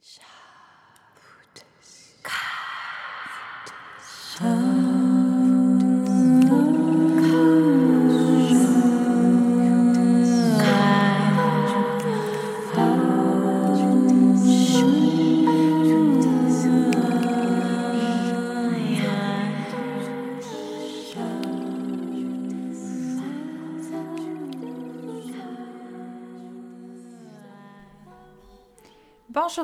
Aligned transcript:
Shut 0.00 0.37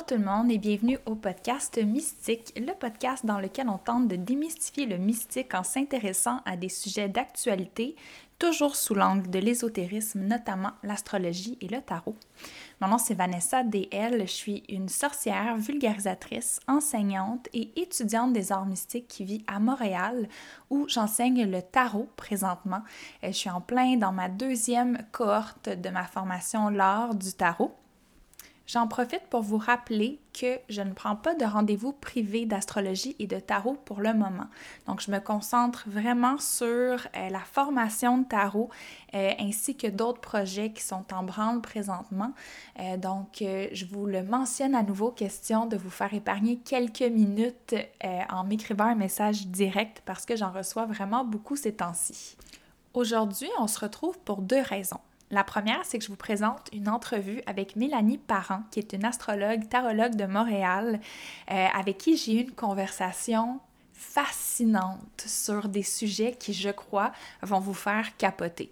Bonjour 0.07 0.19
tout 0.19 0.25
le 0.25 0.31
monde 0.31 0.51
et 0.51 0.59
bienvenue 0.59 0.99
au 1.07 1.15
podcast 1.15 1.83
Mystique, 1.83 2.53
le 2.59 2.75
podcast 2.75 3.25
dans 3.25 3.39
lequel 3.39 3.71
on 3.71 3.79
tente 3.79 4.07
de 4.07 4.17
démystifier 4.17 4.85
le 4.85 4.99
mystique 4.99 5.55
en 5.55 5.63
s'intéressant 5.63 6.41
à 6.45 6.59
des 6.59 6.69
sujets 6.69 7.09
d'actualité, 7.09 7.97
toujours 8.39 8.77
sous 8.77 8.95
l'angle 8.95 9.31
de 9.31 9.39
l'ésotérisme, 9.39 10.21
notamment 10.21 10.73
l'astrologie 10.83 11.57
et 11.63 11.69
le 11.69 11.81
tarot. 11.81 12.17
Mon 12.83 12.89
nom 12.89 12.99
c'est 12.99 13.15
Vanessa 13.15 13.63
DL, 13.63 14.21
je 14.21 14.33
suis 14.33 14.65
une 14.69 14.91
sorcière, 14.91 15.57
vulgarisatrice, 15.57 16.61
enseignante 16.69 17.49
et 17.55 17.71
étudiante 17.81 18.35
des 18.35 18.53
arts 18.53 18.67
mystiques 18.67 19.09
qui 19.09 19.25
vit 19.25 19.45
à 19.47 19.59
Montréal 19.59 20.29
où 20.69 20.87
j'enseigne 20.87 21.51
le 21.51 21.63
tarot 21.63 22.11
présentement. 22.17 22.83
Je 23.23 23.31
suis 23.31 23.51
en 23.51 23.63
plein 23.63 23.97
dans 23.97 24.13
ma 24.13 24.29
deuxième 24.29 24.99
cohorte 25.13 25.71
de 25.71 25.89
ma 25.89 26.05
formation 26.05 26.69
l'art 26.69 27.15
du 27.15 27.33
tarot. 27.33 27.75
J'en 28.67 28.89
profite 28.89 29.21
pour 29.29 29.43
vous 29.43 29.59
rappeler 29.59 30.19
que 30.33 30.59
je 30.71 30.81
ne 30.81 30.95
prends 30.95 31.17
pas 31.17 31.35
de 31.35 31.45
rendez-vous 31.45 31.93
privé 31.93 32.47
d'astrologie 32.47 33.15
et 33.19 33.27
de 33.27 33.39
tarot 33.39 33.77
pour 33.85 34.01
le 34.01 34.15
moment. 34.15 34.47
Donc, 34.87 35.03
je 35.03 35.11
me 35.11 35.19
concentre 35.19 35.85
vraiment 35.87 36.39
sur 36.39 36.65
euh, 36.65 37.29
la 37.29 37.41
formation 37.41 38.19
de 38.19 38.25
tarot 38.25 38.71
euh, 39.15 39.33
ainsi 39.39 39.77
que 39.77 39.87
d'autres 39.87 40.21
projets 40.21 40.73
qui 40.73 40.83
sont 40.83 41.05
en 41.13 41.25
branle 41.25 41.61
présentement. 41.61 42.33
Euh, 42.81 42.97
donc, 42.97 43.37
je 43.41 43.85
vous 43.85 44.07
le 44.07 44.23
mentionne 44.23 44.75
à 44.75 44.83
nouveau, 44.83 45.11
question 45.11 45.67
de 45.67 45.77
vous 45.77 45.91
faire 45.91 46.15
épargner 46.15 46.57
quelques 46.57 47.03
minutes 47.03 47.75
en 48.31 48.45
m'écrivant 48.45 48.85
un 48.85 48.95
message 48.95 49.47
direct 49.47 50.03
parce 50.07 50.25
que 50.25 50.37
j'en 50.37 50.51
reçois 50.51 50.87
vraiment 50.87 51.25
beaucoup 51.25 51.57
ces 51.57 51.75
temps-ci. 51.75 52.37
Aujourd'hui, 52.95 53.49
on 53.59 53.67
se 53.67 53.81
retrouve 53.81 54.19
pour 54.21 54.41
deux 54.41 54.63
raisons. 54.63 55.01
La 55.31 55.45
première, 55.45 55.81
c'est 55.85 55.99
que 55.99 56.05
je 56.05 56.11
vous 56.11 56.17
présente 56.17 56.69
une 56.73 56.89
entrevue 56.89 57.43
avec 57.47 57.77
Mélanie 57.77 58.19
Parent, 58.19 58.63
qui 58.71 58.79
est 58.79 58.93
une 58.93 59.05
astrologue, 59.05 59.69
tarologue 59.69 60.17
de 60.17 60.27
Montréal, 60.27 61.01
euh, 61.51 61.67
avec 61.75 61.99
qui 61.99 62.17
j'ai 62.17 62.35
eu 62.35 62.43
une 62.43 62.53
conversation 62.53 63.61
fascinante 63.95 65.25
sur 65.25 65.69
des 65.69 65.83
sujets 65.83 66.37
qui, 66.39 66.53
je 66.53 66.69
crois, 66.69 67.13
vont 67.43 67.61
vous 67.61 67.75
faire 67.75 68.17
capoter. 68.17 68.71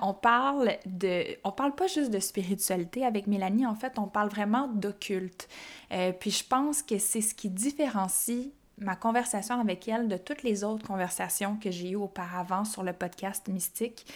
on 0.00 0.14
parle 0.14 0.76
de, 0.86 1.24
on 1.42 1.52
parle 1.52 1.74
pas 1.74 1.86
juste 1.88 2.10
de 2.10 2.20
spiritualité 2.20 3.04
avec 3.04 3.26
Mélanie, 3.26 3.66
en 3.66 3.74
fait, 3.74 3.98
on 3.98 4.06
parle 4.06 4.28
vraiment 4.28 4.68
d'occulte. 4.68 5.48
Euh, 5.92 6.12
puis 6.12 6.30
je 6.30 6.44
pense 6.44 6.82
que 6.82 6.98
c'est 6.98 7.22
ce 7.22 7.34
qui 7.34 7.48
différencie 7.48 8.50
ma 8.80 8.96
conversation 8.96 9.60
avec 9.60 9.88
elle 9.88 10.08
de 10.08 10.16
toutes 10.16 10.42
les 10.42 10.64
autres 10.64 10.86
conversations 10.86 11.56
que 11.56 11.70
j'ai 11.70 11.90
eues 11.90 11.96
auparavant 11.96 12.64
sur 12.64 12.82
le 12.82 12.92
podcast 12.92 13.48
Mystique. 13.48 14.06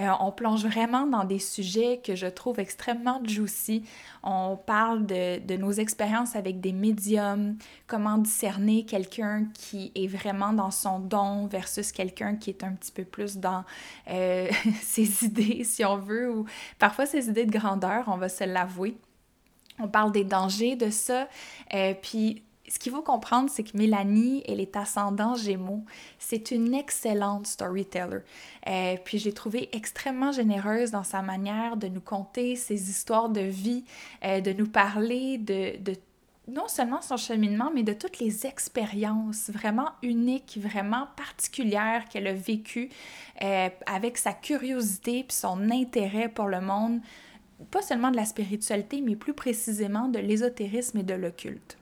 Euh, 0.00 0.08
on 0.20 0.32
plonge 0.32 0.64
vraiment 0.64 1.06
dans 1.06 1.24
des 1.24 1.38
sujets 1.38 2.00
que 2.02 2.14
je 2.14 2.26
trouve 2.26 2.60
extrêmement 2.60 3.20
juicy. 3.24 3.84
On 4.22 4.56
parle 4.56 5.06
de, 5.06 5.44
de 5.44 5.56
nos 5.56 5.72
expériences 5.72 6.36
avec 6.36 6.60
des 6.60 6.72
médiums, 6.72 7.56
comment 7.86 8.18
discerner 8.18 8.84
quelqu'un 8.84 9.46
qui 9.54 9.92
est 9.94 10.06
vraiment 10.06 10.52
dans 10.52 10.70
son 10.70 10.98
don 10.98 11.46
versus 11.46 11.92
quelqu'un 11.92 12.36
qui 12.36 12.50
est 12.50 12.64
un 12.64 12.72
petit 12.72 12.92
peu 12.92 13.04
plus 13.04 13.38
dans 13.38 13.64
euh, 14.10 14.48
ses 14.82 15.24
idées, 15.24 15.64
si 15.64 15.84
on 15.84 15.96
veut, 15.96 16.30
ou 16.30 16.46
parfois 16.78 17.06
ses 17.06 17.28
idées 17.28 17.46
de 17.46 17.56
grandeur, 17.56 18.04
on 18.08 18.16
va 18.16 18.28
se 18.28 18.44
l'avouer. 18.44 18.96
On 19.80 19.88
parle 19.88 20.12
des 20.12 20.24
dangers 20.24 20.76
de 20.76 20.90
ça. 20.90 21.28
Euh, 21.74 21.94
puis 22.00 22.42
ce 22.68 22.78
qu'il 22.78 22.92
faut 22.92 23.02
comprendre, 23.02 23.48
c'est 23.50 23.62
que 23.62 23.76
Mélanie, 23.76 24.42
elle 24.46 24.60
est 24.60 24.76
ascendant 24.76 25.34
Gémeaux. 25.34 25.84
C'est 26.18 26.50
une 26.50 26.74
excellente 26.74 27.46
storyteller. 27.46 28.20
Euh, 28.66 28.96
puis 29.04 29.18
j'ai 29.18 29.32
trouvé 29.32 29.68
extrêmement 29.72 30.32
généreuse 30.32 30.90
dans 30.90 31.04
sa 31.04 31.22
manière 31.22 31.76
de 31.76 31.88
nous 31.88 32.00
conter 32.00 32.56
ses 32.56 32.90
histoires 32.90 33.30
de 33.30 33.40
vie, 33.40 33.84
euh, 34.24 34.40
de 34.40 34.52
nous 34.52 34.68
parler 34.68 35.38
de, 35.38 35.78
non 36.46 36.68
seulement 36.68 37.00
son 37.00 37.16
cheminement, 37.16 37.70
mais 37.74 37.82
de 37.82 37.92
toutes 37.92 38.18
les 38.18 38.46
expériences 38.46 39.50
vraiment 39.50 39.90
uniques, 40.02 40.58
vraiment 40.60 41.08
particulières 41.16 42.08
qu'elle 42.08 42.26
a 42.26 42.32
vécues 42.32 42.90
euh, 43.42 43.68
avec 43.86 44.18
sa 44.18 44.32
curiosité 44.32 45.24
puis 45.24 45.36
son 45.36 45.70
intérêt 45.70 46.28
pour 46.28 46.46
le 46.46 46.60
monde, 46.60 47.00
pas 47.70 47.82
seulement 47.82 48.10
de 48.10 48.16
la 48.16 48.24
spiritualité, 48.24 49.00
mais 49.00 49.16
plus 49.16 49.34
précisément 49.34 50.08
de 50.08 50.18
l'ésotérisme 50.18 50.98
et 50.98 51.02
de 51.02 51.14
l'occulte. 51.14 51.76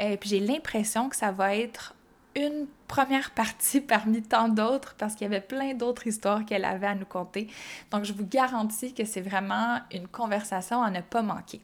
Euh, 0.00 0.16
puis 0.16 0.30
j'ai 0.30 0.40
l'impression 0.40 1.08
que 1.08 1.16
ça 1.16 1.32
va 1.32 1.54
être 1.54 1.94
une 2.36 2.66
première 2.88 3.32
partie 3.32 3.80
parmi 3.80 4.22
tant 4.22 4.48
d'autres 4.48 4.94
parce 4.96 5.14
qu'il 5.14 5.24
y 5.24 5.30
avait 5.30 5.40
plein 5.40 5.74
d'autres 5.74 6.06
histoires 6.06 6.44
qu'elle 6.44 6.64
avait 6.64 6.86
à 6.86 6.94
nous 6.94 7.06
conter. 7.06 7.48
Donc 7.90 8.04
je 8.04 8.12
vous 8.12 8.26
garantis 8.26 8.94
que 8.94 9.04
c'est 9.04 9.20
vraiment 9.20 9.78
une 9.92 10.08
conversation 10.08 10.82
à 10.82 10.90
ne 10.90 11.00
pas 11.00 11.22
manquer. 11.22 11.60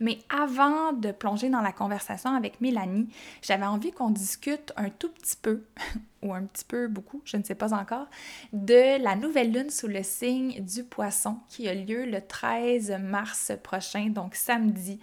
Mais 0.00 0.18
avant 0.30 0.94
de 0.94 1.12
plonger 1.12 1.50
dans 1.50 1.60
la 1.60 1.72
conversation 1.72 2.34
avec 2.34 2.62
Mélanie, 2.62 3.10
j'avais 3.42 3.66
envie 3.66 3.92
qu'on 3.92 4.08
discute 4.08 4.72
un 4.78 4.88
tout 4.88 5.10
petit 5.10 5.36
peu, 5.36 5.62
ou 6.22 6.32
un 6.32 6.44
petit 6.44 6.64
peu 6.64 6.88
beaucoup, 6.88 7.20
je 7.26 7.36
ne 7.36 7.42
sais 7.42 7.54
pas 7.54 7.74
encore, 7.74 8.06
de 8.54 9.02
la 9.02 9.14
nouvelle 9.14 9.52
lune 9.52 9.68
sous 9.68 9.88
le 9.88 10.02
signe 10.02 10.64
du 10.64 10.84
poisson 10.84 11.36
qui 11.50 11.68
a 11.68 11.74
lieu 11.74 12.06
le 12.06 12.22
13 12.22 12.98
mars 12.98 13.52
prochain, 13.62 14.06
donc 14.06 14.36
samedi, 14.36 14.98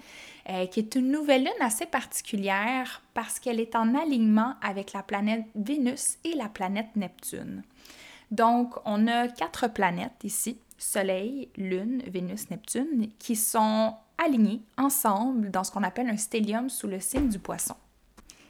euh, 0.49 0.65
qui 0.67 0.79
est 0.79 0.95
une 0.95 1.11
nouvelle 1.11 1.43
lune 1.43 1.61
assez 1.61 1.85
particulière 1.85 3.01
parce 3.13 3.39
qu'elle 3.39 3.59
est 3.59 3.75
en 3.75 3.95
alignement 3.95 4.55
avec 4.61 4.93
la 4.93 5.03
planète 5.03 5.45
Vénus 5.55 6.17
et 6.23 6.35
la 6.35 6.47
planète 6.47 6.95
Neptune. 6.95 7.63
Donc, 8.31 8.75
on 8.85 9.07
a 9.07 9.27
quatre 9.27 9.67
planètes 9.67 10.23
ici, 10.23 10.59
Soleil, 10.77 11.49
Lune, 11.57 12.01
Vénus, 12.07 12.49
Neptune, 12.49 13.09
qui 13.19 13.35
sont 13.35 13.95
alignés 14.17 14.61
ensemble 14.77 15.51
dans 15.51 15.63
ce 15.63 15.71
qu'on 15.71 15.83
appelle 15.83 16.09
un 16.09 16.17
stellium 16.17 16.69
sous 16.69 16.87
le 16.87 16.99
signe 16.99 17.29
du 17.29 17.39
poisson. 17.39 17.75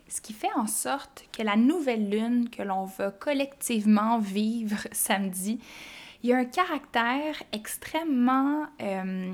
Ce 0.08 0.22
qui 0.22 0.34
fait 0.34 0.54
en 0.56 0.68
sorte 0.68 1.26
que 1.36 1.44
la 1.44 1.56
nouvelle 1.56 2.10
lune 2.10 2.50
que 2.50 2.64
l'on 2.64 2.86
va 2.86 3.12
collectivement 3.12 4.20
vivre 4.20 4.88
samedi, 4.92 5.60
il 6.24 6.30
y 6.30 6.34
a 6.34 6.38
un 6.38 6.46
caractère 6.46 7.42
extrêmement, 7.52 8.66
euh, 8.82 9.34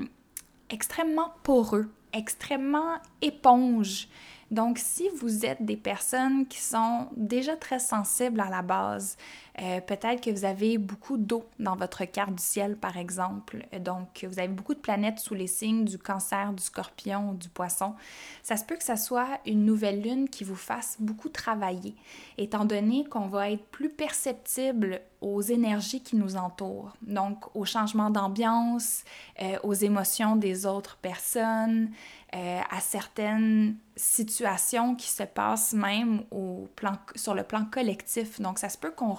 extrêmement 0.70 1.34
poreux, 1.44 1.90
extrêmement 2.14 2.98
éponge. 3.22 4.08
Donc, 4.52 4.78
si 4.78 5.10
vous 5.20 5.46
êtes 5.46 5.66
des 5.66 5.78
personnes 5.78 6.46
qui 6.46 6.60
sont 6.60 7.08
déjà 7.18 7.56
très 7.56 7.80
sensibles 7.80 8.40
à 8.40 8.50
la 8.50 8.62
base, 8.62 9.18
euh, 9.62 9.82
peut-être 9.82 10.22
que 10.22 10.32
vous 10.32 10.46
avez 10.46 10.78
beaucoup 10.78 11.18
d'eau 11.18 11.46
dans 11.60 11.76
votre 11.76 12.06
carte 12.06 12.34
du 12.34 12.44
ciel, 12.44 12.76
par 12.76 12.98
exemple. 12.98 13.66
Donc, 13.80 14.26
vous 14.28 14.40
avez 14.40 14.48
beaucoup 14.48 14.74
de 14.74 14.80
planètes 14.80 15.20
sous 15.20 15.36
les 15.36 15.48
signes 15.48 15.86
du 15.86 16.00
cancer, 16.00 16.54
du 16.54 16.64
scorpion, 16.64 17.34
du 17.34 17.50
poisson. 17.50 17.94
Ça 18.42 18.58
se 18.58 18.66
peut 18.66 18.76
que 18.76 18.84
ça 18.84 18.98
soit 18.98 19.40
une 19.46 19.64
nouvelle 19.66 20.02
lune 20.02 20.28
qui 20.28 20.44
vous 20.44 20.56
fasse 20.56 20.98
beaucoup 21.00 21.30
travailler, 21.30 21.96
étant 22.38 22.66
donné 22.66 23.06
qu'on 23.06 23.28
va 23.28 23.52
être 23.52 23.66
plus 23.66 23.90
perceptible 23.90 25.02
aux 25.24 25.42
énergies 25.42 26.02
qui 26.02 26.18
nous 26.18 26.36
entourent, 26.36 26.92
donc 27.02 27.56
au 27.56 27.64
changement 27.64 28.10
d'ambiance, 28.10 29.04
euh, 29.42 29.58
aux 29.64 29.74
émotions 29.74 30.36
des 30.36 30.66
autres 30.66 30.98
personnes, 30.98 31.92
euh, 32.36 32.60
à 32.70 32.82
certaines 32.82 33.78
situations 33.96 34.96
qui 34.96 35.10
se 35.10 35.24
passent 35.24 35.74
même 35.74 36.24
au 36.32 36.68
plan, 36.76 36.94
sur 37.16 37.36
le 37.36 37.44
plan 37.44 37.64
collectif. 37.64 38.42
Donc, 38.42 38.60
ça 38.60 38.68
se 38.68 38.78
peut 38.78 38.92
qu'on 38.92 39.14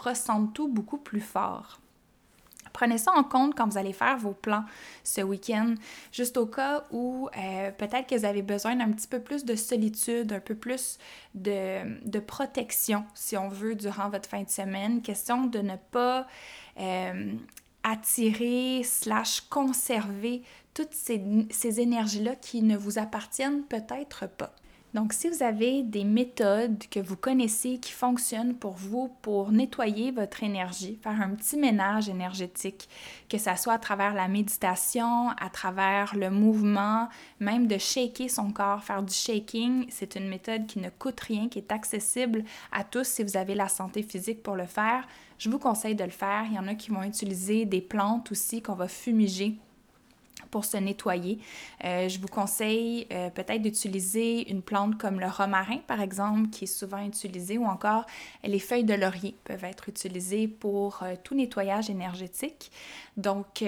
tout 0.46 0.68
beaucoup 0.68 0.98
plus 0.98 1.20
fort. 1.20 1.80
Prenez 2.74 2.98
ça 2.98 3.12
en 3.12 3.22
compte 3.22 3.54
quand 3.54 3.68
vous 3.68 3.78
allez 3.78 3.92
faire 3.92 4.18
vos 4.18 4.32
plans 4.32 4.64
ce 5.04 5.20
week-end, 5.20 5.74
juste 6.10 6.36
au 6.36 6.46
cas 6.46 6.82
où 6.90 7.28
euh, 7.38 7.70
peut-être 7.70 8.08
que 8.08 8.16
vous 8.16 8.24
avez 8.24 8.42
besoin 8.42 8.74
d'un 8.74 8.90
petit 8.90 9.06
peu 9.06 9.20
plus 9.20 9.44
de 9.44 9.54
solitude, 9.54 10.32
un 10.32 10.40
peu 10.40 10.56
plus 10.56 10.98
de, 11.36 12.18
protection, 12.18 13.04
si 13.14 13.36
on 13.36 13.48
veut, 13.48 13.76
durant 13.76 14.08
votre 14.08 14.28
fin 14.28 14.42
de 14.42 14.50
semaine. 14.50 15.02
Question 15.02 15.46
de 15.46 15.60
ne 15.60 15.76
pas 15.92 16.26
euh, 16.80 17.32
attirer 17.84 18.82
slash 18.82 19.42
conserver 19.42 20.42
toutes 20.74 20.94
ces, 20.94 21.22
ces 21.50 21.78
énergies-là 21.80 22.34
qui 22.34 22.60
ne 22.60 22.76
vous 22.76 22.98
appartiennent 22.98 23.62
peut-être 23.62 24.26
pas. 24.26 24.52
Donc, 24.94 25.12
si 25.12 25.28
vous 25.28 25.42
avez 25.42 25.82
des 25.82 26.04
méthodes 26.04 26.84
que 26.88 27.00
vous 27.00 27.16
connaissez 27.16 27.78
qui 27.78 27.90
fonctionnent 27.90 28.54
pour 28.54 28.74
vous 28.74 29.10
pour 29.22 29.50
nettoyer 29.50 30.12
votre 30.12 30.44
énergie, 30.44 31.00
faire 31.02 31.20
un 31.20 31.30
petit 31.30 31.56
ménage 31.56 32.08
énergétique, 32.08 32.88
que 33.28 33.36
ce 33.36 33.50
soit 33.56 33.72
à 33.72 33.78
travers 33.78 34.14
la 34.14 34.28
méditation, 34.28 35.30
à 35.30 35.50
travers 35.50 36.16
le 36.16 36.30
mouvement, 36.30 37.08
même 37.40 37.66
de 37.66 37.76
shaker 37.76 38.30
son 38.30 38.52
corps, 38.52 38.84
faire 38.84 39.02
du 39.02 39.12
shaking, 39.12 39.86
c'est 39.90 40.14
une 40.14 40.28
méthode 40.28 40.68
qui 40.68 40.78
ne 40.78 40.90
coûte 40.90 41.18
rien, 41.18 41.48
qui 41.48 41.58
est 41.58 41.72
accessible 41.72 42.44
à 42.70 42.84
tous 42.84 43.08
si 43.08 43.24
vous 43.24 43.36
avez 43.36 43.56
la 43.56 43.68
santé 43.68 44.04
physique 44.04 44.44
pour 44.44 44.54
le 44.54 44.66
faire. 44.66 45.08
Je 45.38 45.50
vous 45.50 45.58
conseille 45.58 45.96
de 45.96 46.04
le 46.04 46.10
faire. 46.10 46.44
Il 46.48 46.54
y 46.54 46.58
en 46.60 46.68
a 46.68 46.76
qui 46.76 46.92
vont 46.92 47.02
utiliser 47.02 47.64
des 47.64 47.80
plantes 47.80 48.30
aussi 48.30 48.62
qu'on 48.62 48.74
va 48.74 48.86
fumiger 48.86 49.58
pour 50.50 50.64
se 50.64 50.76
nettoyer. 50.76 51.38
Euh, 51.84 52.08
je 52.08 52.18
vous 52.18 52.28
conseille 52.28 53.06
euh, 53.12 53.30
peut-être 53.30 53.62
d'utiliser 53.62 54.50
une 54.50 54.62
plante 54.62 54.98
comme 54.98 55.20
le 55.20 55.26
romarin, 55.26 55.78
par 55.86 56.00
exemple, 56.00 56.50
qui 56.50 56.64
est 56.64 56.68
souvent 56.68 57.04
utilisée, 57.04 57.58
ou 57.58 57.64
encore 57.64 58.06
les 58.42 58.58
feuilles 58.58 58.84
de 58.84 58.94
laurier 58.94 59.34
peuvent 59.44 59.64
être 59.64 59.88
utilisées 59.88 60.48
pour 60.48 61.02
euh, 61.02 61.14
tout 61.22 61.34
nettoyage 61.34 61.90
énergétique. 61.90 62.70
Donc, 63.16 63.64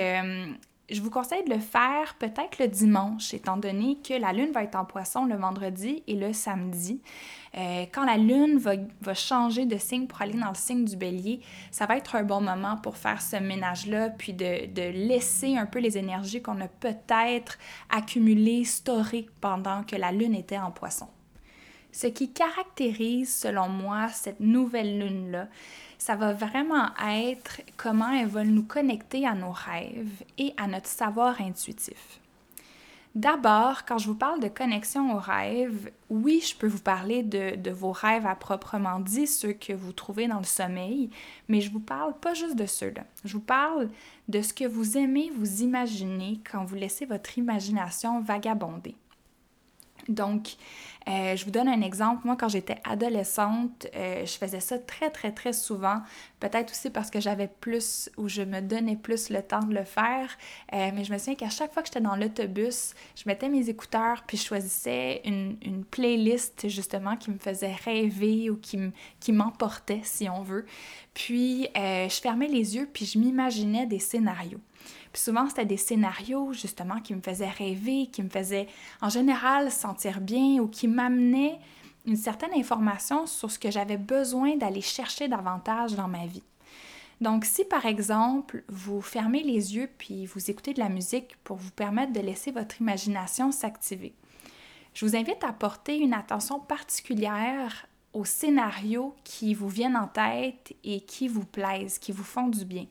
je 0.88 1.00
vous 1.00 1.10
conseille 1.10 1.42
de 1.44 1.52
le 1.52 1.58
faire 1.58 2.14
peut-être 2.18 2.58
le 2.60 2.68
dimanche, 2.68 3.34
étant 3.34 3.56
donné 3.56 3.98
que 4.06 4.14
la 4.14 4.32
lune 4.32 4.52
va 4.52 4.62
être 4.62 4.76
en 4.76 4.84
poisson 4.84 5.24
le 5.24 5.34
vendredi 5.34 6.02
et 6.06 6.14
le 6.14 6.32
samedi. 6.32 7.00
Euh, 7.56 7.86
quand 7.92 8.04
la 8.04 8.16
lune 8.16 8.58
va, 8.58 8.74
va, 9.00 9.14
changer 9.14 9.66
de 9.66 9.78
signe 9.78 10.06
pour 10.06 10.22
aller 10.22 10.38
dans 10.38 10.50
le 10.50 10.54
signe 10.54 10.84
du 10.84 10.96
bélier, 10.96 11.40
ça 11.70 11.86
va 11.86 11.96
être 11.96 12.14
un 12.14 12.22
bon 12.22 12.40
moment 12.40 12.76
pour 12.76 12.96
faire 12.96 13.20
ce 13.20 13.36
ménage-là, 13.36 14.10
puis 14.10 14.32
de, 14.32 14.66
de, 14.66 14.90
laisser 14.90 15.56
un 15.56 15.66
peu 15.66 15.80
les 15.80 15.98
énergies 15.98 16.42
qu'on 16.42 16.60
a 16.60 16.68
peut-être 16.68 17.58
accumulées, 17.90 18.64
storées 18.64 19.26
pendant 19.40 19.82
que 19.82 19.96
la 19.96 20.12
lune 20.12 20.34
était 20.34 20.58
en 20.58 20.70
poisson. 20.70 21.08
Ce 21.90 22.06
qui 22.06 22.30
caractérise, 22.30 23.34
selon 23.34 23.68
moi, 23.68 24.08
cette 24.08 24.38
nouvelle 24.38 24.98
lune-là, 24.98 25.48
ça 25.98 26.16
va 26.16 26.32
vraiment 26.32 26.88
être 27.08 27.60
comment 27.76 28.10
elle 28.10 28.28
va 28.28 28.44
nous 28.44 28.62
connecter 28.62 29.26
à 29.26 29.34
nos 29.34 29.52
rêves 29.52 30.22
et 30.38 30.54
à 30.56 30.66
notre 30.66 30.88
savoir 30.88 31.40
intuitif. 31.40 32.20
D'abord, 33.16 33.86
quand 33.86 33.96
je 33.96 34.08
vous 34.08 34.14
parle 34.14 34.40
de 34.40 34.48
connexion 34.48 35.16
aux 35.16 35.18
rêves, 35.18 35.90
oui, 36.10 36.44
je 36.46 36.54
peux 36.54 36.66
vous 36.66 36.82
parler 36.82 37.22
de, 37.22 37.56
de, 37.56 37.70
vos 37.70 37.90
rêves 37.90 38.26
à 38.26 38.34
proprement 38.34 39.00
dit, 39.00 39.26
ceux 39.26 39.54
que 39.54 39.72
vous 39.72 39.92
trouvez 39.92 40.28
dans 40.28 40.36
le 40.36 40.44
sommeil, 40.44 41.08
mais 41.48 41.62
je 41.62 41.72
vous 41.72 41.80
parle 41.80 42.12
pas 42.18 42.34
juste 42.34 42.56
de 42.56 42.66
ceux-là. 42.66 43.04
Je 43.24 43.32
vous 43.32 43.40
parle 43.40 43.88
de 44.28 44.42
ce 44.42 44.52
que 44.52 44.66
vous 44.66 44.98
aimez 44.98 45.32
vous 45.34 45.62
imaginer 45.62 46.40
quand 46.50 46.66
vous 46.66 46.74
laissez 46.74 47.06
votre 47.06 47.38
imagination 47.38 48.20
vagabonder. 48.20 48.94
Donc, 50.08 50.56
euh, 51.08 51.36
je 51.36 51.44
vous 51.44 51.52
donne 51.52 51.68
un 51.68 51.82
exemple. 51.82 52.22
Moi, 52.24 52.36
quand 52.36 52.48
j'étais 52.48 52.78
adolescente, 52.84 53.86
euh, 53.94 54.26
je 54.26 54.32
faisais 54.32 54.58
ça 54.58 54.78
très, 54.78 55.10
très, 55.10 55.30
très 55.30 55.52
souvent. 55.52 56.02
Peut-être 56.40 56.72
aussi 56.72 56.90
parce 56.90 57.10
que 57.10 57.20
j'avais 57.20 57.46
plus 57.46 58.10
ou 58.16 58.28
je 58.28 58.42
me 58.42 58.60
donnais 58.60 58.96
plus 58.96 59.30
le 59.30 59.40
temps 59.40 59.62
de 59.62 59.72
le 59.72 59.84
faire. 59.84 60.36
Euh, 60.72 60.90
mais 60.94 61.04
je 61.04 61.12
me 61.12 61.18
souviens 61.18 61.36
qu'à 61.36 61.48
chaque 61.48 61.72
fois 61.72 61.82
que 61.82 61.88
j'étais 61.88 62.00
dans 62.00 62.16
l'autobus, 62.16 62.94
je 63.14 63.22
mettais 63.26 63.48
mes 63.48 63.68
écouteurs 63.68 64.24
puis 64.26 64.36
je 64.36 64.44
choisissais 64.44 65.22
une, 65.24 65.56
une 65.62 65.84
playlist 65.84 66.68
justement 66.68 67.16
qui 67.16 67.30
me 67.30 67.38
faisait 67.38 67.74
rêver 67.84 68.50
ou 68.50 68.56
qui 68.56 69.32
m'emportait, 69.32 70.00
si 70.02 70.28
on 70.28 70.42
veut. 70.42 70.66
Puis, 71.14 71.68
je 71.74 72.20
fermais 72.20 72.48
les 72.48 72.76
yeux 72.76 72.88
puis 72.92 73.06
je 73.06 73.18
m'imaginais 73.18 73.86
des 73.86 74.00
scénarios 74.00 74.60
souvent, 75.18 75.48
c'était 75.48 75.64
des 75.64 75.76
scénarios 75.76 76.52
justement 76.52 77.00
qui 77.00 77.14
me 77.14 77.20
faisaient 77.20 77.48
rêver, 77.48 78.08
qui 78.12 78.22
me 78.22 78.28
faisaient 78.28 78.68
en 79.00 79.08
général 79.08 79.70
sentir 79.70 80.20
bien 80.20 80.58
ou 80.60 80.68
qui 80.68 80.88
m'amenaient 80.88 81.58
une 82.06 82.16
certaine 82.16 82.54
information 82.54 83.26
sur 83.26 83.50
ce 83.50 83.58
que 83.58 83.70
j'avais 83.70 83.96
besoin 83.96 84.56
d'aller 84.56 84.80
chercher 84.80 85.28
davantage 85.28 85.94
dans 85.94 86.08
ma 86.08 86.26
vie. 86.26 86.44
Donc, 87.20 87.44
si 87.44 87.64
par 87.64 87.86
exemple, 87.86 88.62
vous 88.68 89.00
fermez 89.00 89.42
les 89.42 89.74
yeux 89.74 89.90
puis 89.98 90.26
vous 90.26 90.50
écoutez 90.50 90.74
de 90.74 90.80
la 90.80 90.88
musique 90.88 91.36
pour 91.44 91.56
vous 91.56 91.70
permettre 91.70 92.12
de 92.12 92.20
laisser 92.20 92.50
votre 92.50 92.80
imagination 92.80 93.52
s'activer, 93.52 94.14
je 94.94 95.04
vous 95.04 95.16
invite 95.16 95.42
à 95.44 95.52
porter 95.52 95.98
une 95.98 96.14
attention 96.14 96.60
particulière 96.60 97.86
aux 98.12 98.24
scénarios 98.24 99.14
qui 99.24 99.52
vous 99.52 99.68
viennent 99.68 99.96
en 99.96 100.08
tête 100.08 100.74
et 100.84 101.00
qui 101.02 101.28
vous 101.28 101.44
plaisent, 101.44 101.98
qui 101.98 102.12
vous 102.12 102.24
font 102.24 102.48
du 102.48 102.64
bien. 102.64 102.86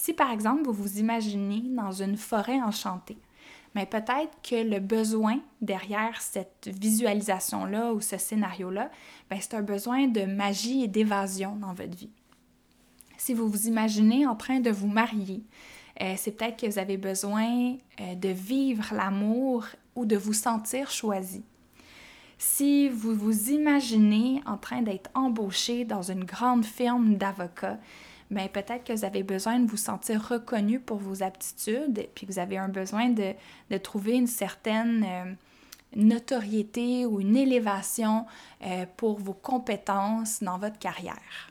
Si 0.00 0.14
par 0.14 0.30
exemple 0.30 0.62
vous 0.64 0.72
vous 0.72 0.98
imaginez 0.98 1.62
dans 1.76 1.92
une 1.92 2.16
forêt 2.16 2.58
enchantée, 2.62 3.18
mais 3.74 3.84
peut-être 3.84 4.34
que 4.42 4.54
le 4.54 4.80
besoin 4.80 5.40
derrière 5.60 6.22
cette 6.22 6.70
visualisation-là 6.72 7.92
ou 7.92 8.00
ce 8.00 8.16
scénario-là, 8.16 8.90
ben, 9.28 9.38
c'est 9.42 9.52
un 9.52 9.60
besoin 9.60 10.06
de 10.06 10.22
magie 10.22 10.84
et 10.84 10.88
d'évasion 10.88 11.54
dans 11.56 11.74
votre 11.74 11.94
vie. 11.94 12.08
Si 13.18 13.34
vous 13.34 13.46
vous 13.46 13.68
imaginez 13.68 14.26
en 14.26 14.36
train 14.36 14.60
de 14.60 14.70
vous 14.70 14.88
marier, 14.88 15.42
euh, 16.00 16.14
c'est 16.16 16.30
peut-être 16.30 16.58
que 16.58 16.66
vous 16.66 16.78
avez 16.78 16.96
besoin 16.96 17.74
euh, 18.00 18.14
de 18.14 18.30
vivre 18.30 18.94
l'amour 18.94 19.66
ou 19.96 20.06
de 20.06 20.16
vous 20.16 20.32
sentir 20.32 20.90
choisi. 20.90 21.44
Si 22.38 22.88
vous 22.88 23.14
vous 23.14 23.50
imaginez 23.50 24.40
en 24.46 24.56
train 24.56 24.80
d'être 24.80 25.10
embauché 25.12 25.84
dans 25.84 26.00
une 26.00 26.24
grande 26.24 26.64
firme 26.64 27.16
d'avocats, 27.16 27.78
ben 28.30 28.48
peut-être 28.48 28.84
que 28.84 28.92
vous 28.92 29.04
avez 29.04 29.22
besoin 29.22 29.58
de 29.58 29.68
vous 29.68 29.76
sentir 29.76 30.28
reconnu 30.28 30.78
pour 30.78 30.98
vos 30.98 31.22
aptitudes, 31.22 32.08
puis 32.14 32.26
vous 32.26 32.38
avez 32.38 32.58
un 32.58 32.68
besoin 32.68 33.08
de, 33.08 33.34
de 33.70 33.76
trouver 33.76 34.12
une 34.12 34.28
certaine 34.28 35.04
euh, 35.04 35.32
notoriété 35.96 37.06
ou 37.06 37.20
une 37.20 37.36
élévation 37.36 38.26
euh, 38.62 38.86
pour 38.96 39.18
vos 39.18 39.34
compétences 39.34 40.42
dans 40.42 40.58
votre 40.58 40.78
carrière. 40.78 41.50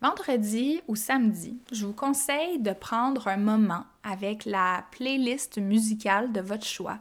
Vendredi 0.00 0.80
ou 0.86 0.94
samedi, 0.94 1.58
je 1.72 1.86
vous 1.86 1.92
conseille 1.92 2.60
de 2.60 2.72
prendre 2.72 3.26
un 3.28 3.36
moment 3.36 3.84
avec 4.04 4.44
la 4.44 4.84
playlist 4.92 5.58
musicale 5.58 6.32
de 6.32 6.40
votre 6.40 6.66
choix, 6.66 6.98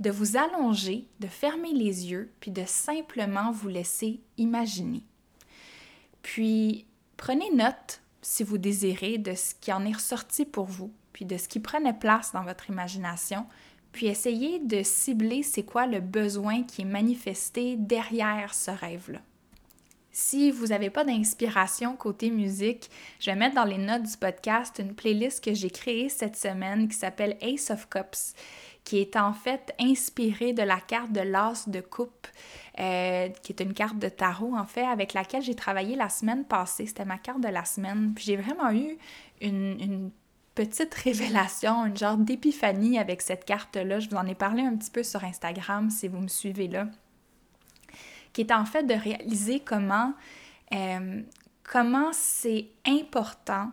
de 0.00 0.10
vous 0.10 0.36
allonger, 0.36 1.06
de 1.20 1.28
fermer 1.28 1.72
les 1.72 2.10
yeux, 2.10 2.32
puis 2.40 2.50
de 2.50 2.64
simplement 2.66 3.52
vous 3.52 3.68
laisser 3.68 4.20
imaginer. 4.36 5.04
Puis, 6.22 6.86
prenez 7.16 7.50
note 7.52 8.02
si 8.24 8.42
vous 8.42 8.58
désirez, 8.58 9.18
de 9.18 9.34
ce 9.34 9.54
qui 9.60 9.72
en 9.72 9.84
est 9.84 9.92
ressorti 9.92 10.44
pour 10.44 10.64
vous, 10.64 10.90
puis 11.12 11.24
de 11.24 11.36
ce 11.36 11.46
qui 11.46 11.60
prenait 11.60 11.92
place 11.92 12.32
dans 12.32 12.42
votre 12.42 12.70
imagination, 12.70 13.46
puis 13.92 14.06
essayez 14.06 14.58
de 14.58 14.82
cibler 14.82 15.42
c'est 15.42 15.62
quoi 15.62 15.86
le 15.86 16.00
besoin 16.00 16.64
qui 16.64 16.82
est 16.82 16.86
manifesté 16.86 17.76
derrière 17.76 18.54
ce 18.54 18.70
rêve-là. 18.70 19.20
Si 20.10 20.50
vous 20.50 20.68
n'avez 20.68 20.90
pas 20.90 21.04
d'inspiration 21.04 21.96
côté 21.96 22.30
musique, 22.30 22.88
je 23.20 23.30
vais 23.30 23.36
mettre 23.36 23.56
dans 23.56 23.64
les 23.64 23.78
notes 23.78 24.04
du 24.04 24.16
podcast 24.16 24.76
une 24.78 24.94
playlist 24.94 25.44
que 25.44 25.54
j'ai 25.54 25.70
créée 25.70 26.08
cette 26.08 26.36
semaine 26.36 26.88
qui 26.88 26.96
s'appelle 26.96 27.36
Ace 27.40 27.70
of 27.70 27.88
Cups, 27.88 28.34
qui 28.84 28.98
est 28.98 29.16
en 29.16 29.32
fait 29.32 29.74
inspirée 29.80 30.52
de 30.52 30.62
la 30.62 30.78
carte 30.78 31.10
de 31.12 31.20
l'as 31.20 31.68
de 31.68 31.80
coupe. 31.80 32.26
Euh, 32.80 33.28
qui 33.44 33.52
est 33.52 33.60
une 33.62 33.72
carte 33.72 34.00
de 34.00 34.08
tarot, 34.08 34.56
en 34.56 34.66
fait, 34.66 34.82
avec 34.82 35.12
laquelle 35.12 35.42
j'ai 35.42 35.54
travaillé 35.54 35.94
la 35.94 36.08
semaine 36.08 36.44
passée. 36.44 36.86
C'était 36.86 37.04
ma 37.04 37.18
carte 37.18 37.40
de 37.40 37.46
la 37.46 37.64
semaine. 37.64 38.12
Puis 38.14 38.24
j'ai 38.24 38.36
vraiment 38.36 38.72
eu 38.72 38.98
une, 39.40 40.10
petite 40.56 40.94
révélation, 40.94 41.86
une 41.86 41.96
genre 41.96 42.16
d'épiphanie 42.16 42.98
avec 42.98 43.22
cette 43.22 43.44
carte-là. 43.44 44.00
Je 44.00 44.08
vous 44.08 44.16
en 44.16 44.26
ai 44.26 44.34
parlé 44.34 44.62
un 44.62 44.76
petit 44.76 44.90
peu 44.90 45.02
sur 45.02 45.22
Instagram 45.24 45.90
si 45.90 46.08
vous 46.08 46.20
me 46.20 46.28
suivez 46.28 46.68
là. 46.68 46.88
Qui 48.32 48.40
est 48.40 48.52
en 48.52 48.64
fait 48.64 48.84
de 48.84 48.94
réaliser 48.94 49.60
comment, 49.60 50.12
euh, 50.72 51.22
comment 51.62 52.10
c'est 52.12 52.68
important 52.86 53.70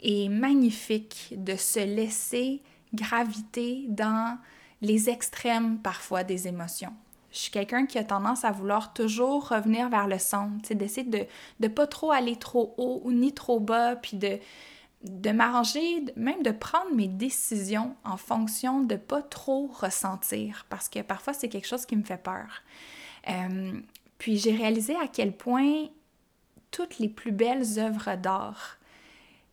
et 0.00 0.28
magnifique 0.28 1.34
de 1.36 1.56
se 1.56 1.80
laisser 1.80 2.62
graviter 2.96 3.86
dans 3.88 4.38
les 4.82 5.08
extrêmes 5.08 5.78
parfois 5.78 6.24
des 6.24 6.48
émotions. 6.48 6.92
Je 7.32 7.38
suis 7.38 7.50
quelqu'un 7.50 7.86
qui 7.86 7.98
a 7.98 8.04
tendance 8.04 8.44
à 8.44 8.50
vouloir 8.50 8.94
toujours 8.94 9.48
revenir 9.48 9.88
vers 9.88 10.08
le 10.08 10.18
centre, 10.18 10.72
d'essayer 10.72 11.06
de 11.06 11.26
ne 11.60 11.68
pas 11.68 11.86
trop 11.86 12.10
aller 12.10 12.36
trop 12.36 12.74
haut 12.78 13.02
ou 13.04 13.12
ni 13.12 13.32
trop 13.32 13.60
bas, 13.60 13.96
puis 13.96 14.16
de, 14.16 14.38
de 15.02 15.30
m'arranger, 15.30 16.04
même 16.16 16.42
de 16.42 16.50
prendre 16.50 16.94
mes 16.94 17.08
décisions 17.08 17.94
en 18.04 18.16
fonction 18.16 18.80
de 18.80 18.96
pas 18.96 19.22
trop 19.22 19.70
ressentir, 19.72 20.66
parce 20.70 20.88
que 20.88 21.02
parfois 21.02 21.34
c'est 21.34 21.48
quelque 21.48 21.66
chose 21.66 21.84
qui 21.84 21.96
me 21.96 22.04
fait 22.04 22.22
peur. 22.22 22.62
Euh, 23.28 23.80
puis 24.18 24.38
j'ai 24.38 24.54
réalisé 24.54 24.96
à 24.96 25.06
quel 25.06 25.36
point 25.36 25.88
toutes 26.70 26.98
les 26.98 27.08
plus 27.08 27.32
belles 27.32 27.78
œuvres 27.78 28.16
d'art, 28.16 28.75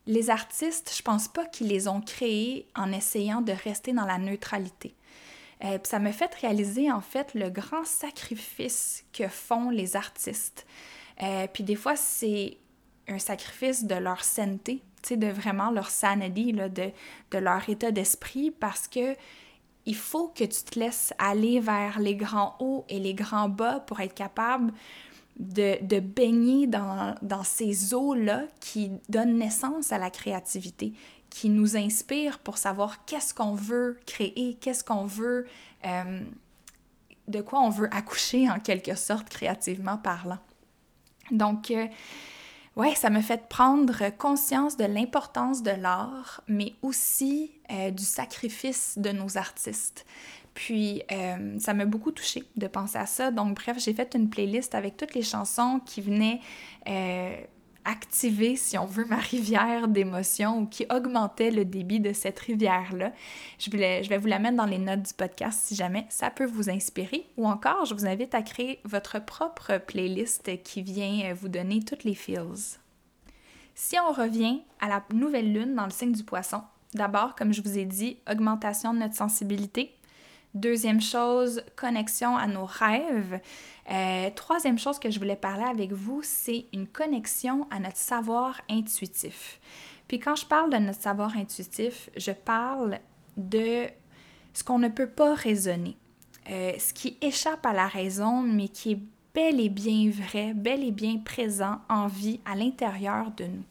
les 0.06 0.30
artistes, 0.30 0.92
je 0.96 1.02
pense 1.02 1.28
pas 1.28 1.46
qu'ils 1.46 1.68
les 1.68 1.88
ont 1.88 2.00
créées 2.00 2.66
en 2.74 2.92
essayant 2.92 3.40
de 3.40 3.52
rester 3.52 3.92
dans 3.92 4.04
la 4.04 4.18
neutralité. 4.18 4.94
Euh, 5.64 5.78
ça 5.82 5.98
me 5.98 6.12
fait 6.12 6.34
réaliser 6.34 6.90
en 6.90 7.00
fait 7.00 7.32
le 7.34 7.48
grand 7.48 7.84
sacrifice 7.84 9.04
que 9.12 9.28
font 9.28 9.70
les 9.70 9.96
artistes. 9.96 10.66
Euh, 11.22 11.46
puis 11.52 11.64
des 11.64 11.76
fois, 11.76 11.96
c'est 11.96 12.58
un 13.08 13.18
sacrifice 13.18 13.84
de 13.84 13.94
leur 13.94 14.24
santé, 14.24 14.82
de 15.10 15.26
vraiment 15.28 15.70
leur 15.70 15.90
sanity, 15.90 16.52
de, 16.52 16.68
de 16.68 17.38
leur 17.38 17.68
état 17.68 17.90
d'esprit, 17.90 18.50
parce 18.50 18.88
que 18.88 19.16
il 19.86 19.96
faut 19.96 20.28
que 20.28 20.44
tu 20.44 20.62
te 20.64 20.78
laisses 20.78 21.12
aller 21.18 21.60
vers 21.60 21.98
les 21.98 22.16
grands 22.16 22.56
hauts 22.58 22.86
et 22.88 22.98
les 22.98 23.12
grands 23.12 23.50
bas 23.50 23.80
pour 23.80 24.00
être 24.00 24.14
capable 24.14 24.72
de, 25.38 25.84
de 25.84 26.00
baigner 26.00 26.66
dans, 26.66 27.14
dans 27.22 27.42
ces 27.42 27.94
eaux-là 27.94 28.44
qui 28.60 28.92
donnent 29.08 29.38
naissance 29.38 29.92
à 29.92 29.98
la 29.98 30.10
créativité, 30.10 30.92
qui 31.30 31.48
nous 31.48 31.76
inspirent 31.76 32.38
pour 32.38 32.58
savoir 32.58 33.04
qu'est-ce 33.04 33.34
qu'on 33.34 33.54
veut 33.54 33.98
créer, 34.06 34.56
qu'est-ce 34.60 34.84
qu'on 34.84 35.04
veut, 35.04 35.46
euh, 35.84 36.20
de 37.26 37.40
quoi 37.40 37.60
on 37.60 37.70
veut 37.70 37.92
accoucher 37.92 38.48
en 38.48 38.60
quelque 38.60 38.94
sorte 38.94 39.28
créativement 39.28 39.98
parlant. 39.98 40.38
Donc, 41.30 41.70
euh, 41.70 41.88
ouais, 42.76 42.94
ça 42.94 43.10
me 43.10 43.20
fait 43.20 43.48
prendre 43.48 44.10
conscience 44.16 44.76
de 44.76 44.84
l'importance 44.84 45.62
de 45.62 45.72
l'art, 45.72 46.42
mais 46.46 46.74
aussi 46.82 47.50
euh, 47.70 47.90
du 47.90 48.04
sacrifice 48.04 48.96
de 48.96 49.10
nos 49.10 49.36
artistes. 49.36 50.06
Puis, 50.54 51.02
euh, 51.10 51.58
ça 51.58 51.74
m'a 51.74 51.84
beaucoup 51.84 52.12
touchée 52.12 52.44
de 52.56 52.66
penser 52.66 52.98
à 52.98 53.06
ça. 53.06 53.30
Donc, 53.30 53.56
bref, 53.56 53.78
j'ai 53.78 53.92
fait 53.92 54.14
une 54.14 54.30
playlist 54.30 54.74
avec 54.74 54.96
toutes 54.96 55.14
les 55.14 55.22
chansons 55.22 55.80
qui 55.84 56.00
venaient 56.00 56.40
activer, 57.84 58.56
si 58.56 58.78
on 58.78 58.86
veut, 58.86 59.04
ma 59.04 59.16
rivière 59.16 59.88
d'émotions 59.88 60.60
ou 60.60 60.66
qui 60.66 60.86
augmentait 60.90 61.50
le 61.50 61.64
débit 61.64 62.00
de 62.00 62.12
cette 62.12 62.38
rivière-là. 62.38 63.12
Je, 63.58 63.70
je 63.70 64.08
vais 64.08 64.18
vous 64.18 64.26
la 64.26 64.38
mettre 64.38 64.56
dans 64.56 64.64
les 64.64 64.78
notes 64.78 65.02
du 65.02 65.14
podcast 65.14 65.60
si 65.64 65.74
jamais 65.74 66.06
ça 66.08 66.30
peut 66.30 66.46
vous 66.46 66.70
inspirer. 66.70 67.26
Ou 67.36 67.46
encore, 67.46 67.84
je 67.84 67.94
vous 67.94 68.06
invite 68.06 68.34
à 68.34 68.42
créer 68.42 68.80
votre 68.84 69.24
propre 69.24 69.78
playlist 69.78 70.62
qui 70.62 70.82
vient 70.82 71.30
euh, 71.30 71.34
vous 71.34 71.48
donner 71.48 71.80
toutes 71.80 72.04
les 72.04 72.14
feels. 72.14 72.78
Si 73.74 73.96
on 73.98 74.12
revient 74.12 74.62
à 74.80 74.88
la 74.88 75.04
nouvelle 75.12 75.52
lune 75.52 75.74
dans 75.74 75.84
le 75.84 75.90
signe 75.90 76.12
du 76.12 76.24
poisson, 76.24 76.62
d'abord, 76.94 77.34
comme 77.34 77.52
je 77.52 77.60
vous 77.60 77.76
ai 77.76 77.84
dit, 77.84 78.18
augmentation 78.30 78.94
de 78.94 79.00
notre 79.00 79.16
sensibilité, 79.16 79.94
Deuxième 80.54 81.00
chose, 81.00 81.62
connexion 81.74 82.36
à 82.36 82.46
nos 82.46 82.64
rêves. 82.64 83.40
Euh, 83.90 84.30
troisième 84.36 84.78
chose 84.78 85.00
que 85.00 85.10
je 85.10 85.18
voulais 85.18 85.34
parler 85.34 85.64
avec 85.64 85.92
vous, 85.92 86.20
c'est 86.22 86.66
une 86.72 86.86
connexion 86.86 87.66
à 87.72 87.80
notre 87.80 87.96
savoir 87.96 88.60
intuitif. 88.70 89.60
Puis 90.06 90.20
quand 90.20 90.36
je 90.36 90.46
parle 90.46 90.70
de 90.70 90.76
notre 90.76 91.00
savoir 91.00 91.36
intuitif, 91.36 92.08
je 92.16 92.30
parle 92.30 93.00
de 93.36 93.86
ce 94.52 94.62
qu'on 94.62 94.78
ne 94.78 94.86
peut 94.86 95.08
pas 95.08 95.34
raisonner, 95.34 95.96
euh, 96.48 96.72
ce 96.78 96.94
qui 96.94 97.18
échappe 97.20 97.66
à 97.66 97.72
la 97.72 97.88
raison, 97.88 98.40
mais 98.40 98.68
qui 98.68 98.92
est 98.92 99.00
bel 99.34 99.58
et 99.58 99.68
bien 99.68 100.08
vrai, 100.08 100.54
bel 100.54 100.84
et 100.84 100.92
bien 100.92 101.18
présent 101.18 101.80
en 101.88 102.06
vie 102.06 102.38
à 102.44 102.54
l'intérieur 102.54 103.32
de 103.32 103.44
nous. 103.46 103.64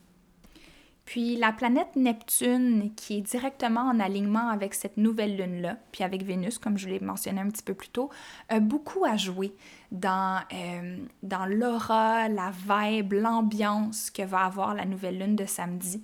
Puis 1.05 1.36
la 1.36 1.51
planète 1.51 1.95
Neptune, 1.95 2.91
qui 2.95 3.17
est 3.17 3.22
directement 3.22 3.81
en 3.81 4.00
alignement 4.00 4.48
avec 4.50 4.74
cette 4.74 4.95
nouvelle 4.95 5.36
lune-là, 5.36 5.77
puis 5.91 6.03
avec 6.03 6.24
Vénus, 6.24 6.57
comme 6.57 6.77
je 6.77 6.88
l'ai 6.88 7.00
mentionné 7.00 7.41
un 7.41 7.50
petit 7.50 7.63
peu 7.63 7.74
plus 7.74 7.89
tôt, 7.89 8.10
a 8.48 8.62
beaucoup 8.62 9.03
à 9.03 9.17
jouer 9.17 9.53
dans, 9.91 10.41
euh, 10.53 10.98
dans 11.22 11.45
l'aura, 11.45 12.29
la 12.29 12.51
vibe, 12.51 13.13
l'ambiance 13.13 14.12
que 14.12 14.24
va 14.24 14.45
avoir 14.45 14.74
la 14.75 14.86
nouvelle 14.86 15.19
lune 15.19 15.36
de 15.36 15.45
samedi. 15.45 16.01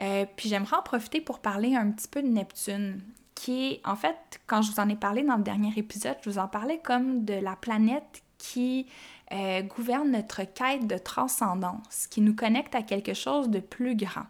Euh, 0.00 0.24
puis 0.36 0.48
j'aimerais 0.48 0.76
en 0.76 0.82
profiter 0.82 1.20
pour 1.20 1.40
parler 1.40 1.76
un 1.76 1.90
petit 1.90 2.08
peu 2.08 2.22
de 2.22 2.28
Neptune, 2.28 3.02
qui 3.34 3.80
en 3.84 3.96
fait, 3.96 4.40
quand 4.46 4.62
je 4.62 4.72
vous 4.72 4.80
en 4.80 4.88
ai 4.88 4.96
parlé 4.96 5.22
dans 5.22 5.36
le 5.36 5.42
dernier 5.42 5.72
épisode, 5.76 6.16
je 6.24 6.30
vous 6.30 6.38
en 6.38 6.48
parlais 6.48 6.78
comme 6.82 7.26
de 7.26 7.34
la 7.34 7.56
planète 7.56 8.22
qui 8.38 8.86
euh, 9.32 9.62
gouverne 9.62 10.10
notre 10.10 10.42
quête 10.42 10.86
de 10.86 10.98
transcendance, 10.98 12.06
qui 12.08 12.20
nous 12.20 12.34
connecte 12.34 12.74
à 12.74 12.82
quelque 12.82 13.14
chose 13.14 13.48
de 13.48 13.60
plus 13.60 13.96
grand. 13.96 14.26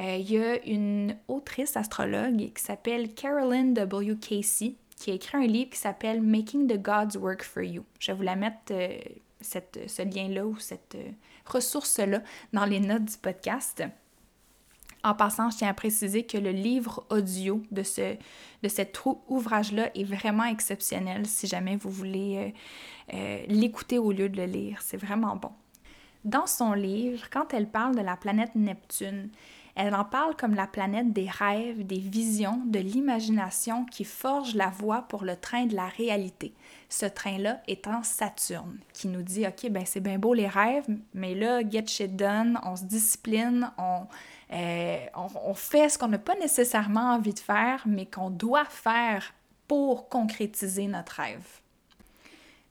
Euh, 0.00 0.16
il 0.16 0.30
y 0.30 0.38
a 0.38 0.62
une 0.64 1.16
autrice 1.28 1.76
astrologue 1.76 2.52
qui 2.54 2.62
s'appelle 2.62 3.14
Carolyn 3.14 3.72
W. 3.72 4.16
Casey 4.16 4.74
qui 4.96 5.10
a 5.10 5.14
écrit 5.14 5.36
un 5.36 5.46
livre 5.46 5.70
qui 5.70 5.78
s'appelle 5.78 6.22
Making 6.22 6.68
the 6.68 6.80
Gods 6.80 7.18
Work 7.18 7.42
for 7.42 7.62
You. 7.62 7.84
Je 7.98 8.12
vais 8.12 8.16
vous 8.16 8.22
la 8.22 8.36
mettre, 8.36 8.72
euh, 8.72 8.98
ce 9.40 10.02
lien-là 10.02 10.46
ou 10.46 10.56
cette 10.58 10.96
ressource-là 11.46 12.22
dans 12.52 12.64
les 12.64 12.78
notes 12.78 13.04
du 13.04 13.16
podcast. 13.16 13.82
En 15.04 15.14
passant, 15.14 15.50
je 15.50 15.58
tiens 15.58 15.68
à 15.68 15.74
préciser 15.74 16.24
que 16.24 16.38
le 16.38 16.50
livre 16.50 17.04
audio 17.10 17.62
de, 17.72 17.82
ce, 17.82 18.16
de 18.62 18.68
cet 18.68 19.00
ouvrage-là 19.28 19.90
est 19.96 20.04
vraiment 20.04 20.44
exceptionnel 20.44 21.26
si 21.26 21.46
jamais 21.46 21.76
vous 21.76 21.90
voulez 21.90 22.36
euh, 22.36 23.14
euh, 23.14 23.44
l'écouter 23.48 23.98
au 23.98 24.12
lieu 24.12 24.28
de 24.28 24.36
le 24.36 24.46
lire. 24.46 24.80
C'est 24.80 24.96
vraiment 24.96 25.34
bon. 25.34 25.50
Dans 26.24 26.46
son 26.46 26.72
livre, 26.72 27.26
quand 27.32 27.52
elle 27.52 27.68
parle 27.68 27.96
de 27.96 28.00
la 28.00 28.16
planète 28.16 28.54
Neptune, 28.54 29.30
elle 29.74 29.94
en 29.94 30.04
parle 30.04 30.36
comme 30.36 30.54
la 30.54 30.66
planète 30.66 31.12
des 31.12 31.28
rêves, 31.28 31.86
des 31.86 31.98
visions, 31.98 32.60
de 32.66 32.78
l'imagination 32.78 33.86
qui 33.86 34.04
forge 34.04 34.54
la 34.54 34.68
voie 34.68 35.02
pour 35.08 35.24
le 35.24 35.34
train 35.34 35.64
de 35.64 35.74
la 35.74 35.86
réalité. 35.86 36.52
Ce 36.90 37.06
train-là 37.06 37.62
étant 37.66 38.02
Saturne, 38.02 38.78
qui 38.92 39.08
nous 39.08 39.22
dit 39.22 39.46
OK, 39.46 39.70
ben 39.70 39.84
c'est 39.86 40.00
bien 40.00 40.18
beau 40.18 40.34
les 40.34 40.46
rêves, 40.46 40.86
mais 41.14 41.34
là, 41.34 41.62
get 41.68 41.86
shit 41.86 42.14
done, 42.14 42.60
on 42.64 42.76
se 42.76 42.84
discipline, 42.84 43.70
on 43.78 44.06
euh, 44.52 44.98
on, 45.14 45.54
fait 45.54 45.88
ce 45.88 45.98
qu'on 45.98 46.08
n'a 46.08 46.18
pas 46.18 46.34
nécessairement 46.36 47.14
envie 47.14 47.32
de 47.32 47.38
faire, 47.38 47.82
mais 47.86 48.06
qu'on 48.06 48.30
doit 48.30 48.66
faire 48.66 49.32
pour 49.66 50.08
concrétiser 50.08 50.86
notre 50.88 51.14
rêve. 51.20 51.60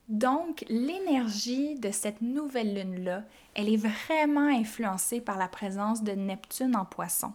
Donc, 0.08 0.64
l'énergie 0.68 1.74
de 1.76 1.90
cette 1.90 2.20
nouvelle 2.20 2.74
lune-là, 2.74 3.24
elle 3.54 3.72
est 3.72 3.76
vraiment 3.76 4.46
influencée 4.46 5.20
par 5.20 5.38
la 5.38 5.48
présence 5.48 6.04
de 6.04 6.12
Neptune 6.12 6.76
en 6.76 6.84
poisson, 6.84 7.32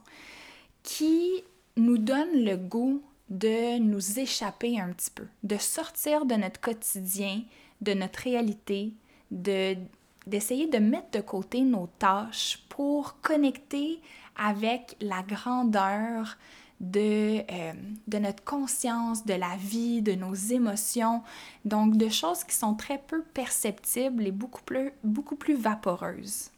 qui 0.83 1.43
nous 1.75 1.97
donne 1.97 2.43
le 2.45 2.55
goût 2.55 3.01
de 3.29 3.79
nous 3.79 4.19
échapper 4.19 4.79
un 4.79 4.93
petit 4.93 5.11
peu, 5.11 5.25
de 5.43 5.57
sortir 5.57 6.25
de 6.25 6.35
notre 6.35 6.61
quotidien, 6.61 7.41
de 7.81 7.93
notre 7.93 8.19
réalité, 8.19 8.93
de 9.31 9.75
d'essayer 10.27 10.67
de 10.67 10.77
mettre 10.77 11.11
de 11.11 11.21
côté 11.21 11.61
nos 11.61 11.87
tâches 11.99 12.65
pour 12.67 13.19
connecter 13.21 14.01
avec 14.37 14.95
la 15.01 15.23
grandeur 15.23 16.37
de, 16.79 17.39
euh, 17.39 17.73
de 18.07 18.17
notre 18.19 18.43
conscience, 18.43 19.25
de 19.25 19.33
la 19.33 19.55
vie, 19.57 20.01
de 20.01 20.13
nos 20.13 20.33
émotions, 20.33 21.23
donc 21.65 21.97
de 21.97 22.09
choses 22.09 22.43
qui 22.43 22.55
sont 22.55 22.75
très 22.75 22.99
peu 22.99 23.23
perceptibles 23.33 24.27
et 24.27 24.31
beaucoup 24.31 24.61
plus, 24.61 24.91
beaucoup 25.03 25.35
plus 25.35 25.55
vaporeuses. 25.55 26.51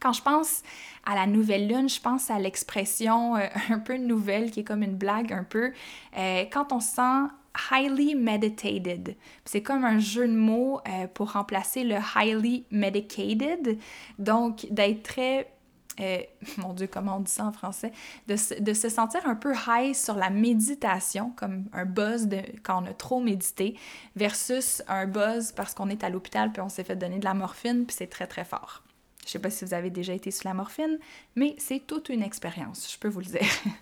Quand 0.00 0.12
je 0.12 0.22
pense 0.22 0.62
à 1.06 1.14
la 1.14 1.26
nouvelle 1.26 1.66
lune, 1.66 1.88
je 1.88 2.00
pense 2.00 2.30
à 2.30 2.38
l'expression 2.38 3.36
euh, 3.36 3.46
un 3.70 3.78
peu 3.78 3.96
nouvelle 3.96 4.50
qui 4.50 4.60
est 4.60 4.64
comme 4.64 4.82
une 4.82 4.96
blague 4.96 5.32
un 5.32 5.44
peu. 5.44 5.72
Euh, 6.18 6.44
quand 6.52 6.72
on 6.72 6.80
sent 6.80 7.30
highly 7.70 8.14
meditated. 8.14 9.16
C'est 9.46 9.62
comme 9.62 9.86
un 9.86 9.98
jeu 9.98 10.28
de 10.28 10.34
mots 10.34 10.78
pour 11.14 11.32
remplacer 11.32 11.84
le 11.84 11.96
highly 12.14 12.66
medicated. 12.70 13.78
Donc, 14.18 14.66
d'être 14.70 15.02
très 15.02 15.55
euh, 16.00 16.18
mon 16.58 16.72
Dieu, 16.72 16.86
comment 16.86 17.16
on 17.16 17.20
dit 17.20 17.30
ça 17.30 17.44
en 17.44 17.52
français, 17.52 17.92
de 18.26 18.36
se, 18.36 18.88
sentir 18.88 19.26
un 19.26 19.34
peu 19.34 19.54
high 19.68 19.94
sur 19.94 20.14
la 20.14 20.30
méditation, 20.30 21.32
comme 21.36 21.64
un 21.72 21.84
buzz 21.84 22.26
de, 22.26 22.40
quand 22.62 22.82
on 22.82 22.86
a 22.86 22.94
trop 22.94 23.20
médité, 23.20 23.76
versus 24.14 24.82
un 24.88 25.06
buzz 25.06 25.52
parce 25.52 25.74
qu'on 25.74 25.88
est 25.88 26.04
à 26.04 26.10
l'hôpital 26.10 26.52
puis 26.52 26.62
on 26.62 26.68
s'est 26.68 26.84
fait 26.84 26.96
donner 26.96 27.18
de 27.18 27.24
la 27.24 27.34
morphine 27.34 27.86
puis 27.86 27.96
c'est 27.96 28.08
très 28.08 28.26
très 28.26 28.44
fort. 28.44 28.82
Je 29.24 29.32
sais 29.32 29.38
pas 29.40 29.50
si 29.50 29.64
vous 29.64 29.74
avez 29.74 29.90
déjà 29.90 30.12
été 30.12 30.30
sous 30.30 30.46
la 30.46 30.54
morphine, 30.54 30.98
mais 31.34 31.56
c'est 31.58 31.84
toute 31.84 32.08
une 32.08 32.22
expérience, 32.22 32.92
je 32.92 32.98
peux 32.98 33.08
vous 33.08 33.20
le 33.20 33.26
dire. 33.26 33.40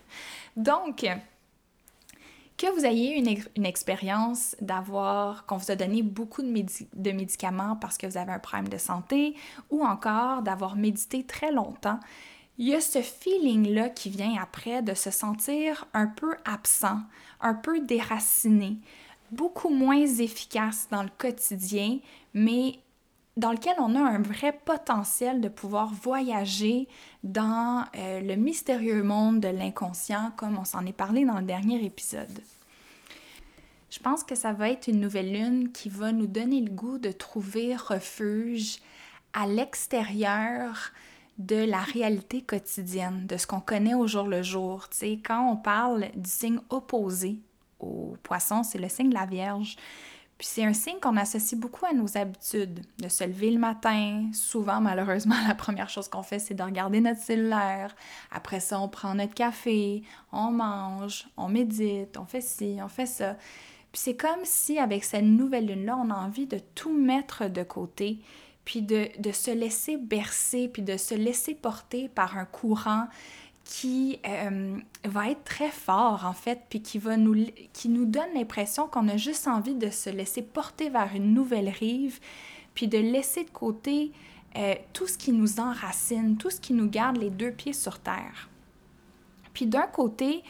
Donc, 0.57 1.05
que 2.57 2.73
vous 2.73 2.85
ayez 2.85 3.17
une, 3.17 3.37
une 3.55 3.65
expérience 3.65 4.55
d'avoir, 4.61 5.45
qu'on 5.45 5.57
vous 5.57 5.71
a 5.71 5.75
donné 5.75 6.03
beaucoup 6.03 6.41
de, 6.41 6.65
de, 6.93 7.11
médicaments 7.11 7.75
parce 7.75 7.97
que 7.97 8.07
vous 8.07 8.17
avez 8.17 8.31
un 8.31 8.39
problème 8.39 8.69
de 8.69 8.77
santé, 8.77 9.35
ou 9.69 9.85
encore 9.85 10.41
d'avoir 10.41 10.75
médité 10.75 11.23
très 11.23 11.51
longtemps, 11.51 11.99
il 12.57 12.69
y 12.69 12.73
a 12.73 12.79
ce 12.79 13.01
feeling-là 13.01 13.89
qui 13.89 14.09
vient 14.09 14.41
après 14.41 14.81
de 14.81 14.93
se 14.93 15.11
sentir 15.11 15.85
un 15.93 16.07
peu 16.07 16.35
absent, 16.45 17.01
un 17.41 17.53
peu 17.53 17.81
déraciné, 17.81 18.77
beaucoup 19.31 19.69
moins 19.69 20.05
efficace 20.05 20.87
dans 20.89 21.03
le 21.03 21.09
quotidien, 21.17 21.99
mais 22.33 22.79
dans 23.37 23.51
lequel 23.51 23.75
on 23.79 23.95
a 23.95 23.99
un 23.99 24.21
vrai 24.21 24.53
potentiel 24.53 25.41
de 25.41 25.49
pouvoir 25.49 25.93
voyager 25.93 26.87
dans 27.23 27.83
euh, 27.97 28.21
le 28.21 28.35
mystérieux 28.35 29.03
monde 29.03 29.41
de 29.41 29.49
l'inconscient, 29.49 30.31
comme 30.37 30.57
on 30.57 30.63
s'en 30.63 30.85
est 30.85 30.93
parlé 30.93 31.25
dans 31.25 31.39
le 31.39 31.45
dernier 31.45 31.83
épisode. 31.83 32.39
Je 33.89 33.99
pense 33.99 34.23
que 34.23 34.35
ça 34.35 34.53
va 34.53 34.69
être 34.69 34.87
une 34.87 34.99
nouvelle 34.99 35.31
lune 35.31 35.71
qui 35.71 35.89
va 35.89 36.11
nous 36.11 36.27
donner 36.27 36.61
le 36.61 36.71
goût 36.71 36.97
de 36.97 37.11
trouver 37.11 37.75
refuge 37.75 38.79
à 39.33 39.47
l'extérieur 39.47 40.91
de 41.37 41.57
la 41.57 41.79
réalité 41.79 42.41
quotidienne, 42.41 43.27
de 43.27 43.35
ce 43.35 43.45
qu'on 43.45 43.59
connaît 43.59 43.93
au 43.93 44.07
jour 44.07 44.27
le 44.27 44.41
jour. 44.41 44.87
Tu 44.89 44.97
sais, 44.97 45.19
quand 45.23 45.49
on 45.51 45.57
parle 45.57 46.07
du 46.15 46.29
signe 46.29 46.59
opposé 46.69 47.39
au 47.79 48.15
poisson, 48.23 48.63
c'est 48.63 48.77
le 48.77 48.87
signe 48.87 49.09
de 49.09 49.13
la 49.15 49.25
Vierge. 49.25 49.75
Puis 50.37 50.47
c'est 50.51 50.65
un 50.65 50.73
signe 50.73 50.99
qu'on 51.01 51.15
associe 51.15 51.59
beaucoup 51.59 51.85
à 51.85 51.93
nos 51.93 52.17
habitudes, 52.17 52.81
de 52.99 53.07
se 53.07 53.23
lever 53.23 53.51
le 53.51 53.59
matin. 53.59 54.29
Souvent, 54.33 54.81
malheureusement, 54.81 55.35
la 55.47 55.55
première 55.55 55.89
chose 55.89 56.09
qu'on 56.09 56.23
fait, 56.23 56.39
c'est 56.39 56.53
de 56.53 56.63
regarder 56.63 56.99
notre 56.99 57.21
cellulaire. 57.21 57.95
Après 58.31 58.59
ça, 58.59 58.79
on 58.79 58.89
prend 58.89 59.15
notre 59.15 59.33
café, 59.33 60.03
on 60.33 60.51
mange, 60.51 61.27
on 61.37 61.47
médite, 61.47 62.17
on 62.17 62.25
fait 62.25 62.41
ci, 62.41 62.77
on 62.83 62.89
fait 62.89 63.05
ça. 63.05 63.37
Puis 63.93 64.01
c'est 64.01 64.17
comme 64.17 64.43
si, 64.43 64.77
avec 64.77 65.05
cette 65.05 65.23
nouvelle 65.23 65.67
lune-là, 65.67 65.97
on 65.97 66.09
a 66.09 66.15
envie 66.15 66.47
de 66.47 66.59
tout 66.75 66.93
mettre 66.93 67.47
de 67.47 67.63
côté, 67.63 68.19
puis 68.65 68.81
de, 68.81 69.07
de 69.19 69.31
se 69.31 69.51
laisser 69.51 69.95
bercer, 69.95 70.67
puis 70.67 70.81
de 70.81 70.97
se 70.97 71.15
laisser 71.15 71.55
porter 71.55 72.09
par 72.09 72.37
un 72.37 72.43
courant 72.43 73.07
qui 73.65 74.19
euh, 74.27 74.77
va 75.03 75.31
être 75.31 75.43
très 75.43 75.71
fort 75.71 76.25
en 76.25 76.33
fait, 76.33 76.61
puis 76.69 76.81
qui, 76.81 76.99
va 76.99 77.17
nous, 77.17 77.47
qui 77.73 77.89
nous 77.89 78.05
donne 78.05 78.33
l'impression 78.35 78.87
qu'on 78.87 79.07
a 79.09 79.17
juste 79.17 79.47
envie 79.47 79.73
de 79.73 79.89
se 79.89 80.09
laisser 80.09 80.43
porter 80.43 80.89
vers 80.89 81.13
une 81.15 81.33
nouvelle 81.33 81.69
rive, 81.69 82.19
puis 82.75 82.87
de 82.87 82.99
laisser 82.99 83.43
de 83.43 83.49
côté 83.49 84.11
euh, 84.55 84.75
tout 84.93 85.07
ce 85.07 85.17
qui 85.17 85.31
nous 85.31 85.59
enracine, 85.59 86.37
tout 86.37 86.51
ce 86.51 86.61
qui 86.61 86.73
nous 86.73 86.87
garde 86.87 87.17
les 87.17 87.31
deux 87.31 87.51
pieds 87.51 87.73
sur 87.73 87.99
terre. 87.99 88.49
Puis 89.53 89.65
d'un 89.65 89.87
côté, 89.87 90.43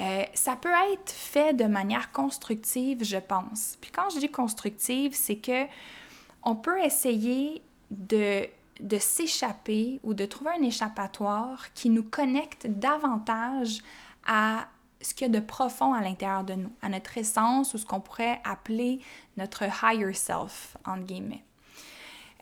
euh, 0.00 0.22
ça 0.32 0.56
peut 0.56 0.72
être 0.92 1.12
fait 1.12 1.52
de 1.52 1.64
manière 1.64 2.12
constructive, 2.12 3.04
je 3.04 3.18
pense. 3.18 3.76
Puis 3.80 3.90
quand 3.90 4.08
je 4.08 4.20
dis 4.20 4.30
constructive, 4.30 5.12
c'est 5.14 5.36
que 5.36 5.66
on 6.42 6.56
peut 6.56 6.82
essayer 6.82 7.62
de 7.90 8.46
de 8.80 8.98
s'échapper 8.98 10.00
ou 10.02 10.14
de 10.14 10.24
trouver 10.26 10.50
un 10.58 10.62
échappatoire 10.62 11.72
qui 11.74 11.90
nous 11.90 12.02
connecte 12.02 12.66
davantage 12.66 13.80
à 14.26 14.66
ce 15.00 15.14
qu'il 15.14 15.26
y 15.26 15.30
a 15.30 15.40
de 15.40 15.44
profond 15.44 15.92
à 15.92 16.00
l'intérieur 16.00 16.44
de 16.44 16.54
nous, 16.54 16.72
à 16.82 16.88
notre 16.88 17.18
essence 17.18 17.74
ou 17.74 17.78
ce 17.78 17.86
qu'on 17.86 18.00
pourrait 18.00 18.40
appeler 18.44 19.00
notre 19.36 19.64
higher 19.82 20.14
self, 20.14 20.76
entre 20.86 21.04
guillemets. 21.04 21.44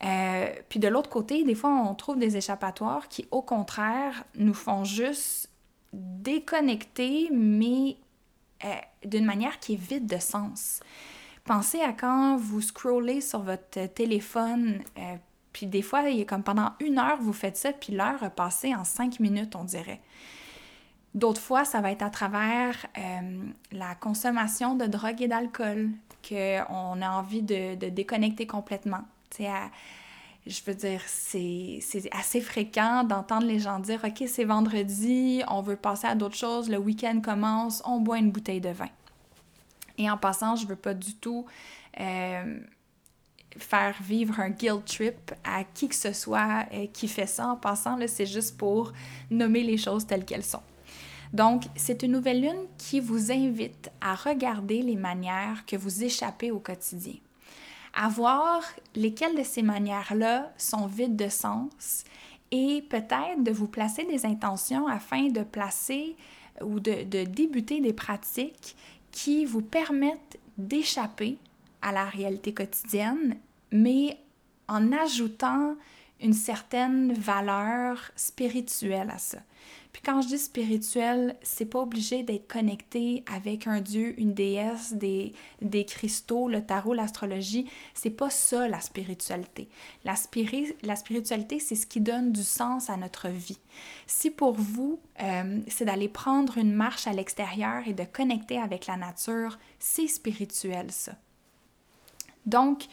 Euh, 0.04 0.52
puis 0.68 0.80
de 0.80 0.88
l'autre 0.88 1.10
côté, 1.10 1.44
des 1.44 1.54
fois, 1.54 1.70
on 1.70 1.94
trouve 1.94 2.18
des 2.18 2.36
échappatoires 2.36 3.08
qui, 3.08 3.26
au 3.30 3.42
contraire, 3.42 4.24
nous 4.36 4.54
font 4.54 4.84
juste 4.84 5.48
déconnecter, 5.92 7.28
mais 7.32 7.96
euh, 8.64 8.74
d'une 9.04 9.24
manière 9.24 9.58
qui 9.60 9.74
est 9.74 9.80
vide 9.80 10.06
de 10.06 10.18
sens. 10.18 10.80
Pensez 11.44 11.80
à 11.80 11.92
quand 11.92 12.36
vous 12.36 12.60
scrollez 12.60 13.20
sur 13.20 13.42
votre 13.42 13.86
téléphone 13.88 14.82
euh, 14.98 15.16
puis 15.52 15.66
des 15.66 15.82
fois, 15.82 16.08
il 16.08 16.20
est 16.20 16.26
comme 16.26 16.42
pendant 16.42 16.72
une 16.80 16.98
heure, 16.98 17.18
vous 17.20 17.32
faites 17.32 17.56
ça, 17.56 17.72
puis 17.72 17.92
l'heure 17.92 18.22
a 18.22 18.30
passé 18.30 18.74
en 18.74 18.84
cinq 18.84 19.20
minutes, 19.20 19.54
on 19.56 19.64
dirait. 19.64 20.00
D'autres 21.14 21.40
fois, 21.40 21.64
ça 21.64 21.80
va 21.80 21.92
être 21.92 22.02
à 22.02 22.10
travers 22.10 22.74
euh, 22.96 23.44
la 23.70 23.94
consommation 23.94 24.74
de 24.74 24.86
drogue 24.86 25.20
et 25.20 25.28
d'alcool 25.28 25.90
qu'on 26.26 27.02
a 27.02 27.10
envie 27.10 27.42
de, 27.42 27.74
déconnecter 27.74 28.46
complètement. 28.46 29.02
je 29.38 30.62
veux 30.64 30.74
dire, 30.74 31.02
c'est 31.06 31.80
assez 32.12 32.40
fréquent 32.40 33.04
d'entendre 33.04 33.46
les 33.46 33.58
gens 33.58 33.78
dire 33.78 34.00
OK, 34.04 34.24
c'est 34.26 34.44
vendredi, 34.44 35.42
on 35.48 35.60
veut 35.60 35.76
passer 35.76 36.06
à 36.06 36.14
d'autres 36.14 36.36
choses, 36.36 36.70
le 36.70 36.78
week-end 36.78 37.20
commence, 37.20 37.82
on 37.84 38.00
boit 38.00 38.18
une 38.18 38.30
bouteille 38.30 38.60
de 38.60 38.70
vin. 38.70 38.88
Et 39.98 40.10
en 40.10 40.16
passant, 40.16 40.56
je 40.56 40.66
veux 40.66 40.76
pas 40.76 40.94
du 40.94 41.14
tout. 41.16 41.44
Euh, 42.00 42.60
faire 43.58 43.94
vivre 44.02 44.40
un 44.40 44.50
guilt 44.50 44.84
trip 44.84 45.32
à 45.44 45.64
qui 45.64 45.88
que 45.88 45.94
ce 45.94 46.12
soit 46.12 46.66
euh, 46.72 46.86
qui 46.92 47.08
fait 47.08 47.26
ça 47.26 47.48
en 47.48 47.56
passant, 47.56 47.98
c'est 48.06 48.26
juste 48.26 48.56
pour 48.56 48.92
nommer 49.30 49.62
les 49.62 49.76
choses 49.76 50.06
telles 50.06 50.24
qu'elles 50.24 50.44
sont. 50.44 50.62
Donc, 51.32 51.64
c'est 51.76 52.02
une 52.02 52.12
nouvelle 52.12 52.42
lune 52.42 52.66
qui 52.76 53.00
vous 53.00 53.32
invite 53.32 53.90
à 54.00 54.14
regarder 54.14 54.82
les 54.82 54.96
manières 54.96 55.64
que 55.66 55.76
vous 55.76 56.04
échappez 56.04 56.50
au 56.50 56.58
quotidien, 56.58 57.14
à 57.94 58.08
voir 58.08 58.62
lesquelles 58.94 59.36
de 59.36 59.42
ces 59.42 59.62
manières-là 59.62 60.52
sont 60.58 60.86
vides 60.86 61.16
de 61.16 61.28
sens 61.28 62.04
et 62.50 62.82
peut-être 62.82 63.42
de 63.42 63.50
vous 63.50 63.66
placer 63.66 64.04
des 64.04 64.26
intentions 64.26 64.86
afin 64.88 65.28
de 65.28 65.42
placer 65.42 66.16
ou 66.60 66.80
de, 66.80 67.04
de 67.04 67.24
débuter 67.24 67.80
des 67.80 67.94
pratiques 67.94 68.76
qui 69.10 69.46
vous 69.46 69.62
permettent 69.62 70.38
d'échapper 70.58 71.38
à 71.82 71.92
la 71.92 72.04
réalité 72.04 72.54
quotidienne, 72.54 73.36
mais 73.70 74.18
en 74.68 74.92
ajoutant 74.92 75.76
une 76.20 76.32
certaine 76.32 77.12
valeur 77.12 78.12
spirituelle 78.16 79.10
à 79.10 79.18
ça. 79.18 79.38
Puis 79.92 80.00
quand 80.02 80.22
je 80.22 80.28
dis 80.28 80.38
spirituel, 80.38 81.36
c'est 81.42 81.66
pas 81.66 81.80
obligé 81.80 82.22
d'être 82.22 82.48
connecté 82.48 83.24
avec 83.30 83.66
un 83.66 83.80
dieu, 83.80 84.18
une 84.18 84.32
déesse, 84.32 84.94
des, 84.94 85.34
des 85.60 85.84
cristaux, 85.84 86.48
le 86.48 86.64
tarot, 86.64 86.94
l'astrologie. 86.94 87.68
C'est 87.92 88.10
pas 88.10 88.30
ça 88.30 88.68
la 88.68 88.80
spiritualité. 88.80 89.68
La, 90.04 90.14
la 90.82 90.96
spiritualité, 90.96 91.58
c'est 91.58 91.74
ce 91.74 91.86
qui 91.86 92.00
donne 92.00 92.32
du 92.32 92.42
sens 92.42 92.88
à 92.88 92.96
notre 92.96 93.28
vie. 93.28 93.58
Si 94.06 94.30
pour 94.30 94.54
vous, 94.54 94.98
euh, 95.22 95.60
c'est 95.68 95.84
d'aller 95.84 96.08
prendre 96.08 96.56
une 96.56 96.72
marche 96.72 97.06
à 97.06 97.12
l'extérieur 97.12 97.82
et 97.86 97.92
de 97.92 98.04
connecter 98.04 98.58
avec 98.58 98.86
la 98.86 98.96
nature, 98.96 99.58
c'est 99.78 100.08
spirituel 100.08 100.90
ça. 100.90 101.12
Donc, 102.46 102.84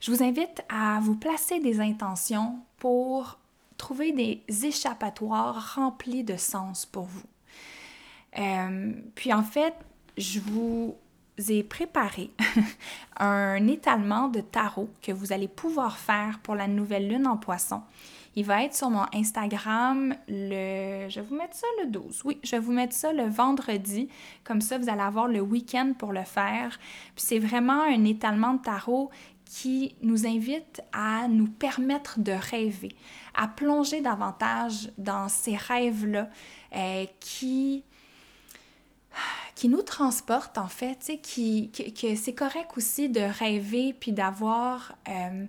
je 0.00 0.10
vous 0.10 0.22
invite 0.22 0.62
à 0.68 1.00
vous 1.00 1.16
placer 1.16 1.60
des 1.60 1.80
intentions 1.80 2.58
pour 2.78 3.38
trouver 3.76 4.12
des 4.12 4.66
échappatoires 4.66 5.74
remplis 5.76 6.24
de 6.24 6.36
sens 6.36 6.86
pour 6.86 7.04
vous. 7.04 7.26
Euh, 8.38 8.92
puis 9.14 9.32
en 9.32 9.42
fait, 9.42 9.74
je 10.16 10.40
vous 10.40 10.96
ai 11.48 11.62
préparé 11.62 12.30
un 13.18 13.66
étalement 13.66 14.28
de 14.28 14.40
tarot 14.40 14.90
que 15.00 15.12
vous 15.12 15.32
allez 15.32 15.48
pouvoir 15.48 15.96
faire 15.96 16.40
pour 16.42 16.54
la 16.54 16.66
nouvelle 16.66 17.08
lune 17.08 17.26
en 17.26 17.36
poisson. 17.36 17.82
Il 18.38 18.44
va 18.44 18.62
être 18.62 18.76
sur 18.76 18.88
mon 18.88 19.04
Instagram 19.12 20.14
le... 20.28 21.08
Je 21.08 21.18
vais 21.18 21.26
vous 21.26 21.34
mettre 21.34 21.56
ça 21.56 21.66
le 21.82 21.90
12. 21.90 22.22
Oui, 22.24 22.38
je 22.44 22.52
vais 22.52 22.60
vous 22.60 22.70
mettre 22.70 22.94
ça 22.94 23.12
le 23.12 23.24
vendredi. 23.24 24.08
Comme 24.44 24.60
ça, 24.60 24.78
vous 24.78 24.88
allez 24.88 25.00
avoir 25.00 25.26
le 25.26 25.40
week-end 25.40 25.92
pour 25.98 26.12
le 26.12 26.22
faire. 26.22 26.78
Puis 27.16 27.24
c'est 27.26 27.40
vraiment 27.40 27.82
un 27.82 28.04
étalement 28.04 28.54
de 28.54 28.62
tarot 28.62 29.10
qui 29.44 29.96
nous 30.02 30.24
invite 30.24 30.82
à 30.92 31.26
nous 31.26 31.48
permettre 31.48 32.20
de 32.20 32.30
rêver, 32.30 32.94
à 33.34 33.48
plonger 33.48 34.02
davantage 34.02 34.92
dans 34.98 35.28
ces 35.28 35.56
rêves-là 35.56 36.30
euh, 36.76 37.06
qui, 37.18 37.82
qui 39.56 39.68
nous 39.68 39.82
transportent 39.82 40.58
en 40.58 40.68
fait, 40.68 41.18
qui, 41.24 41.72
que 41.72 42.14
c'est 42.14 42.34
correct 42.34 42.70
aussi 42.76 43.08
de 43.08 43.20
rêver 43.20 43.96
puis 43.98 44.12
d'avoir, 44.12 44.94
euh, 45.08 45.44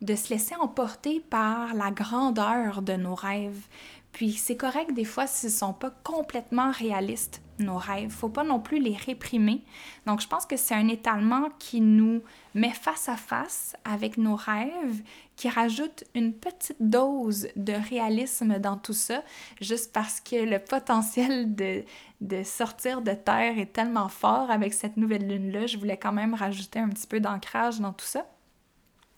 de 0.00 0.14
se 0.14 0.30
laisser 0.30 0.54
emporter 0.56 1.20
par 1.20 1.74
la 1.74 1.90
grandeur 1.90 2.82
de 2.82 2.94
nos 2.94 3.14
rêves. 3.14 3.66
Puis 4.12 4.32
c'est 4.32 4.56
correct 4.56 4.92
des 4.92 5.04
fois 5.04 5.26
s'ils 5.26 5.50
ne 5.50 5.54
sont 5.54 5.72
pas 5.72 5.90
complètement 6.02 6.70
réalistes 6.72 7.42
nos 7.60 7.76
rêves. 7.76 8.10
Faut 8.10 8.28
pas 8.28 8.44
non 8.44 8.58
plus 8.58 8.80
les 8.80 8.96
réprimer. 8.96 9.62
Donc, 10.06 10.20
je 10.20 10.26
pense 10.26 10.46
que 10.46 10.56
c'est 10.56 10.74
un 10.74 10.88
étalement 10.88 11.50
qui 11.58 11.80
nous 11.80 12.22
met 12.54 12.72
face 12.72 13.08
à 13.08 13.16
face 13.16 13.76
avec 13.84 14.16
nos 14.16 14.34
rêves, 14.34 15.02
qui 15.36 15.48
rajoute 15.48 16.04
une 16.14 16.32
petite 16.32 16.76
dose 16.80 17.48
de 17.56 17.72
réalisme 17.72 18.58
dans 18.58 18.76
tout 18.76 18.92
ça, 18.92 19.22
juste 19.60 19.92
parce 19.92 20.20
que 20.20 20.36
le 20.36 20.58
potentiel 20.58 21.54
de, 21.54 21.84
de 22.20 22.42
sortir 22.42 23.02
de 23.02 23.12
terre 23.12 23.58
est 23.58 23.72
tellement 23.72 24.08
fort 24.08 24.50
avec 24.50 24.74
cette 24.74 24.96
nouvelle 24.96 25.28
lune-là. 25.28 25.66
Je 25.66 25.78
voulais 25.78 25.98
quand 25.98 26.12
même 26.12 26.34
rajouter 26.34 26.78
un 26.78 26.88
petit 26.88 27.06
peu 27.06 27.20
d'ancrage 27.20 27.80
dans 27.80 27.92
tout 27.92 28.06
ça. 28.06 28.26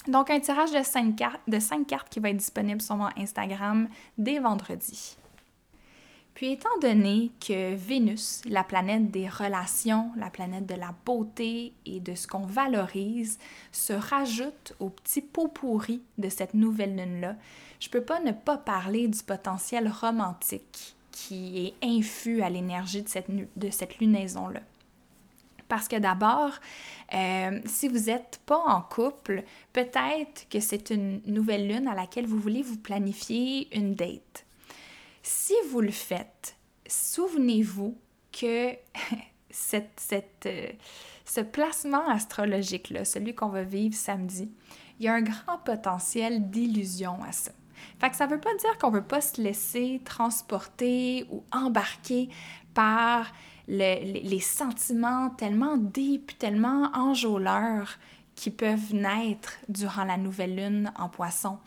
Donc, 0.09 0.31
un 0.31 0.41
tirage 0.41 0.73
de 0.73 0.83
5 0.83 1.17
cartes, 1.17 1.41
5 1.59 1.87
cartes 1.87 2.09
qui 2.09 2.21
va 2.21 2.31
être 2.31 2.37
disponible 2.37 2.81
sur 2.81 2.97
mon 2.97 3.09
Instagram 3.17 3.89
dès 4.19 4.39
vendredi. 4.39 5.17
Puis 6.35 6.53
étant 6.53 6.79
donné 6.81 7.31
que 7.47 7.75
Vénus, 7.75 8.41
la 8.47 8.65
planète 8.65 9.11
des 9.11 9.29
relations, 9.29 10.11
la 10.17 10.31
planète 10.31 10.67
de 10.67 10.75
la 10.75 10.95
beauté 11.05 11.75
et 11.85 12.01
de 12.01 12.15
ce 12.15 12.27
qu'on 12.27 12.47
valorise, 12.47 13.39
se 13.71 13.93
rajoute 13.93 14.75
au 14.81 14.89
petit 14.89 15.21
pot 15.21 15.49
pourri 15.49 16.03
de 16.17 16.31
cette 16.31 16.55
nouvelle 16.55 16.97
lune-là, 16.97 17.37
je 17.81 17.91
peux 17.91 18.01
pas 18.01 18.21
ne 18.21 18.33
pas 18.33 18.57
parler 18.57 19.09
du 19.09 19.23
potentiel 19.23 19.89
romantique 19.89 20.97
qui 21.11 21.67
est 21.67 21.87
infus 21.87 22.43
à 22.43 22.49
l'énergie 22.49 23.03
de 23.03 23.09
cette, 23.09 23.29
de 23.31 23.71
cette 23.71 23.99
lunaison-là. 23.99 24.61
Parce 25.73 25.89
que 25.89 25.97
d'abord, 25.97 26.51
euh, 27.15 27.61
si 27.65 27.89
vous 27.89 28.11
n'êtes 28.11 28.43
pas 28.45 28.59
en 28.59 28.83
couple, 28.83 29.43
peut-être 29.73 30.47
que 30.51 30.61
c'est 30.61 30.91
une 30.91 31.23
nouvelle 31.25 31.67
lune 31.67 31.89
à 31.89 31.95
laquelle 31.95 32.27
vous 32.27 32.39
voulez 32.39 32.61
vous 32.61 32.77
planifier 32.77 33.75
une 33.75 33.95
date. 33.95 34.45
Si 35.23 35.55
vous 35.71 35.81
le 35.81 35.91
faites, 35.91 36.57
souvenez-vous 36.87 37.97
que 38.39 38.73
cette, 39.51 40.45
euh, 40.45 40.69
ce 41.25 41.41
placement 41.41 42.07
astrologique-là, 42.07 43.07
celui 43.07 43.35
qu'on 43.35 43.49
va 43.49 43.63
vivre 43.63 43.95
samedi, 43.95 44.51
il 45.01 45.07
y 45.07 45.09
a 45.09 45.15
un 45.15 45.23
grand 45.23 45.57
potentiel 45.65 46.51
d'illusion 46.51 47.23
à 47.23 47.33
ça. 47.33 47.53
Fait 47.99 48.11
que 48.11 48.17
ça 48.17 48.27
veut 48.27 48.41
pas 48.41 48.55
dire 48.57 48.77
qu'on 48.77 48.91
veut 48.91 49.01
pas 49.01 49.23
se 49.23 49.41
laisser 49.41 50.03
transporter 50.05 51.27
ou 51.31 51.43
embarquer 51.51 52.29
par 52.75 53.33
les 53.69 54.41
sentiments 54.41 55.31
tellement 55.31 55.77
deep, 55.77 56.39
tellement 56.39 56.91
enjôleurs 56.95 57.99
qui 58.35 58.51
peuvent 58.51 58.95
naître 58.95 59.59
durant 59.69 60.05
la 60.05 60.17
nouvelle 60.17 60.57
lune 60.57 60.93
en 60.97 61.09
poisson. 61.09 61.59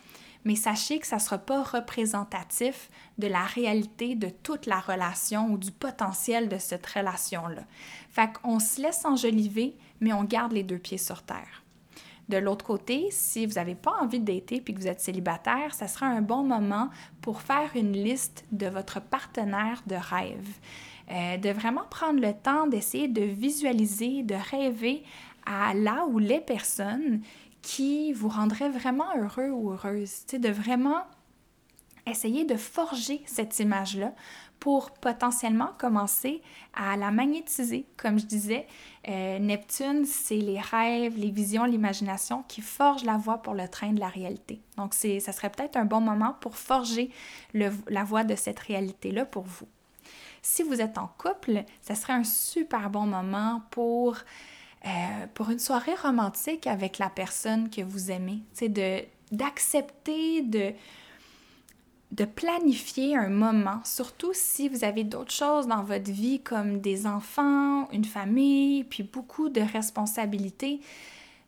Mais 0.45 0.55
sachez 0.55 0.99
que 0.99 1.07
ça 1.07 1.15
ne 1.15 1.21
sera 1.21 1.39
pas 1.39 1.63
représentatif 1.63 2.89
de 3.17 3.27
la 3.27 3.43
réalité 3.43 4.15
de 4.15 4.29
toute 4.29 4.67
la 4.67 4.79
relation 4.79 5.51
ou 5.51 5.57
du 5.57 5.71
potentiel 5.71 6.49
de 6.49 6.59
cette 6.59 6.85
relation-là. 6.85 7.63
Fait 8.11 8.31
qu'on 8.31 8.59
se 8.59 8.79
laisse 8.79 9.05
enjoliver, 9.05 9.75
mais 9.99 10.13
on 10.13 10.23
garde 10.23 10.51
les 10.51 10.63
deux 10.63 10.77
pieds 10.77 10.99
sur 10.99 11.23
terre. 11.23 11.63
De 12.29 12.37
l'autre 12.37 12.65
côté, 12.65 13.07
si 13.11 13.45
vous 13.45 13.53
n'avez 13.53 13.75
pas 13.75 13.93
envie 14.01 14.19
dater 14.19 14.61
puis 14.61 14.73
que 14.73 14.79
vous 14.79 14.87
êtes 14.87 15.01
célibataire, 15.01 15.73
ça 15.73 15.87
sera 15.87 16.07
un 16.07 16.21
bon 16.21 16.43
moment 16.43 16.89
pour 17.21 17.41
faire 17.41 17.71
une 17.75 17.93
liste 17.93 18.45
de 18.51 18.67
votre 18.67 18.99
partenaire 18.99 19.81
de 19.85 19.95
rêve. 19.95 20.47
Euh, 21.11 21.37
de 21.37 21.49
vraiment 21.49 21.83
prendre 21.89 22.19
le 22.19 22.33
temps 22.33 22.65
d'essayer 22.65 23.07
de 23.07 23.21
visualiser, 23.21 24.23
de 24.23 24.35
rêver 24.35 25.03
à 25.45 25.73
là 25.75 26.05
où 26.07 26.17
les 26.17 26.39
personnes 26.39 27.21
qui 27.61 28.11
vous 28.13 28.29
rendraient 28.29 28.69
vraiment 28.69 29.15
heureux 29.15 29.49
ou 29.49 29.71
heureuse. 29.71 30.25
De 30.33 30.49
vraiment 30.49 31.03
essayer 32.07 32.45
de 32.45 32.55
forger 32.55 33.21
cette 33.25 33.59
image-là 33.59 34.13
pour 34.59 34.91
potentiellement 34.91 35.69
commencer 35.77 36.41
à 36.73 36.97
la 36.97 37.11
magnétiser. 37.11 37.85
Comme 37.97 38.19
je 38.19 38.25
disais, 38.25 38.65
euh, 39.07 39.37
Neptune, 39.37 40.05
c'est 40.05 40.37
les 40.37 40.59
rêves, 40.59 41.17
les 41.17 41.29
visions, 41.29 41.65
l'imagination 41.65 42.43
qui 42.47 42.61
forgent 42.61 43.03
la 43.03 43.17
voie 43.17 43.39
pour 43.39 43.53
le 43.53 43.67
train 43.67 43.93
de 43.93 43.99
la 43.99 44.07
réalité. 44.07 44.61
Donc, 44.77 44.93
ça 44.93 45.31
serait 45.31 45.51
peut-être 45.51 45.77
un 45.77 45.85
bon 45.85 46.01
moment 46.01 46.35
pour 46.41 46.57
forger 46.57 47.11
la 47.53 48.03
voie 48.03 48.23
de 48.23 48.35
cette 48.35 48.59
réalité-là 48.59 49.25
pour 49.25 49.43
vous. 49.43 49.67
Si 50.47 50.61
vous 50.61 50.79
êtes 50.79 50.99
en 50.99 51.07
couple, 51.17 51.63
ça 51.81 51.95
serait 51.95 52.13
un 52.13 52.23
super 52.23 52.91
bon 52.91 53.07
moment 53.07 53.63
pour, 53.71 54.15
euh, 54.85 55.49
une 55.49 55.57
soirée 55.57 55.95
romantique 55.95 56.67
avec 56.67 56.99
la 56.99 57.09
personne 57.09 57.67
que 57.71 57.81
vous 57.81 58.11
aimez. 58.11 58.43
C'est 58.53 58.71
d'accepter 59.31 60.43
de 60.43 60.73
de 62.11 62.23
planifier 62.23 63.17
un 63.17 63.29
moment, 63.29 63.81
surtout 63.83 64.31
si 64.33 64.69
vous 64.69 64.83
avez 64.83 65.03
d'autres 65.03 65.33
choses 65.33 65.67
dans 65.67 65.83
votre 65.83 66.11
vie 66.11 66.39
comme 66.39 66.79
des 66.79 67.07
enfants, 67.07 67.89
une 67.91 68.05
famille, 68.05 68.83
puis 68.83 69.01
beaucoup 69.01 69.49
de 69.49 69.61
responsabilités, 69.61 70.79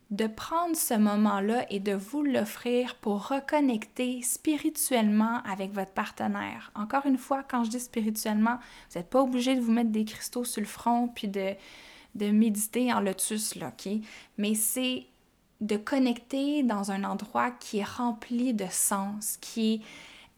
de 0.09 0.25
prendre 0.25 0.75
ce 0.75 0.93
moment-là 0.93 1.65
et 1.69 1.79
de 1.79 1.91
vous 1.91 2.23
l'offrir 2.23 2.95
pour 2.95 3.27
reconnecter 3.27 4.21
spirituellement 4.21 5.41
avec 5.43 5.73
votre 5.73 5.91
partenaire. 5.91 6.71
Encore 6.75 7.05
une 7.05 7.17
fois, 7.17 7.43
quand 7.43 7.65
je 7.65 7.71
dis 7.71 7.79
spirituellement, 7.79 8.57
vous 8.89 8.99
n'êtes 8.99 9.09
pas 9.09 9.21
obligé 9.21 9.55
de 9.55 9.61
vous 9.61 9.73
mettre 9.73 9.89
des 9.89 10.05
cristaux 10.05 10.45
sur 10.45 10.61
le 10.61 10.67
front 10.67 11.09
puis 11.09 11.27
de, 11.27 11.55
méditer 12.15 12.91
en 12.93 13.01
lotus, 13.01 13.55
là, 13.55 13.67
OK? 13.67 13.91
Mais 14.37 14.55
c'est 14.55 15.05
de 15.59 15.75
connecter 15.75 16.63
dans 16.63 16.91
un 16.91 17.03
endroit 17.03 17.51
qui 17.51 17.79
est 17.79 17.83
rempli 17.83 18.53
de 18.53 18.67
sens, 18.69 19.37
qui 19.41 19.73
est 19.73 19.81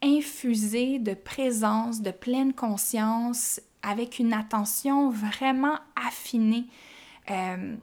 infusé 0.01 0.97
de 0.97 1.13
présence, 1.13 2.01
de 2.01 2.11
pleine 2.11 2.53
conscience, 2.53 3.61
avec 3.83 4.19
une 4.19 4.33
attention 4.33 5.09
vraiment 5.09 5.77
affinée 5.95 6.65
euh, 7.29 7.75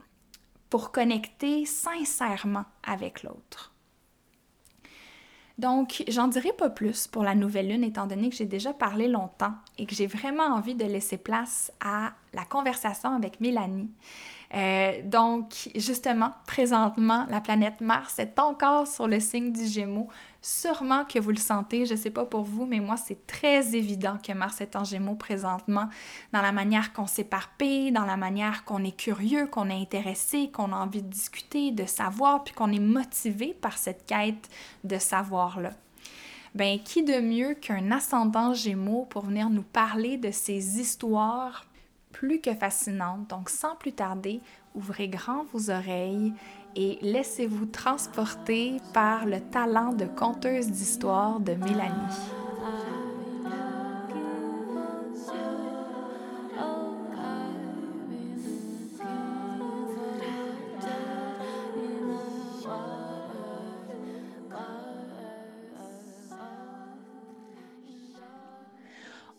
pour 0.69 0.91
connecter 0.91 1.65
sincèrement 1.65 2.65
avec 2.83 3.23
l'autre. 3.23 3.73
Donc, 5.57 6.03
j'en 6.07 6.27
dirai 6.27 6.53
pas 6.53 6.69
plus 6.69 7.07
pour 7.07 7.23
la 7.23 7.33
nouvelle 7.33 7.69
lune, 7.69 7.83
étant 7.83 8.05
donné 8.05 8.29
que 8.29 8.35
j'ai 8.35 8.45
déjà 8.45 8.73
parlé 8.73 9.07
longtemps 9.07 9.53
et 9.79 9.87
que 9.87 9.95
j'ai 9.95 10.05
vraiment 10.05 10.43
envie 10.43 10.75
de 10.75 10.85
laisser 10.85 11.17
place 11.17 11.71
à 11.83 12.13
la 12.33 12.45
conversation 12.45 13.15
avec 13.15 13.41
Mélanie. 13.41 13.89
Euh, 14.53 15.01
donc, 15.03 15.69
justement, 15.75 16.31
présentement, 16.45 17.25
la 17.29 17.41
planète 17.41 17.81
Mars 17.81 18.19
est 18.19 18.37
encore 18.37 18.87
sur 18.87 19.07
le 19.07 19.19
signe 19.19 19.51
du 19.51 19.65
Gémeaux. 19.65 20.09
Sûrement 20.49 21.03
que 21.03 21.19
vous 21.19 21.31
le 21.31 21.35
sentez, 21.35 21.85
je 21.85 21.93
ne 21.93 21.99
sais 21.99 22.09
pas 22.09 22.23
pour 22.23 22.43
vous, 22.43 22.65
mais 22.65 22.79
moi, 22.79 22.95
c'est 22.95 23.27
très 23.27 23.75
évident 23.75 24.17
que 24.17 24.31
Mars 24.31 24.61
est 24.61 24.77
en 24.77 24.85
Gémeaux 24.85 25.15
présentement, 25.15 25.89
dans 26.31 26.41
la 26.41 26.53
manière 26.53 26.93
qu'on 26.93 27.05
s'éparpille, 27.05 27.91
dans 27.91 28.05
la 28.05 28.15
manière 28.15 28.63
qu'on 28.63 28.81
est 28.85 28.95
curieux, 28.95 29.47
qu'on 29.47 29.69
est 29.69 29.81
intéressé, 29.81 30.49
qu'on 30.49 30.71
a 30.71 30.77
envie 30.77 31.03
de 31.03 31.09
discuter, 31.09 31.71
de 31.71 31.85
savoir, 31.85 32.45
puis 32.45 32.53
qu'on 32.53 32.71
est 32.71 32.79
motivé 32.79 33.57
par 33.59 33.77
cette 33.77 34.05
quête 34.05 34.47
de 34.85 34.97
savoir-là. 34.97 35.71
Ben, 36.55 36.79
qui 36.79 37.03
de 37.03 37.19
mieux 37.19 37.53
qu'un 37.53 37.91
ascendant 37.91 38.53
Gémeaux 38.53 39.05
pour 39.09 39.25
venir 39.25 39.49
nous 39.49 39.63
parler 39.63 40.15
de 40.15 40.31
ces 40.31 40.79
histoires 40.79 41.65
plus 42.13 42.39
que 42.39 42.53
fascinante. 42.53 43.29
Donc, 43.29 43.49
sans 43.49 43.75
plus 43.75 43.91
tarder, 43.91 44.39
ouvrez 44.75 45.09
grand 45.09 45.43
vos 45.51 45.69
oreilles 45.69 46.33
et 46.77 46.99
laissez-vous 47.01 47.65
transporter 47.65 48.77
par 48.93 49.25
le 49.25 49.41
talent 49.41 49.93
de 49.93 50.05
conteuse 50.05 50.67
d'histoire 50.67 51.39
de 51.39 51.53
Mélanie. 51.53 52.46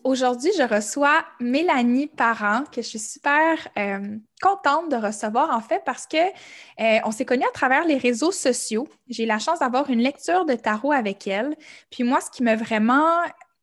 Aujourd'hui, 0.08 0.50
je 0.56 0.62
reçois 0.62 1.22
Mélanie 1.38 2.06
Parent, 2.06 2.64
que 2.72 2.80
je 2.80 2.86
suis 2.86 2.98
super 2.98 3.68
euh, 3.78 4.16
contente 4.40 4.90
de 4.90 4.96
recevoir, 4.96 5.54
en 5.54 5.60
fait, 5.60 5.82
parce 5.84 6.06
que 6.06 6.16
euh, 6.16 6.98
on 7.04 7.10
s'est 7.10 7.26
connus 7.26 7.44
à 7.44 7.52
travers 7.52 7.84
les 7.84 7.98
réseaux 7.98 8.32
sociaux. 8.32 8.88
J'ai 9.10 9.26
la 9.26 9.38
chance 9.38 9.58
d'avoir 9.58 9.90
une 9.90 9.98
lecture 9.98 10.46
de 10.46 10.54
tarot 10.54 10.92
avec 10.92 11.26
elle. 11.26 11.54
Puis 11.90 12.04
moi, 12.04 12.22
ce 12.22 12.30
qui 12.30 12.42
m'a 12.42 12.56
vraiment 12.56 13.18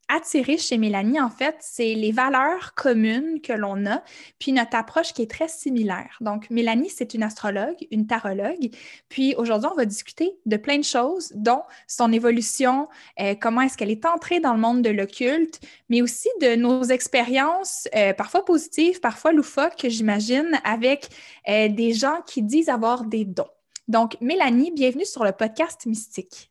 attiré 0.08 0.56
chez 0.56 0.78
Mélanie, 0.78 1.20
en 1.20 1.30
fait, 1.30 1.56
c'est 1.60 1.94
les 1.94 2.12
valeurs 2.12 2.74
communes 2.74 3.40
que 3.40 3.52
l'on 3.52 3.86
a, 3.86 4.02
puis 4.38 4.52
notre 4.52 4.76
approche 4.76 5.12
qui 5.12 5.22
est 5.22 5.30
très 5.30 5.48
similaire. 5.48 6.16
Donc, 6.20 6.48
Mélanie, 6.50 6.90
c'est 6.90 7.14
une 7.14 7.22
astrologue, 7.22 7.76
une 7.90 8.06
tarologue. 8.06 8.70
Puis 9.08 9.34
aujourd'hui, 9.36 9.68
on 9.72 9.76
va 9.76 9.84
discuter 9.84 10.36
de 10.46 10.56
plein 10.56 10.78
de 10.78 10.84
choses, 10.84 11.32
dont 11.34 11.62
son 11.86 12.12
évolution, 12.12 12.88
euh, 13.20 13.34
comment 13.40 13.62
est-ce 13.62 13.76
qu'elle 13.76 13.90
est 13.90 14.06
entrée 14.06 14.40
dans 14.40 14.54
le 14.54 14.60
monde 14.60 14.82
de 14.82 14.90
l'occulte, 14.90 15.60
mais 15.88 16.02
aussi 16.02 16.28
de 16.40 16.54
nos 16.54 16.84
expériences, 16.84 17.88
euh, 17.94 18.12
parfois 18.12 18.44
positives, 18.44 19.00
parfois 19.00 19.32
loufoques, 19.32 19.86
j'imagine, 19.88 20.60
avec 20.64 21.08
euh, 21.48 21.68
des 21.68 21.92
gens 21.92 22.20
qui 22.26 22.42
disent 22.42 22.68
avoir 22.68 23.04
des 23.04 23.24
dons. 23.24 23.48
Donc, 23.88 24.16
Mélanie, 24.20 24.72
bienvenue 24.72 25.04
sur 25.04 25.24
le 25.24 25.32
podcast 25.32 25.86
Mystique. 25.86 26.50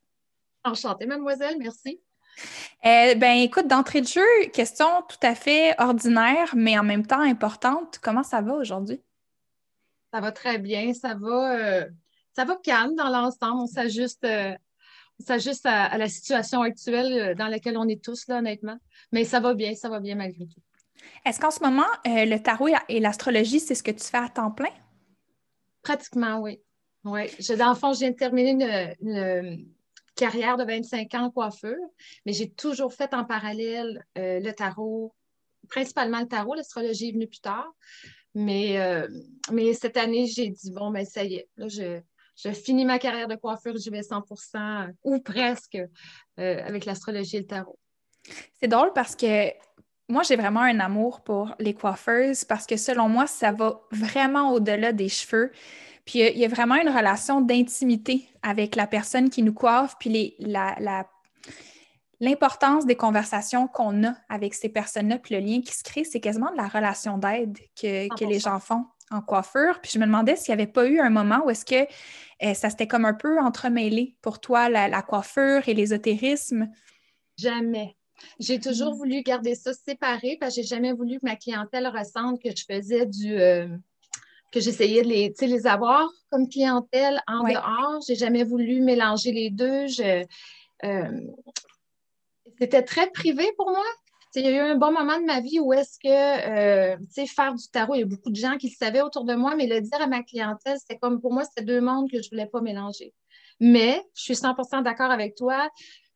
Enchantée, 0.63 1.06
mademoiselle, 1.06 1.58
merci. 1.60 2.00
Euh, 2.86 3.15
ben, 3.15 3.38
écoute, 3.38 3.67
d'entrée 3.67 4.02
de 4.02 4.08
jeu, 4.08 4.21
question 4.54 4.86
tout 5.10 5.17
à 5.24 5.36
fait 5.36 5.76
ordinaire, 5.80 6.54
mais 6.56 6.78
en 6.78 6.84
même 6.84 7.06
temps 7.06 7.21
importante. 7.21 8.00
Comment 8.02 8.24
ça 8.24 8.41
va 8.41 8.54
aujourd'hui? 8.54 9.02
Ça 10.13 10.21
va 10.21 10.32
très 10.32 10.60
bien. 10.60 10.93
Ça 10.93 11.15
va, 11.15 11.56
euh, 11.58 11.86
ça 12.36 12.45
va 12.45 12.56
calme 12.56 12.95
dans 12.95 13.10
l'ensemble. 13.10 13.62
On 13.62 13.67
s'ajuste, 13.67 14.24
euh, 14.26 14.54
à, 15.65 15.98
la 15.98 16.10
situation 16.10 16.62
actuelle 16.62 17.36
dans 17.36 17.48
laquelle 17.48 17.78
on 17.78 17.88
est 17.88 18.04
tous, 18.04 18.28
là, 18.28 18.39
honnêtement. 18.39 18.78
Mais 19.12 19.24
ça 19.24 19.39
va 19.39 19.54
bien, 19.54 19.74
ça 19.76 19.89
va 19.89 20.00
bien 20.00 20.15
malgré 20.15 20.45
tout. 20.45 20.62
Est-ce 21.26 21.39
qu'en 21.39 21.52
ce 21.52 21.62
moment, 21.62 21.86
le 22.06 22.38
tarot 22.38 22.69
et 22.89 23.00
l'astrologie, 23.00 23.60
c'est 23.60 23.76
ce 23.76 23.84
que 23.84 23.91
tu 23.91 24.04
fais 24.04 24.17
à 24.17 24.30
temps 24.30 24.52
plein? 24.52 24.71
Pratiquement, 25.82 26.39
oui. 26.39 26.60
Oui. 27.04 27.30
Dans 27.58 27.69
le 27.69 27.76
fond, 27.76 27.93
je 27.93 28.00
viens 28.00 28.12
de 28.12 28.15
terminer 28.15 28.95
une 29.02 29.75
carrière 30.15 30.58
de 30.58 30.63
25 30.63 31.13
ans 31.15 31.25
en 31.25 31.32
coiffure, 31.32 31.75
mais 32.25 32.34
j'ai 32.34 32.49
toujours 32.49 32.93
fait 32.93 33.13
en 33.13 33.25
parallèle 33.25 34.04
euh, 34.17 34.39
le 34.39 34.51
tarot, 34.54 35.13
principalement 35.69 36.19
le 36.19 36.28
tarot, 36.28 36.56
l'astrologie 36.56 37.10
est 37.10 37.13
venue 37.13 37.28
plus 37.28 37.41
tard. 37.41 37.71
Mais, 38.34 38.80
euh, 38.80 39.08
mais 39.51 39.73
cette 39.73 39.97
année, 39.97 40.28
j'ai 40.28 40.49
dit, 40.49 40.71
bon, 40.71 40.91
ben 40.91 41.06
ça 41.06 41.23
y 41.23 41.36
est, 41.36 41.47
là, 41.56 41.67
je, 41.69 42.01
je 42.36 42.51
finis 42.51 42.86
ma 42.86 42.99
carrière 42.99 43.28
de 43.28 43.36
coiffure, 43.36 43.78
je 43.78 43.89
vais 43.89 44.01
100% 44.01 44.91
ou 45.04 45.19
presque 45.19 45.75
euh, 45.75 46.63
avec 46.65 46.86
l'astrologie 46.86 47.38
et 47.38 47.41
le 47.41 47.47
tarot. 47.47 47.80
C'est 48.60 48.67
drôle 48.67 48.91
parce 48.93 49.15
que 49.15 49.51
moi, 50.10 50.23
j'ai 50.23 50.36
vraiment 50.36 50.62
un 50.62 50.80
amour 50.80 51.21
pour 51.21 51.56
les 51.60 51.73
coiffeuses 51.73 52.43
parce 52.43 52.65
que 52.65 52.78
selon 52.78 53.10
moi, 53.10 53.25
ça 53.25 53.51
va 53.51 53.82
vraiment 53.91 54.51
au-delà 54.51 54.91
des 54.91 55.10
cheveux. 55.10 55.51
Puis 56.06 56.20
il 56.20 56.38
y, 56.38 56.46
a 56.46 56.48
vraiment 56.48 56.76
une 56.76 56.89
relation 56.89 57.41
d'intimité 57.41 58.30
avec 58.44 58.76
la 58.76 58.86
personne 58.86 59.32
qui 59.32 59.41
nous 59.41 59.54
coiffe, 59.54 59.96
puis 60.00 60.36
l'importance 62.20 62.86
des 62.86 62.96
conversations 62.96 63.68
qu'on 63.68 64.04
a 64.04 64.15
avec 64.30 64.54
ces 64.54 64.70
personnes-là, 64.70 65.18
puis 65.18 65.34
le 65.34 65.41
lien 65.41 65.62
qui 65.62 65.74
se 65.74 65.84
crée, 65.84 66.04
c'est 66.04 66.20
quasiment 66.20 66.52
de 66.52 66.58
la 66.58 66.68
relation 66.68 67.18
d'aide 67.18 67.58
que, 67.76 68.26
les 68.26 68.39
gens 68.39 68.60
font 68.60 68.86
en 69.10 69.22
coiffure. 69.22 69.80
Puis 69.82 69.91
je 69.96 70.00
me 70.00 70.06
demandais 70.06 70.36
s'il 70.36 70.54
n'y 70.56 70.62
avait 70.62 70.72
pas 70.72 70.86
eu 70.88 71.00
un 71.00 71.10
moment 71.10 71.41
où 71.46 71.50
est-ce 71.50 71.65
que 71.65 71.88
euh, 72.44 72.54
ça 72.54 72.70
s'était 72.70 72.88
comme 72.88 73.06
un 73.06 73.13
peu 73.13 73.39
entremêlé 73.39 74.15
pour 74.22 74.39
toi, 74.39 74.70
la, 74.70 75.02
coiffure 75.02 75.68
et 75.68 75.74
l'ésotérisme? 75.74 76.70
Jamais. 77.38 77.98
J'ai 78.39 78.60
toujours 78.60 78.94
mm. 78.94 78.98
voulu 78.98 79.22
garder 79.24 79.56
ça 79.56 79.74
séparé 79.74 80.38
parce 80.39 80.56
que 80.56 80.62
j'ai 80.62 80.68
jamais 80.68 80.94
voulu 80.94 81.20
que 81.20 81.26
ma 81.26 81.36
clientèle 81.36 81.88
ressente 81.88 82.41
que 82.41 82.50
je 82.56 82.63
faisais 82.63 83.06
du, 83.06 83.34
euh, 83.34 83.68
que 84.56 84.62
j'essayais 84.62 85.04
de 85.04 85.10
les, 85.10 85.34
les 85.41 85.68
avoir 85.68 86.10
comme 86.32 86.48
clientèle 86.48 87.22
en 87.28 87.44
dehors. 87.44 87.62
dehors. 87.62 88.02
J'ai 88.08 88.15
jamais 88.15 88.46
voulu 88.46 88.80
mélanger 88.82 89.34
les 89.34 89.50
deux. 89.50 89.86
Euh, 90.86 91.22
c'était 92.60 92.84
très 92.84 93.12
privé 93.12 93.52
pour 93.58 93.70
moi. 93.70 93.84
Il 94.36 94.46
y 94.46 94.48
a 94.48 94.52
eu 94.52 94.60
un 94.60 94.76
bon 94.76 94.91
moment 94.91 95.20
de 95.20 95.26
ma 95.26 95.41
vie 95.41 95.60
où 95.60 95.74
est-ce 95.74 95.98
que, 96.00 96.08
euh, 96.10 96.98
tu 96.98 97.06
sais, 97.12 97.28
faire 97.28 97.54
du 97.54 97.68
tarot, 97.70 97.96
il 97.96 98.00
y 98.00 98.04
a 98.04 98.06
beaucoup 98.06 98.30
de 98.30 98.36
gens 98.36 98.58
qui 98.58 98.68
le 98.68 98.76
savaient 98.76 99.02
autour 99.02 99.26
de 99.26 99.34
moi, 99.34 99.56
mais 99.56 99.68
le 99.68 99.80
dire 99.82 100.02
à 100.02 100.08
ma 100.08 100.24
clientèle, 100.24 100.78
c'était 100.80 100.98
comme 100.98 101.22
pour 101.22 101.34
moi, 101.34 101.44
c'était 101.44 101.65
deux 101.65 101.80
mondes 101.80 102.10
que 102.10 102.22
je 102.22 102.28
ne 102.28 102.30
voulais 102.32 102.46
pas 102.46 102.62
mélanger. 102.62 103.13
Mais 103.60 104.02
je 104.13 104.24
suis 104.24 104.36
100% 104.36 104.84
d'accord 104.84 105.12
avec 105.12 105.36
toi. 105.36 105.70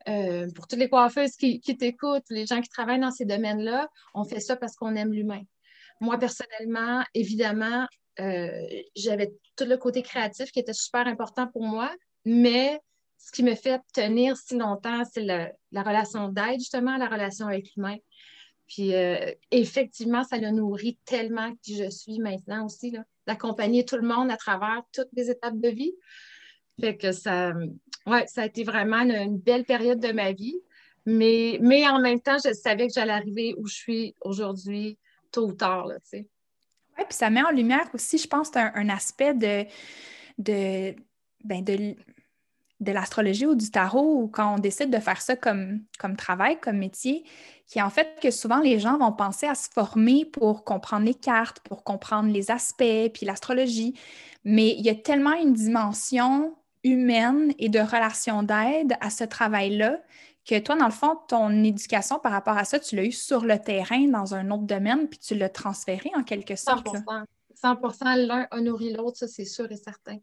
Euh, 0.08 0.50
pour 0.54 0.68
toutes 0.68 0.80
les 0.80 0.90
coiffeuses 0.90 1.36
qui, 1.36 1.60
qui 1.60 1.78
t'écoutent, 1.78 2.30
les 2.30 2.46
gens 2.46 2.62
qui 2.62 2.70
travaillent 2.70 3.00
dans 3.00 3.12
ces 3.12 3.26
domaines-là, 3.26 3.90
on 4.14 4.24
fait 4.24 4.40
ça 4.40 4.56
parce 4.56 4.76
qu'on 4.76 4.96
aime 4.96 5.14
l'humain. 5.14 5.42
Moi, 6.02 6.18
personnellement, 6.18 7.04
évidemment, 7.14 7.86
j'avais 8.96 9.34
tout 9.56 9.66
le 9.66 9.78
côté 9.78 10.02
créatif 10.02 10.52
qui 10.52 10.60
était 10.60 10.74
super 10.74 11.08
important 11.08 11.48
pour 11.48 11.64
moi, 11.64 11.92
mais 12.26 12.80
ce 13.18 13.32
qui 13.32 13.44
me 13.44 13.56
fait 13.56 13.82
tenir 13.94 14.38
si 14.38 14.58
longtemps, 14.58 15.04
c'est 15.06 15.24
la, 15.24 15.84
relation 15.84 16.30
d'aide, 16.30 16.60
justement, 16.60 16.98
la 16.98 17.08
relation 17.08 17.48
avec 17.48 17.76
l'humain. 17.76 17.98
Puis 18.68 18.96
euh, 18.96 19.32
effectivement, 19.52 20.24
ça 20.24 20.38
le 20.38 20.52
nourrit 20.52 20.98
tellement 21.06 21.54
qui 21.62 21.76
je 21.76 21.90
suis 21.90 22.20
maintenant 22.20 22.66
aussi, 22.66 22.96
d'accompagner 23.28 23.84
tout 23.84 23.98
le 23.98 24.08
monde 24.08 24.32
à 24.32 24.38
travers 24.38 24.84
toutes 24.94 25.10
les 25.14 25.30
étapes 25.30 25.60
de 25.60 25.70
vie. 25.70 25.94
Fait 26.80 26.96
que 26.96 27.12
ça, 27.12 27.54
ouais, 28.06 28.26
ça 28.28 28.44
a 28.44 28.46
été 28.46 28.64
vraiment 28.64 29.02
une, 29.02 29.38
belle 29.38 29.66
période 29.66 30.00
de 30.00 30.12
ma 30.12 30.32
vie. 30.32 30.60
Mais, 31.06 31.58
mais 31.62 31.88
en 31.88 32.00
même 32.00 32.22
temps, 32.22 32.38
je 32.44 32.54
savais 32.54 32.88
que 32.88 32.94
j'allais 32.94 33.14
arriver 33.14 33.56
où 33.58 33.68
je 33.68 33.74
suis 33.74 34.16
aujourd'hui, 34.22 34.98
tôt 35.32 35.48
ou 35.48 35.54
tard, 35.54 35.88
tu 35.88 36.00
sais. 36.04 36.28
Puis 37.06 37.18
ça 37.18 37.30
met 37.30 37.44
en 37.44 37.52
lumière 37.52 37.88
aussi, 37.94 38.18
je 38.18 38.28
pense, 38.28 38.52
un, 38.56 38.90
aspect 38.90 39.34
de, 39.34 39.66
de, 40.38 40.96
ben 41.44 41.64
de 41.64 41.96
de 42.80 42.92
l'astrologie 42.92 43.46
ou 43.46 43.56
du 43.56 43.72
tarot 43.72 44.22
ou 44.22 44.28
quand 44.28 44.56
on 44.56 44.60
décide 44.60 44.90
de 44.90 45.00
faire 45.00 45.22
ça 45.22 45.36
comme, 45.36 45.82
comme 46.00 46.16
travail, 46.16 46.60
comme 46.60 46.78
métier, 46.78 47.24
qui 47.68 47.80
est 47.80 47.82
en 47.82 47.90
fait 47.90 48.18
que 48.22 48.32
souvent 48.32 48.60
les 48.60 48.80
gens 48.80 48.98
vont 48.98 49.12
penser 49.12 49.48
à 49.48 49.56
se 49.56 49.70
former 49.70 50.26
pour 50.26 50.64
comprendre 50.64 51.06
les 51.06 51.14
cartes, 51.14 51.60
pour 51.62 51.84
comprendre 51.84 52.32
les 52.32 52.52
aspects, 52.52 53.12
puis 53.14 53.26
l'astrologie. 53.26 53.96
Mais 54.46 54.70
il 54.70 54.82
y 54.86 54.90
a 54.90 54.96
tellement 54.96 55.34
une 55.34 55.54
dimension 55.54 56.56
humaine 56.84 57.54
et 57.60 57.68
de 57.68 57.80
relation 57.80 58.44
d'aide 58.44 58.96
à 59.02 59.10
ce 59.10 59.26
travail-là 59.26 60.00
que 60.50 60.60
toi, 60.60 60.76
dans 60.76 60.86
le 60.86 60.92
fond, 60.92 61.16
ton 61.28 61.64
éducation 61.64 62.18
par 62.18 62.32
rapport 62.32 62.58
à 62.58 62.66
ça, 62.66 62.80
tu 62.80 62.96
l'as 62.96 63.06
eu 63.06 63.12
sur 63.12 63.46
le 63.46 63.60
terrain 63.60 64.08
dans 64.08 64.34
un 64.34 64.50
autre 64.50 64.64
domaine, 64.64 65.08
puis 65.08 65.20
tu 65.20 65.36
l'as 65.36 65.50
transféré 65.50 66.12
en 66.16 66.24
quelque 66.24 66.56
sorte. 66.56 66.88
100 67.56 67.92
100 67.92 68.16
l'un 68.16 68.48
a 68.50 68.62
nourri 68.62 68.94
l'autre, 68.94 69.18
ça 69.18 69.28
c'est 69.28 69.46
sûr 69.46 69.72
et 69.72 69.78
certain. 69.78 70.18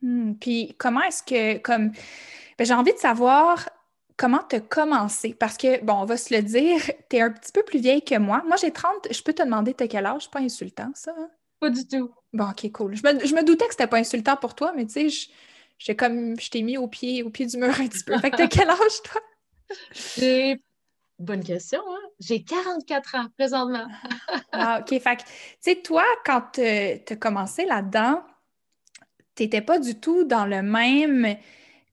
Hmm, 0.00 0.34
puis 0.34 0.74
comment 0.78 1.02
est-ce 1.02 1.22
que, 1.22 1.58
comme, 1.58 1.90
ben, 2.58 2.64
j'ai 2.64 2.74
envie 2.74 2.92
de 2.92 2.98
savoir 2.98 3.68
comment 4.16 4.40
tu 4.48 4.56
as 4.56 4.60
commencé. 4.60 5.34
Parce 5.34 5.56
que, 5.56 5.82
bon, 5.82 5.94
on 5.94 6.04
va 6.04 6.16
se 6.16 6.32
le 6.34 6.42
dire, 6.42 6.80
tu 7.10 7.16
es 7.16 7.20
un 7.20 7.30
petit 7.30 7.52
peu 7.52 7.62
plus 7.62 7.80
vieille 7.80 8.04
que 8.04 8.16
moi. 8.16 8.42
Moi, 8.46 8.56
j'ai 8.56 8.70
30, 8.70 9.08
je 9.10 9.22
peux 9.22 9.32
te 9.32 9.42
demander 9.42 9.74
t'as 9.74 9.88
quel 9.88 10.06
âge? 10.06 10.30
Pas 10.30 10.40
insultant, 10.40 10.90
ça? 10.94 11.12
Hein? 11.18 11.30
Pas 11.58 11.70
du 11.70 11.86
tout. 11.86 12.10
Bon, 12.32 12.44
ok, 12.44 12.70
cool. 12.72 12.94
Je 12.96 13.02
me, 13.02 13.42
doutais 13.42 13.66
que 13.66 13.72
c'était 13.72 13.86
pas 13.86 13.98
insultant 13.98 14.36
pour 14.36 14.54
toi, 14.54 14.72
mais 14.76 14.86
tu 14.86 14.92
sais, 14.92 15.08
je, 15.08 15.28
comme, 15.92 16.40
je 16.40 16.48
t'ai 16.50 16.62
mis 16.62 16.78
au 16.78 16.88
pied, 16.88 17.22
au 17.22 17.30
pied 17.30 17.46
du 17.46 17.58
mur 17.58 17.68
un 17.68 17.86
petit 17.86 18.04
peu. 18.04 18.18
Fait 18.18 18.30
que 18.30 18.36
t'as 18.36 18.48
quel 18.48 18.70
âge, 18.70 19.02
toi? 19.04 19.20
J'ai 20.16 20.60
Bonne 21.18 21.44
question, 21.44 21.80
hein? 21.88 22.08
J'ai 22.18 22.42
44 22.42 23.14
ans 23.14 23.26
présentement. 23.38 23.86
ah, 24.52 24.80
OK. 24.80 24.88
Fait 25.00 25.16
que, 25.16 25.22
tu 25.22 25.28
sais, 25.60 25.76
toi, 25.76 26.04
quand 26.24 26.42
tu 26.54 26.60
as 26.62 27.16
commencé 27.16 27.64
là-dedans, 27.64 28.22
tu 29.36 29.44
n'étais 29.44 29.60
pas 29.60 29.78
du 29.78 29.98
tout 29.98 30.24
dans 30.24 30.44
le 30.44 30.62
même 30.62 31.36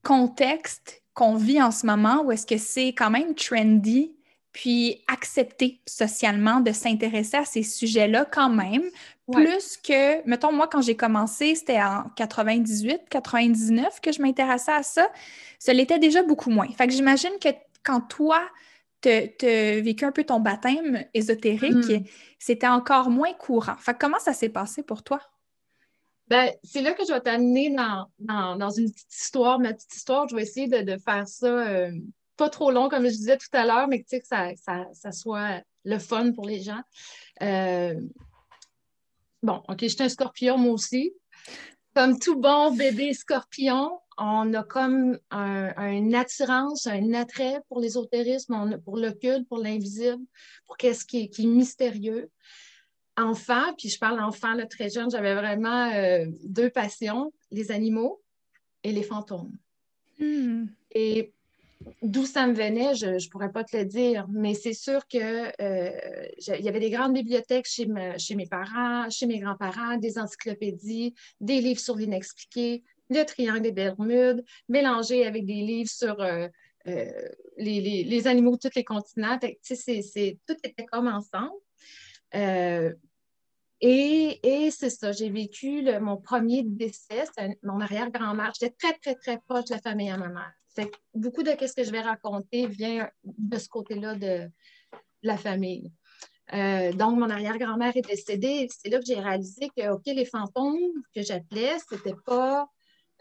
contexte 0.03 1.03
qu'on 1.13 1.35
vit 1.35 1.61
en 1.61 1.71
ce 1.71 1.85
moment 1.85 2.23
où 2.23 2.31
est-ce 2.31 2.47
que 2.47 2.57
c'est 2.57 2.89
quand 2.89 3.11
même 3.11 3.35
trendy 3.35 4.15
puis 4.53 5.03
accepté 5.07 5.81
socialement 5.87 6.59
de 6.59 6.71
s'intéresser 6.71 7.37
à 7.37 7.45
ces 7.45 7.63
sujets-là 7.63 8.25
quand 8.25 8.49
même, 8.49 8.83
plus 9.31 9.77
que, 9.77 10.27
mettons, 10.27 10.51
moi, 10.51 10.67
quand 10.67 10.81
j'ai 10.81 10.95
commencé, 10.95 11.55
c'était 11.55 11.81
en 11.81 12.03
98, 12.15 13.01
99 13.09 14.01
que 14.01 14.11
je 14.11 14.21
m'intéressais 14.21 14.71
à 14.71 14.83
ça, 14.83 15.09
ça 15.59 15.73
l'était 15.73 15.99
déjà 15.99 16.23
beaucoup 16.23 16.49
moins. 16.49 16.67
Fait 16.77 16.87
que 16.87 16.93
j'imagine 16.93 17.31
que 17.41 17.49
quand 17.83 18.01
toi, 18.01 18.41
tu 19.01 19.09
as 19.09 19.81
vécu 19.81 20.05
un 20.05 20.11
peu 20.11 20.23
ton 20.23 20.39
baptême 20.39 21.03
ésotérique, 21.13 21.73
hmm. 21.73 22.03
c'était 22.37 22.67
encore 22.67 23.09
moins 23.09 23.33
courant. 23.33 23.75
Fait 23.77 23.93
que 23.93 23.99
comment 23.99 24.19
ça 24.19 24.33
s'est 24.33 24.49
passé 24.49 24.83
pour 24.83 25.03
toi? 25.03 25.21
Ben, 26.27 26.49
c'est 26.63 26.81
là 26.81 26.93
que 26.93 27.03
je 27.05 27.11
vais 27.11 27.19
t'amener 27.19 27.75
dans, 27.75 28.69
une 28.69 28.89
petite 28.89 29.13
histoire, 29.13 29.59
ma 29.59 29.73
petite 29.73 29.93
histoire. 29.93 30.29
Je 30.29 30.35
vais 30.35 30.43
essayer 30.43 30.67
de, 30.67 30.97
faire 30.97 31.27
ça 31.27 31.47
euh, 31.47 31.91
pas 32.37 32.49
trop 32.49 32.71
long, 32.71 32.87
comme 32.87 33.03
je 33.03 33.09
disais 33.09 33.37
tout 33.37 33.49
à 33.51 33.65
l'heure, 33.65 33.89
mais 33.89 34.01
que, 34.01 34.17
que 34.17 34.25
ça, 34.25 35.11
soit 35.11 35.61
le 35.83 35.99
fun 35.99 36.31
pour 36.31 36.45
les 36.45 36.61
gens. 36.61 36.81
Euh, 37.41 37.99
bon, 39.43 39.61
OK, 39.67 39.79
j'étais 39.81 40.03
un 40.03 40.09
scorpion, 40.09 40.57
moi 40.57 40.73
aussi. 40.73 41.13
Comme 41.95 42.19
tout 42.19 42.39
bon 42.39 42.73
bébé 42.75 43.13
scorpion, 43.13 43.99
on 44.17 44.53
a 44.53 44.63
comme 44.63 45.19
un, 45.29 45.73
une 45.91 46.15
attirance, 46.15 46.87
un 46.87 47.13
attrait 47.13 47.59
pour 47.67 47.79
l'ésotérisme, 47.79 48.79
pour 48.85 48.97
l'occulte, 48.97 49.47
pour 49.47 49.57
l'invisible, 49.57 50.23
pour 50.67 50.77
qu'est-ce 50.77 51.05
qui, 51.05 51.29
qui 51.29 51.43
est 51.43 51.47
mystérieux 51.47 52.29
enfant, 53.17 53.73
puis 53.77 53.89
je 53.89 53.99
parle 53.99 54.19
enfant 54.19 54.53
là, 54.53 54.65
très 54.65 54.89
jeune, 54.89 55.09
j'avais 55.11 55.35
vraiment 55.35 55.91
euh, 55.91 56.25
deux 56.43 56.69
passions, 56.69 57.33
les 57.51 57.71
animaux 57.71 58.21
et 58.83 58.91
les 58.91 59.03
fantômes. 59.03 59.51
Hmm. 60.19 60.65
Et 60.93 61.33
d'où 62.01 62.25
ça 62.25 62.47
me 62.47 62.53
venait, 62.53 62.95
je 62.95 63.07
ne 63.07 63.29
pourrais 63.29 63.51
pas 63.51 63.63
te 63.63 63.75
le 63.77 63.85
dire, 63.85 64.27
mais 64.29 64.53
c'est 64.53 64.73
sûr 64.73 65.05
qu'il 65.07 65.21
euh, 65.21 65.91
y 66.47 66.67
avait 66.67 66.79
des 66.79 66.89
grandes 66.89 67.13
bibliothèques 67.13 67.67
chez, 67.67 67.85
mes 67.85 68.45
parents, 68.47 69.09
chez 69.09 69.25
mes 69.25 69.39
grands-parents, 69.39 69.97
des 69.97 70.17
encyclopédies, 70.17 71.13
des 71.39 71.61
livres 71.61 71.79
sur 71.79 71.95
l'inexpliqué, 71.95 72.83
le 73.09 73.23
triangle 73.23 73.61
des 73.61 73.71
Bermudes, 73.71 74.43
mélangés 74.69 75.25
avec 75.25 75.45
des 75.45 75.61
livres 75.61 75.89
sur 75.89 76.19
euh, 76.21 76.47
les, 77.57 78.27
animaux 78.27 78.57
de 78.57 78.69
tous 78.69 78.75
les 78.75 78.83
continents. 78.83 79.37
tout 79.39 80.57
était 80.63 80.85
comme 80.85 81.07
ensemble. 81.07 81.51
Euh, 82.35 82.93
et, 83.81 84.69
c'est 84.71 84.91
ça, 84.91 85.11
j'ai 85.11 85.29
vécu 85.29 85.83
mon 85.99 86.17
premier 86.17 86.63
décès, 86.63 87.23
mon 87.63 87.79
arrière-grand-mère. 87.79 88.53
J'étais 88.59 88.75
très, 88.77 88.93
très, 88.99 89.15
très 89.15 89.39
proche 89.39 89.65
de 89.65 89.75
la 89.75 89.81
famille 89.81 90.09
à 90.09 90.17
ma 90.17 90.29
mère. 90.29 90.53
Beaucoup 91.13 91.43
de 91.43 91.51
ce 91.51 91.73
que 91.73 91.83
je 91.83 91.91
vais 91.91 92.01
raconter 92.01 92.67
vient 92.67 93.09
de 93.23 93.57
ce 93.57 93.67
côté-là 93.67 94.15
de 94.15 94.49
la 95.23 95.37
famille. 95.37 95.91
Euh, 96.53 96.91
donc, 96.93 97.17
mon 97.17 97.29
arrière-grand-mère 97.29 97.95
est 97.95 98.07
décédée. 98.07 98.67
C'est 98.69 98.89
là 98.89 98.99
que 98.99 99.05
j'ai 99.05 99.19
réalisé 99.19 99.69
que, 99.75 100.13
les 100.13 100.25
fantômes 100.25 100.77
que 101.15 101.21
j'appelais, 101.21 101.77
ce 101.79 101.95
n'était 101.95 102.15
pas 102.25 102.67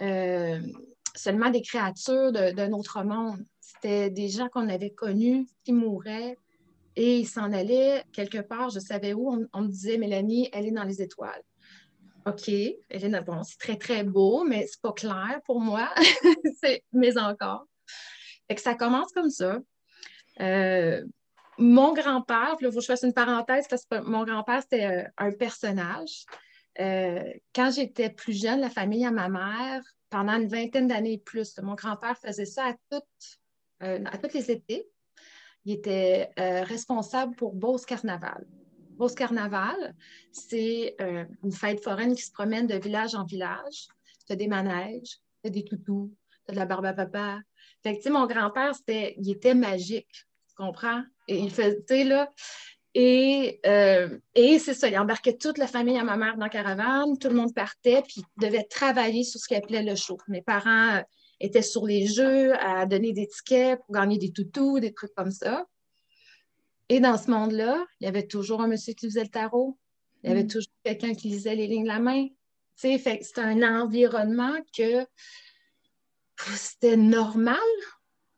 euh, 0.03 0.61
seulement 1.15 1.51
des 1.51 1.63
créatures 1.63 2.33
d'un 2.33 2.73
autre 2.73 3.03
monde. 3.05 3.45
C'était 3.61 4.11
des 4.11 4.29
gens 4.29 4.49
qu'on 4.49 4.69
avait 4.69 4.91
connus 4.91 5.47
qui 5.65 5.73
mouraient, 5.73 6.37
et 6.97 7.21
il 7.21 7.27
s'en 7.27 7.53
allait 7.53 8.05
quelque 8.13 8.41
part, 8.41 8.71
je 8.71 8.81
savais 8.81 9.13
où. 9.13 9.47
On, 9.53 9.63
me 9.63 9.69
disait, 9.69 9.97
Mélanie, 9.97 10.49
elle 10.53 10.67
est 10.67 10.73
dans 10.73 10.85
les 10.85 11.01
étoiles. 11.01 11.43
OK, 12.27 12.51
bon, 13.25 13.43
c'est 13.43 13.59
très, 13.59 13.77
très 13.77 14.05
beau, 14.05 14.45
mais 14.45 14.67
c'est 14.67 14.81
pas 14.81 14.93
clair 14.93 15.41
pour 15.45 15.61
moi. 15.61 15.93
mais 16.93 17.19
encore. 17.19 17.67
Fait 18.49 18.55
que 18.55 18.61
ça 18.61 18.75
commence 18.75 19.13
comme 19.13 19.31
ça. 19.31 19.59
Euh, 20.41 21.05
mon 21.59 21.93
grand-père, 21.93 22.57
il 22.61 22.67
faut 22.67 22.75
que 22.77 22.81
je 22.81 22.87
fasse 22.87 23.03
une 23.03 23.13
parenthèse 23.13 23.67
parce 23.69 23.85
que 23.85 24.01
mon 24.01 24.25
grand-père, 24.25 24.63
c'était 24.63 24.87
euh, 24.87 25.09
un 25.19 25.33
personnage. 25.33 26.25
Euh, 26.81 27.23
quand 27.55 27.71
j'étais 27.71 28.11
plus 28.11 28.41
jeune, 28.41 28.61
la 28.61 28.71
famille 28.71 29.05
à 29.05 29.11
ma 29.11 29.29
mère, 29.29 29.83
pendant 30.09 30.35
une 30.35 30.49
vingtaine 30.49 30.89
d'années 30.89 31.15
et 31.15 31.19
plus, 31.19 31.59
mon 31.63 31.75
grand-père 31.75 32.19
faisait 32.19 32.45
ça 32.45 32.67
à 32.67 32.75
toutes, 32.91 33.41
à 33.81 34.19
toutes 34.19 34.35
les 34.35 34.51
étés 34.51 34.87
il 35.67 35.75
était 35.75 36.31
responsable 36.37 37.35
pour 37.37 37.55
Beauce 37.55 37.85
Carnaval. 37.85 38.47
Beauce 39.01 39.15
Carnaval, 39.15 39.95
c'est 40.31 40.95
euh, 41.01 41.25
une 41.43 41.53
fête 41.53 41.83
foraine 41.83 42.15
qui 42.15 42.21
se 42.21 42.33
promène 42.33 42.67
de 42.67 42.75
village 42.75 43.15
en 43.15 43.25
village. 43.25 43.89
Tu 44.27 44.35
as 44.35 44.37
des 44.37 44.47
manèges, 44.47 45.17
tu 45.43 45.49
as 45.49 45.51
des 45.51 45.65
toutous, 45.65 46.15
tu 46.45 46.51
as 46.51 46.53
de 46.53 46.59
la 46.59 46.67
barbe 46.67 46.85
à 46.85 46.93
papa. 46.93 47.39
Mon 48.11 48.27
grand-père, 48.27 48.75
c'était, 48.75 49.15
il 49.17 49.31
était 49.31 49.55
magique, 49.55 50.27
tu 50.49 50.55
comprends? 50.55 51.03
Et 51.29 51.39
il 51.39 51.51
faisait, 51.51 52.05
là, 52.05 52.29
et, 52.93 53.59
euh, 53.65 54.19
et 54.35 54.59
c'est 54.59 54.75
ça, 54.75 54.89
il 54.89 54.99
embarquait 54.99 55.39
toute 55.39 55.57
la 55.57 55.67
famille 55.67 55.97
à 55.97 56.05
ma 56.05 56.19
mère 56.19 56.35
dans 56.35 56.45
la 56.45 56.51
caravane, 56.51 57.17
tout 57.19 57.29
le 57.29 57.37
monde 57.37 57.55
partait, 57.55 58.03
puis 58.03 58.17
il 58.19 58.43
devait 58.43 58.65
travailler 58.65 59.25
sur 59.25 59.41
ce 59.41 59.49
qu'il 59.49 59.57
appelait 59.57 59.83
le 59.83 59.95
show. 59.95 60.19
Mes 60.29 60.43
parents 60.43 61.03
était 61.41 61.63
sur 61.63 61.87
les 61.87 62.07
jeux, 62.07 62.53
à 62.63 62.85
donner 62.85 63.15
des 63.15 63.29
tickets 63.29 63.81
pour 63.81 63.95
gagner 63.95 64.19
des 64.19 64.31
toutous, 64.31 64.79
des 64.79 64.93
trucs 64.93 65.15
comme 65.15 65.31
ça. 65.31 65.65
Et 66.91 66.99
dans 66.99 67.17
ce 67.17 67.31
monde-là, 67.31 67.87
il 68.01 68.05
y 68.05 68.09
avait 68.09 68.27
toujours 68.27 68.61
un 68.61 68.67
monsieur 68.67 68.93
qui 68.95 69.07
faisait 69.07 69.23
le 69.23 69.31
tarot. 69.31 69.79
Il 70.23 70.29
y 70.29 70.33
avait 70.33 70.43
mm. 70.43 70.49
toujours 70.49 70.73
quelqu'un 70.85 71.15
qui 71.15 71.29
lisait 71.29 71.55
les 71.55 71.69
lignes 71.69 71.85
de 71.85 71.89
la 71.89 72.01
main. 72.01 72.27
Fait 72.75 72.99
c'est 72.99 73.39
un 73.39 73.63
environnement 73.81 74.57
que 74.77 75.07
c'était 76.57 76.97
normal. 76.97 77.57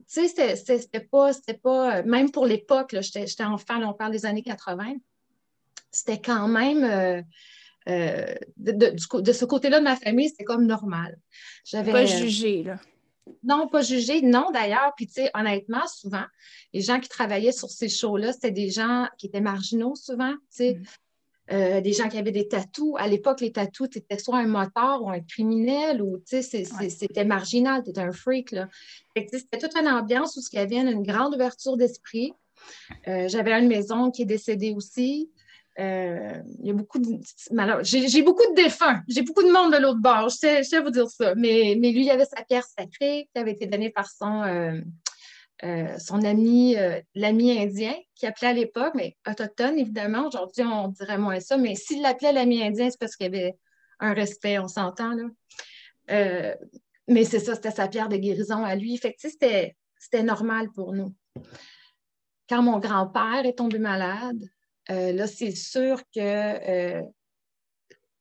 C'était 0.06 1.00
pas, 1.10 1.30
pas, 1.62 2.02
même 2.02 2.30
pour 2.30 2.44
l'époque, 2.44 2.94
j'étais 3.00 3.44
enfant, 3.44 3.82
on 3.82 3.94
parle 3.94 4.12
des 4.12 4.26
années 4.26 4.42
80, 4.42 4.96
c'était 5.90 6.20
quand 6.20 6.48
même, 6.48 6.84
euh, 6.84 7.22
euh, 7.88 8.34
de, 8.58 9.32
ce 9.32 9.44
côté-là 9.46 9.78
de 9.78 9.84
ma 9.84 9.96
famille, 9.96 10.28
c'était 10.28 10.44
comme 10.44 10.66
normal. 10.66 11.18
Pas 11.72 12.04
jugé, 12.04 12.64
là. 12.64 12.78
Non, 13.44 13.68
pas 13.68 13.82
jugé, 13.82 14.22
non 14.22 14.50
d'ailleurs. 14.52 14.92
Puis, 14.96 15.06
tu 15.06 15.14
sais, 15.14 15.30
honnêtement, 15.34 15.86
souvent, 15.86 16.24
les 16.72 16.80
gens 16.80 17.00
qui 17.00 17.08
travaillaient 17.08 17.52
sur 17.52 17.70
ces 17.70 17.88
shows-là, 17.88 18.32
c'était 18.32 18.50
des 18.50 18.70
gens 18.70 19.08
qui 19.18 19.26
étaient 19.26 19.40
marginaux 19.40 19.94
souvent, 19.94 20.32
tu 20.32 20.38
sais. 20.50 20.74
Mm. 20.74 20.82
Euh, 21.50 21.80
des 21.80 21.92
gens 21.92 22.08
qui 22.08 22.16
avaient 22.16 22.32
des 22.32 22.46
tatous. 22.46 22.94
À 22.98 23.08
l'époque, 23.08 23.40
les 23.40 23.52
tatous, 23.52 23.88
c'était 23.92 24.18
soit 24.18 24.38
un 24.38 24.46
moteur 24.46 25.02
ou 25.02 25.10
un 25.10 25.20
criminel 25.20 26.00
ou 26.00 26.22
c'était 26.24 27.24
marginal, 27.24 27.82
tu 27.82 27.90
étais 27.90 28.00
un 28.00 28.12
freak. 28.12 28.54
C'était 29.16 29.58
toute 29.58 29.76
une 29.76 29.88
ambiance 29.88 30.36
où 30.36 30.40
il 30.52 30.56
y 30.56 30.58
avait 30.58 30.76
une 30.76 31.02
grande 31.02 31.34
ouverture 31.34 31.76
d'esprit. 31.76 32.32
Euh, 33.08 33.28
j'avais 33.28 33.52
une 33.52 33.68
maison 33.68 34.10
qui 34.10 34.22
est 34.22 34.26
décédée 34.26 34.72
aussi. 34.72 35.30
Euh, 35.78 36.42
il 36.60 36.66
y 36.66 36.70
a 36.70 36.74
beaucoup 36.74 36.98
de. 36.98 37.18
J'ai 37.82 38.22
beaucoup 38.22 38.46
de 38.50 38.54
défunts. 38.54 39.02
J'ai 39.08 39.22
beaucoup 39.22 39.42
de 39.42 39.50
monde 39.50 39.72
de 39.72 39.78
l'autre 39.78 40.00
bord. 40.00 40.28
Je 40.28 40.62
sais, 40.62 40.80
vous 40.80 40.90
dire 40.90 41.08
ça. 41.08 41.34
Mais, 41.34 41.76
mais 41.78 41.92
lui, 41.92 42.04
il 42.04 42.10
avait 42.10 42.26
sa 42.26 42.42
pierre 42.44 42.64
sacrée 42.64 43.28
qui 43.32 43.40
avait 43.40 43.52
été 43.52 43.66
donnée 43.66 43.90
par 43.90 44.08
son, 44.08 44.42
euh, 45.64 45.96
son 45.98 46.24
ami, 46.24 46.76
euh, 46.76 47.00
l'ami 47.14 47.56
indien, 47.56 47.94
qui 48.16 48.26
appelait 48.26 48.48
à 48.48 48.52
l'époque, 48.52 48.94
mais 48.96 49.16
autochtone, 49.28 49.78
évidemment. 49.78 50.26
Aujourd'hui, 50.26 50.64
on 50.64 50.88
dirait 50.88 51.18
moins 51.18 51.38
ça, 51.38 51.56
mais 51.56 51.76
s'il 51.76 52.02
l'appelait 52.02 52.32
l'ami 52.32 52.62
indien, 52.62 52.90
c'est 52.90 52.98
parce 52.98 53.14
qu'il 53.14 53.32
y 53.32 53.36
avait 53.36 53.56
un 54.00 54.12
respect, 54.12 54.58
on 54.58 54.66
s'entend, 54.66 55.12
là. 55.12 55.24
Euh, 56.10 56.54
mais 57.06 57.24
c'est 57.24 57.38
ça, 57.38 57.54
c'était 57.54 57.70
sa 57.70 57.86
pierre 57.86 58.08
de 58.08 58.16
guérison 58.16 58.64
à 58.64 58.74
lui. 58.74 58.96
Fait 58.96 59.14
c'était 59.18 60.22
normal 60.24 60.68
pour 60.74 60.92
nous. 60.92 61.14
Quand 62.48 62.62
mon 62.62 62.80
grand-père 62.80 63.46
est 63.46 63.58
tombé 63.58 63.78
malade, 63.78 64.42
là, 64.88 65.26
c'est 65.26 65.54
sûr 65.54 66.00
que 66.14 67.02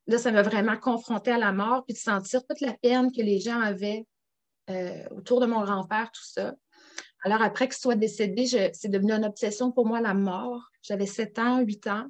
là, 0.08 0.17
ça 0.17 0.32
m'a 0.32 0.41
vraiment 0.41 0.78
confronté 0.78 1.32
à 1.32 1.38
la 1.38 1.52
mort, 1.52 1.84
puis 1.86 1.93
de 1.93 2.00
sentir 2.00 2.45
toute 2.45 2.62
la 2.62 2.74
peine 2.74 3.12
que 3.12 3.21
les 3.21 3.39
gens 3.39 3.60
avaient 3.60 4.06
autour 5.12 5.41
de 5.41 5.45
mon 5.45 5.63
grand-père, 5.63 6.12
tout 6.12 6.24
ça. 6.24 6.54
Alors, 7.24 7.41
après 7.41 7.67
qu'il 7.67 7.78
soit 7.78 7.95
décédé, 7.95 8.47
c'est 8.47 8.89
devenu 8.89 9.12
une 9.12 9.26
obsession 9.26 9.71
pour 9.71 9.86
moi, 9.86 10.02
la 10.02 10.13
mort. 10.13 10.71
J'avais 10.82 11.06
7 11.06 11.39
ans, 11.39 11.60
8 11.60 11.88
ans. 11.88 12.08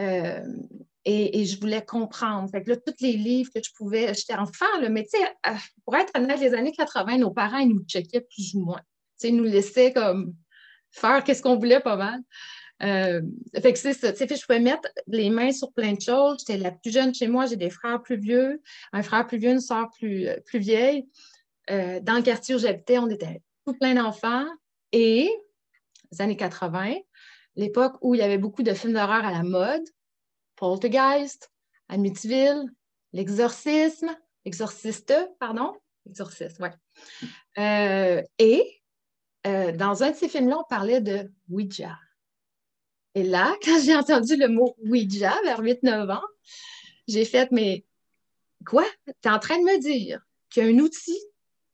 Euh, 0.00 0.44
et, 1.04 1.44
je 1.44 1.60
voulais 1.60 1.84
comprendre. 1.84 2.48
Fait 2.50 2.62
que 2.62 2.70
là, 2.70 2.76
tous 2.76 2.94
les 3.00 3.14
livres 3.14 3.50
que 3.52 3.60
je 3.62 3.70
pouvais, 3.76 4.14
j'étais 4.14 4.34
enfant, 4.34 4.66
mais 4.90 5.02
tu 5.02 5.18
sais, 5.18 5.24
euh, 5.48 5.56
pour 5.84 5.96
être 5.96 6.12
honnête, 6.16 6.38
les 6.38 6.54
années 6.54 6.72
80, 6.72 7.18
nos 7.18 7.32
parents, 7.32 7.58
ils 7.58 7.68
nous 7.68 7.84
checkaient 7.84 8.20
plus 8.20 8.54
ou 8.54 8.64
moins. 8.64 8.80
Tu 8.80 8.84
sais, 9.16 9.28
ils 9.30 9.36
nous 9.36 9.44
laissaient 9.44 9.92
comme 9.92 10.34
faire 10.92 11.24
qu'est-ce 11.24 11.42
qu'on 11.42 11.56
voulait 11.56 11.80
pas 11.80 11.96
mal. 11.96 12.20
Euh, 12.84 13.22
fait 13.60 13.72
que 13.72 13.78
c'est 13.78 13.92
ça. 13.92 14.14
Sais, 14.14 14.26
je 14.26 14.44
pouvais 14.44 14.60
mettre 14.60 14.88
les 15.06 15.30
mains 15.30 15.52
sur 15.52 15.72
plein 15.72 15.92
de 15.92 16.00
choses. 16.00 16.38
J'étais 16.40 16.58
la 16.58 16.72
plus 16.72 16.92
jeune 16.92 17.14
chez 17.14 17.28
moi. 17.28 17.46
J'ai 17.46 17.56
des 17.56 17.70
frères 17.70 18.02
plus 18.02 18.16
vieux, 18.16 18.60
un 18.92 19.02
frère 19.02 19.26
plus 19.26 19.38
vieux, 19.38 19.50
une 19.50 19.60
soeur 19.60 19.88
plus, 19.98 20.28
plus 20.46 20.58
vieille. 20.58 21.06
dans 21.68 22.16
le 22.16 22.22
quartier 22.22 22.54
où 22.54 22.58
j'habitais, 22.58 22.98
on 22.98 23.08
était 23.08 23.40
tout 23.64 23.74
plein 23.74 23.94
d'enfants. 23.94 24.46
Et 24.92 25.30
les 26.10 26.20
années 26.20 26.36
80, 26.36 26.94
l'époque 27.56 27.94
où 28.00 28.14
il 28.14 28.18
y 28.18 28.22
avait 28.22 28.38
beaucoup 28.38 28.62
de 28.62 28.74
films 28.74 28.92
d'horreur 28.92 29.24
à 29.24 29.30
la 29.30 29.42
mode, 29.42 29.82
Poltergeist, 30.56 31.50
Amityville, 31.88 32.64
L'Exorcisme, 33.12 34.10
Exorciste, 34.44 35.14
pardon, 35.38 35.74
Exorciste. 36.08 36.60
Euh, 37.58 38.22
et 38.38 38.82
euh, 39.46 39.72
dans 39.72 40.02
un 40.02 40.10
de 40.10 40.16
ces 40.16 40.28
films-là, 40.28 40.58
on 40.60 40.64
parlait 40.68 41.00
de 41.00 41.30
Ouija. 41.50 41.98
Et 43.14 43.22
là, 43.22 43.54
quand 43.64 43.80
j'ai 43.82 43.94
entendu 43.94 44.36
le 44.36 44.48
mot 44.48 44.76
Ouija 44.84 45.34
vers 45.44 45.62
8-9 45.62 46.10
ans, 46.12 46.26
j'ai 47.08 47.24
fait, 47.24 47.50
mais 47.50 47.84
quoi? 48.66 48.84
Tu 49.06 49.28
es 49.28 49.30
en 49.30 49.38
train 49.38 49.58
de 49.58 49.64
me 49.64 49.80
dire 49.80 50.20
qu'il 50.50 50.64
y 50.64 50.66
a 50.66 50.70
un 50.70 50.78
outil 50.78 51.18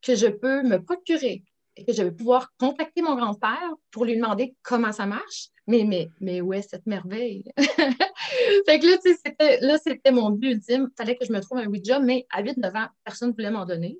que 0.02 0.14
je 0.14 0.28
peux 0.28 0.62
me 0.62 0.82
procurer 0.82 1.44
que 1.84 1.92
je 1.92 2.02
vais 2.02 2.10
pouvoir 2.10 2.52
contacter 2.58 3.02
mon 3.02 3.14
grand-père 3.14 3.72
pour 3.90 4.04
lui 4.04 4.16
demander 4.16 4.54
comment 4.62 4.92
ça 4.92 5.06
marche? 5.06 5.48
Mais, 5.66 5.84
mais, 5.84 6.08
mais 6.20 6.40
où 6.40 6.52
est 6.52 6.62
cette 6.62 6.86
merveille? 6.86 7.44
fait 7.58 8.78
que 8.78 8.86
là, 8.86 8.96
c'était, 9.02 9.60
là, 9.60 9.78
c'était 9.78 10.10
mon 10.10 10.30
but 10.30 10.52
ultime. 10.52 10.88
Il 10.90 10.96
fallait 10.96 11.16
que 11.16 11.26
je 11.26 11.32
me 11.32 11.40
trouve 11.40 11.58
un 11.58 11.66
Ouija, 11.66 11.98
mais 11.98 12.26
à 12.30 12.42
8-9 12.42 12.76
ans, 12.76 12.88
personne 13.04 13.30
ne 13.30 13.34
voulait 13.34 13.50
m'en 13.50 13.66
donner. 13.66 13.98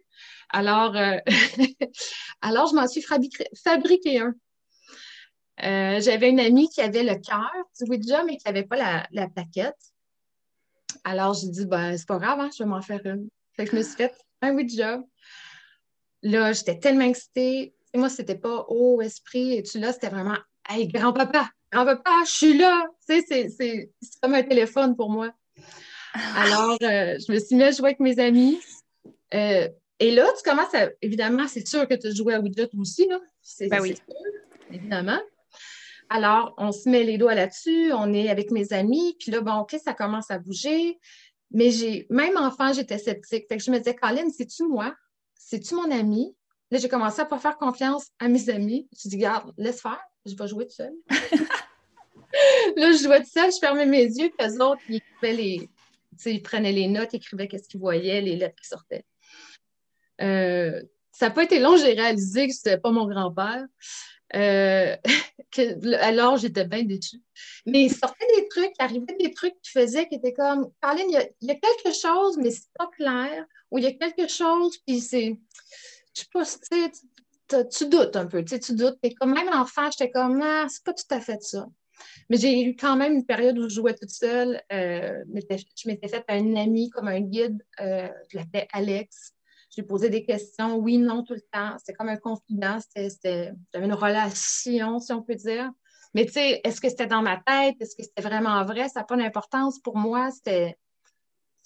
Alors, 0.48 0.96
euh, 0.96 1.18
alors 2.40 2.68
je 2.68 2.74
m'en 2.74 2.86
suis 2.86 3.02
fabriqué, 3.02 4.18
un. 4.18 4.34
Euh, 5.64 6.00
j'avais 6.00 6.30
une 6.30 6.40
amie 6.40 6.68
qui 6.68 6.80
avait 6.80 7.02
le 7.02 7.16
cœur 7.16 7.50
du 7.78 7.90
Ouija, 7.90 8.24
mais 8.24 8.36
qui 8.36 8.46
n'avait 8.46 8.64
pas 8.64 8.76
la, 8.76 9.06
la, 9.10 9.28
plaquette. 9.28 9.76
Alors, 11.04 11.34
j'ai 11.34 11.48
dit, 11.48 11.66
ben, 11.66 11.96
c'est 11.96 12.06
pas 12.06 12.18
grave, 12.18 12.40
hein, 12.40 12.50
je 12.56 12.62
vais 12.62 12.68
m'en 12.68 12.82
faire 12.82 13.04
une. 13.04 13.28
Fait 13.54 13.64
que 13.64 13.72
je 13.72 13.76
me 13.76 13.82
suis 13.82 13.96
fait 13.96 14.14
un 14.40 14.54
Ouija. 14.54 15.02
Là, 16.22 16.52
j'étais 16.52 16.78
tellement 16.78 17.06
excitée. 17.06 17.74
moi, 17.94 18.08
c'était 18.08 18.38
pas 18.38 18.66
oh, 18.68 19.00
esprit, 19.00 19.54
et 19.54 19.62
tu 19.62 19.78
là, 19.78 19.92
c'était 19.92 20.10
vraiment 20.10 20.38
Hey, 20.68 20.86
grand-papa, 20.86 21.48
grand-papa, 21.72 22.10
je 22.26 22.30
suis 22.30 22.58
là. 22.58 22.84
Tu 23.08 23.22
sais, 23.22 23.48
c'est 23.48 23.90
comme 24.20 24.34
un 24.34 24.42
téléphone 24.42 24.94
pour 24.94 25.08
moi. 25.08 25.32
Alors, 26.36 26.76
euh, 26.82 27.18
je 27.18 27.32
me 27.32 27.38
suis 27.38 27.56
mis 27.56 27.62
à 27.62 27.70
jouer 27.70 27.88
avec 27.88 28.00
mes 28.00 28.18
amis. 28.18 28.60
Euh, 29.34 29.68
et 29.98 30.10
là, 30.10 30.26
tu 30.36 30.48
commences 30.48 30.74
à. 30.74 30.90
Évidemment, 31.00 31.48
c'est 31.48 31.66
sûr 31.66 31.88
que 31.88 31.94
tu 31.94 32.08
as 32.08 32.14
joué 32.14 32.34
à 32.34 32.40
Ouija 32.40 32.66
toi 32.66 32.80
aussi, 32.80 33.06
là. 33.06 33.18
C'est 33.40 33.68
ben 33.68 33.80
oui. 33.80 33.96
sûr, 33.96 34.14
évidemment. 34.70 35.20
Alors, 36.10 36.54
on 36.56 36.72
se 36.72 36.88
met 36.88 37.04
les 37.04 37.18
doigts 37.18 37.34
là-dessus, 37.34 37.92
on 37.92 38.12
est 38.14 38.28
avec 38.28 38.50
mes 38.50 38.72
amis, 38.72 39.16
puis 39.20 39.30
là, 39.30 39.40
bon, 39.40 39.58
OK, 39.58 39.76
ça 39.82 39.92
commence 39.92 40.30
à 40.30 40.38
bouger. 40.38 40.98
Mais 41.50 41.70
j'ai, 41.70 42.06
même 42.10 42.36
enfant, 42.36 42.72
j'étais 42.72 42.98
sceptique. 42.98 43.46
Fait 43.48 43.56
que 43.56 43.62
je 43.62 43.70
me 43.70 43.78
disais, 43.78 43.94
Colin, 43.94 44.28
c'est-tu 44.30 44.66
moi? 44.66 44.94
c'est-tu 45.48 45.74
mon 45.74 45.90
ami? 45.90 46.36
Là, 46.70 46.78
j'ai 46.78 46.88
commencé 46.88 47.20
à 47.20 47.24
ne 47.24 47.30
pas 47.30 47.38
faire 47.38 47.56
confiance 47.56 48.08
à 48.18 48.28
mes 48.28 48.50
amis. 48.50 48.86
Je 48.92 49.08
dis, 49.08 49.16
garde, 49.16 49.54
laisse 49.56 49.80
faire, 49.80 50.00
je 50.26 50.34
vais 50.36 50.46
jouer 50.46 50.66
tout 50.66 50.74
seul. 50.74 50.92
là, 52.76 52.92
je 52.92 53.02
jouais 53.02 53.22
tout 53.22 53.30
seul, 53.30 53.50
je 53.50 53.58
fermais 53.58 53.86
mes 53.86 54.04
yeux, 54.04 54.30
puis 54.36 54.46
eux 54.46 54.62
autres, 54.62 54.82
ils 54.88 55.00
les. 55.22 55.70
Ils 56.26 56.42
prenaient 56.42 56.72
les 56.72 56.88
notes, 56.88 57.14
écrivaient 57.14 57.48
qu'est-ce 57.48 57.68
qu'ils 57.68 57.80
voyaient, 57.80 58.20
les 58.20 58.36
lettres 58.36 58.60
qui 58.60 58.68
sortaient. 58.68 59.04
Euh, 60.20 60.82
ça 61.12 61.28
n'a 61.28 61.30
pas 61.30 61.44
été 61.44 61.60
long, 61.60 61.76
j'ai 61.76 61.92
réalisé 61.92 62.48
que 62.48 62.52
ce 62.52 62.68
n'était 62.68 62.80
pas 62.80 62.90
mon 62.90 63.06
grand-père. 63.06 63.64
Euh, 64.34 64.96
alors, 66.00 66.36
j'étais 66.36 66.64
bien 66.64 66.82
déçue. 66.84 67.22
Mais 67.66 67.84
il 67.84 67.94
sortait 67.94 68.26
des 68.36 68.48
trucs, 68.48 68.72
il 68.78 68.82
arrivait 68.82 69.16
des 69.18 69.32
trucs 69.32 69.54
qui 69.62 69.70
faisaient 69.70 70.06
qui 70.08 70.16
étaient 70.16 70.32
comme 70.32 70.70
Caroline, 70.82 71.06
il 71.40 71.48
y, 71.48 71.50
a, 71.50 71.54
quelque 71.54 71.96
chose, 71.96 72.36
mais 72.38 72.50
c'est 72.50 72.70
pas 72.76 72.88
clair. 72.88 73.44
Ou 73.70 73.78
il 73.78 73.84
y 73.84 73.86
a 73.86 73.92
quelque 73.92 74.28
chose, 74.28 74.78
puis 74.86 75.00
c'est. 75.00 75.38
Je 76.14 76.22
sais 76.22 76.26
pas, 76.32 76.44
tu, 76.44 77.68
tu 77.70 77.86
doutes 77.88 78.16
un 78.16 78.26
peu, 78.26 78.44
tu 78.44 78.74
doutes. 78.74 78.98
Et 79.02 79.14
comme 79.14 79.34
même 79.34 79.48
enfant, 79.48 79.90
j'étais 79.90 80.10
comme 80.10 80.40
Ah, 80.42 80.66
c'est 80.68 80.84
pas 80.84 80.94
tout 80.94 81.14
à 81.14 81.20
fait 81.20 81.42
ça. 81.42 81.66
Mais 82.28 82.36
j'ai 82.36 82.62
eu 82.62 82.76
quand 82.76 82.96
même 82.96 83.14
une 83.14 83.26
période 83.26 83.58
où 83.58 83.68
je 83.68 83.74
jouais 83.74 83.94
toute 83.94 84.10
seule. 84.10 84.60
Euh, 84.72 85.24
je 85.34 85.88
m'étais 85.88 86.08
faite 86.08 86.24
à 86.28 86.36
une 86.36 86.56
amie 86.56 86.90
comme 86.90 87.08
un 87.08 87.20
guide, 87.20 87.64
euh, 87.80 88.08
je 88.28 88.38
l'appelais 88.38 88.68
Alex. 88.72 89.34
J'ai 89.78 89.84
posé 89.84 90.10
des 90.10 90.24
questions, 90.24 90.74
oui, 90.74 90.98
non, 90.98 91.22
tout 91.22 91.34
le 91.34 91.40
temps. 91.52 91.76
C'était 91.78 91.92
comme 91.92 92.08
un 92.08 92.16
confident. 92.16 92.78
J'avais 92.96 93.54
une 93.72 93.92
relation, 93.92 94.98
si 94.98 95.12
on 95.12 95.22
peut 95.22 95.36
dire. 95.36 95.70
Mais 96.14 96.26
tu 96.26 96.32
sais, 96.32 96.60
est-ce 96.64 96.80
que 96.80 96.88
c'était 96.88 97.06
dans 97.06 97.22
ma 97.22 97.36
tête? 97.36 97.76
Est-ce 97.78 97.94
que 97.94 98.02
c'était 98.02 98.22
vraiment 98.22 98.64
vrai? 98.64 98.88
Ça 98.88 98.98
n'a 99.00 99.06
pas 99.06 99.16
d'importance. 99.16 99.78
Pour 99.78 99.96
moi, 99.96 100.32
c'était 100.32 100.76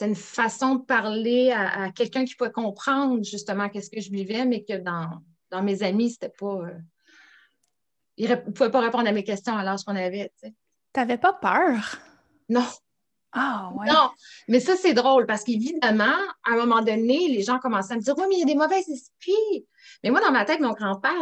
une 0.03 0.14
façon 0.14 0.75
de 0.75 0.83
parler 0.83 1.53
à, 1.53 1.90
quelqu'un 1.92 2.27
qui 2.27 2.35
pouvait 2.35 2.53
comprendre 2.53 3.25
justement 3.25 3.70
qu'est-ce 3.70 3.88
que 3.88 4.03
je 4.03 4.11
vivais, 4.11 4.44
mais 4.44 4.62
que 4.62 4.77
dans, 4.77 5.09
dans 5.51 5.62
mes 5.62 5.83
amis, 5.83 6.11
c'était 6.11 6.35
pas. 6.38 6.66
Euh, 6.66 6.79
ils 8.18 8.29
ne 8.29 8.35
pouvaient 8.35 8.70
pas 8.70 8.81
répondre 8.81 9.09
à 9.09 9.12
mes 9.12 9.25
questions 9.25 9.57
à 9.57 9.64
l'âge 9.64 9.85
qu'on 9.85 9.96
avait. 9.96 10.31
Tu 10.42 10.53
n'avais 10.96 11.16
pas 11.16 11.33
peur? 11.33 11.98
Non, 12.51 12.66
ah, 13.33 13.73
ouais. 13.75 13.87
Non, 13.87 14.11
mais 14.49 14.61
ça, 14.61 14.77
c'est 14.77 14.92
drôle 14.92 15.27
parce 15.27 15.45
qu'évidemment, 15.45 16.05
à 16.45 16.53
un 16.53 16.57
moment 16.57 16.83
donné, 16.83 17.29
les 17.29 17.42
gens 17.42 17.59
commençaient 17.59 17.95
à 17.95 17.97
me 17.97 18.03
dire 18.03 18.14
Oui, 18.18 18.25
mais 18.29 18.35
il 18.37 18.38
y 18.40 18.42
a 18.42 18.47
des 18.47 18.55
mauvais 18.55 18.81
esprits. 18.81 19.66
Mais 20.05 20.11
moi, 20.11 20.21
dans 20.21 20.33
ma 20.33 20.45
tête, 20.45 20.61
mon 20.61 20.73
grand-père, 20.73 21.21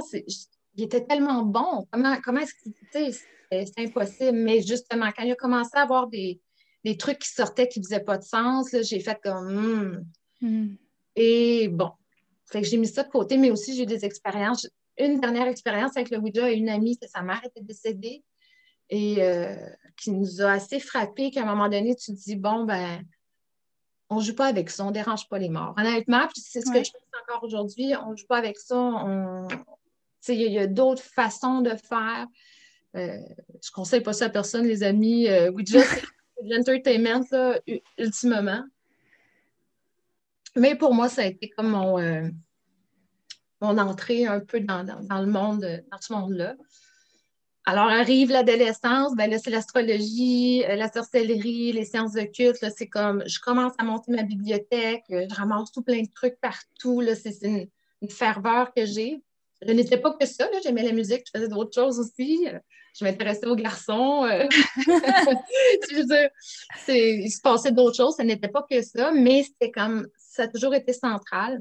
il 0.75 0.85
était 0.85 1.05
tellement 1.05 1.43
bon. 1.43 1.87
Comment, 1.93 2.17
comment 2.23 2.41
est-ce 2.41 2.55
que. 2.55 3.17
C'est 3.53 3.79
impossible. 3.79 4.39
Mais 4.39 4.63
justement, 4.63 5.11
quand 5.17 5.25
il 5.25 5.33
a 5.33 5.37
commencé 5.37 5.71
à 5.75 5.83
avoir 5.83 6.09
des, 6.09 6.41
trucs 6.99 7.19
qui 7.19 7.29
sortaient 7.29 7.69
qui 7.69 7.81
ne 7.81 7.85
faisaient 7.85 8.05
pas 8.05 8.19
de 8.19 8.25
sens, 8.25 8.75
j'ai 8.83 9.01
fait 9.01 9.19
comme. 9.23 10.05
Hmm. 10.41 10.47
Hmm. 10.47 10.77
Et 11.15 11.69
bon, 11.69 11.91
j'ai 12.53 12.77
mis 12.77 12.87
ça 12.87 13.05
de 13.05 13.09
côté, 13.09 13.37
mais 13.37 13.51
aussi 13.51 13.77
j'ai 13.77 13.85
eu 13.85 13.87
des 13.87 14.05
expériences. 14.05 14.69
Une 14.99 15.21
dernière 15.21 15.47
expérience 15.47 15.97
avec 15.97 16.11
le 16.11 16.19
Ouija 16.19 16.51
et 16.51 16.55
une 16.55 16.69
amie 16.69 16.99
que 16.99 17.09
sa 17.09 17.23
mère 17.23 17.41
était 17.45 17.63
décédée. 17.63 18.23
Et 18.89 19.23
euh, 19.23 19.55
qui 20.01 20.11
nous 20.13 20.41
a 20.41 20.53
assez 20.53 20.81
frappé 20.81 21.31
qu'à 21.31 21.43
un 21.43 21.47
moment 21.47 21.69
donné, 21.69 21.95
tu 21.95 22.15
te 22.15 22.21
dis, 22.21 22.37
bon, 22.37 22.65
ben, 22.65 23.05
on 24.09 24.17
ne 24.17 24.23
joue 24.23 24.35
pas 24.35 24.47
avec 24.47 24.71
ça, 24.71 24.85
on 24.85 24.89
ne 24.89 24.93
dérange 24.93 25.29
pas 25.29 25.39
les 25.39 25.49
morts. 25.49 25.75
Honnêtement, 25.79 26.27
c'est 26.35 26.61
ce 26.61 26.71
que 26.71 26.83
je 26.83 26.91
pense 26.91 27.23
encore 27.23 27.45
aujourd'hui, 27.45 27.93
on 28.05 28.13
ne 28.13 28.17
joue 28.17 28.27
pas 28.27 28.39
avec 28.39 28.59
ça. 28.59 29.47
Il 30.29 30.35
y, 30.35 30.59
a, 30.59 30.67
d'autres 30.67 31.03
façons 31.03 31.61
de 31.61 31.71
faire. 31.71 32.27
Euh, 32.97 33.17
je 33.17 33.71
ne 33.71 33.75
conseille 33.75 34.01
pas 34.01 34.13
ça 34.13 34.27
à 34.27 34.29
personne, 34.29 34.67
les 34.67 34.83
amis. 34.83 35.29
Euh, 35.29 35.53
just 35.65 35.87
c'est 35.89 36.03
de 36.45 36.55
l'entertainment, 36.55 37.25
ultimement. 37.99 38.65
Mais 40.57 40.75
pour 40.75 40.95
moi, 40.95 41.09
ça 41.09 41.23
a 41.23 41.27
été 41.27 41.49
comme 41.51 41.71
mon, 41.71 41.99
euh, 41.99 42.29
mon 43.61 43.79
entrée 43.79 44.27
un 44.27 44.41
peu 44.41 44.61
dans, 44.61 44.83
le 44.83 45.27
monde, 45.27 45.85
dans 45.91 46.01
ce 46.01 46.13
monde-là. 46.13 46.57
Alors 47.71 47.87
arrive 47.89 48.33
l'adolescence, 48.33 49.15
ben 49.15 49.31
là, 49.31 49.39
c'est 49.39 49.51
l'astrologie, 49.51 50.65
euh, 50.65 50.75
la 50.75 50.91
sorcellerie, 50.91 51.71
les 51.71 51.85
sciences 51.85 52.17
occultes. 52.17 52.67
C'est 52.77 52.89
comme, 52.89 53.23
je 53.29 53.39
commence 53.39 53.75
à 53.79 53.85
monter 53.85 54.11
ma 54.11 54.25
bibliothèque, 54.25 55.05
euh, 55.13 55.25
je 55.31 55.35
ramasse 55.37 55.71
tout 55.71 55.83
plein 55.83 56.03
de 56.03 56.11
trucs 56.13 56.41
partout. 56.41 57.01
C'est 57.15 57.41
une, 57.43 57.69
ferveur 58.09 58.75
que 58.75 58.85
j'ai. 58.85 59.23
Je 59.63 59.71
n'étais 59.71 59.99
pas 59.99 60.13
que 60.13 60.27
ça, 60.27 60.49
j'aimais 60.65 60.83
la 60.83 60.91
musique, 60.91 61.23
je 61.27 61.39
faisais 61.39 61.47
d'autres 61.47 61.73
choses 61.73 62.01
aussi. 62.01 62.45
Je 62.99 63.05
m'intéressais 63.05 63.47
aux 63.47 63.55
garçons. 63.55 64.27
il 66.89 67.31
se 67.31 67.41
passait 67.41 67.71
d'autres 67.71 67.99
choses, 67.99 68.17
ce 68.17 68.23
n'était 68.23 68.49
pas 68.49 68.67
que 68.69 68.83
ça, 68.83 69.13
mais 69.13 69.45
c'était 69.45 69.71
comme, 69.71 70.09
ça 70.19 70.43
a 70.43 70.49
toujours 70.49 70.75
été 70.75 70.93
central. 70.93 71.61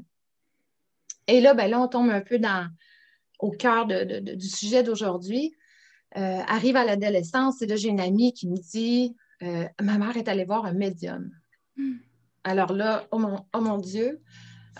Et 1.28 1.40
là, 1.40 1.54
ben 1.54 1.70
là, 1.70 1.80
on 1.80 1.86
tombe 1.86 2.10
un 2.10 2.20
peu 2.20 2.40
dans, 2.40 2.68
au 3.38 3.52
cœur 3.52 3.86
du 3.86 4.48
sujet 4.48 4.82
d'aujourd'hui. 4.82 5.54
Euh, 6.16 6.40
arrive 6.48 6.74
à 6.74 6.84
l'adolescence 6.84 7.62
et 7.62 7.66
là, 7.66 7.76
j'ai 7.76 7.88
une 7.88 8.00
amie 8.00 8.32
qui 8.32 8.48
me 8.48 8.56
dit 8.56 9.14
euh, 9.42 9.64
Ma 9.80 9.96
mère 9.96 10.16
est 10.16 10.26
allée 10.26 10.44
voir 10.44 10.64
un 10.64 10.72
médium. 10.72 11.30
Hmm. 11.76 11.98
Alors 12.42 12.72
là, 12.72 13.06
oh 13.12 13.18
mon, 13.18 13.44
oh 13.54 13.60
mon, 13.60 13.78
Dieu, 13.78 14.20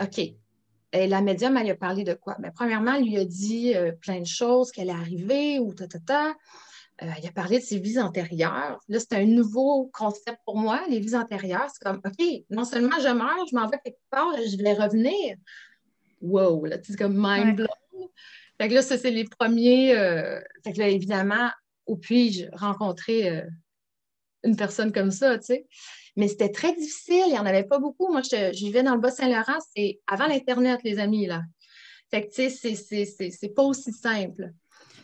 OK. 0.03 0.19
Et 0.93 1.07
la 1.07 1.21
médium, 1.21 1.57
elle 1.57 1.65
lui 1.65 1.71
a 1.71 1.77
parlé 1.77 2.03
de 2.03 2.15
quoi? 2.15 2.37
Ben, 2.41 2.51
premièrement, 2.53 2.95
elle 2.95 3.05
lui 3.05 3.17
a 3.17 3.25
dit 3.25 3.77
euh, 3.77 3.93
plein 3.93 4.19
de 4.19 4.27
choses, 4.27 4.73
qu'elle 4.73 4.89
est 4.89 4.93
arrivée 4.93 5.61
ou 5.61 5.73
ta, 5.73 5.87
ta, 5.87 6.01
ta. 6.01 6.35
il 7.01 7.29
a 7.29 7.33
parlé 7.33 7.61
de 7.61 7.65
ses 7.65 7.79
vies 7.79 8.01
antérieures. 8.01 8.81
Là, 8.89 8.99
c'est 8.99 9.15
un 9.15 9.25
nouveau 9.25 9.89
concept 9.93 10.39
pour 10.45 10.57
moi, 10.57 10.83
les 10.89 10.99
vies 10.99 11.15
antérieures. 11.15 11.69
C'est 11.73 11.85
comme, 11.85 12.01
OK, 12.05 12.27
non 12.51 12.65
seulement 12.65 12.99
je 13.01 13.09
meurs, 13.09 13.47
je 13.49 13.55
m'en 13.55 13.69
vais 13.69 13.79
quelque 13.85 14.01
part, 14.11 14.33
je 14.35 14.57
vais 14.61 14.73
revenir. 14.73 15.37
Wow, 16.21 16.65
là, 16.65 16.79
c'est 16.83 16.99
comme 16.99 17.15
mind 17.17 17.55
blown. 17.55 18.09
Fait 18.61 18.69
que 18.69 18.75
là, 18.75 18.83
ça, 18.83 18.99
c'est 18.99 19.11
les 19.11 19.25
premiers. 19.25 19.97
Euh, 19.97 20.39
fait 20.63 20.75
que 20.75 20.81
là, 20.81 20.89
évidemment, 20.89 21.49
où 21.87 21.97
puis-je 21.97 22.45
rencontrer 22.53 23.31
euh, 23.31 23.47
une 24.45 24.55
personne 24.55 24.93
comme 24.93 25.11
ça, 25.11 25.39
tu 25.39 25.47
sais? 25.47 25.67
Mais 26.15 26.29
c'était 26.29 26.51
très 26.51 26.75
difficile, 26.75 27.23
il 27.29 27.33
n'y 27.33 27.39
en 27.39 27.47
avait 27.47 27.65
pas 27.65 27.79
beaucoup. 27.79 28.13
Moi, 28.13 28.21
je, 28.21 28.51
vivais 28.51 28.83
dans 28.83 28.95
le 28.95 29.01
Bas-Saint-Laurent, 29.01 29.59
c'est 29.75 30.01
avant 30.07 30.27
l'Internet, 30.27 30.83
les 30.85 30.99
amis, 30.99 31.27
là. 31.27 31.41
Fait 32.11 32.29
que, 32.29 32.35
tu 32.35 32.51
sais, 32.51 33.31
c'est 33.31 33.55
pas 33.55 33.63
aussi 33.63 33.95
simple. 33.95 34.51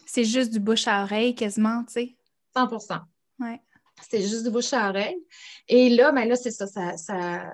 C'est 0.05 0.25
juste 0.25 0.53
du 0.53 0.61
bouche 0.61 0.87
à 0.87 1.05
oreille, 1.05 1.35
quasiment, 1.35 1.83
tu 1.85 1.93
sais? 1.95 2.17
100% 2.55 3.01
Ouais. 3.41 3.59
C'est 4.11 4.21
juste 4.21 4.45
du 4.45 4.51
bouche 4.51 4.75
à 4.75 4.91
oreille. 4.91 5.17
Et 5.67 5.89
là, 5.89 6.13
ben 6.13 6.29
là, 6.29 6.37
c'est 6.37 6.51
ça, 6.51 6.67
ça, 6.67 6.99
ça... 6.99 7.51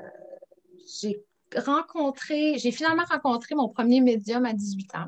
j'ai 1.00 1.22
rencontré, 1.57 2.59
j'ai 2.59 2.72
finalement 2.72 3.05
rencontré 3.05 3.55
mon 3.55 3.68
premier 3.68 4.00
médium 4.00 4.44
à 4.46 4.53
18 4.53 4.96
ans. 4.96 5.07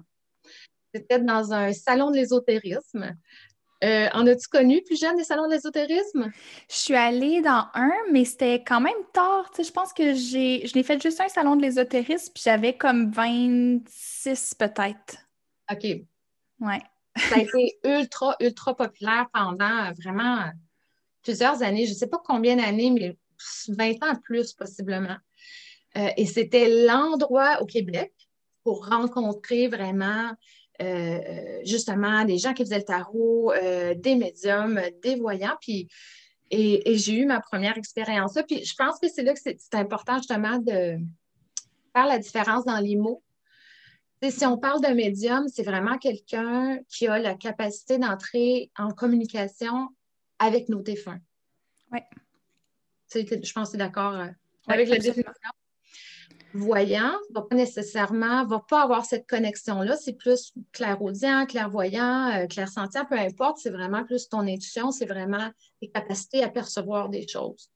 C'était 0.94 1.18
dans 1.18 1.52
un 1.52 1.72
salon 1.72 2.10
de 2.10 2.16
l'ésotérisme. 2.16 3.16
Euh, 3.82 4.08
en 4.14 4.26
as-tu 4.26 4.48
connu 4.48 4.80
plus 4.82 4.98
jeune 4.98 5.16
des 5.16 5.24
salons 5.24 5.46
de 5.46 5.52
l'ésotérisme? 5.52 6.30
Je 6.70 6.74
suis 6.74 6.94
allée 6.94 7.42
dans 7.42 7.66
un, 7.74 7.92
mais 8.12 8.24
c'était 8.24 8.62
quand 8.62 8.80
même 8.80 8.94
tard. 9.12 9.50
je 9.58 9.70
pense 9.70 9.92
que 9.92 10.14
j'ai, 10.14 10.66
je 10.66 10.74
l'ai 10.74 10.82
fait 10.82 11.02
juste 11.02 11.20
un 11.20 11.28
salon 11.28 11.56
de 11.56 11.62
l'ésotérisme, 11.62 12.32
puis 12.32 12.42
j'avais 12.44 12.76
comme 12.76 13.10
26 13.10 14.54
peut-être. 14.54 15.16
OK. 15.70 15.84
Ouais. 16.60 16.82
Ça 17.16 17.36
a 17.36 17.38
été 17.40 17.78
ultra, 17.84 18.36
ultra 18.40 18.76
populaire 18.76 19.28
pendant 19.32 19.92
vraiment 20.00 20.50
plusieurs 21.22 21.62
années. 21.62 21.86
Je 21.86 21.92
ne 21.92 21.96
sais 21.96 22.08
pas 22.08 22.22
combien 22.24 22.56
d'années, 22.56 22.90
mais 22.90 23.18
20 23.68 24.02
ans 24.04 24.16
plus 24.22 24.52
possiblement. 24.52 25.16
Euh, 25.96 26.08
et 26.16 26.26
c'était 26.26 26.86
l'endroit 26.86 27.60
au 27.60 27.66
Québec 27.66 28.12
pour 28.62 28.88
rencontrer 28.88 29.68
vraiment 29.68 30.32
euh, 30.82 31.60
justement 31.64 32.24
des 32.24 32.38
gens 32.38 32.52
qui 32.52 32.64
faisaient 32.64 32.78
le 32.78 32.84
tarot, 32.84 33.52
euh, 33.52 33.94
des 33.94 34.16
médiums, 34.16 34.80
des 35.02 35.16
voyants. 35.16 35.56
Puis, 35.60 35.88
et, 36.50 36.96
j'ai 36.96 37.14
eu 37.14 37.26
ma 37.26 37.40
première 37.40 37.78
expérience. 37.78 38.36
Puis 38.48 38.64
je 38.64 38.74
pense 38.74 38.98
que 38.98 39.08
c'est 39.08 39.22
là 39.22 39.34
que 39.34 39.40
c'est 39.40 39.74
important 39.74 40.16
justement 40.18 40.58
de 40.58 40.98
faire 41.92 42.06
la 42.06 42.18
différence 42.18 42.64
dans 42.64 42.78
les 42.78 42.96
mots. 42.96 43.22
si 44.28 44.44
on 44.46 44.58
parle 44.58 44.80
d'un 44.80 44.94
médium, 44.94 45.46
c'est 45.48 45.62
vraiment 45.62 45.98
quelqu'un 45.98 46.78
qui 46.88 47.06
a 47.06 47.18
la 47.18 47.34
capacité 47.34 47.98
d'entrer 47.98 48.70
en 48.76 48.88
communication 48.90 49.88
avec 50.38 50.68
nos 50.68 50.80
défunts. 50.80 51.20
Oui. 51.92 52.00
Je 53.14 53.52
pense 53.52 53.70
que 53.70 53.76
tu 53.76 53.76
es 53.76 53.78
d'accord 53.78 54.14
euh, 54.14 54.26
avec 54.66 54.88
la 54.88 54.98
définition 54.98 55.50
voyant 56.54 57.12
va 57.30 57.42
pas 57.42 57.56
nécessairement, 57.56 58.46
va 58.46 58.60
pas 58.60 58.82
avoir 58.82 59.04
cette 59.04 59.26
connexion-là. 59.26 59.96
C'est 59.96 60.14
plus 60.14 60.52
clairaudient, 60.72 61.46
clairvoyant, 61.46 62.30
euh, 62.30 62.46
clairsentient, 62.46 63.04
peu 63.04 63.18
importe. 63.18 63.58
C'est 63.58 63.70
vraiment 63.70 64.04
plus 64.04 64.28
ton 64.28 64.40
intuition, 64.40 64.90
c'est 64.90 65.06
vraiment 65.06 65.50
tes 65.80 65.88
capacités 65.88 66.42
à 66.42 66.48
percevoir 66.48 67.08
des 67.08 67.26
choses. 67.26 67.70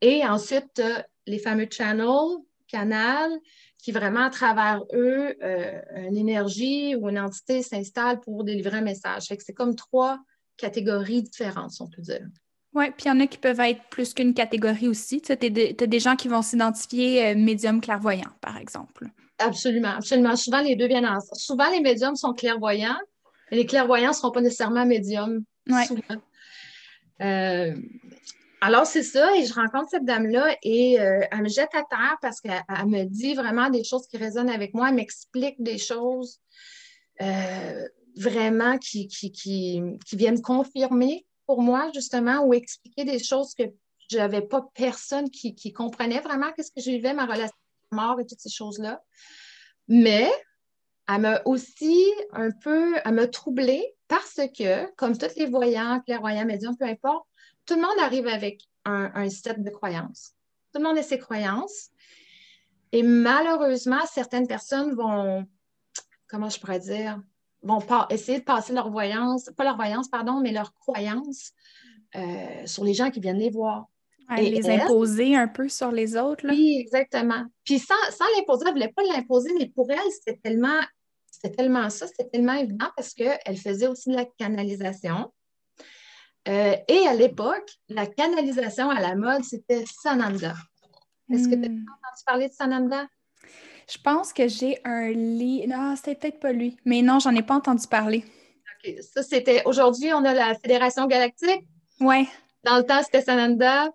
Et 0.00 0.24
ensuite, 0.24 0.82
les 1.26 1.38
fameux 1.38 1.68
channels, 1.70 2.38
canals, 2.66 3.38
qui 3.78 3.92
vraiment, 3.92 4.24
à 4.24 4.30
travers 4.30 4.82
eux, 4.92 5.34
euh, 5.42 5.80
une 5.96 6.16
énergie 6.16 6.94
ou 6.96 7.08
une 7.08 7.18
entité 7.18 7.62
s'installe 7.62 8.20
pour 8.20 8.44
délivrer 8.44 8.78
un 8.78 8.82
message. 8.82 9.24
c'est 9.24 9.52
comme 9.52 9.74
trois 9.74 10.18
catégories 10.56 11.22
différentes, 11.22 11.72
on 11.80 11.88
peut 11.88 12.02
dire. 12.02 12.26
Oui, 12.72 12.86
puis 12.90 13.06
il 13.06 13.08
y 13.08 13.10
en 13.10 13.20
a 13.20 13.26
qui 13.26 13.38
peuvent 13.38 13.58
être 13.60 13.82
plus 13.90 14.14
qu'une 14.14 14.32
catégorie 14.32 14.86
aussi. 14.86 15.20
Tu 15.20 15.32
as, 15.32 15.36
des 15.36 16.00
gens 16.00 16.14
qui 16.14 16.28
vont 16.28 16.42
s'identifier 16.42 17.26
euh, 17.26 17.34
médium 17.34 17.80
clairvoyant, 17.80 18.30
par 18.40 18.56
exemple. 18.56 19.08
Absolument, 19.38 19.94
absolument. 19.96 20.36
Souvent, 20.36 20.60
les 20.60 20.76
deux 20.76 20.86
viennent 20.86 21.06
ensemble. 21.06 21.36
Souvent, 21.36 21.70
les 21.70 21.80
médiums 21.80 22.14
sont 22.14 22.32
clairvoyants, 22.32 22.98
mais 23.50 23.56
les 23.56 23.66
clairvoyants 23.66 24.10
ne 24.10 24.14
seront 24.14 24.30
pas 24.30 24.40
nécessairement 24.40 24.86
médiums. 24.86 25.42
Oui. 25.68 25.82
Euh, 27.22 27.74
alors, 28.60 28.86
c'est 28.86 29.02
ça, 29.02 29.34
et 29.36 29.44
je 29.44 29.52
rencontre 29.52 29.88
cette 29.90 30.04
dame-là 30.04 30.56
et 30.62 31.00
euh, 31.00 31.20
elle 31.32 31.42
me 31.42 31.48
jette 31.48 31.74
à 31.74 31.82
terre 31.82 32.18
parce 32.22 32.40
qu'elle 32.40 32.62
me 32.86 33.04
dit 33.04 33.34
vraiment 33.34 33.68
des 33.68 33.82
choses 33.82 34.06
qui 34.06 34.16
résonnent 34.16 34.50
avec 34.50 34.74
moi, 34.74 34.90
elle 34.90 34.94
m'explique 34.94 35.60
des 35.62 35.78
choses 35.78 36.40
vraiment 38.16 38.78
qui, 38.78 39.06
qui, 39.08 39.30
qui, 39.30 39.82
qui 40.06 40.16
viennent 40.16 40.40
confirmer 40.40 41.26
pour 41.50 41.62
moi, 41.62 41.90
justement, 41.92 42.44
ou 42.44 42.54
expliquer 42.54 43.04
des 43.04 43.18
choses 43.18 43.54
que 43.56 43.64
je 44.08 44.18
n'avais 44.18 44.40
pas 44.40 44.64
personne 44.72 45.28
qui, 45.30 45.72
comprenait 45.72 46.20
vraiment 46.20 46.52
qu'est-ce 46.52 46.70
que 46.70 46.80
je 46.80 46.92
vivais, 46.92 47.12
ma 47.12 47.26
relation 47.26 47.56
la 47.90 47.96
mort 47.96 48.20
et 48.20 48.24
toutes 48.24 48.38
ces 48.38 48.50
choses-là. 48.50 49.02
Mais 49.88 50.30
elle 51.08 51.22
m'a 51.22 51.42
aussi 51.46 52.06
un 52.32 52.52
peu, 52.52 52.94
elle 53.04 53.14
m'a 53.14 53.26
troublée 53.26 53.84
parce 54.06 54.38
que, 54.56 54.94
comme 54.94 55.18
tous 55.18 55.34
les 55.34 55.46
voyants, 55.46 56.00
clairvoyants, 56.06 56.44
médiums, 56.44 56.76
peu 56.76 56.84
importe, 56.84 57.26
tout 57.66 57.74
le 57.74 57.80
monde 57.80 57.98
arrive 57.98 58.28
avec 58.28 58.62
un, 58.84 59.10
un 59.12 59.28
set 59.28 59.60
de 59.60 59.70
croyances. 59.70 60.34
Tout 60.72 60.80
le 60.80 60.86
monde 60.86 60.98
a 60.98 61.02
ses 61.02 61.18
croyances. 61.18 61.88
Et 62.92 63.02
malheureusement, 63.02 64.06
certaines 64.06 64.46
personnes 64.46 64.94
vont, 64.94 65.48
comment 66.28 66.48
je 66.48 66.60
pourrais 66.60 66.78
dire, 66.78 67.20
vont 67.62 67.80
pas, 67.80 68.06
essayer 68.10 68.38
de 68.38 68.44
passer 68.44 68.72
leur 68.72 68.90
voyance, 68.90 69.50
pas 69.56 69.64
leur 69.64 69.76
voyance, 69.76 70.08
pardon, 70.08 70.40
mais 70.40 70.52
leur 70.52 70.74
croyance 70.74 71.52
euh, 72.16 72.66
sur 72.66 72.84
les 72.84 72.94
gens 72.94 73.10
qui 73.10 73.20
viennent 73.20 73.38
les 73.38 73.50
voir. 73.50 73.86
et 74.36 74.50
les 74.50 74.68
imposer 74.68 75.36
un 75.36 75.48
peu 75.48 75.68
sur 75.68 75.90
les 75.90 76.16
autres. 76.16 76.46
Là. 76.46 76.52
Oui, 76.52 76.76
exactement. 76.78 77.44
Puis 77.64 77.78
sans, 77.78 77.94
l'imposer, 78.36 78.64
elle 78.66 78.74
ne 78.74 78.78
voulait 78.78 78.92
pas 78.92 79.02
l'imposer, 79.02 79.50
mais 79.58 79.68
pour 79.68 79.90
elle, 79.90 79.98
c'était 80.12 80.38
tellement, 80.38 80.80
c'était 81.30 81.54
tellement 81.54 81.90
ça, 81.90 82.06
c'était 82.06 82.28
tellement 82.28 82.54
évident 82.54 82.88
parce 82.96 83.14
qu'elle 83.14 83.56
faisait 83.56 83.88
aussi 83.88 84.10
de 84.10 84.16
la 84.16 84.24
canalisation. 84.24 85.32
Euh, 86.48 86.74
et 86.88 87.06
à 87.06 87.14
l'époque, 87.14 87.70
la 87.88 88.06
canalisation 88.06 88.88
à 88.88 89.00
la 89.00 89.14
mode, 89.14 89.44
c'était 89.44 89.84
Sananda. 89.86 90.54
Est-ce 91.30 91.48
que 91.48 91.54
tu 91.54 91.64
as 91.64 91.68
hmm. 91.68 91.86
entendu 91.86 92.24
parler 92.26 92.48
de 92.48 92.54
Sananda? 92.54 93.06
Je 93.90 93.98
pense 93.98 94.32
que 94.32 94.46
j'ai 94.46 94.78
un 94.84 95.10
lit. 95.10 95.66
Non, 95.66 95.94
c'était 95.96 96.14
peut-être 96.14 96.40
pas 96.40 96.52
lui. 96.52 96.76
Mais 96.84 97.02
non, 97.02 97.18
j'en 97.18 97.34
ai 97.34 97.42
pas 97.42 97.54
entendu 97.54 97.86
parler. 97.88 98.24
OK. 98.84 98.94
Ça, 99.02 99.22
c'était. 99.22 99.62
Aujourd'hui, 99.64 100.12
on 100.12 100.24
a 100.24 100.32
la 100.32 100.54
Fédération 100.54 101.06
Galactique. 101.06 101.64
Oui. 102.00 102.28
Dans 102.64 102.78
le 102.78 102.84
temps, 102.84 103.02
c'était 103.02 103.22
Sananda. 103.22 103.90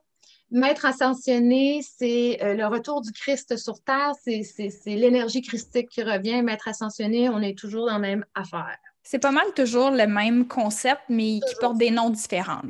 Maître 0.52 0.86
ascensionné, 0.86 1.82
c'est 1.82 2.40
euh, 2.44 2.54
le 2.54 2.68
retour 2.68 3.02
du 3.02 3.12
Christ 3.12 3.58
sur 3.58 3.82
Terre. 3.84 4.12
C'est 4.24 4.72
l'énergie 4.86 5.42
christique 5.42 5.90
qui 5.90 6.04
revient. 6.04 6.42
Maître 6.42 6.68
ascensionné, 6.68 7.30
on 7.30 7.42
est 7.42 7.58
toujours 7.58 7.88
dans 7.88 7.94
la 7.94 8.00
même 8.00 8.26
affaire. 8.36 8.78
C'est 9.02 9.20
pas 9.20 9.32
mal 9.32 9.46
toujours 9.56 9.92
le 9.92 10.08
même 10.08 10.48
concept, 10.48 11.02
mais 11.10 11.40
qui 11.48 11.56
porte 11.60 11.78
des 11.78 11.92
noms 11.92 12.10
différents. 12.10 12.62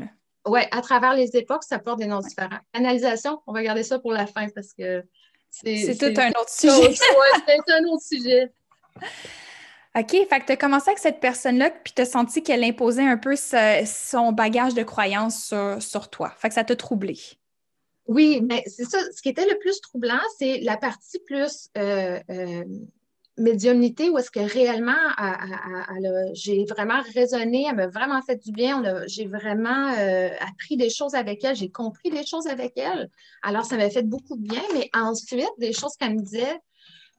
Oui, 0.45 0.61
à 0.71 0.81
travers 0.81 1.15
les 1.15 1.35
époques, 1.35 1.63
ça 1.63 1.79
porte 1.79 1.99
des 1.99 2.07
noms 2.07 2.19
différents. 2.19 2.59
Canalisation, 2.73 3.41
on 3.47 3.53
va 3.53 3.63
garder 3.63 3.83
ça 3.83 3.99
pour 3.99 4.11
la 4.11 4.27
fin 4.27 4.47
parce 4.49 4.73
que 4.73 5.03
c'est 5.63 5.97
tout 5.97 6.19
un 6.19 6.29
autre 6.29 6.49
sujet. 6.49 6.93
c'est 6.93 7.73
un 7.73 7.83
autre 7.85 8.03
sujet. 8.03 8.51
OK, 9.97 10.11
fait 10.11 10.39
que 10.41 10.45
tu 10.45 10.51
as 10.51 10.57
commencé 10.57 10.89
avec 10.89 10.99
cette 10.99 11.21
personne-là, 11.21 11.69
puis 11.69 11.93
tu 11.95 12.01
as 12.01 12.05
senti 12.05 12.43
qu'elle 12.43 12.65
imposait 12.65 13.07
un 13.07 13.15
peu 13.15 13.35
son 13.37 14.33
bagage 14.33 14.73
de 14.73 14.83
croyance 14.83 15.53
sur, 15.79 16.09
toi. 16.09 16.33
Fait 16.37 16.49
que 16.49 16.53
ça 16.53 16.65
t'a 16.65 16.75
troublé. 16.75 17.17
Oui, 18.07 18.41
mais 18.41 18.61
c'est 18.67 18.83
ça. 18.83 18.99
Ce 19.15 19.21
qui 19.21 19.29
était 19.29 19.47
le 19.47 19.57
plus 19.57 19.79
troublant, 19.79 20.19
c'est 20.37 20.59
la 20.59 20.75
partie 20.75 21.19
plus 21.19 21.69
euh, 21.77 22.19
euh, 22.29 22.63
médiumnité 23.37 24.09
où 24.09 24.17
est-ce 24.17 24.31
que 24.31 24.39
réellement 24.39 24.93
j'ai 26.33 26.65
vraiment 26.65 27.01
raisonné, 27.13 27.65
elle 27.69 27.75
m'a 27.75 27.87
vraiment 27.87 28.21
fait 28.21 28.37
du 28.37 28.51
bien, 28.51 28.81
j'ai 29.07 29.27
vraiment 29.27 29.93
euh, 29.97 30.29
appris 30.39 30.77
des 30.77 30.89
choses 30.89 31.15
avec 31.15 31.43
elle, 31.43 31.55
j'ai 31.55 31.69
compris 31.69 32.09
des 32.09 32.25
choses 32.25 32.47
avec 32.47 32.77
elle. 32.77 33.09
Alors, 33.43 33.65
ça 33.65 33.77
m'a 33.77 33.89
fait 33.89 34.03
beaucoup 34.03 34.37
de 34.37 34.47
bien, 34.47 34.63
mais 34.73 34.89
ensuite, 34.93 35.51
des 35.57 35.73
choses 35.73 35.95
qu'elle 35.97 36.15
me 36.15 36.21
disait, 36.21 36.59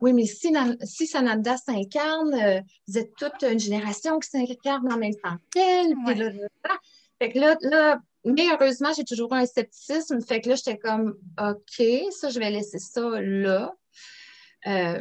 oui, 0.01 0.13
mais 0.13 0.27
si, 0.27 0.53
si 0.85 1.07
Sananda 1.07 1.57
s'incarne, 1.57 2.35
euh, 2.35 2.61
vous 2.87 2.99
êtes 2.99 3.15
toute 3.17 3.43
une 3.51 3.59
génération 3.59 4.19
qui 4.19 4.29
s'incarne 4.29 4.93
en 4.93 4.99
même 4.99 5.15
temps 5.23 5.37
qu'elle. 5.53 5.95
Là, 6.07 6.33
fait 7.19 7.33
que 7.33 7.39
là, 7.39 7.57
là, 7.63 7.99
mais 8.25 8.47
heureusement, 8.53 8.93
j'ai 8.95 9.05
toujours 9.05 9.33
un 9.33 9.47
scepticisme. 9.47 10.21
Fait 10.21 10.41
que 10.41 10.51
là, 10.51 10.57
j'étais 10.57 10.77
comme, 10.77 11.17
OK, 11.41 11.87
ça, 12.11 12.29
je 12.29 12.39
vais 12.39 12.51
laisser 12.51 12.79
ça 12.79 13.21
là. 13.21 13.73
Euh, 14.67 15.01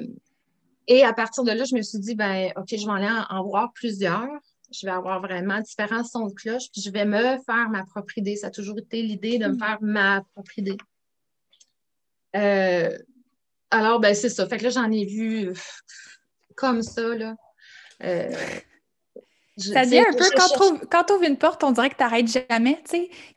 et 0.87 1.03
à 1.03 1.13
partir 1.13 1.43
de 1.43 1.51
là, 1.51 1.63
je 1.63 1.75
me 1.75 1.81
suis 1.81 1.99
dit, 1.99 2.15
ben, 2.15 2.51
OK, 2.55 2.67
je 2.69 2.85
vais 2.85 2.91
aller 2.91 3.09
en, 3.29 3.43
voir 3.43 3.71
plusieurs. 3.73 4.29
Je 4.71 4.85
vais 4.85 4.91
avoir 4.91 5.21
vraiment 5.21 5.59
différents 5.61 6.03
sons 6.03 6.27
de 6.27 6.33
cloche, 6.33 6.71
puis 6.71 6.81
je 6.81 6.89
vais 6.91 7.05
me 7.05 7.37
faire 7.45 7.69
ma 7.69 7.83
propre 7.85 8.17
idée. 8.17 8.35
Ça 8.35 8.47
a 8.47 8.51
toujours 8.51 8.77
été 8.77 9.01
l'idée 9.01 9.37
de 9.37 9.47
me 9.47 9.53
hmm. 9.53 9.59
faire 9.59 9.77
ma 9.81 10.21
propre 10.33 10.57
idée. 10.59 10.77
Euh, 12.35 12.97
alors, 13.71 13.99
ben, 13.99 14.13
c'est 14.13 14.29
ça. 14.29 14.47
Fait 14.47 14.57
que 14.57 14.63
là, 14.63 14.69
j'en 14.69 14.91
ai 14.91 15.05
vu 15.05 15.53
comme 16.55 16.81
ça, 16.81 17.15
là. 17.15 17.35
Euh, 18.03 18.31
ça 19.57 19.85
dit 19.85 19.97
un 19.97 20.11
peu, 20.11 20.25
quand 20.91 21.03
tu 21.05 21.13
ouvres 21.13 21.23
une 21.23 21.37
porte, 21.37 21.63
on 21.63 21.71
dirait 21.71 21.89
que 21.89 21.95
tu 21.95 22.03
n'arrêtes 22.03 22.27
jamais. 22.27 22.83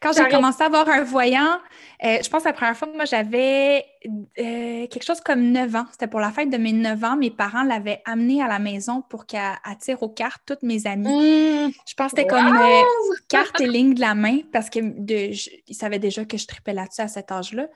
Quand 0.01 0.13
j'ai 0.13 0.29
commencé 0.29 0.63
à 0.63 0.67
avoir 0.67 0.89
un 0.89 1.05
voyant, 1.05 1.61
euh, 2.05 2.19
je 2.23 2.29
pense 2.29 2.43
que 2.43 2.49
la 2.49 2.55
première 2.55 2.77
fois, 2.77 2.89
moi, 2.93 3.05
j'avais 3.05 3.85
euh, 4.07 4.87
quelque 4.87 5.05
chose 5.05 5.21
comme 5.21 5.51
9 5.51 5.77
ans. 5.77 5.87
C'était 5.93 6.07
pour 6.07 6.21
la 6.21 6.31
fête 6.31 6.51
de 6.51 6.57
mes 6.57 6.73
9 6.73 7.05
ans. 7.05 7.17
Mes 7.17 7.31
parents 7.31 7.63
l'avaient 7.63 8.01
amené 8.05 8.43
à 8.43 8.49
la 8.49 8.59
maison 8.59 9.03
pour 9.03 9.27
qu'elle 9.27 9.55
attire 9.65 10.03
aux 10.03 10.09
cartes 10.09 10.43
toutes 10.47 10.63
mes 10.63 10.87
amies. 10.87 11.09
Mmh. 11.09 11.73
Je 11.87 11.95
pense 11.95 12.13
que 12.13 12.19
c'était 12.19 12.27
comme 12.27 12.57
euh, 12.57 12.83
carte 13.29 13.61
et 13.61 13.67
ligne 13.67 13.95
de 13.95 14.01
la 14.01 14.15
main 14.15 14.39
parce 14.53 14.71
qu'ils 14.71 15.35
savaient 15.71 15.99
déjà 15.99 16.25
que 16.25 16.37
je 16.37 16.47
tripais 16.47 16.75
là-dessus 16.75 17.01
à 17.01 17.09
cet 17.09 17.33
âge-là. 17.33 17.67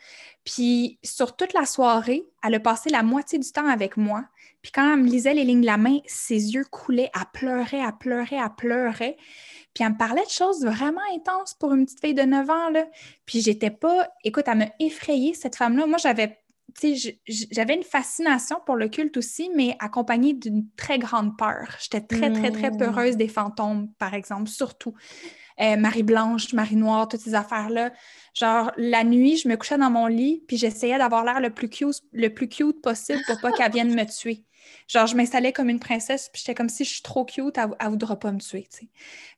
Puis 0.45 0.99
sur 1.03 1.37
toute 1.37 1.53
la 1.53 1.65
soirée, 1.65 2.25
elle 2.45 2.55
a 2.55 2.61
passé 2.61 2.91
la 2.91 3.03
moitié 3.03 3.39
du 3.39 3.51
temps 3.51 3.67
avec 3.67 3.97
moi. 3.97 4.25
Puis 4.63 4.71
quand 4.71 4.93
elle 4.93 5.01
me 5.01 5.09
lisait 5.09 5.35
les 5.35 5.45
lignes 5.45 5.61
de 5.61 5.67
la 5.67 5.77
main, 5.77 5.99
ses 6.07 6.55
yeux 6.55 6.65
coulaient, 6.71 7.11
elle 7.15 7.27
pleurait, 7.33 7.81
elle 7.85 7.99
pleurait, 7.99 8.37
elle 8.37 8.55
pleurait. 8.57 9.17
Puis 9.75 9.85
elle 9.85 9.93
me 9.93 9.99
parlait 9.99 10.25
de 10.25 10.31
choses 10.31 10.65
vraiment 10.65 11.01
intenses 11.15 11.55
pour 11.55 11.73
une 11.73 11.85
petite 11.85 12.01
fille 12.01 12.15
de 12.15 12.23
9 12.23 12.51
ans. 12.51 12.71
Là. 12.71 12.87
Puis 13.27 13.41
j'étais 13.41 13.71
pas. 13.71 14.09
Écoute, 14.25 14.45
elle 14.47 14.59
m'a 14.59 14.69
effrayée, 14.79 15.35
cette 15.35 15.57
femme-là. 15.57 15.87
Moi, 15.87 15.99
j'avais. 15.99 16.39
J'avais 17.29 17.75
une 17.75 17.83
fascination 17.83 18.57
pour 18.65 18.77
le 18.77 18.89
culte 18.89 19.19
aussi, 19.19 19.51
mais 19.55 19.77
accompagnée 19.79 20.33
d'une 20.33 20.71
très 20.75 20.99
grande 20.99 21.37
peur. 21.37 21.77
J'étais 21.79 22.01
très, 22.01 22.33
très, 22.33 22.51
très 22.51 22.71
mmh. 22.71 22.79
peureuse 22.79 23.17
des 23.19 23.29
fantômes, 23.29 23.93
par 23.99 24.15
exemple, 24.15 24.49
surtout. 24.49 24.95
Euh, 25.61 25.77
Marie-Blanche, 25.77 26.55
Marie-Noire, 26.55 27.09
toutes 27.09 27.21
ces 27.21 27.35
affaires-là. 27.35 27.93
Genre, 28.35 28.73
la 28.77 29.05
nuit, 29.05 29.37
je 29.37 29.49
me 29.49 29.57
couchais 29.57 29.77
dans 29.77 29.91
mon 29.91 30.07
lit, 30.07 30.43
puis 30.49 30.57
j'essayais 30.57 30.97
d'avoir 30.99 31.25
l'air 31.25 31.41
le 31.41 31.51
plus 31.51 31.69
cute, 31.69 32.03
le 32.13 32.29
plus 32.29 32.49
cute 32.49 32.81
possible 32.81 33.21
pour 33.27 33.41
pas 33.41 33.53
qu'elle 33.53 33.71
vienne 33.71 33.95
me 33.95 34.05
tuer. 34.05 34.47
Genre, 34.89 35.07
je 35.07 35.17
m'installais 35.17 35.53
comme 35.53 35.69
une 35.69 35.81
princesse, 35.81 36.29
puis 36.33 36.41
j'étais 36.41 36.55
comme 36.55 36.69
si 36.69 36.85
je 36.85 36.91
suis 36.91 37.03
trop 37.03 37.25
cute, 37.25 37.57
elle, 37.59 37.71
ne 37.83 37.89
voudra 37.91 38.19
pas 38.19 38.33
me 38.33 38.39
tuer. 38.39 38.69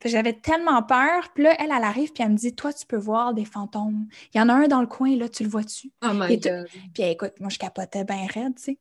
J'avais 0.04 0.32
tellement 0.32 0.82
peur, 0.82 1.30
puis 1.34 1.44
là, 1.44 1.56
elle, 1.58 1.70
elle 1.76 1.84
arrive, 1.84 2.12
puis 2.12 2.22
elle 2.22 2.32
me 2.32 2.36
dit, 2.36 2.54
toi, 2.54 2.72
tu 2.72 2.86
peux 2.86 2.96
voir 2.96 3.34
des 3.34 3.44
fantômes. 3.44 4.06
Il 4.34 4.38
y 4.38 4.40
en 4.40 4.48
a 4.48 4.54
un 4.54 4.68
dans 4.68 4.80
le 4.80 4.86
coin, 4.86 5.16
là, 5.16 5.28
tu 5.28 5.42
le 5.42 5.48
vois-tu? 5.48 5.90
Oh 6.02 6.12
my 6.12 6.38
God. 6.38 6.66
Puis 6.92 7.02
écoute, 7.02 7.34
moi, 7.40 7.48
je 7.50 7.58
capotais 7.58 8.04
bien 8.04 8.26
raide, 8.26 8.56
tu 8.56 8.62
sais. 8.62 8.78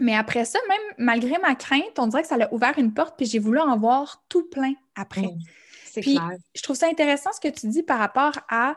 Mais 0.00 0.14
après 0.14 0.44
ça, 0.44 0.58
même 0.68 0.94
malgré 0.98 1.38
ma 1.38 1.54
crainte, 1.54 1.98
on 1.98 2.06
dirait 2.06 2.22
que 2.22 2.28
ça 2.28 2.36
a 2.36 2.52
ouvert 2.52 2.78
une 2.78 2.94
porte, 2.94 3.16
puis 3.16 3.26
j'ai 3.26 3.38
voulu 3.38 3.58
en 3.58 3.76
voir 3.76 4.24
tout 4.28 4.48
plein 4.48 4.74
après. 4.94 5.22
Mm, 5.22 5.38
c'est 5.84 6.00
puis, 6.02 6.18
je 6.54 6.62
trouve 6.62 6.76
ça 6.76 6.86
intéressant 6.86 7.30
ce 7.32 7.40
que 7.40 7.52
tu 7.52 7.66
dis 7.66 7.82
par 7.82 7.98
rapport 7.98 8.34
à 8.48 8.76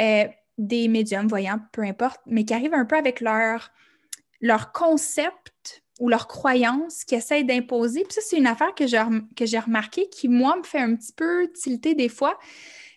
euh, 0.00 0.26
des 0.56 0.88
médiums, 0.88 1.28
voyants, 1.28 1.60
peu 1.72 1.82
importe, 1.82 2.20
mais 2.26 2.44
qui 2.44 2.54
arrivent 2.54 2.74
un 2.74 2.84
peu 2.84 2.96
avec 2.96 3.20
leur, 3.20 3.70
leur 4.40 4.72
concept 4.72 5.52
ou 5.98 6.08
leurs 6.08 6.28
croyances 6.28 7.04
qu'ils 7.04 7.18
essayent 7.18 7.44
d'imposer. 7.44 8.04
Puis 8.04 8.14
ça, 8.14 8.20
c'est 8.24 8.36
une 8.36 8.46
affaire 8.46 8.74
que 8.74 8.86
j'ai, 8.86 9.02
que 9.36 9.46
j'ai 9.46 9.58
remarqué 9.58 10.08
qui, 10.08 10.28
moi, 10.28 10.56
me 10.56 10.62
fait 10.62 10.80
un 10.80 10.94
petit 10.94 11.12
peu 11.12 11.50
tilter 11.52 11.94
des 11.94 12.08
fois. 12.08 12.38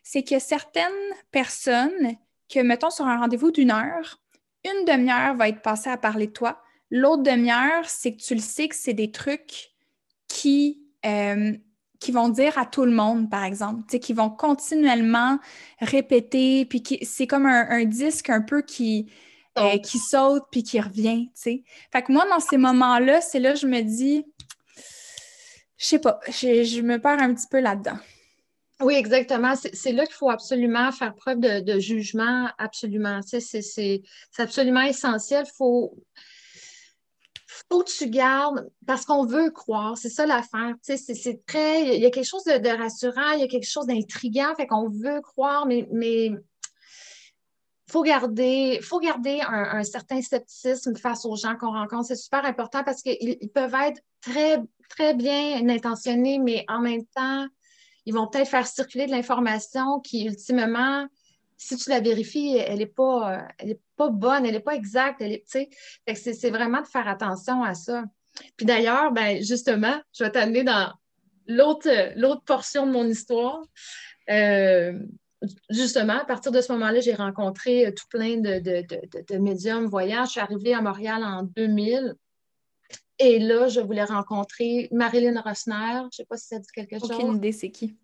C'est 0.04 0.24
que 0.24 0.39
certaines 0.39 0.91
personnes, 1.32 2.16
que 2.49 2.60
mettons 2.60 2.89
sur 2.89 3.06
un 3.06 3.18
rendez-vous 3.18 3.52
d'une 3.52 3.72
heure, 3.72 4.20
une 4.66 4.86
demi-heure 4.86 5.36
va 5.36 5.49
être 5.49 5.62
passée 5.62 5.89
à 5.89 5.97
parler 5.97 6.28
de 6.28 6.32
toi. 6.32 6.62
L'autre 6.91 7.24
demi-heure, 7.24 7.86
c'est 7.88 8.14
que 8.14 8.22
tu 8.22 8.36
le 8.36 8.41
sais 8.41 8.68
que 8.68 8.76
c'est 8.76 8.93
des 8.93 9.12
trucs 9.12 9.72
qui, 10.28 10.84
euh, 11.06 11.54
qui 11.99 12.12
vont 12.12 12.30
dire 12.30 12.58
à 12.58 12.66
tout 12.66 12.86
le 12.86 12.91
monde, 12.91 13.30
par 13.30 13.43
exemple, 13.43 13.84
qui 13.97 14.14
vont 14.14 14.30
continuellement 14.30 15.39
répéter, 15.80 16.66
puis 16.66 16.84
qui, 16.84 17.04
c'est 17.06 17.28
comme 17.28 17.45
un 17.45 17.86
disque 17.86 18.30
un 18.30 18.41
peu 18.41 18.62
qui, 18.62 19.10
euh, 19.58 19.78
qui 19.80 19.99
saute 19.99 20.43
puis 20.49 20.64
qui 20.64 20.80
revient, 20.80 21.28
tu 21.28 21.41
sais. 21.41 21.64
Fait 21.91 22.02
que 22.02 22.12
moi, 22.12 22.26
dans 22.30 22.39
ces 22.39 22.58
moments-là, 22.58 23.20
c'est 23.20 23.39
là 23.39 23.52
que 23.52 23.60
je 23.60 23.68
me 23.68 23.82
dis, 23.82 24.26
je 25.78 25.86
sais 25.86 25.99
pas, 25.99 26.20
je, 26.28 26.82
me 26.82 27.02
perds 27.02 27.20
un 27.20 27.34
petit 27.34 27.47
peu 27.49 27.60
là-dedans. 27.60 27.97
Oui, 28.80 28.93
exactement. 28.93 29.56
C'est 29.56 29.91
là 29.91 30.06
qu'il 30.06 30.16
faut 30.16 30.30
absolument 30.30 30.91
faire 30.91 31.14
preuve 31.16 31.39
de, 31.39 31.80
jugement, 31.80 32.49
absolument. 32.58 33.20
C'est 33.24 34.02
absolument 34.38 34.82
essentiel. 34.82 35.43
Il 35.45 35.56
faut, 35.58 35.95
faut 37.70 37.84
que 37.84 37.91
tu 37.91 38.10
gardes, 38.10 38.70
parce 38.88 39.06
qu'on 39.06 39.26
veut 39.26 39.52
croire, 39.52 39.97
c'est 39.97 40.10
ça 40.10 40.26
l'affaire. 40.26 40.76
C'est 40.82 41.45
très, 41.45 41.95
il 41.95 42.02
y 42.02 42.06
a 42.06 42.10
quelque 42.10 42.26
chose 42.28 42.45
de, 42.45 42.58
de 42.58 42.70
rassurant, 42.70 43.32
il 43.34 43.41
y 43.41 43.43
a 43.43 43.47
quelque 43.47 43.68
chose 43.68 43.86
d'intriguant, 43.86 44.56
fait 44.56 44.66
qu'on 44.66 44.89
veut 44.89 45.20
croire, 45.22 45.66
mais, 45.66 45.88
mais 45.91 46.32
faut 47.92 48.04
garder, 48.04 48.80
faut 48.82 49.00
garder 49.00 49.42
un, 49.42 49.84
certain 49.84 50.22
scepticisme 50.22 50.96
face 50.96 51.26
aux 51.26 51.36
gens 51.36 51.56
qu'on 51.58 51.72
rencontre. 51.72 52.08
C'est 52.08 52.16
super 52.16 52.46
important 52.46 52.84
parce 52.84 53.02
qu'ils 53.02 53.50
peuvent 53.54 53.76
être 53.86 54.02
très, 54.22 54.60
très 54.89 55.14
bien 55.14 55.68
intentionnés, 55.68 56.39
mais 56.39 56.64
en 56.68 56.80
même 56.80 57.06
temps, 57.06 57.48
ils 58.06 58.14
vont 58.14 58.28
peut-être 58.28 58.48
faire 58.48 58.66
circuler 58.66 59.08
de 59.08 59.12
l'information 59.12 60.00
qui, 60.00 60.26
ultimement, 60.26 61.06
si 61.58 61.76
tu 61.76 61.89
la 61.89 62.00
vérifies, 62.00 62.56
elle 62.58 62.80
n'est 62.80 62.86
pas, 62.86 63.46
pas 63.98 64.10
bonne, 64.10 64.46
elle 64.46 64.54
n'est 64.54 64.62
pas 64.62 64.76
exacte. 64.76 65.22
Elle 65.22 65.42
c'est 66.16 66.50
vraiment 66.50 66.82
de 66.82 66.88
faire 66.88 67.08
attention 67.08 67.62
à 67.62 67.74
ça. 67.74 68.06
Puis 68.56 68.66
d'ailleurs, 68.66 69.12
ben, 69.12 69.44
justement, 69.44 70.00
je 70.14 70.24
vais 70.24 70.32
t'amener 70.32 70.64
dans 70.64 70.94
l'autre 71.48 72.44
portion 72.46 72.88
de 72.88 72.92
mon 72.92 73.06
histoire. 73.06 73.62
Euh, 74.30 74.98
justement, 75.70 76.20
à 76.20 76.26
partir 76.26 76.52
de 76.52 76.62
ce 76.62 76.72
moment-là, 76.74 77.00
j'ai 77.00 77.14
rencontré 77.14 77.88
euh, 77.88 77.92
tout 77.92 78.08
plein 78.10 78.38
de, 78.38 78.60
de, 78.60 79.38
médiums 79.38 79.86
voyants. 79.86 80.26
Je 80.26 80.32
suis 80.32 80.39
arrivée 80.39 80.74
à 80.74 80.82
Montréal 80.82 81.24
en 81.24 81.44
2000. 81.44 82.16
Et 83.20 83.39
là, 83.39 83.68
je 83.68 83.80
voulais 83.80 84.04
rencontrer 84.04 84.88
Marilyn 84.92 85.39
Rossner. 85.42 86.00
Je 86.02 86.06
ne 86.06 86.12
sais 86.12 86.26
pas 86.26 86.38
si 86.38 86.48
ça 86.48 86.60
dit 86.60 86.68
quelque 86.74 87.00
chose. 87.00 87.12
Aucune 87.12 87.36
idée, 87.36 87.52
c'est 87.52 87.70
qui? 87.70 87.96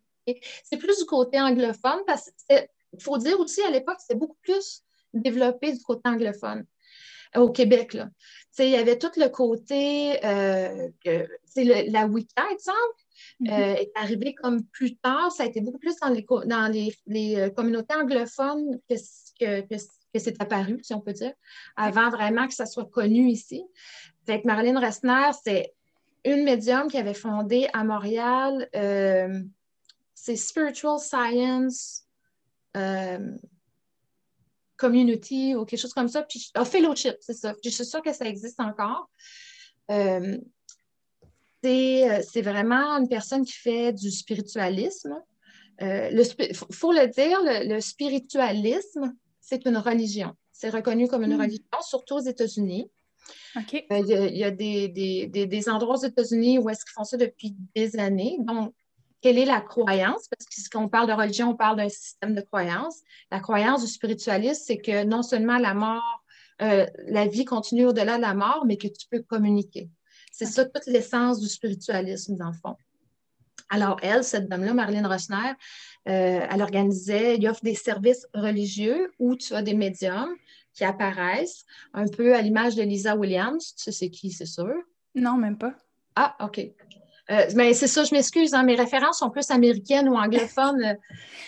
C'est 0.64 0.78
plus 0.78 0.98
du 1.00 1.06
côté 1.06 1.40
anglophone 1.40 2.02
parce 2.06 2.30
qu'il 2.50 3.02
faut 3.02 3.18
dire 3.18 3.40
aussi 3.40 3.62
à 3.62 3.72
l'époque, 3.72 3.98
c'était 4.00 4.20
beaucoup 4.20 4.38
plus 4.42 4.84
développé 5.14 5.72
du 5.72 5.82
côté 5.82 6.02
anglophone 6.06 6.66
euh, 7.36 7.42
au 7.42 7.52
Québec. 7.52 7.94
Là. 7.94 8.10
Il 8.60 8.70
y 8.70 8.76
avait 8.76 8.98
tout 8.98 9.12
le 9.16 9.30
côté, 9.30 10.24
euh, 10.26 10.90
la 11.56 12.08
Wicca, 12.08 12.44
exemple, 12.52 13.07
Mhm. 13.40 13.52
Euh, 13.52 13.76
est 13.76 13.92
arrivé 13.96 14.34
comme 14.34 14.64
plus 14.66 14.98
tard. 14.98 15.32
Ça 15.32 15.44
a 15.44 15.46
été 15.46 15.62
beaucoup 15.62 15.78
plus 15.78 15.96
dans 15.98 16.10
les, 16.10 16.26
dans 16.46 16.72
les, 17.06 17.36
euh, 17.36 17.50
communautés 17.52 17.94
anglophones 17.94 18.80
que, 18.90 19.62
que, 19.62 19.76
c'est 20.20 20.42
apparu, 20.42 20.80
si 20.82 20.96
on 20.96 21.02
peut 21.02 21.14
dire, 21.14 21.34
avant 21.76 22.10
vraiment 22.10 22.48
que 22.48 22.54
ça 22.56 22.66
soit 22.66 22.90
connu 22.90 23.30
ici. 23.30 23.64
Fait 24.26 24.42
que 24.42 24.48
Marilyn 24.48 24.80
Ressner, 24.80 25.30
c'est 25.44 25.76
une 26.26 26.44
médium 26.44 26.90
qui 26.90 26.98
avait 26.98 27.14
fondé 27.14 27.68
à 27.74 27.84
Montréal, 27.84 28.68
euh, 28.76 29.40
c'est 30.16 30.36
Spiritual 30.36 30.98
Science 31.00 32.08
Community 34.78 35.56
ou 35.56 35.66
quelque 35.66 35.80
chose 35.80 35.94
comme 35.94 36.08
ça. 36.08 36.24
Puis, 36.24 36.52
oh, 36.58 36.66
Fellowship, 36.66 37.18
c'est 37.20 37.34
ça. 37.34 37.54
je 37.64 37.70
suis 37.70 37.86
sûre 37.86 38.02
que 38.02 38.14
ça 38.14 38.26
existe 38.26 38.60
encore. 38.60 39.10
Euh, 39.92 40.38
c'est 41.68 42.41
vraiment 42.41 42.97
une 42.97 43.07
personne 43.07 43.45
qui 43.45 43.53
fait 43.53 43.93
du 43.93 44.11
spiritualisme. 44.11 45.15
il 45.82 46.55
faut 46.72 46.91
le 46.91 47.07
dire, 47.07 47.39
le, 47.43 47.80
spiritualisme, 47.80 49.13
c'est 49.39 49.65
une 49.65 49.78
religion. 49.78 50.34
C'est 50.51 50.70
reconnu 50.70 51.07
comme 51.07 51.24
une 51.24 51.36
hmm. 51.36 51.41
religion, 51.41 51.82
surtout 51.82 52.15
aux 52.15 52.26
États-Unis. 52.26 52.89
Il 53.55 54.38
y, 54.38 54.43
a, 54.43 54.51
des, 54.51 55.70
endroits 55.70 55.95
aux 55.95 56.05
États-Unis 56.05 56.59
où 56.59 56.70
est-ce 56.70 56.86
qu'ils 56.86 56.93
font 56.93 57.03
ça 57.03 57.18
depuis 57.18 57.55
des 57.76 57.97
années. 57.97 58.38
Donc, 58.39 58.74
quelle 59.22 59.38
est 59.38 59.45
la 59.45 59.61
croyance? 59.61 60.28
Parce 60.30 60.45
que 60.45 60.70
quand 60.72 60.84
on 60.84 60.89
parle 60.89 61.07
de 61.07 61.13
religion, 61.13 61.49
on 61.49 61.55
parle 61.55 61.78
d'un 61.78 61.89
système 61.89 62.36
de 62.36 62.41
croyance. 62.41 62.99
La 63.32 63.39
croyance 63.39 63.82
du 63.82 63.91
spiritualisme, 63.91 64.61
c'est 64.65 64.78
que 64.78 65.03
non 65.03 65.24
seulement 65.24 65.57
la 65.57 65.74
mort, 65.74 66.24
euh, 66.61 66.86
la 67.07 67.28
vie 67.28 67.45
continue 67.45 67.86
au-delà 67.86 68.18
de 68.18 68.22
la 68.22 68.34
mort, 68.34 68.63
mais 68.65 68.78
que 68.78 68.88
tu 68.88 69.07
peux 69.09 69.22
communiquer. 69.22 69.89
C'est 70.38 70.46
ça 70.46 70.66
toute 70.66 70.86
l'essence 70.86 71.40
du 71.40 71.50
spiritualisme, 71.50 72.36
dans 72.36 72.50
le 72.50 72.54
fond. 72.54 72.76
Alors, 73.70 73.98
elle, 74.04 74.24
cette 74.24 74.48
dame-là, 74.48 74.76
Marlène 74.76 75.08
Rochner, 75.08 75.54
euh, 76.08 76.46
elle 76.48 76.62
organisait, 76.62 77.36
elle 77.36 77.48
offre 77.48 77.64
des 77.64 77.74
services 77.74 78.28
religieux 78.36 79.12
où 79.18 79.36
tu 79.36 79.56
as 79.56 79.64
des 79.64 79.74
médiums 79.74 80.36
qui 80.74 80.84
apparaissent, 80.84 81.66
un 81.96 82.08
peu 82.08 82.36
à 82.36 82.42
l'image 82.44 82.76
de 82.76 82.84
Lisa 82.84 83.16
Williams. 83.16 83.74
Tu 83.76 83.86
sais 83.86 83.92
c'est 83.92 84.10
qui, 84.12 84.30
c'est 84.30 84.46
sûr? 84.46 84.76
Non, 85.16 85.38
même 85.38 85.58
pas. 85.58 85.74
Ah, 86.16 86.36
OK. 86.40 86.60
Euh, 86.60 87.46
mais 87.56 87.74
c'est 87.74 87.88
ça, 87.88 88.04
je 88.04 88.14
m'excuse, 88.14 88.54
hein, 88.54 88.62
mes 88.62 88.76
références 88.76 89.18
sont 89.18 89.32
plus 89.32 89.50
américaines 89.50 90.08
ou 90.08 90.16
anglophones. 90.16 90.98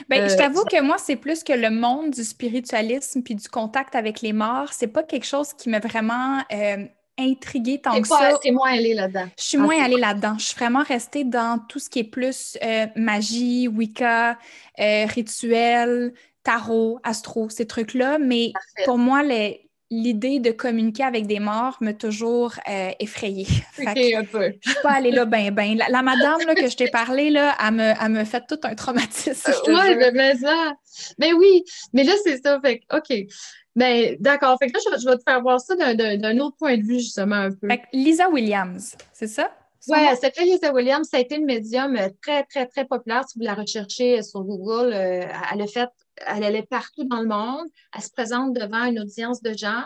ben, 0.09 0.27
je 0.27 0.33
euh, 0.33 0.37
t'avoue 0.37 0.65
que 0.65 0.81
moi, 0.81 0.97
c'est 0.97 1.15
plus 1.15 1.43
que 1.43 1.53
le 1.53 1.69
monde 1.69 2.09
du 2.09 2.23
spiritualisme 2.23 3.21
puis 3.21 3.35
du 3.35 3.47
contact 3.47 3.95
avec 3.95 4.21
les 4.21 4.33
morts, 4.33 4.73
c'est 4.73 4.87
pas 4.87 5.03
quelque 5.03 5.27
chose 5.27 5.53
qui 5.53 5.69
m'a 5.69 5.79
vraiment 5.79 6.39
euh, 6.51 6.85
intriguée 7.19 7.79
tant 7.79 8.01
que 8.01 8.07
ça. 8.07 8.31
C'est 8.41 8.51
moins 8.51 8.71
allée 8.71 8.93
là-dedans. 8.93 9.27
Je 9.37 9.43
suis 9.43 9.57
moins 9.57 9.83
allée 9.83 9.99
là-dedans. 9.99 10.35
Je 10.37 10.45
suis 10.45 10.55
vraiment 10.55 10.83
restée 10.83 11.23
dans 11.23 11.59
tout 11.67 11.79
ce 11.79 11.89
qui 11.89 11.99
est 11.99 12.03
plus 12.03 12.57
magie, 12.95 13.67
Wicca, 13.67 14.37
rituel, 14.77 16.13
tarot, 16.43 16.99
astro, 17.03 17.49
ces 17.49 17.67
trucs-là. 17.67 18.17
Mais 18.19 18.53
pour 18.85 18.97
moi, 18.97 19.23
les, 19.23 19.69
l'idée 19.91 20.39
de 20.39 20.51
communiquer 20.51 21.03
avec 21.03 21.25
des 21.25 21.39
morts 21.39 21.77
m'a 21.81 21.93
toujours 21.93 22.53
euh, 22.69 22.91
effrayée. 22.99 23.47
un 23.79 24.23
peu. 24.23 24.53
Je 24.61 24.69
suis 24.69 24.81
pas 24.81 24.91
allée 24.91 25.11
là 25.11 25.25
ben 25.25 25.51
ben. 25.51 25.77
La, 25.89 26.01
madame 26.01 26.39
là, 26.45 26.53
que 26.55 26.69
je 26.69 26.77
t'ai 26.77 26.89
parlé, 26.89 27.29
là, 27.29 27.55
elle 27.65 27.73
me, 27.73 27.93
elle 28.01 28.11
me 28.11 28.23
fait 28.23 28.43
tout 28.47 28.59
un 28.63 28.75
traumatisme. 28.75 29.51
Oui, 29.67 29.95
mais 30.13 30.35
ça. 30.35 30.73
Mais 31.17 31.33
oui, 31.33 31.63
mais 31.93 32.03
là, 32.03 32.13
c'est 32.23 32.41
ça. 32.43 32.59
Fait 32.61 32.81
OK. 32.93 33.27
Mais 33.75 34.17
d'accord. 34.19 34.57
Fait 34.59 34.67
que 34.67 34.73
là, 34.73 34.97
je, 34.99 35.05
vais 35.05 35.17
te 35.17 35.23
faire 35.25 35.41
voir 35.41 35.61
ça 35.61 35.75
d'un 35.75 36.39
autre 36.39 36.57
point 36.57 36.77
de 36.77 36.83
vue, 36.83 36.99
justement, 36.99 37.35
un 37.35 37.51
peu. 37.51 37.67
Fait 37.67 37.83
Lisa 37.93 38.29
Williams, 38.29 38.95
c'est 39.13 39.27
ça? 39.27 39.51
Oui, 39.87 39.99
c'est 40.19 40.37
Lisa 40.39 40.73
Williams. 40.73 41.07
Ça 41.09 41.17
a 41.17 41.19
été 41.21 41.35
une 41.35 41.45
médium 41.45 41.97
très, 42.21 42.43
très, 42.43 42.65
très 42.65 42.85
populaire. 42.85 43.23
Si 43.27 43.39
vous 43.39 43.45
la 43.45 43.53
recherchez 43.53 44.21
sur 44.23 44.43
Google, 44.43 44.91
euh, 44.93 45.25
elle 45.53 45.61
a 45.61 45.67
fait 45.67 45.89
elle 46.27 46.43
allait 46.43 46.63
partout 46.63 47.05
dans 47.05 47.21
le 47.21 47.27
monde. 47.27 47.67
Elle 47.95 48.01
se 48.01 48.11
présente 48.11 48.53
devant 48.53 48.85
une 48.85 48.99
audience 48.99 49.41
de 49.41 49.53
gens. 49.53 49.83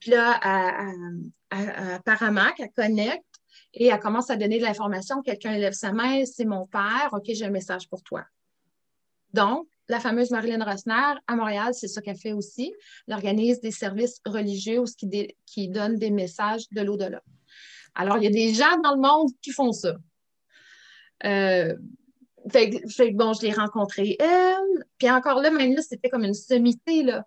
Puis 0.00 0.10
là, 0.10 0.40
apparemment, 1.50 2.50
qu'elle 2.56 2.70
connecte 2.70 3.24
et 3.74 3.86
elle 3.86 4.00
commence 4.00 4.30
à 4.30 4.36
donner 4.36 4.58
de 4.58 4.64
l'information. 4.64 5.22
Quelqu'un 5.22 5.56
lève 5.56 5.72
sa 5.72 5.92
main, 5.92 6.24
c'est 6.24 6.44
mon 6.44 6.66
père. 6.66 7.10
OK, 7.12 7.24
j'ai 7.26 7.44
un 7.44 7.50
message 7.50 7.88
pour 7.88 8.02
toi. 8.02 8.24
Donc, 9.32 9.68
la 9.90 10.00
fameuse 10.00 10.30
Marilyn 10.30 10.64
Rossner, 10.64 11.14
à 11.26 11.36
Montréal, 11.36 11.74
c'est 11.74 11.88
ça 11.88 12.00
qu'elle 12.00 12.16
fait 12.16 12.32
aussi. 12.32 12.72
Elle 13.08 13.14
organise 13.14 13.60
des 13.60 13.72
services 13.72 14.20
religieux 14.24 14.82
qui, 14.96 15.34
qui 15.46 15.68
donnent 15.68 15.96
des 15.96 16.10
messages 16.10 16.68
de 16.70 16.80
l'au-delà. 16.80 17.22
Alors, 17.94 18.18
il 18.18 18.24
y 18.24 18.26
a 18.28 18.30
des 18.30 18.54
gens 18.54 18.78
dans 18.82 18.94
le 18.94 19.00
monde 19.00 19.30
qui 19.42 19.50
font 19.50 19.72
ça. 19.72 19.96
Euh, 21.24 21.74
bon, 22.44 23.32
je 23.32 23.42
l'ai 23.42 23.52
rencontrée, 23.52 24.16
elle. 24.18 24.84
Puis 24.98 25.10
encore 25.10 25.40
là, 25.40 25.50
même 25.50 25.74
là, 25.74 25.82
c'était 25.82 26.08
comme 26.08 26.24
une 26.24 26.34
sommité, 26.34 27.02
là. 27.02 27.26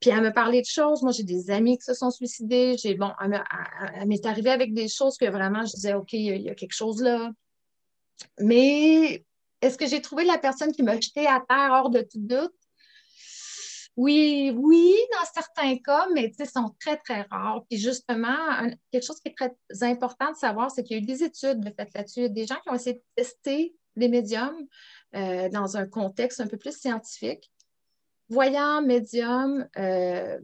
Puis 0.00 0.10
elle 0.10 0.22
me 0.22 0.32
parlait 0.32 0.60
de 0.60 0.66
choses. 0.66 1.02
Moi, 1.02 1.12
j'ai 1.12 1.22
des 1.24 1.50
amis 1.50 1.78
qui 1.78 1.84
se 1.84 1.94
sont 1.94 2.10
suicidés. 2.10 2.76
Bon, 2.98 3.10
elle, 3.20 4.06
m'est 4.06 4.26
arrivée 4.26 4.50
avec 4.50 4.72
des 4.72 4.88
choses 4.88 5.16
que 5.16 5.28
vraiment, 5.30 5.64
je 5.64 5.72
disais, 5.72 5.94
OK, 5.94 6.12
il 6.12 6.42
y, 6.42 6.50
a 6.50 6.54
quelque 6.54 6.74
chose 6.74 7.02
là. 7.02 7.30
Mais 8.38 9.24
est-ce 9.60 9.78
que 9.78 9.86
j'ai 9.86 10.02
trouvé 10.02 10.24
la 10.24 10.38
personne 10.38 10.72
qui 10.72 10.82
m'a 10.82 11.00
jeté 11.00 11.26
à 11.26 11.42
terre 11.48 11.70
hors 11.72 11.90
de 11.90 12.00
tout 12.00 12.18
doute? 12.18 12.54
Oui, 13.96 14.52
oui, 14.56 14.96
dans 15.12 15.24
certains 15.32 15.78
cas, 15.78 16.08
mais 16.12 16.32
ils 16.36 16.46
sont 16.46 16.74
très, 16.80 16.96
très 16.96 17.22
rares. 17.30 17.64
Puis 17.70 17.78
justement, 17.78 18.36
quelque 18.90 19.04
chose 19.04 19.20
qui 19.20 19.28
est 19.28 19.34
très 19.36 19.54
important 19.82 20.32
de 20.32 20.36
savoir, 20.36 20.70
c'est 20.70 20.82
qu'il 20.82 20.96
y 20.96 21.00
a 21.00 21.02
eu 21.02 21.06
des 21.06 21.22
études 21.22 21.60
de 21.60 21.70
fait 21.70 21.88
là-dessus. 21.94 22.28
Des 22.28 22.46
gens 22.46 22.56
qui 22.56 22.70
ont 22.70 22.74
essayé 22.74 22.96
de 22.96 23.02
tester 23.14 23.76
les 23.94 24.08
médiums 24.08 24.66
euh, 25.14 25.48
dans 25.48 25.76
un 25.76 25.86
contexte 25.86 26.40
un 26.40 26.48
peu 26.48 26.56
plus 26.56 26.76
scientifique. 26.76 27.52
Voyant 28.28 28.82
médium, 28.82 29.68
euh, 29.78 30.38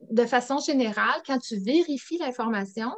de 0.00 0.24
façon 0.24 0.58
générale, 0.58 1.22
quand 1.24 1.38
tu 1.38 1.58
vérifies 1.58 2.18
l'information, 2.18 2.92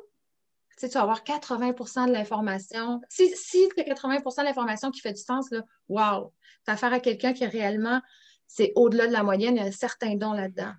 tu 0.86 0.94
vas 0.94 1.02
avoir 1.02 1.24
80% 1.24 2.08
de 2.08 2.12
l'information. 2.12 3.00
Si, 3.08 3.28
si 3.36 3.68
tu 3.74 3.80
as 3.80 3.84
80% 3.84 4.40
de 4.40 4.44
l'information 4.44 4.90
qui 4.90 5.00
fait 5.00 5.12
du 5.12 5.20
sens, 5.20 5.50
là, 5.50 5.62
wow! 5.88 6.32
Tu 6.64 6.70
as 6.70 6.74
affaire 6.74 6.92
à 6.92 7.00
quelqu'un 7.00 7.32
qui 7.32 7.44
réellement, 7.46 8.00
c'est 8.46 8.72
au-delà 8.76 9.06
de 9.06 9.12
la 9.12 9.22
moyenne, 9.22 9.56
il 9.56 9.58
y 9.58 9.64
a 9.64 9.66
un 9.66 9.72
certain 9.72 10.14
don 10.14 10.32
là-dedans. 10.32 10.72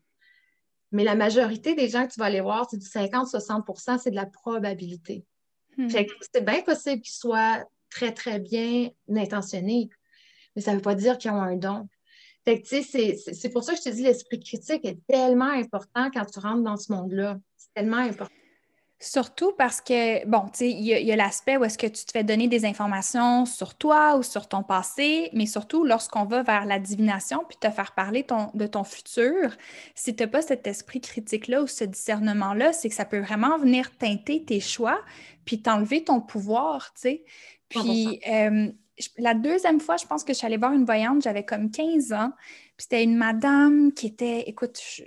Mais 0.91 1.03
la 1.03 1.15
majorité 1.15 1.75
des 1.75 1.87
gens 1.87 2.07
que 2.07 2.13
tu 2.13 2.19
vas 2.19 2.25
aller 2.25 2.41
voir, 2.41 2.67
c'est 2.69 2.77
du 2.77 2.85
50-60% 2.85 3.99
c'est 3.99 4.11
de 4.11 4.15
la 4.15 4.25
probabilité. 4.25 5.25
Hmm. 5.77 5.87
c'est 5.89 6.43
bien 6.43 6.61
possible 6.61 7.01
qu'ils 7.01 7.13
soient 7.13 7.63
très, 7.89 8.13
très 8.13 8.39
bien 8.39 8.89
intentionnés, 9.15 9.89
mais 10.55 10.61
ça 10.61 10.71
ne 10.71 10.77
veut 10.77 10.81
pas 10.81 10.95
dire 10.95 11.17
qu'ils 11.17 11.31
ont 11.31 11.41
un 11.41 11.55
don. 11.55 11.87
c'est 12.45 13.53
pour 13.53 13.63
ça 13.63 13.73
que 13.73 13.79
je 13.79 13.89
te 13.89 13.95
dis, 13.95 14.03
l'esprit 14.03 14.39
critique 14.39 14.83
est 14.83 14.99
tellement 15.07 15.51
important 15.51 16.09
quand 16.11 16.25
tu 16.25 16.39
rentres 16.39 16.63
dans 16.63 16.77
ce 16.77 16.91
monde-là. 16.91 17.37
C'est 17.55 17.73
tellement 17.73 17.97
important. 17.97 18.33
Surtout 19.01 19.53
parce 19.57 19.79
que, 19.79 20.25
bon, 20.25 20.41
tu 20.47 20.59
sais, 20.59 20.69
il 20.71 20.83
y 20.83 21.11
a, 21.11 21.15
l'aspect 21.15 21.55
où 21.55 21.63
est-ce 21.63 21.77
que 21.77 21.87
tu 21.87 22.03
te 22.03 22.11
fais 22.11 22.25
donner 22.25 22.49
des 22.49 22.65
informations 22.65 23.45
sur 23.45 23.75
toi 23.75 24.17
ou 24.17 24.23
sur 24.23 24.49
ton 24.49 24.61
passé, 24.61 25.29
mais 25.31 25.45
surtout 25.45 25.85
lorsqu'on 25.85 26.25
va 26.25 26.43
vers 26.43 26.65
la 26.65 26.79
divination 26.79 27.45
puis 27.47 27.57
te 27.57 27.69
faire 27.69 27.93
parler 27.93 28.23
ton, 28.25 28.51
de 28.55 28.67
ton 28.67 28.83
futur, 28.83 29.55
si 29.95 30.13
tu 30.13 30.23
n'as 30.23 30.27
pas 30.27 30.41
cet 30.41 30.67
esprit 30.67 30.99
critique-là 30.99 31.61
ou 31.61 31.67
ce 31.67 31.85
discernement-là, 31.85 32.73
c'est 32.73 32.89
que 32.89 32.95
ça 32.95 33.05
peut 33.05 33.19
vraiment 33.19 33.57
venir 33.57 33.95
teinter 33.97 34.43
tes 34.43 34.59
choix 34.59 34.99
puis 35.45 35.61
t'enlever 35.61 36.03
ton 36.03 36.19
pouvoir, 36.19 36.93
tu 36.93 37.01
sais. 37.01 37.23
Puis 37.69 38.19
euh, 38.29 38.69
la 39.17 39.33
deuxième 39.33 39.79
fois, 39.79 39.95
je 39.95 40.05
pense 40.07 40.25
que 40.25 40.33
je 40.33 40.39
suis 40.39 40.45
allée 40.45 40.57
voir 40.57 40.73
une 40.73 40.83
voyante, 40.83 41.21
j'avais 41.21 41.45
comme 41.45 41.71
15 41.71 42.11
ans. 42.11 42.31
Puis 42.75 42.83
c'était 42.83 43.03
une 43.03 43.15
madame 43.15 43.93
qui 43.93 44.07
était, 44.07 44.41
écoute, 44.41 44.77
je, 44.77 45.03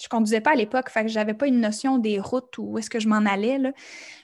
je 0.00 0.08
conduisais 0.08 0.40
pas 0.40 0.52
à 0.52 0.54
l'époque, 0.54 0.90
fait 0.90 1.02
que 1.02 1.08
j'avais 1.08 1.34
pas 1.34 1.46
une 1.46 1.60
notion 1.60 1.98
des 1.98 2.20
routes 2.20 2.56
ou 2.58 2.72
où 2.72 2.78
est-ce 2.78 2.90
que 2.90 3.00
je 3.00 3.08
m'en 3.08 3.26
allais. 3.26 3.58
Là. 3.58 3.72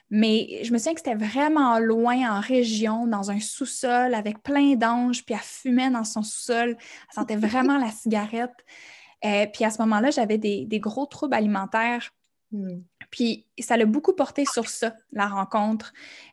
Mais 0.09 0.61
je 0.63 0.71
me 0.71 0.77
souviens 0.77 0.93
que 0.93 0.99
c'était 0.99 1.15
vraiment 1.15 1.79
loin 1.79 2.37
en 2.37 2.39
région, 2.39 3.07
dans 3.07 3.31
un 3.31 3.39
sous-sol 3.39 4.13
avec 4.13 4.43
plein 4.43 4.75
d'anges, 4.75 5.25
puis 5.25 5.35
elle 5.35 5.41
fumait 5.41 5.89
dans 5.89 6.03
son 6.03 6.21
sous-sol. 6.21 6.77
Elle 6.79 7.13
sentait 7.13 7.35
vraiment 7.35 7.77
la 7.77 7.89
cigarette. 7.89 8.53
Euh, 9.25 9.47
puis 9.51 9.65
à 9.65 9.71
ce 9.71 9.81
moment-là, 9.81 10.11
j'avais 10.11 10.37
des, 10.37 10.79
gros 10.79 11.05
troubles 11.05 11.33
alimentaires. 11.33 12.11
Hmm. 12.51 12.81
Puis 13.09 13.47
ça 13.59 13.77
l'a 13.77 13.85
beaucoup 13.85 14.13
porté 14.13 14.45
sur 14.45 14.69
ça, 14.69 14.95
la 15.11 15.27
rencontre. 15.27 15.91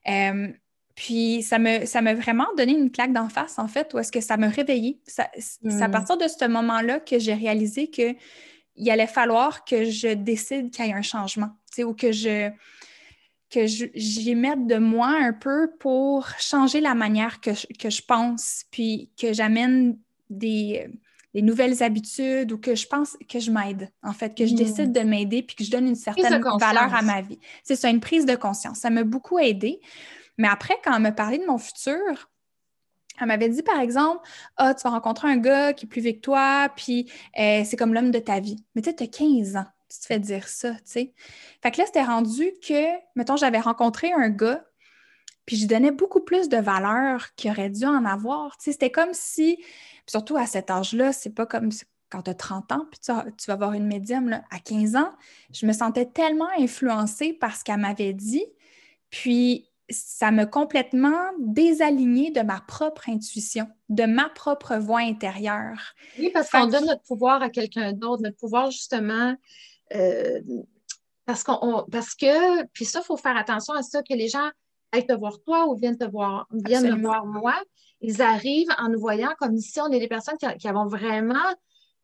Euh, 0.08 0.48
puis 0.94 1.42
ça 1.42 1.58
me 1.58 1.86
ça 1.86 2.02
m'a 2.02 2.12
vraiment 2.12 2.46
donné 2.58 2.72
une 2.72 2.90
claque 2.90 3.14
d'en 3.14 3.30
face, 3.30 3.58
en 3.58 3.66
fait, 3.66 3.94
où 3.94 3.98
est-ce 3.98 4.12
que 4.12 4.20
ça 4.20 4.36
m'a 4.36 4.48
réveillée. 4.48 5.00
C'est 5.06 5.22
à 5.22 5.88
hmm. 5.88 5.90
partir 5.90 6.18
de 6.18 6.28
ce 6.28 6.46
moment-là 6.46 7.00
que 7.00 7.18
j'ai 7.18 7.34
réalisé 7.34 7.88
que 7.88 8.14
il 8.82 8.90
allait 8.90 9.06
falloir 9.06 9.64
que 9.64 9.84
je 9.84 10.08
décide 10.08 10.70
qu'il 10.70 10.84
y 10.86 10.88
ait 10.88 10.92
un 10.92 11.02
changement, 11.02 11.50
ou 11.78 11.94
que 11.94 12.12
je 12.12 12.50
que 13.48 13.66
j'y 13.66 14.34
mette 14.34 14.66
de 14.66 14.78
moi 14.78 15.08
un 15.08 15.34
peu 15.34 15.70
pour 15.78 16.26
changer 16.38 16.80
la 16.80 16.94
manière 16.94 17.38
que 17.42 17.52
je, 17.52 17.66
que 17.78 17.90
je 17.90 18.00
pense, 18.00 18.64
puis 18.70 19.10
que 19.20 19.34
j'amène 19.34 19.98
des, 20.30 20.88
des, 21.34 21.42
nouvelles 21.42 21.82
habitudes 21.82 22.50
ou 22.50 22.56
que 22.56 22.74
je 22.74 22.86
pense 22.86 23.14
que 23.28 23.40
je 23.40 23.50
m'aide, 23.50 23.90
en 24.02 24.14
fait, 24.14 24.34
que 24.34 24.46
je 24.46 24.54
hmm. 24.54 24.56
décide 24.56 24.92
de 24.92 25.00
m'aider 25.00 25.42
puis 25.42 25.54
que 25.54 25.64
je 25.64 25.70
donne 25.70 25.86
une 25.86 25.96
certaine 25.96 26.42
valeur 26.58 26.94
à 26.94 27.02
ma 27.02 27.20
vie. 27.20 27.38
C'est 27.62 27.76
ça, 27.76 27.90
une 27.90 28.00
prise 28.00 28.24
de 28.24 28.36
conscience. 28.36 28.78
Ça 28.78 28.88
m'a 28.88 29.04
beaucoup 29.04 29.38
aidé. 29.38 29.80
Mais 30.38 30.48
après, 30.48 30.76
quand 30.82 30.96
elle 30.96 31.02
me 31.02 31.14
parlait 31.14 31.38
de 31.38 31.44
mon 31.44 31.58
futur, 31.58 32.30
elle 33.20 33.26
m'avait 33.26 33.48
dit, 33.48 33.62
par 33.62 33.80
exemple, 33.80 34.26
Ah, 34.56 34.74
tu 34.74 34.82
vas 34.84 34.90
rencontrer 34.90 35.28
un 35.28 35.36
gars 35.36 35.72
qui 35.72 35.86
est 35.86 35.88
plus 35.88 36.00
vieux 36.00 36.12
que 36.12 36.20
toi, 36.20 36.68
puis 36.76 37.10
euh, 37.38 37.62
c'est 37.64 37.76
comme 37.76 37.94
l'homme 37.94 38.10
de 38.10 38.18
ta 38.18 38.40
vie. 38.40 38.64
Mais 38.74 38.82
tu 38.82 38.90
sais, 38.90 38.96
tu 38.96 39.04
as 39.04 39.06
15 39.06 39.56
ans, 39.56 39.66
tu 39.88 39.98
te 39.98 40.06
fais 40.06 40.18
dire 40.18 40.48
ça, 40.48 40.72
tu 40.74 40.80
sais. 40.84 41.14
Fait 41.62 41.70
que 41.70 41.78
là, 41.78 41.86
c'était 41.86 42.02
rendu 42.02 42.52
que, 42.66 42.96
mettons, 43.16 43.36
j'avais 43.36 43.60
rencontré 43.60 44.12
un 44.12 44.28
gars, 44.30 44.64
puis 45.46 45.56
je 45.56 45.66
donnais 45.66 45.90
beaucoup 45.90 46.20
plus 46.20 46.48
de 46.48 46.56
valeur 46.56 47.34
qu'il 47.34 47.50
aurait 47.50 47.70
dû 47.70 47.84
en 47.84 48.04
avoir. 48.04 48.56
Tu 48.58 48.64
sais, 48.64 48.72
c'était 48.72 48.90
comme 48.90 49.12
si, 49.12 49.62
surtout 50.06 50.36
à 50.36 50.46
cet 50.46 50.70
âge-là, 50.70 51.12
c'est 51.12 51.30
pas 51.34 51.46
comme 51.46 51.70
quand 52.10 52.22
tu 52.22 52.30
as 52.30 52.34
30 52.34 52.72
ans, 52.72 52.86
puis 52.90 53.00
tu, 53.00 53.12
vas 53.12 53.54
avoir 53.54 53.72
une 53.72 53.86
médium 53.86 54.40
à 54.50 54.58
15 54.58 54.96
ans. 54.96 55.10
Je 55.52 55.66
me 55.66 55.72
sentais 55.72 56.06
tellement 56.06 56.48
influencée 56.58 57.32
par 57.32 57.56
ce 57.56 57.64
qu'elle 57.64 57.78
m'avait 57.80 58.12
dit. 58.12 58.44
Puis 59.10 59.71
ça 59.92 60.30
m'a 60.30 60.46
complètement 60.46 61.30
désaligné 61.38 62.30
de 62.30 62.40
ma 62.40 62.60
propre 62.60 63.08
intuition, 63.08 63.66
de 63.88 64.04
ma 64.04 64.28
propre 64.28 64.76
voix 64.76 65.00
intérieure. 65.00 65.94
Oui, 66.18 66.30
parce 66.32 66.50
qu'on 66.50 66.66
donne 66.66 66.86
notre 66.86 67.02
pouvoir 67.02 67.42
à 67.42 67.50
quelqu'un 67.50 67.92
d'autre, 67.92 68.22
notre 68.22 68.36
pouvoir 68.36 68.70
justement. 68.70 69.36
Euh, 69.94 70.40
parce, 71.24 71.44
qu'on, 71.44 71.84
parce 71.90 72.14
que, 72.14 72.64
puis 72.68 72.84
ça, 72.84 73.00
il 73.02 73.06
faut 73.06 73.16
faire 73.16 73.36
attention 73.36 73.74
à 73.74 73.82
ça, 73.82 74.02
que 74.02 74.14
les 74.14 74.28
gens 74.28 74.50
aillent 74.92 75.06
te 75.06 75.12
voir 75.12 75.40
toi 75.44 75.66
ou 75.68 75.76
viennent 75.76 75.98
te 75.98 76.04
voir, 76.04 76.46
viennent 76.50 76.96
me 76.96 77.00
voir 77.00 77.24
moi. 77.24 77.54
Ils 78.00 78.20
arrivent 78.20 78.74
en 78.78 78.88
nous 78.88 78.98
voyant 78.98 79.32
comme 79.38 79.56
si 79.58 79.80
on 79.80 79.88
est 79.88 80.00
des 80.00 80.08
personnes 80.08 80.36
qui, 80.36 80.46
qui 80.58 80.68
avons 80.68 80.86
vraiment 80.86 81.36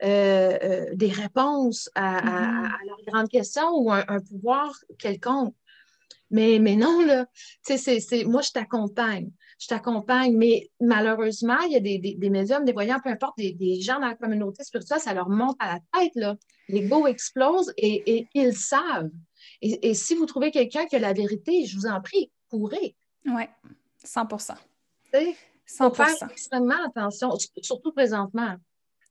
euh, 0.05 0.57
euh, 0.63 0.87
des 0.95 1.09
réponses 1.09 1.91
à, 1.97 2.21
mm-hmm. 2.21 2.87
leurs 2.87 3.03
grandes 3.05 3.29
questions 3.29 3.69
ou 3.75 3.91
un, 3.91 4.21
pouvoir 4.21 4.73
quelconque. 4.97 5.55
Mais, 6.31 6.59
mais 6.59 6.77
non, 6.77 7.01
là, 7.01 7.27
c'est, 7.63 8.25
moi, 8.25 8.43
je 8.43 8.51
t'accompagne. 8.51 9.31
Je 9.59 9.67
t'accompagne, 9.67 10.37
mais 10.37 10.71
malheureusement, 10.81 11.59
il 11.67 11.73
y 11.73 11.77
a 11.77 11.81
des, 11.81 11.99
des, 11.99 12.31
médiums, 12.31 12.65
des 12.65 12.73
voyants, 12.73 13.01
peu 13.03 13.11
importe, 13.11 13.37
des, 13.39 13.53
des, 13.53 13.81
gens 13.81 13.99
dans 13.99 14.07
la 14.07 14.15
communauté 14.15 14.63
spirituelle, 14.63 15.01
ça 15.01 15.15
leur 15.15 15.29
monte 15.29 15.57
à 15.59 15.75
la 15.75 16.01
tête, 16.01 16.13
là. 16.15 16.37
L'ego 16.69 17.07
explose 17.07 17.73
et, 17.77 18.19
et, 18.19 18.29
ils 18.35 18.55
savent. 18.55 19.11
Et, 19.63 19.89
et, 19.89 19.95
si 19.95 20.15
vous 20.15 20.27
trouvez 20.27 20.51
quelqu'un 20.51 20.87
qui 20.87 20.97
a 20.97 20.99
la 20.99 21.13
vérité, 21.13 21.65
je 21.65 21.77
vous 21.77 21.87
en 21.87 22.01
prie, 22.01 22.31
courez. 22.51 22.95
Oui, 23.27 23.43
100% 24.05 24.55
Il 25.15 25.35
faut 25.67 25.93
faire 25.93 26.31
extrêmement 26.31 26.85
attention, 26.87 27.31
surtout 27.63 27.93
présentement. 27.93 28.57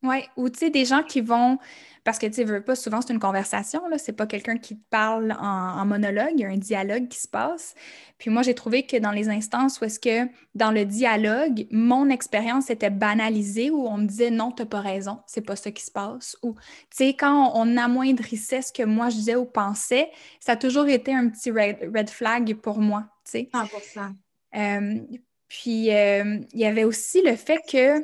Oui, 0.04 0.18
ou 0.36 0.48
tu 0.50 0.60
sais, 0.60 0.70
des 0.70 0.86
gens 0.86 1.02
qui 1.02 1.22
vont, 1.22 1.58
parce 2.04 2.20
que 2.20 2.28
tu 2.28 2.34
sais, 2.34 2.44
veux 2.44 2.62
pas, 2.62 2.76
souvent 2.76 3.02
c'est 3.02 3.12
une 3.14 3.20
conversation, 3.20 3.88
là, 3.88 3.98
c'est 3.98 4.14
pas 4.14 4.28
quelqu'un 4.28 4.58
qui 4.58 4.78
te 4.78 4.84
parle 4.92 5.36
en, 5.40 5.86
monologue, 5.86 6.34
il 6.34 6.42
y 6.42 6.46
a 6.46 6.50
un 6.50 6.58
dialogue 6.58 7.08
qui 7.08 7.18
se 7.18 7.28
passe. 7.28 7.74
Puis 8.20 8.30
moi, 8.30 8.44
j'ai 8.44 8.54
trouvé 8.54 8.86
que 8.86 8.98
dans 8.98 9.10
les 9.12 9.28
instances 9.28 9.82
où 9.82 9.86
est-ce 9.86 10.00
que 10.00 10.30
dans 10.54 10.70
le 10.70 10.86
dialogue, 10.86 11.66
mon 11.72 12.10
expérience 12.10 12.70
était 12.70 12.92
banalisée, 12.92 13.72
où 13.72 13.88
on 13.88 13.98
me 13.98 14.06
disait 14.06 14.30
non, 14.30 14.52
t'as 14.52 14.66
pas 14.66 14.82
raison, 14.82 15.20
c'est 15.26 15.42
pas 15.42 15.56
ça 15.56 15.72
qui 15.72 15.84
se 15.84 15.92
passe. 15.92 16.38
Ou 16.44 16.54
tu 16.54 16.98
sais, 16.98 17.14
quand 17.16 17.54
on, 17.56 17.76
amoindrissait 17.78 18.62
ce 18.62 18.72
que 18.72 18.84
moi 18.84 19.10
je 19.10 19.16
disais 19.16 19.36
ou 19.36 19.46
pensais, 19.46 20.12
ça 20.40 20.54
a 20.54 20.58
toujours 20.58 20.88
été 20.88 21.14
un 21.14 21.28
petit 21.30 21.52
red, 21.52 22.10
flag 22.10 22.54
pour 22.56 22.80
moi, 22.80 23.06
tu 23.26 23.32
sais. 23.32 23.50
100%. 23.52 24.14
Euh, 24.56 25.00
puis 25.48 25.94
euh, 25.94 26.40
il 26.54 26.60
y 26.60 26.66
avait 26.66 26.84
aussi 26.84 27.22
le 27.22 27.36
fait 27.36 27.60
que 27.70 28.04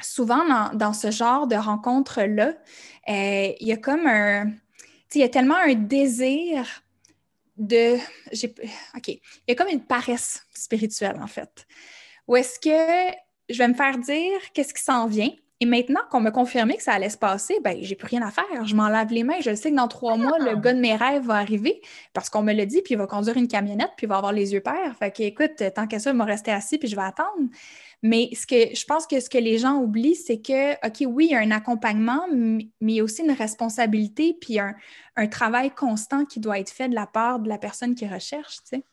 souvent 0.00 0.44
dans, 0.74 0.92
ce 0.92 1.10
genre 1.10 1.46
de 1.46 1.56
rencontres-là, 1.56 2.54
euh, 3.08 3.52
il 3.60 3.66
y 3.66 3.72
a 3.72 3.76
comme 3.76 4.06
un. 4.06 4.50
Il 5.14 5.20
y 5.20 5.24
a 5.24 5.28
tellement 5.28 5.56
un 5.56 5.74
désir 5.74 6.66
de. 7.56 7.96
OK. 8.96 9.08
Il 9.08 9.20
y 9.48 9.52
a 9.52 9.54
comme 9.54 9.68
une 9.68 9.84
paresse 9.84 10.44
spirituelle, 10.54 11.18
en 11.22 11.26
fait. 11.26 11.66
Où 12.28 12.36
est-ce 12.36 12.58
que 12.58 13.14
je 13.48 13.58
vais 13.58 13.68
me 13.68 13.74
faire 13.74 13.98
dire 13.98 14.38
qu'est-ce 14.52 14.74
qui 14.74 14.82
s'en 14.82 15.06
vient? 15.06 15.30
Et 15.58 15.64
maintenant 15.64 16.00
qu'on 16.10 16.20
m'a 16.20 16.30
confirmé 16.30 16.76
que 16.76 16.82
ça 16.82 16.92
allait 16.92 17.08
se 17.08 17.16
passer, 17.16 17.60
ben 17.64 17.78
j'ai 17.80 17.94
plus 17.94 18.08
rien 18.08 18.20
à 18.20 18.30
faire. 18.30 18.66
Je 18.66 18.74
m'en 18.74 18.88
lave 18.88 19.10
les 19.10 19.24
mains. 19.24 19.40
Je 19.40 19.54
sais 19.54 19.70
que 19.70 19.76
dans 19.76 19.88
trois 19.88 20.18
mois, 20.18 20.38
le 20.38 20.50
ah! 20.50 20.54
gars 20.56 20.74
de 20.74 20.80
mes 20.80 20.94
rêves 20.94 21.22
va 21.22 21.36
arriver 21.36 21.80
parce 22.12 22.28
qu'on 22.28 22.42
me 22.42 22.52
l'a 22.52 22.66
dit, 22.66 22.82
puis 22.82 22.92
il 22.92 22.98
va 22.98 23.06
conduire 23.06 23.38
une 23.38 23.48
camionnette, 23.48 23.92
puis 23.96 24.04
il 24.04 24.08
va 24.08 24.16
avoir 24.16 24.32
les 24.32 24.52
yeux 24.52 24.60
pères. 24.60 24.94
Fait 24.98 25.10
que, 25.10 25.22
écoute, 25.22 25.62
tant 25.74 25.86
qu'à 25.86 25.98
ça, 25.98 26.10
il 26.10 26.16
va 26.16 26.24
rester 26.24 26.50
assis, 26.50 26.76
puis 26.76 26.88
je 26.88 26.96
vais 26.96 27.02
attendre. 27.02 27.48
Mais 28.02 28.30
ce 28.34 28.46
que 28.46 28.74
je 28.74 28.84
pense 28.84 29.06
que 29.06 29.18
ce 29.20 29.30
que 29.30 29.38
les 29.38 29.58
gens 29.58 29.80
oublient, 29.80 30.14
c'est 30.14 30.40
que, 30.40 30.74
OK, 30.86 31.04
oui, 31.06 31.28
il 31.30 31.32
y 31.32 31.34
a 31.34 31.40
un 31.40 31.50
accompagnement, 31.50 32.26
mais 32.32 32.68
il 32.80 32.90
y 32.90 33.00
a 33.00 33.04
aussi 33.04 33.22
une 33.22 33.32
responsabilité, 33.32 34.36
puis 34.40 34.58
un, 34.58 34.74
un 35.16 35.26
travail 35.26 35.70
constant 35.70 36.24
qui 36.24 36.38
doit 36.38 36.58
être 36.58 36.70
fait 36.70 36.88
de 36.88 36.94
la 36.94 37.06
part 37.06 37.40
de 37.40 37.48
la 37.48 37.58
personne 37.58 37.94
qui 37.94 38.06
recherche, 38.06 38.56
tu 38.58 38.76
sais. 38.76 38.84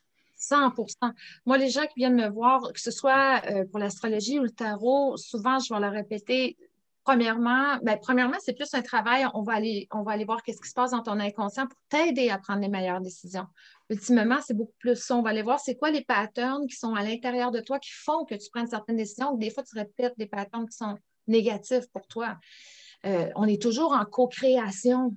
100% 0.44 1.14
Moi, 1.46 1.58
les 1.58 1.70
gens 1.70 1.84
qui 1.84 1.94
viennent 1.98 2.16
me 2.16 2.30
voir, 2.30 2.74
que 2.74 2.80
ce 2.80 2.92
soit 2.92 3.42
euh, 3.50 3.66
pour 3.66 3.80
l'astrologie 3.80 4.40
ou 4.40 4.44
le 4.44 4.52
tarot, 4.52 5.16
souvent, 5.18 5.60
je 5.60 5.74
vais 5.74 5.80
leur 5.80 5.94
répéter, 5.94 6.58
premièrement, 7.04 7.78
ben, 7.82 7.98
premièrement, 8.02 8.38
c'est 8.40 8.54
plus 8.54 8.74
un 8.74 8.82
travail, 8.82 9.26
on 9.34 9.42
va 9.42 9.54
aller, 9.54 9.88
on 9.92 10.04
va 10.04 10.14
aller 10.14 10.26
voir 10.26 10.42
qu'est-ce 10.44 10.62
qui 10.62 10.70
se 10.70 10.74
passe 10.74 10.92
dans 10.92 11.02
ton 11.02 11.20
inconscient 11.20 11.68
pour 11.68 11.80
t'aider 11.90 12.30
à 12.30 12.38
prendre 12.38 12.62
les 12.62 12.70
meilleures 12.70 13.02
décisions. 13.02 13.46
Ultimement, 13.90 14.40
c'est 14.46 14.54
beaucoup 14.54 14.76
plus 14.80 14.96
ça. 14.96 15.16
On 15.16 15.22
va 15.22 15.32
aller 15.32 15.42
voir 15.42 15.60
c'est 15.60 15.76
quoi 15.76 15.92
les 15.92 16.04
patterns 16.04 16.66
qui 16.68 16.76
sont 16.76 16.96
à 16.96 17.04
l'intérieur 17.04 17.52
de 17.52 17.60
toi 17.60 17.80
qui 17.80 17.92
font 17.92 18.26
que 18.26 18.36
tu 18.36 18.50
prennes 18.52 18.68
certaines 18.68 18.96
décisions. 18.96 19.36
Des 19.36 19.50
fois, 19.50 19.64
tu 19.64 19.76
répètes 19.76 20.14
des 20.18 20.28
patterns 20.28 20.68
qui 20.68 20.78
sont 20.78 20.98
négatifs 21.28 21.88
pour 21.92 22.08
toi. 22.08 22.38
Euh, 23.06 23.30
on 23.36 23.46
est 23.46 23.62
toujours 23.62 23.92
en 23.92 24.06
co-création. 24.06 25.16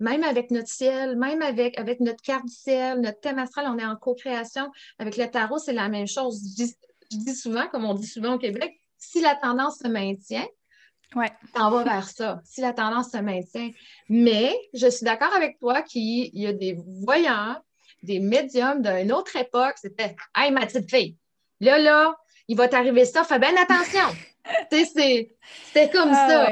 Même 0.00 0.24
avec 0.24 0.50
notre 0.50 0.68
ciel, 0.68 1.16
même 1.16 1.42
avec, 1.42 1.78
avec 1.78 2.00
notre 2.00 2.22
carte 2.22 2.46
du 2.46 2.54
ciel, 2.54 3.00
notre 3.00 3.20
thème 3.20 3.38
astral, 3.38 3.66
on 3.68 3.78
est 3.78 3.84
en 3.84 3.96
co-création. 3.96 4.70
Avec 4.98 5.16
le 5.16 5.30
tarot, 5.30 5.58
c'est 5.58 5.74
la 5.74 5.88
même 5.88 6.06
chose. 6.06 6.40
Je 6.58 6.64
dis, 7.16 7.34
souvent, 7.34 7.68
comme 7.68 7.84
on 7.84 7.94
dit 7.94 8.06
souvent 8.06 8.34
au 8.34 8.38
Québec, 8.38 8.80
si 8.96 9.20
la 9.20 9.34
tendance 9.36 9.78
se 9.78 9.88
maintient, 9.88 10.46
Ouais. 11.16 11.30
T'en 11.54 11.70
vas 11.70 11.82
vers 11.82 12.08
ça, 12.08 12.40
si 12.44 12.60
la 12.60 12.72
tendance 12.72 13.10
se 13.10 13.18
maintient. 13.18 13.70
Mais 14.08 14.56
je 14.74 14.88
suis 14.88 15.04
d'accord 15.04 15.34
avec 15.34 15.58
toi 15.58 15.82
qu'il 15.82 16.30
y 16.32 16.46
a 16.46 16.52
des 16.52 16.78
voyants, 17.04 17.56
des 18.02 18.20
médiums 18.20 18.80
d'une 18.80 19.12
autre 19.12 19.34
époque. 19.36 19.74
C'était 19.76 20.14
Hey, 20.36 20.52
ma 20.52 20.66
petite 20.66 20.88
fille, 20.88 21.16
là, 21.60 21.78
là, 21.78 22.16
il 22.46 22.56
va 22.56 22.68
t'arriver 22.68 23.04
ça, 23.04 23.24
fais 23.24 23.38
bien 23.38 23.54
attention. 23.56 24.16
c'était 24.70 25.90
comme 25.92 26.10
ah 26.12 26.28
ça. 26.28 26.48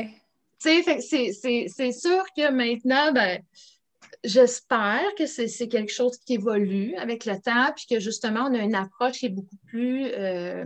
c'est 0.58 1.92
sûr 1.92 2.24
que 2.36 2.50
maintenant, 2.50 3.12
ben, 3.12 3.40
j'espère 4.24 5.14
que 5.16 5.26
c'est 5.26 5.68
quelque 5.68 5.92
chose 5.92 6.18
qui 6.18 6.34
évolue 6.34 6.96
avec 6.96 7.24
le 7.26 7.40
temps, 7.40 7.72
puis 7.76 7.86
que 7.88 8.00
justement, 8.00 8.48
on 8.50 8.54
a 8.54 8.58
une 8.58 8.74
approche 8.74 9.18
qui 9.18 9.26
est 9.26 9.30
beaucoup 9.30 9.56
plus 9.66 10.06
euh, 10.06 10.64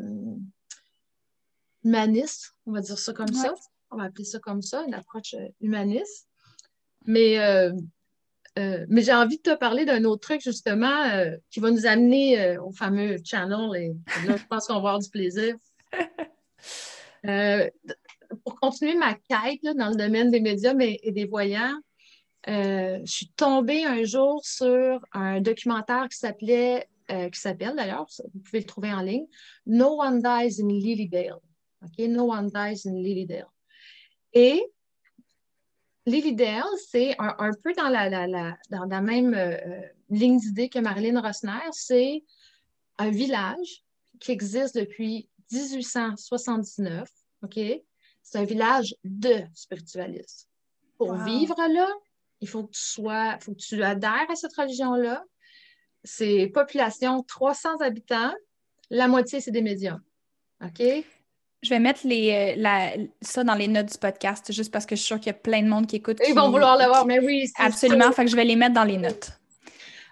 humaniste, 1.84 2.54
on 2.66 2.72
va 2.72 2.80
dire 2.80 2.98
ça 2.98 3.12
comme 3.12 3.32
ça 3.32 3.54
on 3.92 3.98
va 3.98 4.04
appeler 4.04 4.24
ça 4.24 4.38
comme 4.38 4.62
ça, 4.62 4.84
une 4.86 4.94
approche 4.94 5.34
euh, 5.34 5.48
humaniste. 5.60 6.28
Mais, 7.06 7.38
euh, 7.38 7.72
euh, 8.58 8.86
mais 8.88 9.02
j'ai 9.02 9.12
envie 9.12 9.36
de 9.36 9.42
te 9.42 9.54
parler 9.54 9.84
d'un 9.84 10.04
autre 10.04 10.20
truc, 10.28 10.40
justement, 10.40 11.04
qui 11.50 11.60
va 11.60 11.70
nous 11.70 11.86
amener 11.86 12.58
au 12.58 12.70
fameux 12.70 13.16
channel. 13.24 13.70
Et 13.74 13.92
là, 14.26 14.36
je 14.36 14.46
pense 14.46 14.66
qu'on 14.66 14.74
va 14.74 14.78
avoir 14.78 14.98
du 14.98 15.08
plaisir. 15.08 15.56
pour 18.44 18.58
continuer 18.60 18.94
ma 18.94 19.14
quête 19.14 19.76
dans 19.76 19.88
le 19.88 19.96
domaine 19.96 20.30
des 20.30 20.40
médias 20.40 20.74
et, 20.78 21.10
des 21.10 21.24
voyants, 21.24 21.76
je 22.46 23.02
suis 23.04 23.30
tombée 23.30 23.84
un 23.84 24.04
jour 24.04 24.44
sur 24.44 25.00
un 25.12 25.40
documentaire 25.40 26.08
qui 26.08 26.18
s'appelait, 26.18 26.86
qui 27.08 27.40
s'appelle 27.40 27.74
d'ailleurs, 27.74 28.06
vous 28.32 28.40
pouvez 28.40 28.60
le 28.60 28.66
trouver 28.66 28.92
en 28.92 29.00
ligne, 29.00 29.26
No 29.66 30.00
One 30.00 30.20
Dies 30.22 30.62
in 30.62 30.68
Lilydale. 30.68 31.40
OK? 31.82 31.98
No 32.06 32.30
One 32.30 32.48
Dies 32.48 32.86
in 32.86 32.94
Lilydale. 32.94 33.48
Et 34.32 34.64
l'idéal, 36.06 36.64
c'est 36.90 37.14
un, 37.18 37.50
peu 37.62 37.72
dans 37.74 37.88
la, 37.88 38.08
dans 38.70 38.84
la 38.84 39.00
même 39.00 39.34
euh, 39.34 39.56
ligne 40.10 40.38
d'idée 40.38 40.68
que 40.68 40.78
Marilyn 40.78 41.20
Rossner, 41.20 41.60
c'est 41.72 42.24
un 42.98 43.10
village 43.10 43.84
qui 44.20 44.32
existe 44.32 44.76
depuis 44.76 45.28
1879. 45.50 47.08
OK? 47.42 47.60
C'est 48.22 48.38
un 48.38 48.44
village 48.44 48.94
de 49.04 49.42
spiritualistes. 49.54 50.48
Pour 50.96 51.14
vivre 51.14 51.56
là, 51.72 51.88
il 52.40 52.48
faut 52.48 52.64
que 52.64 52.72
tu 52.72 52.80
sois, 52.80 53.38
faut 53.40 53.52
que 53.52 53.60
tu 53.60 53.82
adhères 53.82 54.30
à 54.30 54.36
cette 54.36 54.54
religion-là. 54.54 55.24
C'est 56.04 56.48
population 56.48 57.22
300 57.22 57.78
habitants, 57.80 58.32
la 58.90 59.08
moitié, 59.08 59.40
c'est 59.40 59.50
des 59.50 59.62
médiums. 59.62 60.02
OK? 60.62 60.82
Je 61.62 61.68
vais 61.70 61.78
mettre 61.78 62.00
les, 62.04 62.56
euh, 62.58 63.06
ça 63.20 63.44
dans 63.44 63.54
les 63.54 63.68
notes 63.68 63.92
du 63.92 63.98
podcast, 63.98 64.52
juste 64.52 64.72
parce 64.72 64.84
que 64.84 64.96
je 64.96 65.00
suis 65.00 65.06
sûre 65.06 65.18
qu'il 65.18 65.28
y 65.28 65.30
a 65.30 65.38
plein 65.38 65.62
de 65.62 65.68
monde 65.68 65.86
qui 65.86 65.96
écoute. 65.96 66.18
Ils 66.26 66.34
vont 66.34 66.50
vouloir 66.50 66.76
l'avoir, 66.76 67.06
mais 67.06 67.20
oui. 67.20 67.48
Absolument, 67.56 68.10
fait 68.12 68.24
que 68.24 68.30
je 68.30 68.36
vais 68.36 68.44
les 68.44 68.56
mettre 68.56 68.74
dans 68.74 68.84
les 68.84 68.98
notes. 68.98 69.30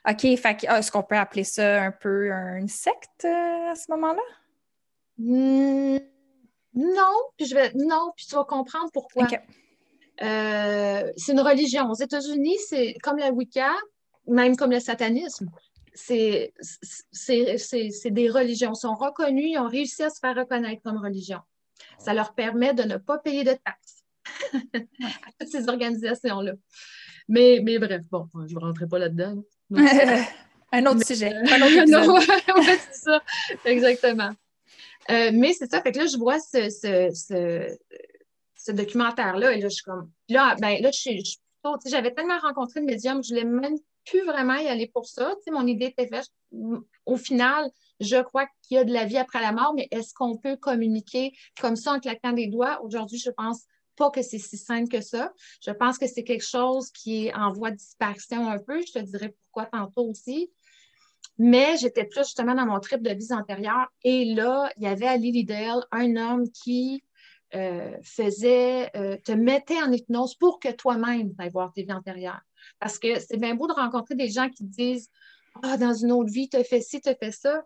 OK, 0.09 0.21
fait 0.21 0.57
que, 0.57 0.67
ah, 0.69 0.79
est-ce 0.79 0.91
qu'on 0.93 1.03
peut 1.03 1.17
appeler 1.17 1.45
ça 1.45 1.83
un 1.83 1.91
peu 1.91 2.31
une 2.31 2.69
secte 2.69 3.25
euh, 3.25 3.71
à 3.71 3.75
ce 3.75 3.91
moment-là? 3.91 4.23
Hmm, 5.19 5.99
non, 6.75 7.17
puis 7.37 7.47
je 7.47 7.55
vais, 7.55 7.73
non, 7.75 8.13
puis 8.17 8.27
tu 8.27 8.35
vas 8.35 8.45
comprendre 8.45 8.91
pourquoi. 8.93 9.27
Euh, 10.23 11.13
c'est 11.17 11.33
une 11.33 11.41
religion. 11.41 11.91
Aux 11.91 11.95
États-Unis, 11.95 12.59
c'est 12.69 12.95
comme 13.03 13.19
la 13.19 13.31
Wicca, 13.31 13.73
même 14.27 14.57
comme 14.57 14.71
le 14.71 14.81
satanisme. 14.81 15.51
C'est 15.95 16.53
des 18.11 18.31
religions. 18.31 18.73
Ils 18.73 18.81
sont 18.81 18.95
reconnus, 18.95 19.51
ils 19.53 19.59
ont 19.59 19.69
réussi 19.69 20.03
à 20.03 20.11
se 20.11 20.19
faire 20.21 20.37
reconnaître 20.37 20.83
comme 20.83 20.99
religion. 20.99 21.41
Ça 21.99 22.15
leur 22.15 22.35
permet 22.35 22.75
de 22.75 22.83
ne 22.83 22.97
pas 22.97 23.19
payer 23.19 23.45
de 23.45 23.53
taxes 23.53 24.05
à 24.53 24.59
toutes 25.39 25.49
ces 25.49 25.69
organisations-là. 25.69 26.53
Mais, 27.29 27.61
mais 27.63 27.79
bref, 27.79 28.03
bon, 28.11 28.29
je 28.47 28.55
ne 28.55 28.61
rentrerai 28.61 28.89
pas 28.89 28.99
là-dedans. 28.99 29.43
un 30.73 30.87
autre 30.87 31.07
sujet. 31.07 31.33
Euh, 31.33 31.45
un 31.51 31.63
autre 31.63 32.23
c'est 32.91 32.95
ça, 32.95 33.23
exactement. 33.65 34.31
Euh, 35.11 35.31
mais 35.33 35.53
c'est 35.53 35.71
ça, 35.71 35.83
fait 35.83 35.93
que 35.93 35.99
là, 35.99 36.07
je 36.07 36.17
vois 36.17 36.39
ce, 36.39 36.69
ce, 36.71 37.77
ce, 38.57 38.73
documentaire-là, 38.73 39.53
et 39.53 39.61
là, 39.61 39.69
je 39.69 39.75
suis 39.75 39.85
comme. 39.85 40.11
Là, 40.29 40.57
ben, 40.61 40.81
là, 40.81 40.91
je 40.93 40.99
suis, 40.99 41.41
j'avais 41.87 42.13
tellement 42.13 42.39
rencontré 42.39 42.81
de 42.81 42.87
médiums, 42.87 43.23
je 43.23 43.31
voulais 43.31 43.45
même 43.45 43.77
plus 44.05 44.25
vraiment 44.25 44.57
y 44.57 44.67
aller 44.67 44.89
pour 44.89 45.07
ça. 45.07 45.35
Tu 45.37 45.45
sais, 45.45 45.51
mon 45.51 45.67
idée 45.67 45.87
était 45.87 46.09
faite. 46.09 46.29
Au 47.07 47.17
final, 47.17 47.71
je 48.01 48.21
crois 48.23 48.47
qu'il 48.63 48.77
y 48.77 48.79
a 48.79 48.85
de 48.85 48.93
la 48.93 49.05
vie 49.05 49.19
après 49.19 49.41
la 49.41 49.53
mort, 49.53 49.75
mais 49.75 49.89
est-ce 49.91 50.15
qu'on 50.15 50.37
peut 50.37 50.57
communiquer 50.57 51.33
comme 51.61 51.77
ça 51.77 51.93
en 51.93 52.01
claquant 52.01 52.33
des 52.33 52.47
doigts? 52.47 52.83
Aujourd'hui, 52.83 53.19
je 53.19 53.31
pense 53.31 53.65
pas 53.97 54.11
que 54.11 54.23
c'est 54.23 54.39
si 54.39 54.57
simple 54.57 54.89
que 54.89 55.01
ça. 55.01 55.33
Je 55.65 55.71
pense 55.71 55.99
que 55.99 56.07
c'est 56.07 56.25
quelque 56.25 56.47
chose 56.47 56.91
qui 56.91 57.27
est 57.27 57.35
en 57.35 57.53
voie 57.53 57.71
de 57.71 57.77
disparition 57.77 58.49
un 58.49 58.59
peu. 58.59 58.81
Je 58.81 58.93
te 58.93 58.99
dirais 58.99 59.35
pourquoi 59.45 59.67
tantôt 59.67 60.09
aussi. 60.09 60.51
Mais 61.39 61.77
j'étais 61.79 62.05
plus 62.05 62.25
justement 62.25 62.55
dans 62.55 62.67
mon 62.67 62.81
trip 62.81 63.03
de 63.03 63.11
vie 63.11 63.33
antérieure. 63.33 63.89
Et 64.03 64.35
là, 64.35 64.71
il 64.77 64.85
y 64.85 64.87
avait 64.87 65.07
à 65.07 65.17
Lilydale 65.17 65.85
un 65.91 66.17
homme 66.17 66.51
qui 66.51 67.03
euh, 67.55 67.97
faisait, 68.03 68.91
euh, 68.97 69.17
te 69.25 69.33
mettait 69.33 69.83
en 69.83 69.91
hypnose 69.91 70.35
pour 70.35 70.61
que 70.61 70.71
toi-même 70.71 71.35
ailles 71.39 71.51
voir 71.51 71.73
tes 71.73 71.83
vies 71.83 71.93
antérieures. 71.93 72.41
Parce 72.79 72.99
que 72.99 73.19
c'est 73.19 73.37
bien 73.37 73.55
beau 73.55 73.67
de 73.67 73.73
rencontrer 73.73 74.15
des 74.15 74.29
gens 74.29 74.49
qui 74.49 74.65
disent 74.65 75.09
Ah, 75.63 75.77
dans 75.77 75.95
une 75.95 76.13
autre 76.13 76.31
vie, 76.31 76.49
tu 76.49 76.57
as 76.57 76.65
fait 76.65 76.81
ci, 76.81 77.01
tu 77.01 77.09
as 77.09 77.15
fait 77.15 77.33
ça. 77.33 77.65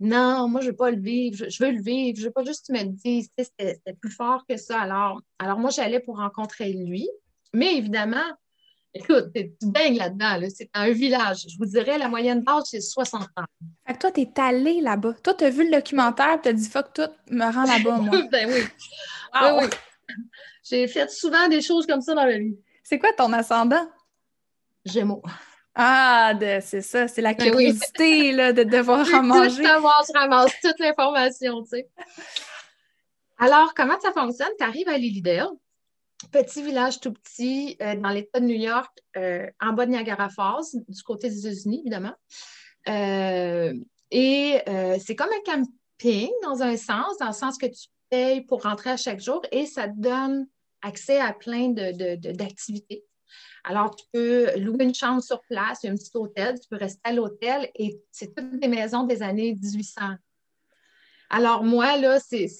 Non, 0.00 0.48
moi, 0.48 0.60
je 0.60 0.66
ne 0.66 0.70
veux 0.72 0.76
pas 0.76 0.90
le 0.90 1.00
vivre, 1.00 1.46
je, 1.48 1.64
veux 1.64 1.70
le 1.70 1.80
vivre, 1.80 2.16
je 2.16 2.22
ne 2.22 2.26
veux 2.26 2.32
pas 2.32 2.44
juste 2.44 2.68
me 2.68 2.82
dire, 2.84 3.24
c'était 3.38 3.94
plus 4.00 4.10
fort 4.10 4.44
que 4.48 4.56
ça. 4.56 4.80
Alors, 4.80 5.20
alors 5.38 5.58
moi, 5.58 5.70
j'allais 5.70 6.00
pour 6.00 6.16
rencontrer 6.16 6.72
lui. 6.72 7.08
Mais 7.52 7.76
évidemment, 7.76 8.26
écoute, 8.92 9.26
tu 9.34 9.50
baignes 9.62 9.96
là-dedans, 9.96 10.46
c'est 10.54 10.68
un 10.74 10.90
village. 10.90 11.46
Je 11.48 11.56
vous 11.58 11.66
dirais, 11.66 11.96
la 11.98 12.08
moyenne 12.08 12.42
d'âge, 12.42 12.64
c'est 12.66 12.80
60 12.80 13.22
ans. 13.22 13.44
Fait 13.86 13.94
que 13.94 13.98
toi, 13.98 14.10
tu 14.10 14.20
es 14.22 14.40
allé 14.40 14.80
là-bas. 14.80 15.14
Toi, 15.22 15.34
tu 15.34 15.44
as 15.44 15.50
vu 15.50 15.64
le 15.64 15.70
documentaire, 15.70 16.40
tu 16.42 16.48
as 16.48 16.52
dit, 16.52 16.68
fuck 16.68 16.92
tout, 16.92 17.02
me 17.30 17.44
rends 17.44 17.64
là-bas, 17.64 17.98
moi. 17.98 18.22
ben 18.32 18.50
oui. 18.52 18.62
oui, 19.40 19.48
oui. 19.60 19.66
J'ai 20.64 20.88
fait 20.88 21.10
souvent 21.10 21.48
des 21.48 21.60
choses 21.60 21.86
comme 21.86 22.00
ça 22.00 22.14
dans 22.14 22.24
la 22.24 22.38
vie. 22.38 22.56
C'est 22.82 22.98
quoi 22.98 23.12
ton 23.12 23.32
ascendant? 23.32 23.86
Gémeaux. 24.84 25.22
Ah, 25.74 26.32
c'est 26.60 26.82
ça, 26.82 27.08
c'est 27.08 27.20
la 27.20 27.34
ben 27.34 27.50
curiosité 27.50 28.32
là, 28.32 28.52
de 28.52 28.62
devoir 28.62 29.06
en 29.14 29.22
manger. 29.22 29.64
je 29.64 30.18
ramasse 30.18 30.52
toute 30.62 30.78
l'information, 30.78 31.62
tu 31.62 31.70
sais. 31.70 31.88
Alors, 33.38 33.74
comment 33.74 33.98
ça 34.00 34.12
fonctionne? 34.12 34.52
Tu 34.56 34.64
arrives 34.64 34.88
à 34.88 34.96
Lilydale, 34.96 35.48
petit 36.30 36.62
village 36.62 37.00
tout 37.00 37.12
petit 37.12 37.76
euh, 37.82 37.96
dans 37.96 38.10
l'État 38.10 38.38
de 38.38 38.46
New 38.46 38.56
York, 38.56 38.90
euh, 39.16 39.48
en 39.60 39.72
bas 39.72 39.86
de 39.86 39.90
Niagara 39.90 40.28
Falls, 40.28 40.80
du 40.88 41.02
côté 41.02 41.28
des 41.28 41.40
États-Unis, 41.40 41.80
évidemment. 41.80 42.14
Euh, 42.88 43.74
et 44.12 44.60
c'est 45.04 45.16
comme 45.16 45.30
un 45.30 45.52
camping 45.52 46.30
dans 46.44 46.62
un 46.62 46.76
sens, 46.76 47.18
dans 47.18 47.28
le 47.28 47.32
sens 47.32 47.58
que 47.58 47.66
tu 47.66 47.88
payes 48.10 48.42
pour 48.42 48.62
rentrer 48.62 48.90
à 48.90 48.96
chaque 48.96 49.18
jour 49.18 49.42
et 49.50 49.66
ça 49.66 49.88
te 49.88 49.98
donne 49.98 50.46
accès 50.82 51.18
à 51.18 51.32
plein 51.32 51.70
d'activités. 51.70 53.04
Alors, 53.64 53.96
tu 53.96 54.04
peux 54.12 54.58
louer 54.58 54.84
une 54.84 54.94
chambre 54.94 55.22
sur 55.22 55.40
place, 55.42 55.84
un 55.84 55.94
petit 55.94 56.10
hôtel, 56.14 56.60
tu 56.60 56.68
peux 56.68 56.76
rester 56.76 57.00
à 57.04 57.12
l'hôtel 57.12 57.70
et 57.74 57.98
c'est 58.12 58.34
toutes 58.34 58.60
des 58.60 58.68
maisons 58.68 59.04
des 59.04 59.22
années 59.22 59.54
1800. 59.54 60.00
Alors, 61.30 61.64
moi, 61.64 61.96
là, 61.96 62.20
c'est 62.20 62.58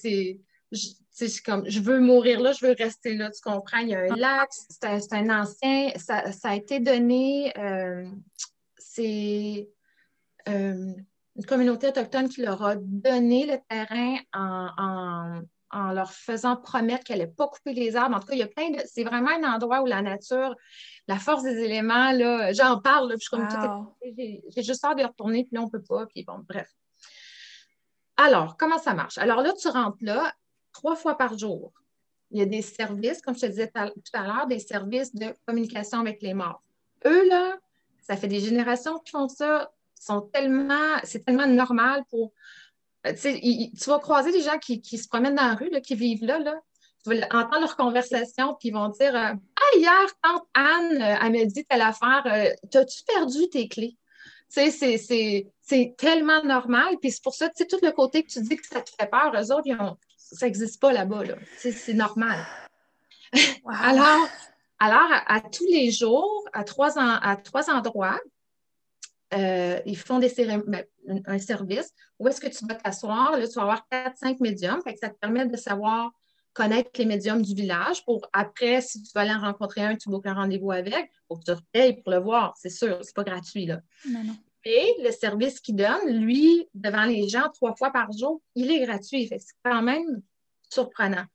comme 1.45 1.63
je 1.69 1.79
veux 1.79 1.99
mourir 1.99 2.41
là, 2.41 2.51
je 2.51 2.65
veux 2.65 2.75
rester 2.77 3.15
là, 3.15 3.29
tu 3.29 3.39
comprends? 3.41 3.77
Il 3.77 3.89
y 3.89 3.95
a 3.95 3.99
un 3.99 4.15
lac, 4.15 4.49
c'est 4.51 5.13
un, 5.13 5.29
ancien, 5.41 5.91
ça, 5.95 6.23
a 6.43 6.55
été 6.55 6.79
donné, 6.79 7.53
euh, 7.57 8.09
c'est 8.77 9.69
euh, 10.49 10.93
une 11.35 11.45
communauté 11.45 11.87
autochtone 11.87 12.29
qui 12.29 12.41
leur 12.41 12.61
a 12.63 12.75
donné 12.75 13.45
le 13.45 13.57
terrain 13.69 14.17
en, 14.33 14.69
en 14.77 15.41
leur 15.93 16.11
faisant 16.11 16.55
promettre 16.55 17.03
qu'elle 17.03 17.19
n'allait 17.19 17.31
pas 17.31 17.47
couper 17.47 17.73
les 17.73 17.95
arbres. 17.95 18.15
En 18.15 18.19
tout 18.19 18.27
cas, 18.27 18.33
il 18.33 18.39
y 18.39 18.43
a 18.43 18.47
plein 18.47 18.69
de. 18.69 18.79
C'est 18.85 19.03
vraiment 19.03 19.29
un 19.29 19.53
endroit 19.53 19.81
où 19.81 19.85
la 19.85 20.01
nature, 20.01 20.55
la 21.07 21.17
force 21.17 21.43
des 21.43 21.57
éléments, 21.57 22.11
là, 22.11 22.53
j'en 22.53 22.79
parle, 22.79 23.09
puis 23.09 23.19
je 23.21 23.27
suis 23.27 23.29
comme 23.29 24.43
J'ai 24.55 24.63
juste 24.63 24.83
hâte 24.85 24.97
de 24.97 25.03
retourner, 25.03 25.43
puis 25.43 25.55
là, 25.55 25.61
on 25.61 25.65
ne 25.65 25.69
peut 25.69 25.83
pas, 25.83 26.05
puis 26.05 26.23
bon, 26.23 26.39
bref. 26.47 26.69
Alors, 28.17 28.55
comment 28.57 28.77
ça 28.79 28.93
marche? 28.93 29.17
Alors 29.17 29.41
là, 29.41 29.53
tu 29.53 29.67
rentres 29.67 29.97
là 30.01 30.33
trois 30.71 30.95
fois 30.95 31.17
par 31.17 31.37
jour. 31.37 31.73
Il 32.31 32.39
y 32.39 32.41
a 32.41 32.45
des 32.45 32.61
services, 32.61 33.21
comme 33.21 33.35
je 33.35 33.41
te 33.41 33.45
disais 33.47 33.67
tout 33.67 34.01
à 34.13 34.23
l'heure, 34.25 34.47
des 34.47 34.59
services 34.59 35.13
de 35.13 35.33
communication 35.45 35.99
avec 35.99 36.21
les 36.21 36.33
morts. 36.33 36.63
Eux, 37.05 37.27
là, 37.29 37.57
ça 38.01 38.17
fait 38.17 38.27
des 38.27 38.39
générations 38.39 38.99
qui 38.99 39.11
font 39.11 39.27
ça, 39.27 39.71
sont 39.99 40.21
tellement, 40.21 40.97
c'est 41.03 41.25
tellement 41.25 41.47
normal 41.47 42.03
pour 42.09 42.33
euh, 43.05 43.13
tu 43.13 43.89
vas 43.89 43.99
croiser 43.99 44.31
des 44.31 44.41
gens 44.41 44.57
qui, 44.57 44.81
se 44.97 45.07
promènent 45.07 45.35
dans 45.35 45.47
la 45.47 45.55
rue, 45.55 45.69
qui 45.81 45.95
vivent 45.95 46.25
là, 46.25 46.39
là. 46.39 46.55
Tu 47.03 47.15
vas 47.15 47.25
entendre 47.27 47.61
leur 47.61 47.75
conversation, 47.75 48.55
puis 48.59 48.69
ils 48.69 48.73
vont 48.73 48.89
dire 48.89 49.15
euh, 49.15 49.33
Ah, 49.33 49.77
hier, 49.77 50.05
tante 50.23 50.47
Anne, 50.53 51.01
euh, 51.01 51.15
elle 51.21 51.31
m'a 51.31 51.45
dit 51.45 51.65
telle 51.65 51.81
affaire, 51.81 52.23
t'as-tu 52.71 53.03
perdu 53.03 53.47
tes 53.49 53.67
clés? 53.67 53.95
Tu 54.51 54.71
sais, 54.71 55.51
c'est 55.61 55.95
tellement 55.97 56.43
normal. 56.43 56.95
Puis 57.01 57.11
c'est 57.11 57.23
pour 57.23 57.35
ça, 57.35 57.49
tu 57.49 57.55
sais, 57.57 57.67
tout 57.67 57.79
le 57.81 57.91
côté 57.91 58.23
que 58.23 58.31
tu 58.31 58.41
dis 58.41 58.55
que 58.55 58.65
ça 58.65 58.81
te 58.81 58.89
fait 58.89 59.09
peur, 59.09 59.33
eux 59.35 59.51
autres, 59.51 59.97
ça 60.17 60.45
n'existe 60.45 60.81
pas 60.81 60.93
là-bas. 60.93 61.25
Là. 61.25 61.35
C'est 61.57 61.93
normal. 61.93 62.39
alors, 63.67 64.27
alors 64.79 65.11
à, 65.27 65.41
tous 65.41 65.65
les 65.69 65.91
jours, 65.91 66.43
à 66.53 66.63
trois, 66.63 66.97
à 66.97 67.35
trois 67.35 67.69
endroits, 67.69 68.19
euh, 69.35 69.79
ils 69.85 69.97
font 69.97 70.19
des 70.19 70.31
ben, 70.37 70.83
un 71.25 71.39
service. 71.39 71.93
Où 72.19 72.27
est-ce 72.27 72.39
que 72.39 72.47
tu 72.47 72.65
vas 72.65 72.75
t'asseoir? 72.75 73.37
Là, 73.37 73.47
tu 73.47 73.53
vas 73.53 73.63
avoir 73.63 73.87
4-5 73.91 74.37
médiums. 74.39 74.81
ça 74.99 75.09
te 75.09 75.17
permet 75.19 75.45
de 75.45 75.57
savoir 75.57 76.11
connaître 76.53 76.89
les 76.97 77.05
médiums 77.05 77.41
du 77.41 77.53
village 77.53 78.05
pour 78.05 78.27
après, 78.31 78.79
si 78.79 79.03
tu 79.03 79.11
veux 79.13 79.21
aller 79.21 79.33
en 79.33 79.41
rencontrer 79.41 79.81
un, 79.81 79.95
tu 79.95 80.09
boucles 80.09 80.29
un 80.29 80.35
rendez-vous 80.35 80.71
avec, 80.71 81.11
pour 81.27 81.39
que 81.39 81.43
tu 81.43 81.51
repayes 81.51 82.01
pour 82.01 82.11
le 82.11 82.19
voir. 82.19 82.53
C'est 82.57 82.69
sûr, 82.69 82.97
c'est 83.03 83.15
pas 83.15 83.25
gratuit. 83.25 83.65
Là. 83.65 83.81
Et 84.63 84.95
le 85.03 85.11
service 85.11 85.59
qu'il 85.59 85.75
donne, 85.75 86.07
lui, 86.07 86.67
devant 86.73 87.03
les 87.03 87.27
gens, 87.27 87.49
trois 87.53 87.75
fois 87.75 87.91
par 87.91 88.11
jour, 88.13 88.41
il 88.55 88.71
est 88.71 88.85
gratuit. 88.85 89.27
c'est 89.29 89.39
quand 89.63 89.81
même 89.81 90.21
surprenant. 90.69 91.25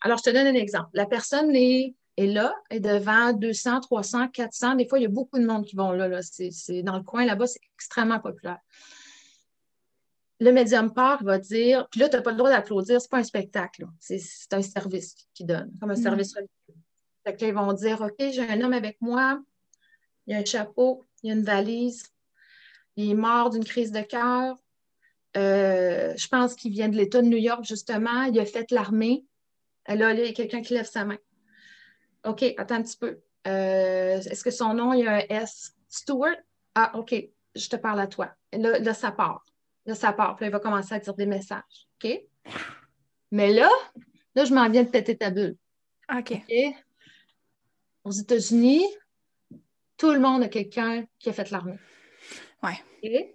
Alors, 0.00 0.18
je 0.18 0.24
te 0.24 0.30
donne 0.30 0.48
un 0.48 0.54
exemple. 0.54 0.90
La 0.92 1.06
personne 1.06 1.54
est 1.54 1.94
et 2.18 2.26
là, 2.26 2.52
est 2.68 2.80
devant 2.80 3.32
200, 3.32 3.78
300, 3.78 4.28
400. 4.30 4.74
Des 4.74 4.88
fois, 4.88 4.98
il 4.98 5.02
y 5.02 5.06
a 5.06 5.08
beaucoup 5.08 5.38
de 5.38 5.46
monde 5.46 5.64
qui 5.64 5.76
vont 5.76 5.92
là. 5.92 6.20
C'est, 6.20 6.82
dans 6.82 6.96
le 6.96 7.04
coin 7.04 7.24
là-bas, 7.24 7.46
c'est 7.46 7.60
extrêmement 7.76 8.18
populaire. 8.18 8.58
Le 10.40 10.50
médium 10.50 10.92
part 10.92 11.22
va 11.22 11.38
dire, 11.38 11.86
puis 11.92 12.00
là, 12.00 12.08
tu 12.08 12.16
n'as 12.16 12.22
pas 12.22 12.32
le 12.32 12.36
droit 12.36 12.50
d'applaudir, 12.50 13.00
c'est 13.00 13.10
pas 13.10 13.18
un 13.18 13.22
spectacle. 13.22 13.86
C'est, 14.00 14.20
un 14.50 14.62
service 14.62 15.14
qu'il 15.32 15.46
donne, 15.46 15.70
comme 15.80 15.92
un 15.92 15.94
mm. 15.94 16.02
service 16.02 16.34
religieux. 16.34 16.82
Fait 17.24 17.36
ils 17.40 17.54
vont 17.54 17.72
dire, 17.72 18.00
OK, 18.00 18.16
j'ai 18.18 18.48
un 18.50 18.62
homme 18.62 18.72
avec 18.72 19.00
moi, 19.00 19.40
il 20.26 20.32
y 20.32 20.36
a 20.36 20.40
un 20.40 20.44
chapeau, 20.44 21.04
il 21.22 21.28
y 21.28 21.30
a 21.30 21.36
une 21.36 21.44
valise, 21.44 22.02
il 22.96 23.12
est 23.12 23.14
mort 23.14 23.50
d'une 23.50 23.64
crise 23.64 23.92
de 23.92 24.00
cœur. 24.00 24.56
Euh, 25.36 26.14
je 26.16 26.26
pense 26.26 26.56
qu'il 26.56 26.72
vient 26.72 26.88
de 26.88 26.96
l'État 26.96 27.22
de 27.22 27.28
New 27.28 27.38
York, 27.38 27.64
justement. 27.64 28.24
Il 28.24 28.40
a 28.40 28.44
fait 28.44 28.72
l'armée. 28.72 29.24
Là, 29.86 29.94
là, 29.94 30.14
il 30.14 30.26
y 30.26 30.28
a 30.28 30.32
quelqu'un 30.32 30.62
qui 30.62 30.74
lève 30.74 30.90
sa 30.90 31.04
main. 31.04 31.18
OK, 32.24 32.44
attends 32.56 32.76
un 32.76 32.82
petit 32.82 32.96
peu. 32.96 33.20
Euh, 33.46 34.18
est-ce 34.18 34.44
que 34.44 34.50
son 34.50 34.74
nom, 34.74 34.92
il 34.92 35.04
y 35.04 35.06
a 35.06 35.16
un 35.16 35.24
S? 35.28 35.74
Stewart? 35.88 36.36
Ah, 36.74 36.92
OK, 36.98 37.14
je 37.54 37.68
te 37.68 37.76
parle 37.76 38.00
à 38.00 38.06
toi. 38.06 38.30
Là, 38.52 38.78
là 38.78 38.94
ça 38.94 39.10
part. 39.10 39.44
Là, 39.86 39.94
ça 39.94 40.12
part. 40.12 40.36
Puis 40.36 40.44
là, 40.44 40.48
il 40.48 40.52
va 40.52 40.60
commencer 40.60 40.94
à 40.94 40.98
dire 40.98 41.14
des 41.14 41.26
messages. 41.26 41.88
OK? 42.02 42.20
Mais 43.30 43.52
là, 43.52 43.70
là, 44.34 44.44
je 44.44 44.52
m'en 44.52 44.68
viens 44.68 44.82
de 44.82 44.90
péter 44.90 45.16
ta 45.16 45.30
bulle. 45.30 45.56
OK. 46.14 46.42
Aux 48.04 48.10
États-Unis, 48.10 48.84
tout 49.96 50.12
le 50.12 50.20
monde 50.20 50.42
a 50.42 50.48
quelqu'un 50.48 51.04
qui 51.18 51.30
a 51.30 51.32
fait 51.32 51.50
l'armée. 51.50 51.78
Oui. 52.62 53.34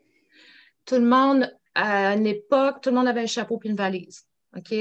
Tout 0.85 0.95
le 0.95 1.05
monde, 1.05 1.51
à 1.75 2.13
une 2.13 2.27
époque, 2.27 2.81
tout 2.81 2.89
le 2.89 2.95
monde 2.95 3.07
avait 3.07 3.21
un 3.21 3.27
chapeau 3.27 3.57
puis 3.57 3.69
une 3.69 3.75
valise. 3.75 4.27
OK? 4.55 4.73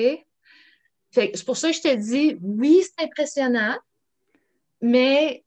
C'est 1.10 1.44
pour 1.44 1.56
ça 1.56 1.70
que 1.70 1.76
je 1.76 1.82
te 1.82 1.94
dis, 1.94 2.38
oui, 2.40 2.82
c'est 2.82 3.04
impressionnant, 3.04 3.76
mais 4.82 5.44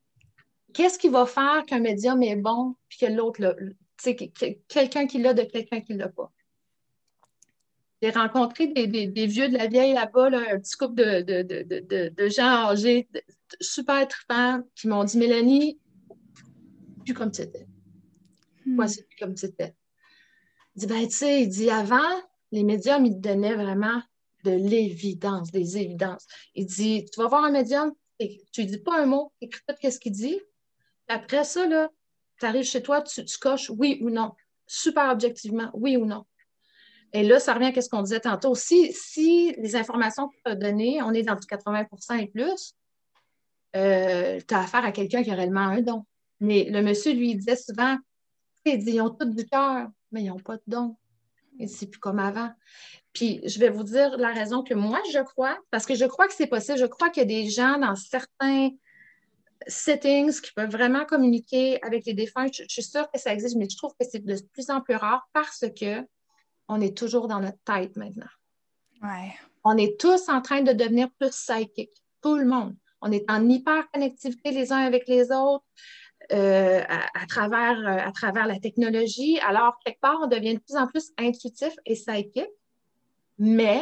qu'est-ce 0.74 0.98
qui 0.98 1.10
va 1.10 1.26
faire 1.26 1.64
qu'un 1.68 1.80
médium 1.80 2.24
est 2.24 2.36
bon 2.36 2.76
puis 2.90 3.00
que 3.00 3.06
l'autre 3.06 3.42
l'a? 3.42 3.56
Quelqu'un 4.68 5.08
qui 5.08 5.20
l'a 5.20 5.34
de 5.34 5.44
quelqu'un 5.44 5.82
qui 5.82 5.94
ne 5.94 6.00
l'a 6.00 6.10
pas? 6.10 6.32
J'ai 8.02 8.12
rencontré 8.12 8.68
des, 8.68 9.26
vieux 9.26 9.50
de 9.50 9.58
la 9.58 9.68
vieille 9.68 9.94
là-bas, 9.94 10.28
un 10.28 10.60
petit 10.60 10.76
couple 10.78 10.96
de, 10.96 12.28
gens 12.30 12.70
âgés, 12.70 13.08
super 13.62 14.08
trippants, 14.08 14.62
qui 14.76 14.88
m'ont 14.88 15.04
dit 15.04 15.18
Mélanie, 15.18 15.80
plus 17.04 17.14
comme 17.14 17.34
c'était. 17.34 17.68
Moi, 18.66 18.86
hmm. 18.86 18.88
c'est 18.88 19.08
plus 19.08 19.18
comme 19.18 19.38
c'était. 19.38 19.76
Il 20.76 20.80
dit, 20.80 20.88
ben, 20.88 21.08
tu 21.08 21.16
sais, 21.16 21.44
il 21.44 21.50
dit 21.50 21.70
avant, 21.70 22.10
les 22.52 22.64
médiums, 22.64 23.06
ils 23.06 23.16
te 23.16 23.28
donnaient 23.28 23.56
vraiment 23.56 24.02
de 24.44 24.52
l'évidence, 24.52 25.52
des 25.52 25.78
évidences. 25.78 26.28
Il 26.54 26.66
dit, 26.66 27.06
tu 27.12 27.22
vas 27.22 27.28
voir 27.28 27.44
un 27.46 27.52
médium, 27.52 27.94
tu 28.20 28.62
ne 28.64 28.68
dis 28.68 28.78
pas 28.78 29.02
un 29.02 29.06
mot, 29.06 29.32
écris 29.42 29.62
tout 29.68 29.76
ce 29.92 30.00
qu'il 30.00 30.12
dit. 30.12 30.40
Après 31.08 31.44
ça, 31.44 31.68
tu 32.40 32.46
arrives 32.46 32.64
chez 32.64 32.82
toi, 32.82 33.02
tu, 33.02 33.24
coches 33.40 33.70
oui 33.70 34.00
ou 34.02 34.10
non. 34.10 34.34
Super 34.68 35.12
objectivement, 35.12 35.70
oui 35.74 35.98
ou 35.98 36.06
non. 36.06 36.26
Et 37.14 37.24
là, 37.24 37.40
ça 37.40 37.54
revient 37.54 37.72
à 37.76 37.82
ce 37.82 37.90
qu'on 37.90 38.02
disait 38.02 38.20
tantôt. 38.20 38.56
Si, 38.56 38.92
si 38.92 39.54
les 39.58 39.76
informations 39.76 40.28
que 40.30 40.36
tu 40.44 40.52
as 40.52 40.56
données, 40.56 41.02
on 41.02 41.12
est 41.12 41.24
dans 41.24 41.36
du 41.36 41.48
80% 41.48 42.20
et 42.20 42.28
plus, 42.28 42.76
euh, 43.76 44.40
tu 44.46 44.54
as 44.54 44.60
affaire 44.62 44.84
à 44.84 44.92
quelqu'un 44.92 45.24
qui 45.24 45.32
a 45.32 45.36
réellement 45.36 45.62
un 45.62 45.82
don. 45.82 46.06
Mais 46.40 46.66
le 46.66 46.82
monsieur, 46.82 47.14
lui, 47.14 47.36
disait 47.36 47.56
souvent, 47.56 47.98
ils 48.66 49.02
ont 49.02 49.10
tout 49.10 49.26
du 49.26 49.46
cœur, 49.46 49.88
mais 50.12 50.24
ils 50.24 50.28
n'ont 50.28 50.40
pas 50.40 50.58
de 50.58 50.64
don. 50.68 50.98
Et 51.60 51.68
c'est 51.68 51.88
plus 51.88 52.00
comme 52.00 52.20
avant. 52.20 52.52
Puis 53.14 53.42
je 53.46 53.60
vais 53.60 53.70
vous 53.70 53.84
dire 53.84 54.18
la 54.18 54.32
raison 54.32 54.62
que 54.62 54.74
moi, 54.74 55.00
je 55.14 55.20
crois, 55.20 55.58
parce 55.72 55.86
que 55.86 55.96
je 55.96 56.06
crois 56.06 56.28
que 56.28 56.34
c'est 56.34 56.48
possible. 56.48 56.78
Je 56.78 56.86
crois 56.86 57.10
qu'il 57.10 57.22
y 57.22 57.26
a 57.26 57.44
des 57.44 57.50
gens 57.50 57.78
dans 57.78 57.96
certains 57.96 58.70
settings 59.68 60.42
qui 60.42 60.52
peuvent 60.54 60.70
vraiment 60.70 61.06
communiquer 61.06 61.82
avec 61.84 62.06
les 62.06 62.14
défunts. 62.14 62.48
Je, 62.52 62.64
suis 62.68 62.84
sûre 62.84 63.10
que 63.12 63.20
ça 63.20 63.34
existe, 63.34 63.56
mais 63.56 63.70
je 63.70 63.78
trouve 63.78 63.94
que 64.00 64.06
c'est 64.10 64.24
de 64.24 64.36
plus 64.54 64.70
en 64.70 64.82
plus 64.82 64.96
rare 64.96 65.28
parce 65.34 65.66
que 65.80 66.06
on 66.68 66.82
est 66.82 66.98
toujours 66.98 67.28
dans 67.28 67.40
notre 67.40 67.62
tête 67.64 67.96
maintenant. 67.96 68.28
Ouais. 69.02 69.34
On 69.64 69.78
est 69.78 70.00
tous 70.00 70.30
en 70.30 70.42
train 70.42 70.62
de 70.62 70.74
devenir 70.74 71.10
plus 71.20 71.30
psychique, 71.30 71.92
tout 72.22 72.38
le 72.38 72.46
monde. 72.46 72.76
On 73.02 73.12
est 73.12 73.30
en 73.30 73.48
hyper 73.48 73.90
connectivité 73.92 74.52
les 74.52 74.72
uns 74.72 74.80
avec 74.80 75.08
les 75.08 75.32
autres. 75.32 75.66
Euh, 76.32 76.82
à, 76.88 77.26
travers, 77.28 77.78
euh, 77.78 78.08
à 78.08 78.12
travers 78.12 78.48
la 78.48 78.60
technologie. 78.60 79.40
Alors, 79.42 79.78
quelque 79.86 80.00
part, 80.00 80.18
on 80.24 80.28
devient 80.28 80.56
de 80.56 80.60
plus 80.60 80.76
en 80.76 80.88
plus 80.88 81.12
intuitif 81.18 81.74
et 81.86 81.94
psychique, 81.94 82.40
mais 83.38 83.82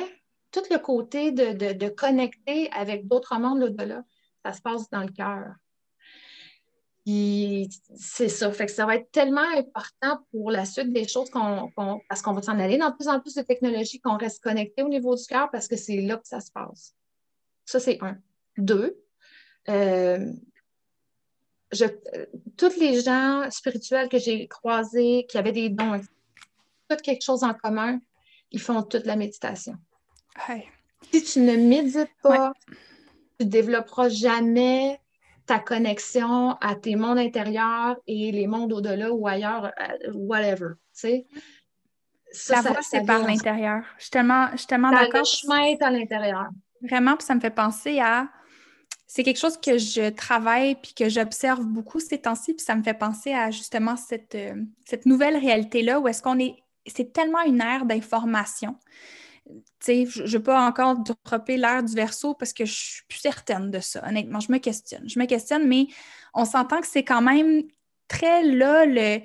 tout 0.51 0.63
le 0.69 0.77
côté 0.77 1.31
de, 1.31 1.73
de, 1.73 1.89
connecter 1.89 2.69
avec 2.71 3.07
d'autres 3.07 3.39
mondes 3.39 3.63
au-delà, 3.63 4.03
ça 4.43 4.51
se 4.51 4.61
passe 4.61 4.89
dans 4.89 5.03
le 5.03 5.11
cœur. 5.11 5.55
C'est 7.05 8.29
ça. 8.29 8.51
Fait 8.51 8.65
que 8.65 8.71
ça 8.71 8.85
va 8.85 8.95
être 8.95 9.11
tellement 9.11 9.49
important 9.57 10.19
pour 10.31 10.51
la 10.51 10.65
suite 10.65 10.91
des 10.91 11.07
choses 11.07 11.29
qu'on, 11.29 11.71
parce 12.09 12.21
qu'on 12.21 12.33
va 12.33 12.41
s'en 12.41 12.59
aller 12.59 12.77
dans 12.77 12.89
de 12.89 12.95
plus 12.95 13.07
en 13.07 13.21
plus 13.21 13.35
de 13.35 13.41
technologies, 13.41 14.01
qu'on 14.01 14.17
reste 14.17 14.43
connecté 14.43 14.83
au 14.83 14.89
niveau 14.89 15.15
du 15.15 15.25
cœur 15.25 15.49
parce 15.51 15.67
que 15.67 15.77
c'est 15.77 16.01
là 16.01 16.17
que 16.17 16.27
ça 16.27 16.41
se 16.41 16.51
passe. 16.51 16.93
Ça, 17.65 17.79
c'est 17.79 18.01
un. 18.01 18.17
Deux, 18.57 18.97
euh, 19.69 20.31
je, 21.73 21.85
tous 22.57 22.79
les 22.79 23.01
gens 23.01 23.49
spirituels 23.49 24.09
que 24.09 24.17
j'ai 24.17 24.47
croisés, 24.47 25.25
qui 25.29 25.37
avaient 25.37 25.51
des 25.51 25.69
dons, 25.69 25.99
tout 26.89 26.97
quelque 26.97 27.23
chose 27.23 27.43
en 27.43 27.53
commun, 27.53 27.99
ils 28.51 28.61
font 28.61 28.81
toute 28.83 29.05
la 29.05 29.15
méditation. 29.15 29.75
Si 31.11 31.23
tu 31.23 31.39
ne 31.39 31.55
médites 31.55 32.15
pas, 32.21 32.53
tu 33.39 33.45
ne 33.45 33.49
développeras 33.49 34.09
jamais 34.09 34.99
ta 35.45 35.59
connexion 35.59 36.51
à 36.61 36.75
tes 36.75 36.95
mondes 36.95 37.17
intérieurs 37.17 37.97
et 38.07 38.31
les 38.31 38.47
mondes 38.47 38.71
au-delà 38.71 39.11
ou 39.11 39.27
ailleurs, 39.27 39.65
euh, 39.65 40.11
whatever. 40.13 40.75
Tu 40.97 41.25
sais. 42.31 42.49
la 42.49 42.61
voix, 42.61 42.81
c'est 42.81 43.05
par 43.05 43.27
l'intérieur. 43.27 43.83
Je 43.97 44.03
suis 44.03 44.11
tellement, 44.11 44.47
tellement 44.67 44.91
d'accord. 44.91 45.21
Le 45.21 45.25
chemin 45.25 45.63
est 45.63 45.81
à 45.81 45.89
l'intérieur. 45.89 46.47
Vraiment, 46.81 47.17
puis 47.17 47.25
ça 47.25 47.35
me 47.35 47.41
fait 47.41 47.49
penser 47.49 47.99
à 47.99 48.29
c'est 49.15 49.21
quelque 49.21 49.37
chose 49.37 49.57
que 49.57 49.77
je 49.77 50.09
travaille 50.09 50.73
puis 50.73 50.95
que 50.95 51.07
j'observe 51.07 51.63
beaucoup 51.65 51.99
ces 51.99 52.17
temps-ci, 52.17 52.55
puis 52.55 52.65
ça 52.65 52.73
me 52.73 52.81
fait 52.81 52.95
penser 52.95 53.31
à 53.31 53.51
justement 53.51 53.95
cette, 53.95 54.33
euh, 54.33 54.55
nouvelle 55.05 55.37
réalité-là 55.37 55.99
où 55.99 56.07
est-ce 56.07 56.23
qu'on 56.23 56.39
est. 56.39 56.55
C'est 56.87 57.13
tellement 57.13 57.43
une 57.43 57.61
ère 57.61 57.85
d'information. 57.85 58.75
Tu 59.45 59.53
sais, 59.81 60.05
je 60.07 60.23
ne 60.23 60.27
veux 60.29 60.41
pas 60.41 60.65
encore 60.65 60.97
dropper 61.25 61.57
l'ère 61.57 61.83
du 61.83 61.93
verso 61.93 62.33
parce 62.33 62.53
que 62.53 62.65
je 62.65 62.73
suis 62.73 63.03
plus 63.07 63.19
certaine 63.19 63.69
de 63.69 63.79
ça. 63.79 64.03
Honnêtement, 64.07 64.39
je 64.39 64.51
me 64.51 64.57
questionne. 64.57 65.07
Je 65.07 65.19
me 65.19 65.25
questionne, 65.25 65.67
mais 65.67 65.85
on 66.33 66.45
s'entend 66.45 66.81
que 66.81 66.87
c'est 66.87 67.03
quand 67.03 67.21
même 67.21 67.61
très 68.07 68.41
là 68.41 68.87
le, 68.87 69.21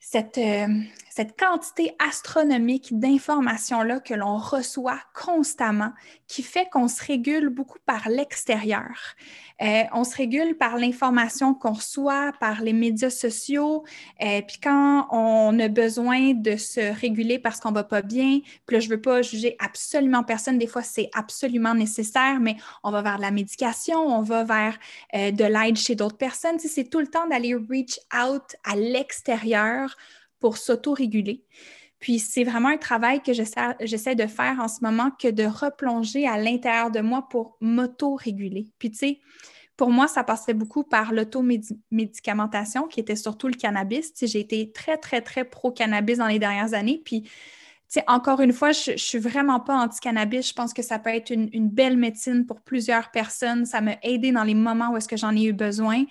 cette, 0.00 0.38
euh, 0.38 0.68
cette 1.16 1.38
quantité 1.38 1.94
astronomique 2.00 2.98
d'informations-là 2.98 4.00
que 4.00 4.14
l'on 4.14 4.36
reçoit 4.36 4.98
constamment, 5.14 5.92
qui 6.26 6.42
fait 6.42 6.68
qu'on 6.72 6.88
se 6.88 7.04
régule 7.04 7.50
beaucoup 7.50 7.78
par 7.86 8.08
l'extérieur. 8.08 9.14
Euh, 9.62 9.84
on 9.92 10.02
se 10.02 10.16
régule 10.16 10.56
par 10.56 10.76
l'information 10.76 11.54
qu'on 11.54 11.74
reçoit, 11.74 12.32
par 12.40 12.62
les 12.62 12.72
médias 12.72 13.10
sociaux. 13.10 13.84
Euh, 14.24 14.42
puis 14.42 14.58
quand 14.60 15.06
on 15.12 15.56
a 15.60 15.68
besoin 15.68 16.34
de 16.34 16.56
se 16.56 16.80
réguler 16.80 17.38
parce 17.38 17.60
qu'on 17.60 17.70
va 17.70 17.84
pas 17.84 18.02
bien, 18.02 18.40
puis 18.66 18.74
là, 18.74 18.80
je 18.80 18.88
veux 18.88 19.00
pas 19.00 19.22
juger 19.22 19.54
absolument 19.60 20.24
personne. 20.24 20.58
Des 20.58 20.66
fois, 20.66 20.82
c'est 20.82 21.10
absolument 21.14 21.76
nécessaire, 21.76 22.40
mais 22.40 22.56
on 22.82 22.90
va 22.90 23.02
vers 23.02 23.18
la 23.18 23.30
médication, 23.30 24.00
on 24.00 24.22
va 24.22 24.42
vers 24.42 24.76
euh, 25.14 25.30
de 25.30 25.44
l'aide 25.44 25.76
chez 25.76 25.94
d'autres 25.94 26.18
personnes. 26.18 26.58
c'est 26.58 26.90
tout 26.90 26.98
le 26.98 27.06
temps 27.06 27.28
d'aller 27.28 27.54
reach 27.54 28.00
out 28.12 28.56
à 28.64 28.74
l'extérieur 28.74 29.96
pour 30.44 30.58
s'auto-réguler. 30.58 31.42
Puis 32.00 32.18
c'est 32.18 32.44
vraiment 32.44 32.68
un 32.68 32.76
travail 32.76 33.22
que 33.22 33.32
j'essaie 33.32 34.14
de 34.14 34.26
faire 34.26 34.60
en 34.60 34.68
ce 34.68 34.80
moment 34.82 35.10
que 35.10 35.28
de 35.28 35.44
replonger 35.44 36.28
à 36.28 36.36
l'intérieur 36.36 36.90
de 36.90 37.00
moi 37.00 37.26
pour 37.30 37.56
m'auto-réguler. 37.62 38.66
Puis 38.78 38.90
tu 38.90 38.98
sais, 38.98 39.20
pour 39.78 39.88
moi, 39.88 40.06
ça 40.06 40.22
passait 40.22 40.52
beaucoup 40.52 40.84
par 40.84 41.14
l'automédicamentation, 41.14 42.88
qui 42.88 43.00
était 43.00 43.16
surtout 43.16 43.48
le 43.48 43.54
cannabis. 43.54 44.12
J'ai 44.20 44.40
été 44.40 44.70
très, 44.70 44.98
très, 44.98 45.22
très 45.22 45.46
pro-cannabis 45.46 46.18
dans 46.18 46.26
les 46.26 46.38
dernières 46.38 46.74
années. 46.74 47.00
Puis, 47.02 47.26
encore 48.06 48.42
une 48.42 48.52
fois, 48.52 48.72
je 48.72 48.90
ne 48.90 48.96
suis 48.98 49.18
vraiment 49.18 49.60
pas 49.60 49.78
anti-cannabis. 49.78 50.50
Je 50.50 50.52
pense 50.52 50.74
que 50.74 50.82
ça 50.82 50.98
peut 50.98 51.08
être 51.08 51.30
une, 51.30 51.70
belle 51.70 51.96
médecine 51.96 52.44
pour 52.44 52.60
plusieurs 52.60 53.10
personnes. 53.12 53.64
Ça 53.64 53.80
m'a 53.80 53.96
aidé 54.02 54.30
dans 54.30 54.44
les 54.44 54.54
moments 54.54 54.90
où 54.90 54.98
est-ce 54.98 55.08
que 55.08 55.16
j'en 55.16 55.34
ai 55.34 55.44
eu 55.44 55.54
besoin. 55.54 56.04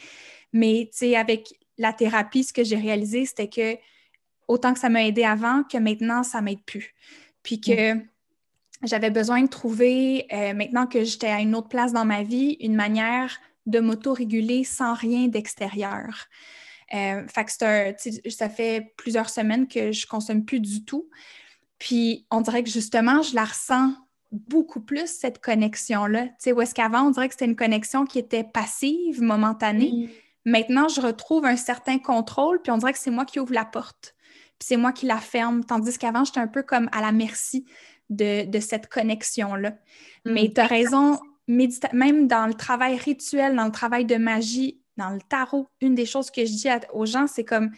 Mais, 0.54 0.90
avec 1.16 1.54
la 1.78 1.94
thérapie, 1.94 2.44
ce 2.44 2.52
que 2.52 2.64
j'ai 2.64 2.78
réalisé, 2.78 3.28
c'était 3.28 3.48
que 3.48 3.78
autant 4.48 4.74
que 4.74 4.80
ça 4.80 4.90
m'a 4.90 5.06
aidé 5.06 5.24
avant, 5.24 5.64
que 5.64 5.78
maintenant, 5.78 6.24
ça 6.24 6.42
m'aide 6.42 6.64
plus. 6.64 6.94
Puis 7.44 7.60
que 7.60 7.96
j'avais 8.84 9.10
besoin 9.10 9.44
de 9.44 9.48
trouver, 9.48 10.28
euh, 10.34 10.54
maintenant 10.54 10.88
que 10.88 11.04
j'étais 11.04 11.28
à 11.28 11.40
une 11.40 11.56
autre 11.56 11.70
place 11.70 11.94
dans 11.94 12.06
ma 12.06 12.24
vie, 12.24 12.58
une 12.60 12.76
manière 12.76 13.40
de 13.66 13.80
m'auto-réguler 13.80 14.64
sans 14.64 14.94
rien 14.94 15.28
d'extérieur. 15.28 16.28
Euh, 16.94 17.26
fait 17.28 17.46
que 17.46 18.30
ça 18.30 18.50
fait 18.50 18.94
plusieurs 18.98 19.30
semaines 19.30 19.68
que 19.68 19.92
je 19.92 20.06
consomme 20.06 20.46
plus 20.46 20.60
du 20.60 20.84
tout. 20.84 21.10
Puis 21.80 22.28
on 22.30 22.42
dirait 22.42 22.64
que 22.64 22.70
justement, 22.70 23.22
je 23.22 23.36
la 23.36 23.46
ressens 23.46 23.94
beaucoup 24.32 24.82
plus, 24.82 25.08
cette 25.08 25.40
connexion-là. 25.40 26.28
Tu 26.28 26.34
sais, 26.40 26.52
où 26.52 26.62
est-ce 26.62 26.74
qu'avant, 26.74 27.04
on 27.04 27.12
dirait 27.12 27.28
que 27.28 27.34
c'était 27.34 27.46
une 27.46 27.56
connexion 27.56 28.06
qui 28.06 28.20
était 28.20 28.44
passive, 28.44 29.22
momentanée. 29.22 30.10
Maintenant, 30.46 30.88
je 30.88 31.00
retrouve 31.02 31.46
un 31.46 31.56
certain 31.56 32.00
contrôle, 32.00 32.62
puis 32.62 32.72
on 32.72 32.78
dirait 32.78 32.94
que 32.94 33.00
c'est 33.00 33.12
moi 33.12 33.26
qui 33.26 33.40
ouvre 33.40 33.54
la 33.54 33.66
porte 33.66 34.16
c'est 34.60 34.78
moi 34.78 34.92
qui 34.92 35.06
la 35.06 35.18
ferme. 35.18 35.64
Tandis 35.64 35.98
qu'avant, 35.98 36.24
j'étais 36.24 36.40
un 36.40 36.48
peu 36.48 36.64
comme 36.64 36.90
à 36.92 37.02
la 37.02 37.12
merci 37.12 37.66
de, 38.10 38.60
cette 38.60 38.88
connexion-là. 38.88 39.76
Mais 40.26 40.46
mm. 40.46 40.54
tu 40.54 40.62
as 40.62 40.68
raison, 40.68 41.20
même 41.48 42.28
dans 42.28 42.48
le 42.48 42.54
travail 42.54 42.98
rituel, 42.98 43.56
dans 43.56 43.66
le 43.66 43.72
travail 43.72 44.06
de 44.06 44.16
magie, 44.16 44.80
dans 44.98 45.10
le 45.10 45.22
tarot, 45.22 45.68
une 45.82 45.96
des 45.96 46.06
choses 46.06 46.30
que 46.30 46.46
je 46.46 46.52
dis 46.52 46.68
aux 46.94 47.06
gens, 47.06 47.28
c'est 47.28 47.46
comme 47.46 47.72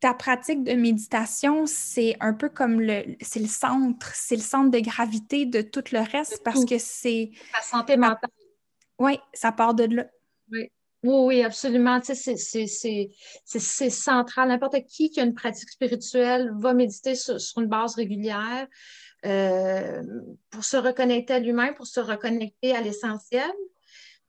ta 0.00 0.14
pratique 0.14 0.64
de 0.64 0.72
méditation, 0.72 1.64
c'est 1.64 2.16
un 2.18 2.34
peu 2.34 2.48
comme 2.48 2.80
le, 2.80 3.16
c'est 3.20 3.38
le 3.38 3.46
centre, 3.46 4.10
c'est 4.14 4.34
le 4.34 4.42
centre 4.42 4.70
de 4.70 4.80
gravité 4.80 5.46
de 5.46 5.62
tout 5.62 5.84
le 5.92 6.00
reste 6.00 6.42
parce 6.42 6.64
que 6.64 6.76
c'est... 6.78 7.30
La 7.54 7.62
santé 7.62 7.96
mentale. 7.96 8.30
Oui, 8.98 9.18
ça 9.32 9.52
part 9.52 9.74
de 9.74 9.84
là. 9.84 10.06
Oui. 10.50 10.68
Oui, 11.02 11.14
oui, 11.26 11.42
absolument. 11.42 12.00
c'est 12.02 13.90
central. 13.90 14.48
N'importe 14.48 14.84
qui 14.86 15.10
qui 15.10 15.20
a 15.20 15.24
une 15.24 15.34
pratique 15.34 15.70
spirituelle 15.70 16.52
va 16.58 16.74
méditer 16.74 17.16
sur, 17.16 17.36
une 17.56 17.66
base 17.66 17.96
régulière 17.96 18.68
euh, 19.26 20.02
pour 20.50 20.64
se 20.64 20.76
reconnecter 20.76 21.34
à 21.34 21.38
lui-même, 21.40 21.74
pour 21.74 21.86
se 21.86 21.98
reconnecter 21.98 22.74
à 22.76 22.80
l'essentiel. 22.80 23.50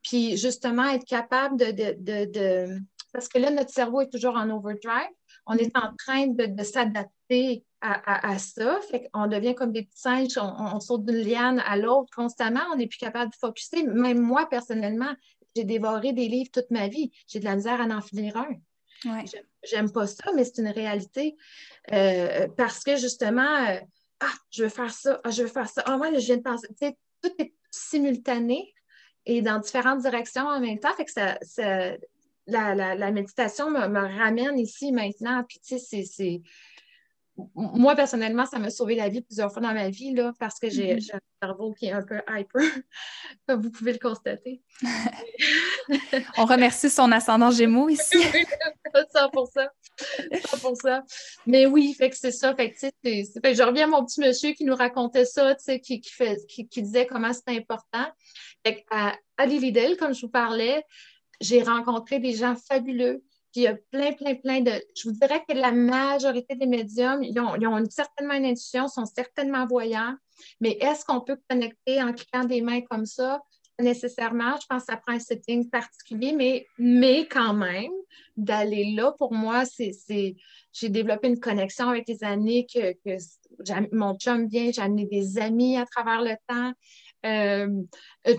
Puis 0.01 0.35
justement, 0.35 0.89
être 0.89 1.05
capable 1.05 1.57
de, 1.57 2.79
Parce 3.13 3.27
que 3.27 3.37
là, 3.37 3.51
notre 3.51 3.69
cerveau 3.69 4.01
est 4.01 4.09
toujours 4.09 4.35
en 4.35 4.49
overdrive. 4.49 5.11
On 5.45 5.55
est 5.55 5.75
en 5.77 5.93
train 5.95 6.27
de, 6.27 6.63
s'adapter 6.63 7.63
à, 7.81 8.31
à, 8.31 8.39
ça. 8.39 8.79
Fait 8.89 9.09
qu'on 9.11 9.27
devient 9.27 9.53
comme 9.53 9.73
des 9.73 9.83
petits 9.83 9.99
singes, 9.99 10.37
on, 10.37 10.75
on 10.75 10.79
saute 10.79 11.05
d'une 11.05 11.17
liane 11.17 11.61
à 11.67 11.77
l'autre 11.77 12.09
constamment. 12.15 12.61
On 12.71 12.77
n'est 12.77 12.87
plus 12.87 12.97
capable 12.97 13.31
de 13.31 13.35
focuser. 13.35 13.83
Même 13.83 14.21
moi, 14.21 14.47
personnellement, 14.49 15.13
j'ai 15.55 15.63
dévoré 15.63 16.13
des 16.13 16.27
livres 16.27 16.49
toute 16.51 16.71
ma 16.71 16.87
vie. 16.87 17.11
J'ai 17.27 17.39
de 17.39 17.45
la 17.45 17.55
misère 17.55 17.81
à 17.81 17.85
en 17.85 18.01
finir 18.01 18.37
un. 18.37 18.55
J'aime 19.63 19.91
pas 19.91 20.07
ça, 20.07 20.31
mais 20.33 20.43
c'est 20.45 20.59
une 20.61 20.69
réalité. 20.69 21.35
Euh, 21.91 22.47
parce 22.57 22.83
que 22.83 22.95
justement, 22.95 23.67
euh, 23.67 23.79
ah, 24.19 24.33
je 24.51 24.63
veux 24.63 24.69
faire 24.69 24.93
ça, 24.93 25.19
ah, 25.23 25.29
je 25.29 25.43
veux 25.43 25.49
faire 25.49 25.69
ça. 25.69 25.83
Ah, 25.85 25.97
moi, 25.97 26.11
je 26.13 26.25
viens 26.25 26.37
de 26.37 26.41
penser. 26.41 26.67
tout 27.21 27.31
est 27.39 27.53
simultané 27.71 28.73
et 29.25 29.41
dans 29.41 29.59
différentes 29.59 30.01
directions 30.01 30.45
en 30.45 30.59
même 30.59 30.79
temps. 30.79 30.93
Fait 30.95 31.05
que 31.05 31.11
ça, 31.11 31.37
la, 32.47 33.11
méditation 33.11 33.69
me, 33.69 33.87
me, 33.87 34.17
ramène 34.17 34.57
ici 34.59 34.91
maintenant. 34.91 35.43
Puis, 35.47 35.59
tu 35.59 35.79
sais, 35.79 36.03
c'est 36.03 36.41
moi, 37.55 37.95
personnellement, 37.95 38.45
ça 38.45 38.59
m'a 38.59 38.69
sauvé 38.69 38.95
la 38.95 39.09
vie 39.09 39.21
plusieurs 39.21 39.51
fois 39.51 39.61
dans 39.61 39.73
ma 39.73 39.89
vie, 39.89 40.13
là, 40.13 40.33
parce 40.39 40.59
que 40.59 40.69
j'ai 40.69 40.95
mm-hmm. 40.95 41.15
un 41.15 41.19
cerveau 41.41 41.73
qui 41.73 41.87
est 41.87 41.91
un 41.91 42.03
peu 42.03 42.21
hyper, 42.29 42.61
comme 43.47 43.61
vous 43.61 43.71
pouvez 43.71 43.93
le 43.93 43.99
constater. 43.99 44.61
On 46.37 46.45
remercie 46.45 46.89
son 46.89 47.11
ascendant 47.11 47.49
Gémeaux 47.49 47.89
ici. 47.89 48.17
100 49.11 49.29
pour 49.31 49.47
ça. 49.47 49.71
100 50.45 50.57
pour 50.59 50.77
ça. 50.77 51.03
Mais 51.47 51.65
oui, 51.65 51.95
fait 51.95 52.11
que 52.11 52.17
c'est 52.17 52.31
ça. 52.31 52.55
Fait 52.55 52.71
que, 52.71 52.77
fait 52.77 53.55
je 53.55 53.63
reviens 53.63 53.85
à 53.85 53.87
mon 53.87 54.05
petit 54.05 54.19
monsieur 54.19 54.51
qui 54.51 54.63
nous 54.63 54.75
racontait 54.75 55.25
ça, 55.25 55.55
qui, 55.83 56.01
qui, 56.01 56.67
qui, 56.67 56.81
disait 56.83 57.07
comment 57.07 57.33
c'était 57.33 57.57
important. 57.57 58.05
Fait 58.63 58.85
à, 58.91 59.15
à 59.37 59.47
comme 59.97 60.13
je 60.13 60.21
vous 60.21 60.31
parlais, 60.31 60.83
j'ai 61.41 61.63
rencontré 61.63 62.19
des 62.19 62.33
gens 62.33 62.55
fabuleux. 62.55 63.23
Puis 63.53 63.61
il 63.61 63.63
y 63.63 63.67
a 63.67 63.75
plein, 63.91 64.11
plein, 64.13 64.35
plein 64.35 64.61
de. 64.61 64.71
Je 64.95 65.07
vous 65.07 65.15
dirais 65.15 65.43
que 65.47 65.55
la 65.55 65.71
majorité 65.71 66.55
des 66.55 66.65
médiums, 66.65 67.23
ils 67.23 67.39
ont, 67.39 67.55
ils 67.55 67.67
ont 67.67 67.81
certainement 67.89 68.33
une 68.33 68.45
intuition, 68.45 68.87
sont 68.87 69.05
certainement 69.05 69.65
voyants. 69.67 70.15
Mais 70.59 70.71
est-ce 70.81 71.05
qu'on 71.05 71.21
peut 71.21 71.37
connecter 71.47 72.01
en 72.01 72.11
cliquant 72.13 72.43
des 72.43 72.61
mains 72.61 72.81
comme 72.81 73.05
ça? 73.05 73.39
nécessairement. 73.81 74.55
Je 74.61 74.67
pense 74.67 74.85
que 74.85 74.93
ça 74.93 74.97
prend 74.97 75.15
un 75.15 75.19
setting 75.19 75.69
particulier, 75.69 76.33
mais, 76.33 76.65
mais 76.77 77.27
quand 77.27 77.53
même, 77.53 77.91
d'aller 78.37 78.93
là, 78.95 79.11
pour 79.17 79.33
moi, 79.33 79.65
c'est, 79.65 79.91
j'ai 80.71 80.89
développé 80.89 81.27
une 81.27 81.39
connexion 81.39 81.89
avec 81.89 82.07
les 82.07 82.23
années 82.23 82.67
que, 82.71 82.95
mon 83.91 84.15
chum 84.17 84.47
vient, 84.47 84.71
j'ai 84.71 84.81
amené 84.81 85.05
des 85.05 85.37
amis 85.37 85.77
à 85.77 85.85
travers 85.85 86.21
le 86.21 86.35
temps. 86.47 86.73
Euh, 87.25 87.67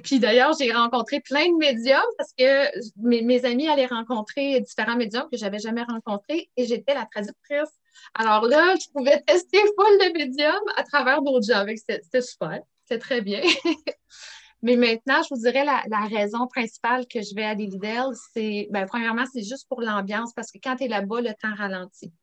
puis 0.02 0.18
d'ailleurs, 0.18 0.54
j'ai 0.58 0.72
rencontré 0.72 1.20
plein 1.20 1.46
de 1.46 1.56
médiums 1.56 2.00
parce 2.18 2.32
que 2.36 2.68
mes, 2.96 3.44
amis 3.44 3.68
allaient 3.68 3.86
rencontrer 3.86 4.60
différents 4.60 4.96
médiums 4.96 5.28
que 5.30 5.38
je 5.38 5.44
n'avais 5.44 5.58
jamais 5.58 5.82
rencontrés 5.84 6.50
et 6.56 6.66
j'étais 6.66 6.94
la 6.94 7.06
traductrice. 7.06 7.70
Alors 8.14 8.46
là, 8.46 8.74
je 8.76 8.90
pouvais 8.92 9.20
tester 9.22 9.58
full 9.76 9.98
de 9.98 10.18
médiums 10.18 10.72
à 10.76 10.82
travers 10.82 11.22
d'autres 11.22 11.46
gens. 11.46 11.64
C'était 11.76 12.22
super, 12.22 12.60
c'était 12.84 12.98
très 12.98 13.20
bien. 13.20 13.40
Mais 14.62 14.76
maintenant, 14.76 15.22
je 15.22 15.34
vous 15.34 15.42
dirais 15.42 15.64
la, 15.64 16.06
raison 16.06 16.46
principale 16.46 17.06
que 17.06 17.20
je 17.20 17.34
vais 17.34 17.44
à 17.44 17.52
Lilydale, 17.52 18.14
c'est, 18.32 18.66
ben, 18.70 18.86
premièrement, 18.86 19.24
c'est 19.30 19.42
juste 19.42 19.68
pour 19.68 19.82
l'ambiance 19.82 20.32
parce 20.32 20.50
que 20.50 20.56
quand 20.62 20.76
tu 20.76 20.84
es 20.84 20.88
là-bas, 20.88 21.20
le 21.20 21.34
temps 21.34 21.54
ralentit. 21.54 22.14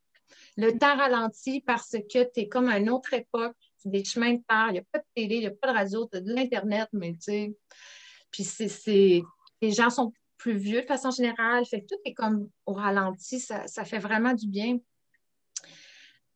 Le 0.57 0.75
temps 0.75 0.97
ralentit 0.97 1.61
parce 1.61 1.91
que 1.91 2.23
tu 2.23 2.39
es 2.39 2.47
comme 2.47 2.67
à 2.67 2.79
une 2.79 2.89
autre 2.89 3.13
époque, 3.13 3.55
des 3.89 4.03
chemins 4.03 4.33
de 4.33 4.41
terre, 4.47 4.67
il 4.69 4.73
n'y 4.73 4.79
a 4.79 4.83
pas 4.91 4.99
de 4.99 5.05
télé, 5.15 5.35
il 5.35 5.39
n'y 5.41 5.47
a 5.47 5.51
pas 5.51 5.71
de 5.71 5.77
radio, 5.77 6.07
tu 6.11 6.17
as 6.17 6.21
de 6.21 6.33
l'Internet, 6.33 6.89
mais 6.93 7.13
tu 7.13 7.21
sais. 7.21 7.55
Puis 8.31 8.43
c'est, 8.43 9.23
les 9.61 9.71
gens 9.71 9.89
sont 9.89 10.13
plus 10.37 10.57
vieux 10.57 10.81
de 10.81 10.87
façon 10.87 11.11
générale, 11.11 11.65
fait 11.65 11.81
que 11.81 11.87
tout 11.87 12.01
est 12.05 12.13
comme 12.13 12.49
au 12.65 12.73
ralenti, 12.73 13.39
ça, 13.39 13.67
ça 13.67 13.85
fait 13.85 13.99
vraiment 13.99 14.33
du 14.33 14.47
bien. 14.47 14.79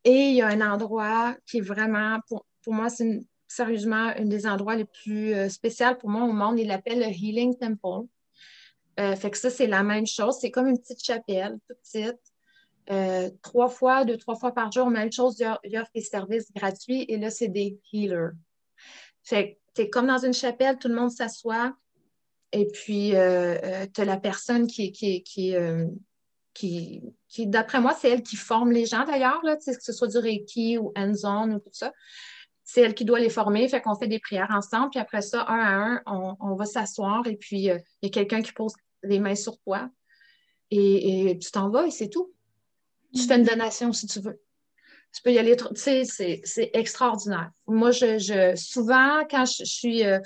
Et 0.04 0.30
il 0.30 0.36
y 0.36 0.42
a 0.42 0.48
un 0.48 0.62
endroit 0.62 1.36
qui 1.48 1.58
est 1.58 1.62
vraiment, 1.62 2.20
pour, 2.28 2.46
pour 2.62 2.74
moi, 2.74 2.90
c'est 2.90 3.22
sérieusement 3.48 4.14
un 4.16 4.26
des 4.26 4.46
endroits 4.46 4.76
les 4.76 4.86
plus 4.86 5.34
euh, 5.34 5.50
spéciaux 5.50 5.96
pour 6.00 6.10
moi 6.10 6.24
au 6.24 6.32
monde. 6.32 6.60
Il 6.60 6.68
l'appelle 6.68 7.00
le 7.00 7.08
Healing 7.08 7.58
Temple. 7.58 8.08
Euh, 9.00 9.16
fait 9.16 9.32
que 9.32 9.38
ça, 9.38 9.50
c'est 9.50 9.68
la 9.68 9.84
même 9.84 10.06
chose. 10.06 10.38
C'est 10.40 10.52
comme 10.52 10.68
une 10.68 10.80
petite 10.80 11.04
chapelle, 11.04 11.58
toute 11.68 11.78
petite. 11.80 12.20
Euh, 12.92 13.30
trois 13.42 13.68
fois, 13.68 14.06
deux, 14.06 14.18
trois 14.18 14.36
fois 14.36 14.54
par 14.54 14.72
jour, 14.72 14.90
même 14.90 15.12
chose, 15.12 15.44
il 15.64 15.78
offre 15.78 15.92
des 15.94 16.02
services 16.02 16.52
gratuits 16.54 17.06
et 17.08 17.18
là, 17.18 17.30
c'est 17.30 17.48
des 17.48 17.80
healers. 17.92 18.32
Fait 19.24 19.60
es 19.78 19.90
comme 19.90 20.08
dans 20.08 20.24
une 20.24 20.34
chapelle, 20.34 20.78
tout 20.78 20.88
le 20.88 20.96
monde 20.96 21.12
s'assoit 21.12 21.74
et 22.52 22.68
puis 22.68 23.10
tu 23.10 23.16
as 23.18 24.06
la 24.06 24.18
personne 24.18 24.68
qui, 24.68 24.92
qui, 24.92 25.24
qui, 25.24 25.56
qui, 26.54 27.02
qui 27.28 27.48
d'après 27.48 27.82
moi, 27.82 27.96
c'est 28.00 28.12
elle 28.12 28.24
qui 28.24 28.36
forme 28.36 28.72
les 28.72 28.86
gens 28.86 29.04
d'ailleurs, 29.04 29.42
que 29.42 29.74
ce 29.82 29.92
soit 29.92 30.08
du 30.08 30.20
Reiki 30.20 30.78
ou 30.78 30.94
hands-on 30.96 31.56
ou 31.56 31.60
tout 31.60 31.74
ça 31.74 31.92
c'est 32.66 32.82
elle 32.82 32.96
qui 32.96 33.06
doit 33.06 33.20
les 33.20 33.30
former. 33.30 33.70
Fait 33.70 33.80
qu'on 33.80 33.96
fait 33.96 34.08
des 34.08 34.20
prières 34.20 34.52
ensemble. 34.52 34.90
Puis 34.90 35.00
après 35.00 35.22
ça, 35.22 35.46
un 35.48 35.60
à 35.60 35.72
un, 35.72 36.36
on, 36.40 36.56
va 36.56 36.66
s'asseoir 36.66 37.26
et 37.28 37.38
puis 37.38 37.70
euh, 37.70 37.78
il 38.02 38.08
y 38.08 38.10
a 38.10 38.12
quelqu'un 38.12 38.42
qui 38.42 38.52
pose 38.52 38.74
les 39.04 39.20
mains 39.20 39.36
sur 39.36 39.58
toi. 39.60 39.90
Et, 40.72 41.38
tu 41.40 41.52
t'en 41.52 41.70
vas 41.70 41.86
et 41.86 41.92
c'est 41.92 42.10
tout. 42.10 42.34
Tu 43.16 43.24
fais 43.24 43.38
une 43.38 43.44
donation 43.44 43.94
si 43.94 44.08
tu 44.08 44.20
veux. 44.20 44.40
Tu 45.14 45.22
peux 45.22 45.32
y 45.32 45.40
aller. 45.40 45.56
Tu 45.56 45.66
sais, 45.76 46.04
c'est 46.44 46.70
extraordinaire. 46.74 47.52
Moi, 47.68 47.92
je, 47.92 48.54
souvent, 48.56 49.26
quand 49.30 49.46
je, 49.46 49.64
suis 49.64 50.06
euh, 50.06 50.20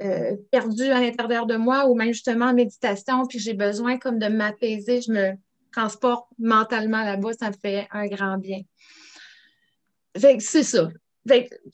euh, 0.00 0.36
perdue 0.50 0.90
à 0.90 1.00
l'intérieur 1.00 1.46
de 1.46 1.56
moi 1.56 1.86
ou 1.86 1.94
même 1.94 2.12
justement 2.12 2.46
en 2.46 2.54
méditation, 2.54 3.26
puis 3.26 3.38
j'ai 3.38 3.54
besoin 3.54 3.98
comme 3.98 4.18
de 4.18 4.26
m'apaiser, 4.26 5.00
je 5.00 5.12
me 5.12 5.32
transporte 5.72 6.26
mentalement 6.38 7.02
là-bas, 7.02 7.34
ça 7.38 7.50
me 7.50 7.56
fait 7.56 7.86
un 7.92 8.06
grand 8.06 8.38
bien. 8.38 8.62
Fait 10.16 10.40
c'est 10.40 10.62
ça 10.62 10.88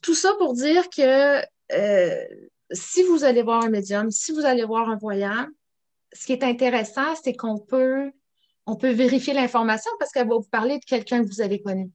tout 0.00 0.14
ça 0.14 0.32
pour 0.38 0.54
dire 0.54 0.88
que 0.90 1.40
euh, 1.72 2.24
si 2.70 3.02
vous 3.04 3.24
allez 3.24 3.42
voir 3.42 3.64
un 3.64 3.70
médium, 3.70 4.10
si 4.10 4.32
vous 4.32 4.44
allez 4.44 4.64
voir 4.64 4.88
un 4.88 4.96
voyant, 4.96 5.46
ce 6.12 6.26
qui 6.26 6.32
est 6.32 6.44
intéressant, 6.44 7.14
c'est 7.22 7.34
qu'on 7.34 7.58
peut, 7.58 8.10
on 8.66 8.76
peut 8.76 8.92
vérifier 8.92 9.34
l'information 9.34 9.90
parce 9.98 10.12
qu'elle 10.12 10.28
va 10.28 10.36
vous 10.36 10.48
parler 10.50 10.78
de 10.78 10.84
quelqu'un 10.84 11.22
que 11.22 11.28
vous 11.28 11.40
avez 11.40 11.60
connu. 11.60 11.90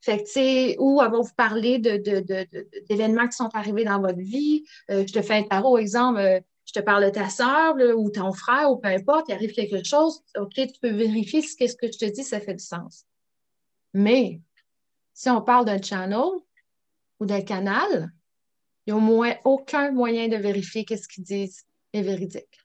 Fait 0.00 0.22
que, 0.22 0.80
ou 0.80 1.00
elle 1.02 1.10
va 1.10 1.18
vous 1.18 1.34
parler 1.36 1.78
d'événements 1.78 3.26
qui 3.26 3.36
sont 3.36 3.48
arrivés 3.54 3.84
dans 3.84 4.00
votre 4.00 4.18
vie. 4.18 4.64
Euh, 4.90 5.06
je 5.06 5.12
te 5.12 5.22
fais 5.22 5.34
un 5.34 5.42
tarot, 5.44 5.78
exemple, 5.78 6.18
euh, 6.18 6.40
je 6.66 6.72
te 6.72 6.80
parle 6.80 7.06
de 7.06 7.10
ta 7.10 7.30
soeur 7.30 7.76
ou 7.96 8.10
ton 8.10 8.32
frère 8.32 8.70
ou 8.70 8.76
peu 8.76 8.88
importe, 8.88 9.28
il 9.28 9.34
arrive 9.34 9.52
quelque 9.52 9.82
chose. 9.82 10.20
OK, 10.38 10.54
tu 10.54 10.80
peux 10.80 10.90
vérifier 10.90 11.40
si 11.40 11.68
ce 11.68 11.76
que 11.76 11.86
je 11.86 11.98
te 11.98 12.04
dis, 12.04 12.22
ça 12.22 12.40
fait 12.40 12.54
du 12.54 12.64
sens. 12.64 13.04
Mais 13.94 14.40
si 15.14 15.30
on 15.30 15.40
parle 15.40 15.64
d'un 15.64 15.80
channel, 15.80 16.20
ou 17.20 17.26
d'un 17.26 17.42
canal, 17.42 18.12
il 18.86 18.92
n'y 18.92 18.92
a 18.92 18.96
au 18.96 19.00
moins 19.00 19.34
aucun 19.44 19.90
moyen 19.92 20.28
de 20.28 20.36
vérifier 20.36 20.84
que 20.84 20.96
ce 20.96 21.08
qu'ils 21.08 21.24
disent 21.24 21.64
est 21.92 22.02
véridique. 22.02 22.63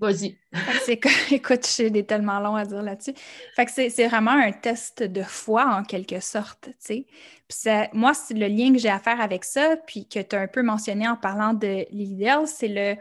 Vas-y. 0.00 0.38
écoute, 1.30 1.66
j'ai 1.76 2.06
tellement 2.06 2.40
long 2.40 2.56
à 2.56 2.64
dire 2.64 2.82
là-dessus. 2.82 3.12
Fait 3.54 3.66
que 3.66 3.70
c'est 3.70 4.08
vraiment 4.08 4.30
un 4.30 4.50
test 4.50 5.02
de 5.02 5.22
foi 5.22 5.66
en 5.66 5.84
quelque 5.84 6.20
sorte, 6.20 6.70
tu 6.84 7.06
sais. 7.48 7.90
moi, 7.92 8.12
le 8.30 8.46
lien 8.48 8.72
que 8.72 8.78
j'ai 8.78 8.88
à 8.88 8.98
faire 8.98 9.20
avec 9.20 9.44
ça, 9.44 9.76
puis 9.86 10.08
que 10.08 10.20
tu 10.20 10.34
as 10.34 10.40
un 10.40 10.46
peu 10.46 10.62
mentionné 10.62 11.06
en 11.06 11.16
parlant 11.16 11.52
de 11.52 11.86
l'idéal, 11.90 12.46
c'est 12.46 12.98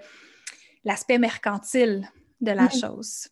l'aspect 0.84 1.20
mercantile 1.20 2.06
de 2.41 2.52
la 2.52 2.70
chose. 2.70 3.30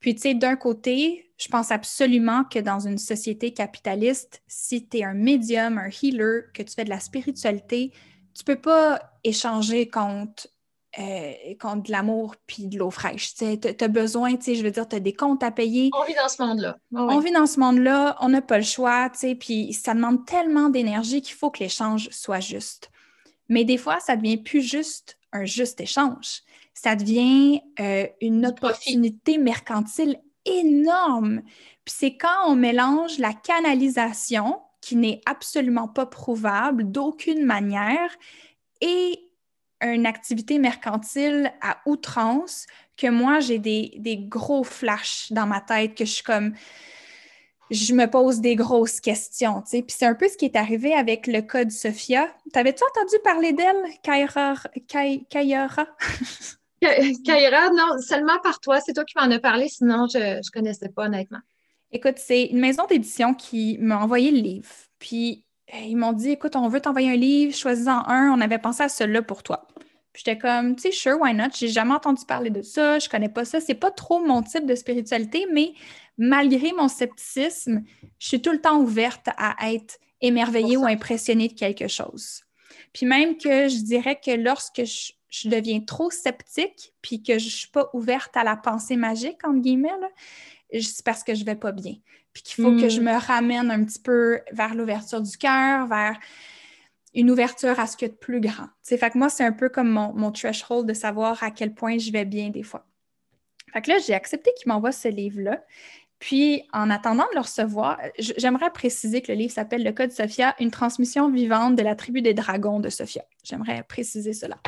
Puis, 0.00 0.14
tu 0.14 0.22
sais, 0.22 0.34
d'un 0.34 0.56
côté, 0.56 1.30
je 1.36 1.48
pense 1.48 1.70
absolument 1.70 2.44
que 2.44 2.58
dans 2.58 2.80
une 2.80 2.98
société 2.98 3.52
capitaliste, 3.52 4.42
si 4.48 4.88
tu 4.88 4.98
es 4.98 5.04
un 5.04 5.14
médium, 5.14 5.78
un 5.78 5.90
healer, 5.90 6.44
que 6.54 6.62
tu 6.62 6.74
fais 6.74 6.84
de 6.84 6.90
la 6.90 6.98
spiritualité, 6.98 7.92
tu 8.34 8.42
peux 8.42 8.56
pas 8.56 9.00
échanger 9.22 9.88
contre, 9.88 10.48
euh, 10.98 11.32
contre 11.60 11.84
de 11.84 11.92
l'amour 11.92 12.34
puis 12.46 12.66
de 12.66 12.78
l'eau 12.78 12.90
fraîche. 12.90 13.34
Tu 13.34 13.44
as 13.44 13.88
besoin, 13.88 14.36
tu 14.36 14.44
sais, 14.44 14.54
je 14.54 14.62
veux 14.62 14.70
dire, 14.70 14.88
tu 14.88 14.96
as 14.96 15.00
des 15.00 15.12
comptes 15.12 15.42
à 15.42 15.50
payer. 15.50 15.90
On 15.98 16.04
vit 16.04 16.14
dans 16.14 16.28
ce 16.28 16.42
monde-là. 16.42 16.76
On 16.92 17.18
vit 17.18 17.32
dans 17.32 17.46
ce 17.46 17.60
monde-là, 17.60 18.16
on 18.20 18.28
n'a 18.28 18.42
pas 18.42 18.58
le 18.58 18.64
choix, 18.64 19.10
tu 19.10 19.18
sais, 19.18 19.34
puis 19.34 19.72
ça 19.72 19.94
demande 19.94 20.26
tellement 20.26 20.68
d'énergie 20.68 21.22
qu'il 21.22 21.34
faut 21.34 21.50
que 21.50 21.60
l'échange 21.60 22.08
soit 22.10 22.40
juste. 22.40 22.90
Mais 23.48 23.64
des 23.64 23.78
fois, 23.78 24.00
ça 24.00 24.16
devient 24.16 24.38
plus 24.38 24.62
juste 24.62 25.18
un 25.32 25.44
juste 25.44 25.80
échange 25.80 26.42
ça 26.74 26.96
devient 26.96 27.60
euh, 27.80 28.06
une 28.20 28.46
opportunité 28.46 29.38
mercantile 29.38 30.18
énorme. 30.44 31.42
Puis 31.84 31.94
c'est 31.96 32.16
quand 32.16 32.46
on 32.46 32.54
mélange 32.54 33.18
la 33.18 33.32
canalisation, 33.32 34.60
qui 34.80 34.96
n'est 34.96 35.20
absolument 35.26 35.86
pas 35.86 36.06
prouvable 36.06 36.90
d'aucune 36.90 37.44
manière, 37.44 38.10
et 38.80 39.20
une 39.82 40.06
activité 40.06 40.58
mercantile 40.58 41.52
à 41.60 41.78
outrance, 41.86 42.66
que 42.96 43.08
moi, 43.08 43.40
j'ai 43.40 43.58
des, 43.58 43.94
des, 43.98 44.16
gros 44.16 44.64
flashs 44.64 45.32
dans 45.32 45.46
ma 45.46 45.60
tête, 45.60 45.94
que 45.94 46.04
je 46.04 46.12
suis 46.12 46.22
comme 46.22 46.54
je 47.72 47.94
me 47.94 48.06
pose 48.06 48.40
des 48.40 48.54
grosses 48.54 49.00
questions. 49.00 49.62
Puis 49.62 49.84
c'est 49.88 50.06
un 50.06 50.14
peu 50.14 50.28
ce 50.28 50.36
qui 50.36 50.44
est 50.44 50.56
arrivé 50.56 50.94
avec 50.94 51.26
le 51.26 51.40
code 51.40 51.70
Sophia. 51.70 52.28
T'avais-tu 52.52 52.82
entendu 52.84 53.16
parler 53.24 53.52
d'elle, 53.52 53.82
Kaira? 54.02 54.54
Kaira, 54.86 55.86
non, 57.74 57.98
seulement 58.00 58.38
par 58.42 58.60
toi. 58.60 58.80
C'est 58.80 58.92
toi 58.92 59.04
qui 59.04 59.14
m'en 59.16 59.30
as 59.30 59.38
parlé, 59.38 59.68
sinon 59.68 60.06
je 60.12 60.18
ne 60.18 60.50
connaissais 60.52 60.90
pas 60.90 61.06
honnêtement. 61.06 61.40
Écoute, 61.92 62.16
c'est 62.16 62.44
une 62.44 62.60
maison 62.60 62.86
d'édition 62.86 63.34
qui 63.34 63.78
m'a 63.78 63.98
envoyé 63.98 64.30
le 64.30 64.38
livre. 64.38 64.68
Puis 64.98 65.44
euh, 65.74 65.78
ils 65.78 65.96
m'ont 65.96 66.12
dit 66.12 66.30
écoute, 66.30 66.56
on 66.56 66.68
veut 66.68 66.80
t'envoyer 66.80 67.10
un 67.10 67.16
livre, 67.16 67.54
choisis-en 67.54 68.06
un. 68.06 68.30
On 68.32 68.40
avait 68.40 68.58
pensé 68.58 68.82
à 68.82 68.88
celui-là 68.88 69.22
pour 69.22 69.42
toi. 69.42 69.66
Puis 70.12 70.22
j'étais 70.26 70.38
comme, 70.38 70.76
tu 70.76 70.82
sais, 70.82 70.92
sure, 70.92 71.18
why 71.20 71.32
not? 71.34 71.48
J'ai 71.56 71.68
jamais 71.68 71.94
entendu 71.94 72.24
parler 72.26 72.50
de 72.50 72.62
ça, 72.62 72.98
je 72.98 73.08
connais 73.08 73.28
pas 73.28 73.44
ça. 73.44 73.60
C'est 73.60 73.74
pas 73.74 73.90
trop 73.90 74.24
mon 74.24 74.42
type 74.42 74.66
de 74.66 74.74
spiritualité, 74.74 75.46
mais 75.52 75.72
malgré 76.18 76.72
mon 76.72 76.88
scepticisme, 76.88 77.82
je 78.18 78.28
suis 78.28 78.42
tout 78.42 78.52
le 78.52 78.60
temps 78.60 78.78
ouverte 78.78 79.28
à 79.38 79.72
être 79.72 79.98
émerveillée 80.20 80.76
ou 80.76 80.84
impressionnée 80.84 81.48
de 81.48 81.54
quelque 81.54 81.88
chose. 81.88 82.42
Puis 82.92 83.06
même 83.06 83.36
que 83.36 83.68
je 83.68 83.82
dirais 83.82 84.20
que 84.22 84.32
lorsque 84.32 84.84
je, 84.84 85.12
je 85.32 85.48
deviens 85.48 85.80
trop 85.80 86.10
sceptique, 86.10 86.92
puis 87.00 87.22
que 87.22 87.38
je 87.38 87.46
ne 87.46 87.50
suis 87.50 87.68
pas 87.68 87.88
ouverte 87.94 88.36
à 88.36 88.44
la 88.44 88.56
pensée 88.56 88.96
magique, 88.96 89.44
entre 89.44 89.60
guillemets, 89.60 89.90
c'est 90.72 91.04
parce 91.04 91.24
que 91.24 91.34
je 91.34 91.40
ne 91.40 91.46
vais 91.46 91.56
pas 91.56 91.72
bien. 91.72 91.94
Puis 92.34 92.42
qu'il 92.42 92.62
faut 92.62 92.72
que 92.72 92.88
je 92.88 93.00
hmm. 93.00 93.04
me 93.04 93.18
ramène 93.18 93.70
un 93.70 93.84
petit 93.84 93.98
peu 93.98 94.40
vers 94.52 94.74
l'ouverture 94.74 95.20
du 95.20 95.36
cœur, 95.36 95.86
vers 95.86 96.18
une 97.14 97.30
ouverture 97.30 97.78
à 97.78 97.86
ce 97.86 97.96
qu'il 97.96 98.08
y 98.08 98.10
a 98.10 98.14
de 98.14 98.18
plus 98.18 98.40
grand. 98.40 98.68
Fait 98.82 98.98
que 99.10 99.18
moi, 99.18 99.28
c'est 99.28 99.44
un 99.44 99.52
peu 99.52 99.68
comme 99.68 99.90
mon, 99.90 100.12
mon, 100.14 100.32
threshold 100.32 100.86
de 100.86 100.94
savoir 100.94 101.42
à 101.42 101.50
quel 101.50 101.74
point 101.74 101.98
je 101.98 102.10
vais 102.10 102.24
bien 102.24 102.50
des 102.50 102.62
fois. 102.62 102.86
Fait 103.72 103.82
que 103.82 103.90
là, 103.90 103.98
j'ai 103.98 104.14
accepté 104.14 104.50
qu'il 104.58 104.68
m'envoie 104.68 104.92
ce 104.92 105.08
livre-là. 105.08 105.62
Puis, 106.18 106.62
en 106.72 106.88
attendant 106.88 107.24
de 107.30 107.34
le 107.34 107.40
recevoir, 107.40 107.98
j'aimerais 108.18 108.70
préciser 108.70 109.22
que 109.22 109.32
le 109.32 109.38
livre 109.38 109.52
s'appelle 109.52 109.82
Le 109.82 109.92
Code 109.92 110.12
Sophia, 110.12 110.54
une 110.60 110.70
transmission 110.70 111.28
vivante 111.28 111.74
de 111.74 111.82
la 111.82 111.96
tribu 111.96 112.22
des 112.22 112.32
dragons 112.32 112.78
de 112.78 112.90
Sophia. 112.90 113.24
J'aimerais 113.42 113.82
préciser 113.82 114.32
cela. 114.32 114.58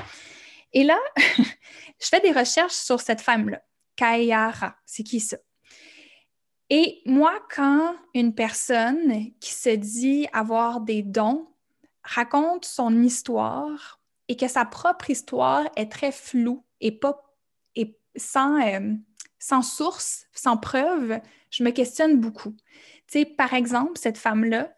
Et 0.72 0.82
là, 0.82 0.98
je 1.16 2.08
fais 2.08 2.20
des 2.20 2.32
recherches 2.32 2.74
sur 2.74 3.00
cette 3.00 3.20
femme-là, 3.20 3.62
Kayara. 3.94 4.74
C'est 4.84 5.04
qui 5.04 5.20
ça? 5.20 5.36
Et 6.70 7.02
moi, 7.06 7.32
quand 7.54 7.94
une 8.14 8.34
personne 8.34 9.30
qui 9.38 9.52
se 9.52 9.70
dit 9.70 10.26
avoir 10.32 10.80
des 10.80 11.02
dons 11.02 11.53
raconte 12.04 12.64
son 12.64 13.02
histoire 13.02 14.00
et 14.28 14.36
que 14.36 14.48
sa 14.48 14.64
propre 14.64 15.10
histoire 15.10 15.64
est 15.76 15.90
très 15.90 16.12
floue 16.12 16.64
et, 16.80 16.92
pas, 16.92 17.22
et 17.74 17.98
sans, 18.16 18.60
euh, 18.60 18.92
sans 19.38 19.62
source, 19.62 20.26
sans 20.32 20.56
preuve, 20.56 21.20
je 21.50 21.62
me 21.62 21.70
questionne 21.70 22.20
beaucoup. 22.20 22.54
Tu 23.06 23.20
sais, 23.20 23.24
par 23.24 23.54
exemple, 23.54 23.98
cette 23.98 24.18
femme-là 24.18 24.74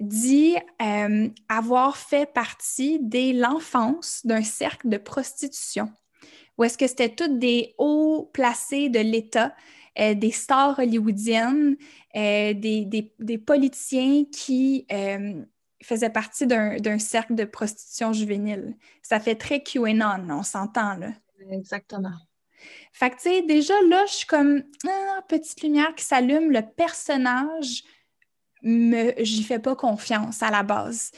dit 0.00 0.56
euh, 0.80 1.28
avoir 1.48 1.96
fait 1.96 2.32
partie 2.32 2.98
dès 3.00 3.32
l'enfance 3.32 4.20
d'un 4.24 4.42
cercle 4.42 4.88
de 4.88 4.96
prostitution, 4.96 5.90
où 6.56 6.64
est-ce 6.64 6.78
que 6.78 6.86
c'était 6.86 7.14
toutes 7.14 7.38
des 7.38 7.74
hauts 7.78 8.30
placés 8.32 8.88
de 8.88 9.00
l'État, 9.00 9.54
euh, 9.98 10.14
des 10.14 10.30
stars 10.30 10.78
hollywoodiennes, 10.78 11.76
euh, 12.14 12.54
des, 12.54 12.84
des, 13.18 13.38
politiciens 13.38 14.24
qui 14.32 14.86
faisaient 15.82 16.10
partie 16.10 16.46
d'un 16.46 16.98
cercle 16.98 17.34
de 17.34 17.44
prostitution 17.44 18.12
juvénile. 18.12 18.76
Ça 19.02 19.20
fait 19.20 19.36
très 19.36 19.62
QAnon, 19.62 20.28
on 20.30 20.42
s'entend, 20.42 20.96
là. 20.96 21.12
Exactement. 21.50 22.14
Fait 22.92 23.10
que, 23.10 23.16
tu 23.16 23.22
sais, 23.22 23.42
déjà 23.42 23.74
là, 23.88 24.04
je 24.06 24.12
suis 24.14 24.26
comme, 24.26 24.62
ah, 24.86 25.20
petite 25.28 25.62
lumière 25.62 25.94
qui 25.94 26.04
s'allume, 26.04 26.50
le 26.50 26.62
personnage, 26.62 27.84
me, 28.62 29.12
j'y 29.22 29.44
fais 29.44 29.60
pas 29.60 29.76
confiance 29.76 30.42
à 30.42 30.50
la 30.50 30.62
base. 30.62 31.12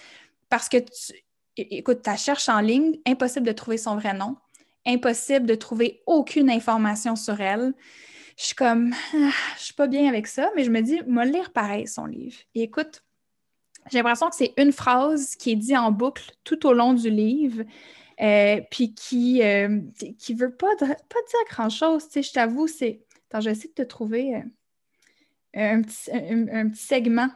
Parce 0.51 0.69
que, 0.69 0.77
tu, 0.78 1.15
écoute, 1.57 2.03
tu 2.03 2.16
cherches 2.19 2.49
en 2.49 2.61
ligne, 2.61 2.99
impossible 3.07 3.47
de 3.47 3.53
trouver 3.53 3.78
son 3.78 3.97
vrai 3.97 4.12
nom, 4.12 4.37
impossible 4.87 5.47
de 5.47 5.55
trouver 5.55 6.03
aucune 6.07 6.51
information 6.51 7.16
sur 7.16 7.41
elle. 7.41 7.73
Je 8.37 8.45
suis 8.45 8.55
comme, 8.55 8.93
ah, 9.15 9.31
je 9.59 9.65
suis 9.65 9.74
pas 9.74 9.87
bien 9.87 10.09
avec 10.09 10.27
ça, 10.27 10.51
mais 10.57 10.65
je 10.65 10.70
me 10.70 10.82
dis, 10.82 11.01
moi, 11.07 11.24
lire 11.24 11.53
pareil 11.53 11.87
son 11.87 12.07
livre. 12.07 12.37
Et 12.55 12.62
écoute, 12.62 13.03
j'ai 13.90 13.98
l'impression 13.98 14.28
que 14.28 14.36
c'est 14.36 14.52
une 14.57 14.73
phrase 14.73 15.36
qui 15.36 15.52
est 15.52 15.57
dit 15.57 15.77
en 15.77 15.90
boucle 15.93 16.32
tout 16.44 16.66
au 16.66 16.73
long 16.73 16.93
du 16.94 17.11
livre. 17.11 17.65
Euh, 18.20 18.61
puis 18.70 18.93
qui 18.93 19.43
euh, 19.43 19.81
qui 20.19 20.35
veut 20.35 20.55
pas, 20.55 20.77
pas 20.78 20.86
dire 20.86 21.40
grand-chose. 21.48 22.07
Je 22.15 22.32
t'avoue, 22.32 22.66
c'est... 22.66 23.02
Attends, 23.31 23.40
je 23.40 23.47
vais 23.47 23.52
essayer 23.52 23.70
de 23.70 23.82
te 23.82 23.89
trouver 23.89 24.35
euh, 24.35 24.43
un, 25.55 25.81
petit, 25.81 26.11
un, 26.12 26.69
petit, 26.69 26.82
segment 26.82 27.31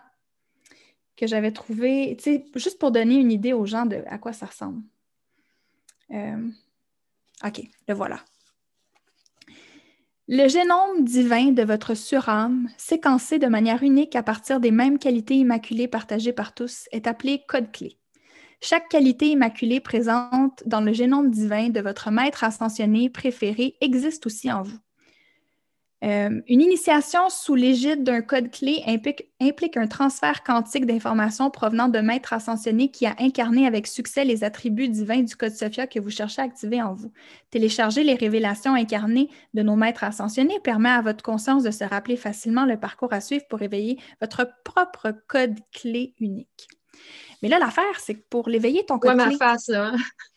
que 1.16 1.27
j'avais 1.27 1.53
trouvé, 1.53 2.16
juste 2.55 2.79
pour 2.79 2.91
donner 2.91 3.15
une 3.15 3.33
idée 3.33 3.55
aux 3.55 3.65
gens 3.65 3.87
de 3.87 4.03
à 4.07 4.19
quoi 4.19 4.33
ça 4.33 4.47
ressemble. 4.47 4.83
OK, 6.11 7.62
le 7.89 7.95
voilà. 7.95 8.21
Le 10.27 10.49
génome 10.49 11.05
divin 11.05 11.53
de 11.53 11.63
votre 11.63 11.95
surâme, 11.95 12.71
séquencé 12.79 13.39
de 13.39 13.47
manière 13.47 13.83
unique 13.83 14.17
à 14.17 14.23
partir 14.23 14.59
des 14.59 14.71
mêmes 14.71 14.99
qualités 14.99 15.35
immaculées 15.35 15.87
partagées 15.87 16.33
par 16.33 16.55
tous, 16.55 16.89
est 16.93 17.07
appelé 17.07 17.43
code 17.47 17.71
clé. 17.73 17.99
Chaque 18.63 18.89
qualité 18.89 19.27
immaculée 19.29 19.81
présente 19.81 20.63
dans 20.65 20.81
le 20.81 20.95
génome 20.95 21.31
divin 21.31 21.69
de 21.69 21.81
votre 21.81 22.11
maître 22.11 22.43
ascensionné 22.43 23.11
préféré 23.11 23.77
existe 23.83 24.25
aussi 24.25 24.51
en 24.51 24.63
vous. 24.63 24.79
Euh, 26.05 26.43
une 26.48 26.60
initiation 26.60 27.31
sous 27.31 27.55
l'égide 27.55 28.02
d'un 28.02 28.20
code 28.20 28.51
clé 28.51 28.82
implique, 29.40 29.76
un 29.76 29.86
transfert 29.86 30.43
quantique 30.43 30.85
d'informations 30.85 31.51
provenant 31.51 31.89
de 31.89 31.98
maître 31.98 32.35
ascensionné 32.35 32.90
qui 32.90 33.06
a 33.06 33.14
incarné 33.18 33.66
avec 33.66 33.86
succès 33.86 34.24
les 34.24 34.44
attributs 34.44 34.89
divins 34.89 35.22
du 35.22 35.35
code 35.35 35.52
Sophia 35.52 35.86
que 35.86 35.98
vous 35.98 36.10
cherchez 36.10 36.43
à 36.43 36.44
activer 36.44 36.82
en 36.82 36.93
vous. 36.93 37.10
Télécharger 37.51 38.05
les 38.05 38.14
révélations 38.14 38.74
incarnées 38.74 39.31
de 39.55 39.62
nos 39.62 39.76
maîtres 39.76 40.05
ascensionnés 40.05 40.60
permet 40.62 40.90
à 40.90 41.01
votre 41.01 41.24
conscience 41.24 41.62
de 41.62 41.70
se 41.70 41.85
rappeler 41.85 42.16
facilement 42.16 42.66
le 42.66 42.78
parcours 42.78 43.12
à 43.14 43.22
suivre 43.22 43.44
pour 43.48 43.62
éveiller 43.62 43.98
votre 44.20 44.47
propre 44.62 45.14
code 45.26 45.59
clé 45.72 46.14
unique. 46.20 46.68
Mais 47.43 47.48
là, 47.48 47.59
l'affaire, 47.59 47.98
c'est 47.98 48.14
que 48.14 48.24
pour 48.28 48.48
l'éveiller, 48.48 48.85
ton 48.85 48.98
code 48.98 49.16
ma 49.16 49.31
face, 49.32 49.68
là. 49.68 49.93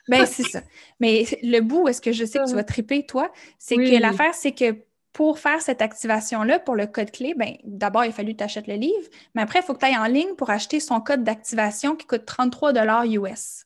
ben, 0.08 0.26
c'est 0.26 0.44
ça. 0.44 0.62
Mais 1.00 1.26
le 1.44 1.60
bout, 1.60 1.88
est-ce 1.88 2.02
que 2.02 2.12
je 2.12 2.24
sais 2.26 2.40
que 2.40 2.48
tu 2.48 2.56
vas 2.56 2.64
triper, 2.64 3.06
toi, 3.06 3.32
c'est 3.60 3.76
que 3.76 4.02
l'affaire, 4.02 4.34
c'est 4.34 4.54
que 4.54 4.87
pour 5.18 5.40
faire 5.40 5.64
cette 5.64 5.82
activation-là, 5.82 6.60
pour 6.60 6.76
le 6.76 6.86
code 6.86 7.10
clé, 7.10 7.34
ben, 7.36 7.56
d'abord, 7.64 8.06
il 8.06 8.10
a 8.10 8.12
fallu 8.12 8.34
que 8.34 8.38
tu 8.38 8.44
achètes 8.44 8.68
le 8.68 8.76
livre, 8.76 9.10
mais 9.34 9.42
après, 9.42 9.62
il 9.62 9.66
faut 9.66 9.74
que 9.74 9.80
tu 9.80 9.86
ailles 9.86 9.98
en 9.98 10.06
ligne 10.06 10.36
pour 10.36 10.52
acheter 10.52 10.80
son 10.80 11.02
code 11.02 11.24
d'activation 11.24 11.96
qui 11.96 12.06
coûte 12.06 12.24
33 12.24 12.72
US. 13.08 13.66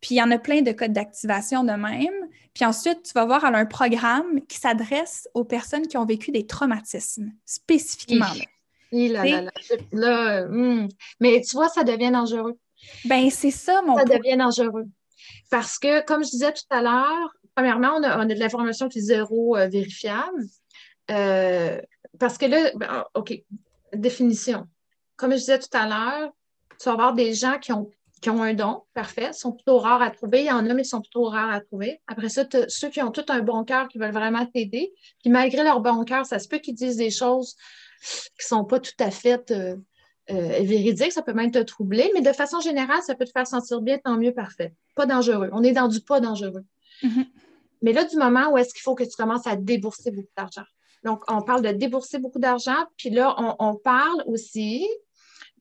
Puis 0.00 0.14
il 0.14 0.16
y 0.16 0.22
en 0.22 0.30
a 0.30 0.38
plein 0.38 0.62
de 0.62 0.72
codes 0.72 0.94
d'activation 0.94 1.64
de 1.64 1.72
même. 1.72 2.30
Puis 2.54 2.64
ensuite, 2.64 3.02
tu 3.02 3.12
vas 3.12 3.26
voir 3.26 3.44
un 3.44 3.66
programme 3.66 4.40
qui 4.48 4.56
s'adresse 4.56 5.28
aux 5.34 5.44
personnes 5.44 5.86
qui 5.86 5.98
ont 5.98 6.06
vécu 6.06 6.30
des 6.30 6.46
traumatismes, 6.46 7.30
spécifiquement. 7.44 8.24
Hmm. 8.90 10.88
Mais 11.20 11.42
tu 11.42 11.56
vois, 11.56 11.68
ça 11.68 11.84
devient 11.84 12.10
dangereux. 12.10 12.58
Ben, 13.04 13.28
c'est 13.28 13.50
ça, 13.50 13.82
mon 13.82 13.98
Ça 13.98 14.04
devient 14.06 14.38
dangereux. 14.38 14.86
Parce 15.50 15.78
que, 15.78 16.02
comme 16.06 16.24
je 16.24 16.30
disais 16.30 16.54
tout 16.54 16.64
à 16.70 16.80
l'heure, 16.80 17.34
premièrement, 17.58 17.96
on 17.96 18.04
a, 18.04 18.24
de 18.24 18.34
l'information 18.34 18.88
qui 18.88 18.98
est 18.98 19.02
zéro 19.02 19.56
euh, 19.56 19.66
vérifiable. 19.66 20.44
Euh, 21.10 21.80
parce 22.20 22.38
que 22.38 22.46
là, 22.46 22.70
ben, 22.76 22.86
ah, 22.88 23.08
OK, 23.14 23.34
définition. 23.92 24.68
Comme 25.16 25.32
je 25.32 25.38
disais 25.38 25.58
tout 25.58 25.76
à 25.76 25.88
l'heure, 25.88 26.30
tu 26.78 26.84
vas 26.84 26.92
avoir 26.92 27.14
des 27.14 27.34
gens 27.34 27.58
qui 27.58 27.72
ont, 27.72 27.90
qui 28.22 28.30
ont 28.30 28.44
un 28.44 28.54
don, 28.54 28.82
parfait, 28.94 29.32
sont 29.32 29.50
plutôt 29.50 29.78
rares 29.78 30.02
à 30.02 30.10
trouver. 30.12 30.42
Il 30.42 30.46
y 30.46 30.52
en 30.52 30.70
a, 30.70 30.72
mais 30.72 30.82
ils 30.82 30.84
sont 30.84 31.00
plutôt 31.00 31.24
rares 31.24 31.50
à 31.50 31.60
trouver. 31.60 32.00
Après 32.06 32.28
ça, 32.28 32.44
ceux 32.68 32.90
qui 32.90 33.02
ont 33.02 33.10
tout 33.10 33.24
un 33.28 33.40
bon 33.40 33.64
cœur, 33.64 33.88
qui 33.88 33.98
veulent 33.98 34.12
vraiment 34.12 34.46
t'aider. 34.46 34.92
Puis 35.20 35.30
malgré 35.30 35.64
leur 35.64 35.80
bon 35.80 36.04
cœur, 36.04 36.26
ça 36.26 36.38
se 36.38 36.46
peut 36.46 36.58
qu'ils 36.58 36.76
disent 36.76 36.96
des 36.96 37.10
choses 37.10 37.56
qui 38.38 38.44
ne 38.44 38.56
sont 38.56 38.64
pas 38.64 38.78
tout 38.78 38.92
à 39.00 39.10
fait 39.10 39.50
euh, 39.50 39.74
véridiques. 40.28 41.10
Ça 41.10 41.22
peut 41.22 41.32
même 41.32 41.50
te 41.50 41.58
troubler, 41.58 42.08
mais 42.14 42.20
de 42.20 42.32
façon 42.32 42.60
générale, 42.60 43.02
ça 43.04 43.16
peut 43.16 43.24
te 43.24 43.32
faire 43.32 43.48
sentir 43.48 43.80
bien, 43.80 43.98
tant 43.98 44.16
mieux, 44.16 44.32
parfait. 44.32 44.74
Pas 44.94 45.06
dangereux. 45.06 45.50
On 45.52 45.64
est 45.64 45.72
dans 45.72 45.88
du 45.88 46.00
pas 46.00 46.20
dangereux. 46.20 46.64
Mm-hmm. 47.02 47.26
Mais 47.82 47.92
là, 47.92 48.04
du 48.04 48.16
moment 48.16 48.50
où 48.50 48.58
est-ce 48.58 48.72
qu'il 48.72 48.82
faut 48.82 48.94
que 48.94 49.04
tu 49.04 49.16
commences 49.16 49.46
à 49.46 49.56
débourser 49.56 50.10
beaucoup 50.10 50.32
d'argent. 50.36 50.64
Donc, 51.04 51.22
on 51.28 51.42
parle 51.42 51.62
de 51.62 51.70
débourser 51.70 52.18
beaucoup 52.18 52.40
d'argent, 52.40 52.86
puis 52.96 53.10
là, 53.10 53.34
on 53.60 53.76
parle 53.76 54.22
aussi 54.26 54.86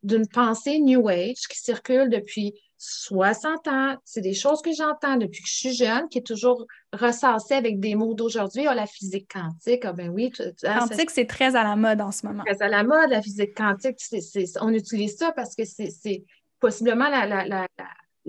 d'une 0.03 0.27
pensée 0.27 0.79
New 0.79 1.07
Age 1.09 1.47
qui 1.49 1.59
circule 1.59 2.09
depuis 2.09 2.53
60 2.77 3.67
ans. 3.67 3.95
C'est 4.05 4.21
des 4.21 4.33
choses 4.33 4.61
que 4.61 4.71
j'entends 4.71 5.17
depuis 5.17 5.41
que 5.41 5.49
je 5.49 5.55
suis 5.55 5.73
jeune, 5.73 6.07
qui 6.09 6.19
est 6.19 6.25
toujours 6.25 6.65
ressassée 6.93 7.55
avec 7.55 7.79
des 7.79 7.95
mots 7.95 8.13
d'aujourd'hui. 8.13 8.67
Ah, 8.67 8.75
la 8.75 8.85
physique 8.85 9.31
quantique, 9.31 9.85
ah 9.85 9.93
ben 9.93 10.09
oui. 10.09 10.31
Quantique, 10.61 11.09
c'est 11.09 11.25
très 11.25 11.55
à 11.55 11.63
la 11.63 11.75
mode 11.75 12.01
en 12.01 12.11
ce 12.11 12.25
moment. 12.25 12.43
Très 12.45 12.61
à 12.61 12.69
la 12.69 12.83
mode, 12.83 13.09
la 13.09 13.21
physique 13.21 13.55
quantique. 13.55 13.97
on 14.61 14.73
utilise 14.73 15.17
ça 15.17 15.31
parce 15.31 15.55
que 15.55 15.63
c'est 15.65 16.23
possiblement 16.59 17.09
la, 17.09 17.67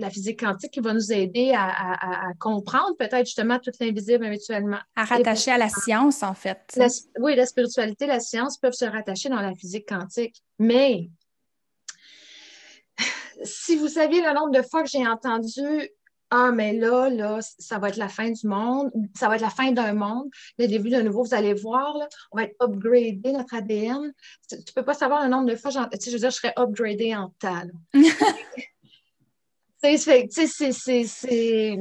physique 0.09 0.39
quantique 0.39 0.71
qui 0.71 0.79
va 0.79 0.93
nous 0.93 1.11
aider 1.11 1.53
à, 1.55 2.31
comprendre 2.39 2.95
peut-être 2.97 3.25
justement 3.25 3.59
tout 3.59 3.71
l'invisible 3.79 4.25
habituellement. 4.25 4.79
À 4.95 5.03
rattacher 5.03 5.51
à 5.51 5.57
la 5.57 5.69
science, 5.69 6.23
en 6.23 6.33
fait. 6.33 6.79
oui, 7.19 7.35
la 7.35 7.45
spiritualité, 7.45 8.07
la 8.07 8.19
science 8.19 8.57
peuvent 8.57 8.73
se 8.73 8.85
rattacher 8.85 9.29
dans 9.29 9.41
la 9.41 9.53
physique 9.55 9.89
quantique. 9.89 10.41
Mais 10.57 11.09
si 13.43 13.75
vous 13.75 13.87
saviez 13.87 14.21
le 14.21 14.33
nombre 14.33 14.51
de 14.51 14.61
fois 14.61 14.83
que 14.83 14.89
j'ai 14.89 15.05
entendu 15.05 15.89
ah, 16.31 16.51
mais 16.51 16.73
là, 16.73 17.09
là, 17.09 17.39
ça 17.41 17.79
va 17.79 17.89
être 17.89 17.97
la 17.97 18.07
fin 18.07 18.29
du 18.29 18.47
monde, 18.47 18.91
ça 19.15 19.27
va 19.27 19.35
être 19.35 19.41
la 19.41 19.49
fin 19.49 19.71
d'un 19.71 19.93
monde, 19.93 20.29
le 20.59 20.67
début 20.67 20.91
d'un 20.91 21.01
nouveau, 21.01 21.23
vous 21.23 21.33
allez 21.33 21.55
voir, 21.55 21.97
là, 21.97 22.07
on 22.31 22.37
va 22.37 22.43
être 22.43 22.55
upgradé 22.61 23.31
notre 23.31 23.55
ADN. 23.55 24.13
Tu 24.47 24.55
ne 24.55 24.73
peux 24.75 24.85
pas 24.85 24.93
savoir 24.93 25.23
le 25.23 25.29
nombre 25.29 25.49
de 25.49 25.55
fois, 25.55 25.71
tu 25.71 25.97
sais, 25.99 26.11
je 26.11 26.15
veux 26.15 26.19
dire, 26.19 26.29
je 26.29 26.35
serais 26.35 26.53
upgradé 26.55 27.15
en 27.15 27.33
tal. 27.39 27.71
c'est 29.81 31.77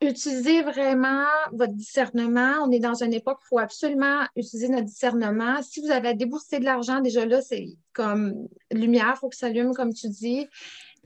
utiliser 0.00 0.62
vraiment 0.62 1.24
votre 1.52 1.72
discernement. 1.72 2.52
On 2.62 2.70
est 2.70 2.78
dans 2.78 3.02
une 3.02 3.14
époque 3.14 3.38
où 3.38 3.44
il 3.44 3.48
faut 3.48 3.58
absolument 3.58 4.26
utiliser 4.36 4.68
notre 4.68 4.84
discernement. 4.84 5.62
Si 5.62 5.80
vous 5.80 5.90
avez 5.90 6.14
déboursé 6.14 6.58
de 6.58 6.64
l'argent, 6.64 7.00
déjà 7.00 7.24
là, 7.24 7.40
c'est 7.40 7.68
comme 7.92 8.48
lumière, 8.70 9.14
il 9.16 9.18
faut 9.18 9.28
que 9.28 9.36
ça 9.36 9.46
allume, 9.46 9.72
comme 9.74 9.94
tu 9.94 10.08
dis. 10.08 10.46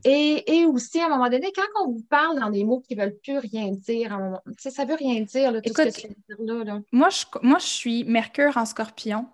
Et, 0.04 0.64
aussi, 0.64 0.98
à 0.98 1.06
un 1.06 1.08
moment 1.10 1.28
donné, 1.28 1.52
quand 1.54 1.84
on 1.84 1.92
vous 1.92 2.02
parle 2.08 2.40
dans 2.40 2.50
des 2.50 2.64
mots 2.64 2.80
qui 2.80 2.96
ne 2.96 3.02
veulent 3.02 3.18
plus 3.22 3.38
rien 3.38 3.70
dire, 3.70 4.18
ça 4.56 4.84
ne 4.84 4.88
veut 4.88 4.96
rien 4.96 5.20
dire, 5.20 5.52
tout 5.62 5.74
ce 5.74 5.82
que 5.82 5.88
tu 5.90 6.08
dire 6.40 6.64
là. 6.64 6.80
Moi, 6.90 7.10
je, 7.10 7.24
moi, 7.42 7.58
je 7.58 7.66
suis 7.66 8.04
Mercure 8.04 8.56
en 8.56 8.64
scorpion. 8.64 9.26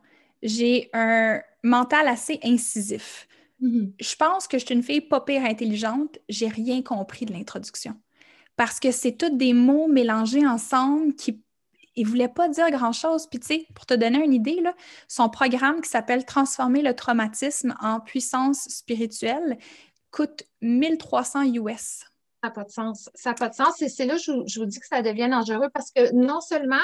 J'ai 0.42 0.90
un 0.92 1.40
mental 1.62 2.08
assez 2.08 2.40
incisif. 2.42 3.28
Mm-hmm. 3.62 3.92
Je 4.00 4.16
pense 4.16 4.46
que 4.46 4.58
je 4.58 4.66
suis 4.66 4.74
une 4.74 4.82
fille 4.82 5.00
pas 5.00 5.20
pire 5.20 5.44
intelligente. 5.44 6.18
J'ai 6.28 6.48
rien 6.48 6.82
compris 6.82 7.26
de 7.26 7.32
l'introduction. 7.32 7.94
Parce 8.56 8.80
que 8.80 8.90
c'est 8.90 9.12
tous 9.12 9.30
des 9.30 9.52
mots 9.52 9.88
mélangés 9.88 10.46
ensemble 10.46 11.14
qui 11.14 11.42
ne 11.96 12.04
voulaient 12.04 12.28
pas 12.28 12.48
dire 12.48 12.70
grand-chose. 12.70 13.26
Puis, 13.26 13.40
tu 13.40 13.46
sais, 13.46 13.66
pour 13.74 13.86
te 13.86 13.94
donner 13.94 14.24
une 14.24 14.32
idée, 14.32 14.60
là, 14.60 14.74
son 15.08 15.28
programme 15.28 15.80
qui 15.80 15.90
s'appelle 15.90 16.24
Transformer 16.24 16.82
le 16.82 16.94
traumatisme 16.94 17.74
en 17.80 18.00
puissance 18.00 18.62
spirituelle, 18.68 19.58
coûte 20.10 20.44
1300 20.62 21.54
US. 21.54 22.04
Ça 22.42 22.48
n'a 22.48 22.50
pas 22.50 22.64
de 22.64 22.70
sens. 22.70 23.10
Ça 23.14 23.30
n'a 23.30 23.34
pas 23.34 23.48
de 23.48 23.54
sens. 23.54 23.80
Et 23.82 23.88
c'est 23.88 24.06
là 24.06 24.14
que 24.14 24.22
je, 24.22 24.32
je, 24.46 24.60
vous 24.60 24.66
dis 24.66 24.80
que 24.80 24.86
ça 24.86 25.02
devient 25.02 25.28
dangereux 25.28 25.68
parce 25.72 25.90
que 25.90 26.12
non 26.14 26.40
seulement 26.40 26.76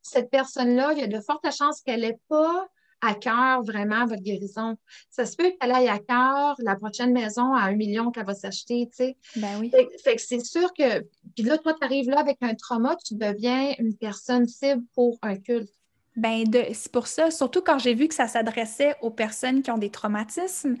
cette 0.00 0.30
personne-là, 0.30 0.92
il 0.92 0.98
y 0.98 1.02
a 1.02 1.06
de 1.06 1.20
fortes 1.20 1.50
chances 1.52 1.82
qu'elle 1.82 2.00
n'ait 2.00 2.20
pas 2.28 2.68
à 3.00 3.14
cœur 3.14 3.62
vraiment 3.62 4.06
votre 4.06 4.22
guérison. 4.22 4.76
Ça 5.10 5.26
se 5.26 5.36
peut 5.36 5.52
qu'elle 5.60 5.72
aille 5.72 5.88
à 5.88 5.98
cœur 5.98 6.56
la 6.58 6.76
prochaine 6.76 7.12
maison 7.12 7.54
à 7.54 7.62
un 7.62 7.74
million 7.74 8.10
qu'elle 8.10 8.26
va 8.26 8.34
s'acheter, 8.34 8.88
tu 8.90 9.04
sais. 9.04 9.16
Ben 9.36 9.58
oui. 9.60 9.70
Fait, 10.02 10.16
que 10.16 10.22
c'est 10.22 10.44
sûr 10.44 10.72
que, 10.74 11.00
puis 11.34 11.44
là, 11.44 11.58
toi, 11.58 11.74
tu 11.74 11.84
arrives 11.84 12.10
là 12.10 12.20
avec 12.20 12.38
un 12.40 12.54
trauma, 12.54 12.96
tu 13.04 13.14
deviens 13.14 13.74
une 13.78 13.94
personne 13.94 14.46
cible 14.46 14.82
pour 14.94 15.18
un 15.22 15.36
culte. 15.36 15.72
Ben, 16.16 16.44
c'est 16.72 16.90
pour 16.90 17.06
ça, 17.06 17.30
surtout 17.30 17.62
quand 17.62 17.78
j'ai 17.78 17.94
vu 17.94 18.08
que 18.08 18.14
ça 18.14 18.26
s'adressait 18.26 18.96
aux 19.02 19.10
personnes 19.10 19.62
qui 19.62 19.70
ont 19.70 19.78
des 19.78 19.90
traumatismes, 19.90 20.74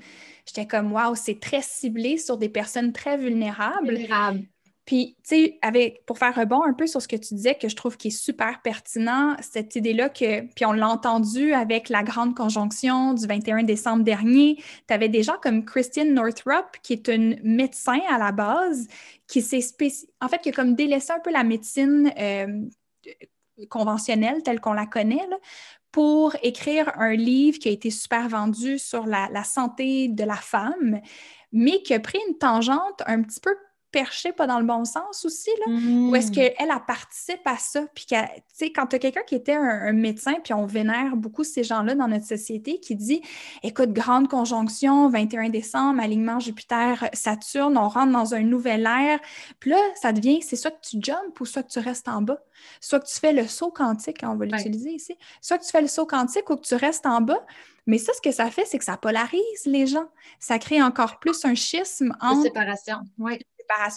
j'étais 0.44 0.66
comme, 0.66 0.92
waouh, 0.92 1.14
c'est 1.14 1.38
très 1.38 1.62
ciblé 1.62 2.18
sur 2.18 2.38
des 2.38 2.48
personnes 2.48 2.92
très 2.92 3.16
vulnérables. 3.16 3.88
Vulnérables. 3.88 4.42
Puis, 4.88 5.16
tu 5.22 5.58
sais, 5.60 5.60
pour 6.06 6.16
faire 6.16 6.34
rebond 6.34 6.62
un 6.62 6.72
peu 6.72 6.86
sur 6.86 7.02
ce 7.02 7.08
que 7.08 7.16
tu 7.16 7.34
disais, 7.34 7.54
que 7.56 7.68
je 7.68 7.76
trouve 7.76 7.98
qui 7.98 8.08
est 8.08 8.10
super 8.10 8.62
pertinent, 8.62 9.36
cette 9.42 9.76
idée-là 9.76 10.08
que, 10.08 10.40
puis 10.54 10.64
on 10.64 10.72
l'a 10.72 10.88
entendu 10.88 11.52
avec 11.52 11.90
la 11.90 12.02
grande 12.02 12.34
conjonction 12.34 13.12
du 13.12 13.26
21 13.26 13.64
décembre 13.64 14.02
dernier, 14.02 14.56
tu 14.86 14.94
avais 14.94 15.10
des 15.10 15.22
gens 15.22 15.36
comme 15.42 15.66
Christine 15.66 16.14
Northrop, 16.14 16.78
qui 16.82 16.94
est 16.94 17.08
une 17.08 17.38
médecin 17.42 18.00
à 18.08 18.16
la 18.16 18.32
base, 18.32 18.86
qui 19.26 19.42
s'est 19.42 19.60
spécialisée, 19.60 20.10
en 20.22 20.28
fait, 20.28 20.38
qui 20.38 20.48
a 20.48 20.52
comme 20.52 20.74
délaissé 20.74 21.12
un 21.12 21.20
peu 21.20 21.32
la 21.32 21.44
médecine 21.44 22.10
euh, 22.18 22.64
conventionnelle 23.68 24.42
telle 24.42 24.58
qu'on 24.58 24.72
la 24.72 24.86
connaît, 24.86 25.28
pour 25.92 26.34
écrire 26.42 26.98
un 26.98 27.12
livre 27.12 27.58
qui 27.58 27.68
a 27.68 27.72
été 27.72 27.90
super 27.90 28.26
vendu 28.30 28.78
sur 28.78 29.04
la, 29.04 29.28
la 29.32 29.44
santé 29.44 30.08
de 30.08 30.24
la 30.24 30.36
femme, 30.36 31.02
mais 31.52 31.82
qui 31.82 31.92
a 31.92 32.00
pris 32.00 32.18
une 32.26 32.38
tangente 32.38 33.02
un 33.06 33.22
petit 33.22 33.40
peu 33.40 33.54
perché 33.90 34.32
pas 34.32 34.46
dans 34.46 34.58
le 34.58 34.66
bon 34.66 34.84
sens 34.84 35.24
aussi, 35.24 35.50
là, 35.66 35.72
ou 35.72 36.14
est-ce 36.14 36.28
mm. 36.28 36.34
qu'elle, 36.34 36.54
elle 36.58 36.68
participe 36.86 37.40
à 37.46 37.56
ça? 37.56 37.86
Puis, 37.94 38.06
tu 38.06 38.16
sais, 38.52 38.70
quand 38.70 38.86
tu 38.86 38.96
as 38.96 38.98
quelqu'un 38.98 39.22
qui 39.26 39.34
était 39.34 39.54
un, 39.54 39.92
médecin, 39.92 40.34
puis 40.44 40.52
on 40.52 40.66
vénère 40.66 41.16
beaucoup 41.16 41.44
ces 41.44 41.64
gens-là 41.64 41.94
dans 41.94 42.08
notre 42.08 42.26
société, 42.26 42.80
qui 42.80 42.94
dit 42.94 43.22
écoute, 43.62 43.92
grande 43.92 44.28
conjonction, 44.28 45.08
21 45.08 45.48
décembre, 45.48 46.02
alignement 46.02 46.38
Jupiter-Saturne, 46.38 47.78
on 47.78 47.88
rentre 47.88 48.12
dans 48.12 48.34
un 48.34 48.42
nouvel 48.42 48.86
ère. 48.86 49.20
Puis 49.58 49.70
là, 49.70 49.78
ça 50.00 50.12
devient 50.12 50.40
c'est 50.42 50.56
soit 50.56 50.70
que 50.70 50.86
tu 50.86 50.98
jumps 51.00 51.40
ou 51.40 51.46
soit 51.46 51.62
que 51.62 51.70
tu 51.70 51.78
restes 51.78 52.08
en 52.08 52.22
bas. 52.22 52.38
Soit 52.80 53.00
que 53.00 53.06
tu 53.06 53.18
fais 53.18 53.32
le 53.32 53.46
saut 53.46 53.70
quantique, 53.70 54.20
on 54.22 54.36
va 54.36 54.44
l'utiliser 54.44 54.90
ici. 54.90 55.16
Soit 55.40 55.58
que 55.58 55.64
tu 55.64 55.70
fais 55.70 55.82
le 55.82 55.88
saut 55.88 56.06
quantique 56.06 56.48
ou 56.50 56.56
que 56.56 56.66
tu 56.66 56.74
restes 56.74 57.06
en 57.06 57.20
bas. 57.20 57.44
Mais 57.86 57.98
ça, 57.98 58.12
ce 58.12 58.20
que 58.20 58.32
ça 58.32 58.50
fait, 58.50 58.66
c'est 58.66 58.78
que 58.78 58.84
ça 58.84 58.98
polarise 58.98 59.64
les 59.64 59.86
gens. 59.86 60.08
Ça 60.38 60.58
crée 60.58 60.82
encore 60.82 61.18
plus 61.18 61.44
un 61.44 61.54
schisme 61.54 62.14
entre. 62.20 62.42
séparation, 62.42 62.98
oui 63.18 63.38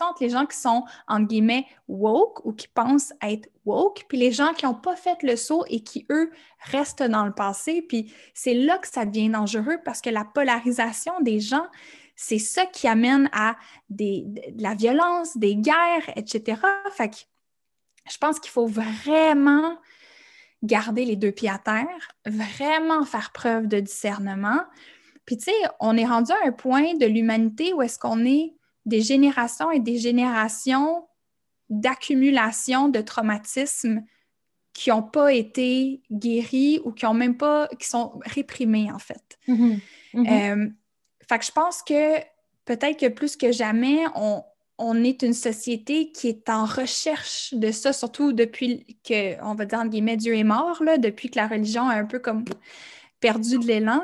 entre 0.02 0.24
les 0.24 0.30
gens 0.30 0.46
qui 0.46 0.58
sont, 0.58 0.84
entre 1.08 1.28
guillemets, 1.28 1.66
woke 1.88 2.46
ou 2.46 2.54
qui 2.54 2.68
pensent 2.68 3.14
être 3.22 3.50
woke, 3.66 4.06
puis 4.08 4.18
les 4.18 4.32
gens 4.32 4.54
qui 4.54 4.66
n'ont 4.66 4.76
pas 4.76 4.96
fait 4.96 5.22
le 5.24 5.36
saut 5.36 5.64
et 5.68 5.82
qui, 5.82 6.06
eux, 6.10 6.32
restent 6.60 7.04
dans 7.04 7.26
le 7.26 7.34
passé. 7.34 7.82
Puis 7.82 8.14
c'est 8.34 8.54
là 8.54 8.78
que 8.78 8.88
ça 8.88 9.06
devient 9.06 9.30
dangereux 9.30 9.78
parce 9.84 10.02
que 10.02 10.10
la 10.10 10.26
polarisation 10.26 11.14
des 11.22 11.40
gens, 11.40 11.66
c'est 12.16 12.40
ça 12.40 12.66
qui 12.66 12.88
amène 12.88 13.30
à 13.34 13.56
des, 13.90 14.24
de 14.26 14.62
la 14.62 14.76
violence, 14.76 15.38
des 15.38 15.56
guerres, 15.56 16.10
etc. 16.16 16.62
Fait 16.92 17.10
que 17.10 17.16
je 18.10 18.18
pense 18.18 18.40
qu'il 18.40 18.52
faut 18.52 18.68
vraiment 18.68 19.78
garder 20.64 21.06
les 21.06 21.16
deux 21.16 21.32
pieds 21.32 21.50
à 21.50 21.58
terre, 21.58 21.88
vraiment 22.26 23.06
faire 23.06 23.32
preuve 23.32 23.68
de 23.68 23.80
discernement. 23.80 24.62
Puis, 25.26 25.38
tu 25.38 25.46
sais, 25.46 25.56
on 25.80 25.98
est 25.98 26.06
rendu 26.06 26.32
à 26.32 26.48
un 26.48 26.52
point 26.52 26.96
de 26.96 27.06
l'humanité 27.06 27.74
où 27.74 27.82
est-ce 27.82 27.98
qu'on 27.98 28.26
est 28.26 28.54
des 28.86 29.02
générations 29.02 29.72
et 29.72 29.80
des 29.80 29.98
générations 29.98 31.08
d'accumulation 31.70 32.90
de 32.90 33.02
traumatismes 33.02 34.04
qui 34.74 34.90
n'ont 34.90 35.04
pas 35.04 35.34
été 35.34 36.02
guéris 36.12 36.80
ou 36.84 36.92
qui 36.92 37.06
ont 37.06 37.14
même 37.14 37.38
pas, 37.38 37.68
qui 37.80 37.88
sont 37.88 38.20
réprimés 38.26 38.92
en 38.92 39.00
fait. 39.00 39.38
Mm-hmm. 39.48 39.80
Mm-hmm. 40.14 40.54
Euh, 40.54 40.70
fait 41.28 41.40
que 41.40 41.46
je 41.46 41.52
pense 41.52 41.82
que 41.84 42.20
peut-être 42.66 43.00
que 43.00 43.08
plus 43.08 43.36
que 43.36 43.52
jamais, 43.52 44.00
on, 44.16 44.44
on, 44.78 45.04
est 45.04 45.22
une 45.22 45.34
société 45.34 46.12
qui 46.12 46.28
est 46.28 46.50
en 46.50 46.66
recherche 46.66 47.54
de 47.54 47.72
ça, 47.72 47.94
surtout 47.94 48.34
depuis 48.34 48.98
que, 49.04 49.42
on 49.44 49.56
va 49.56 49.66
dire, 49.66 49.80
entre 49.80 49.90
guillemets, 49.90 50.18
Dieu 50.18 50.36
est 50.36 50.44
mort, 50.44 50.84
là, 50.84 50.98
depuis 50.98 51.30
que 51.30 51.38
la 51.38 51.48
religion 51.48 51.88
a 51.88 51.96
un 51.96 52.06
peu 52.06 52.20
comme 52.20 52.46
perdu 53.20 53.60
de 53.60 53.66
l'élan 53.66 54.04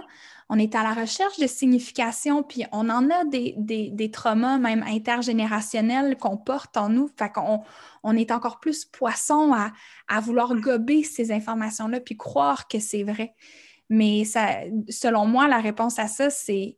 on 0.50 0.58
est 0.58 0.76
à 0.76 0.84
la 0.84 0.94
recherche 0.94 1.40
de 1.40 1.48
signification, 1.48 2.42
puis 2.42 2.64
on 2.72 2.90
en 2.90 3.10
a 3.10 3.26
des, 3.26 3.56
des, 3.58 4.12
traumas 4.12 4.58
même 4.58 4.82
intergénérationnels 4.84 6.18
qu'on 6.18 6.38
porte 6.38 6.78
en 6.78 6.88
nous. 6.88 7.10
Fait 7.18 7.30
qu'on 7.32 7.64
on 8.04 8.16
est 8.16 8.32
encore 8.32 8.60
plus 8.60 8.86
poisson 8.86 9.54
à, 9.54 9.74
à 10.08 10.22
vouloir 10.22 10.56
gober 10.56 11.04
ces 11.04 11.34
informations-là, 11.34 12.00
puis 12.00 12.16
croire 12.16 12.70
que 12.70 12.80
c'est 12.80 13.04
vrai. 13.04 13.36
Mais 13.90 14.24
ça, 14.24 14.62
selon 14.90 15.26
moi, 15.26 15.48
la 15.48 15.60
réponse 15.60 16.00
à 16.00 16.08
ça, 16.08 16.30
c'est 16.30 16.78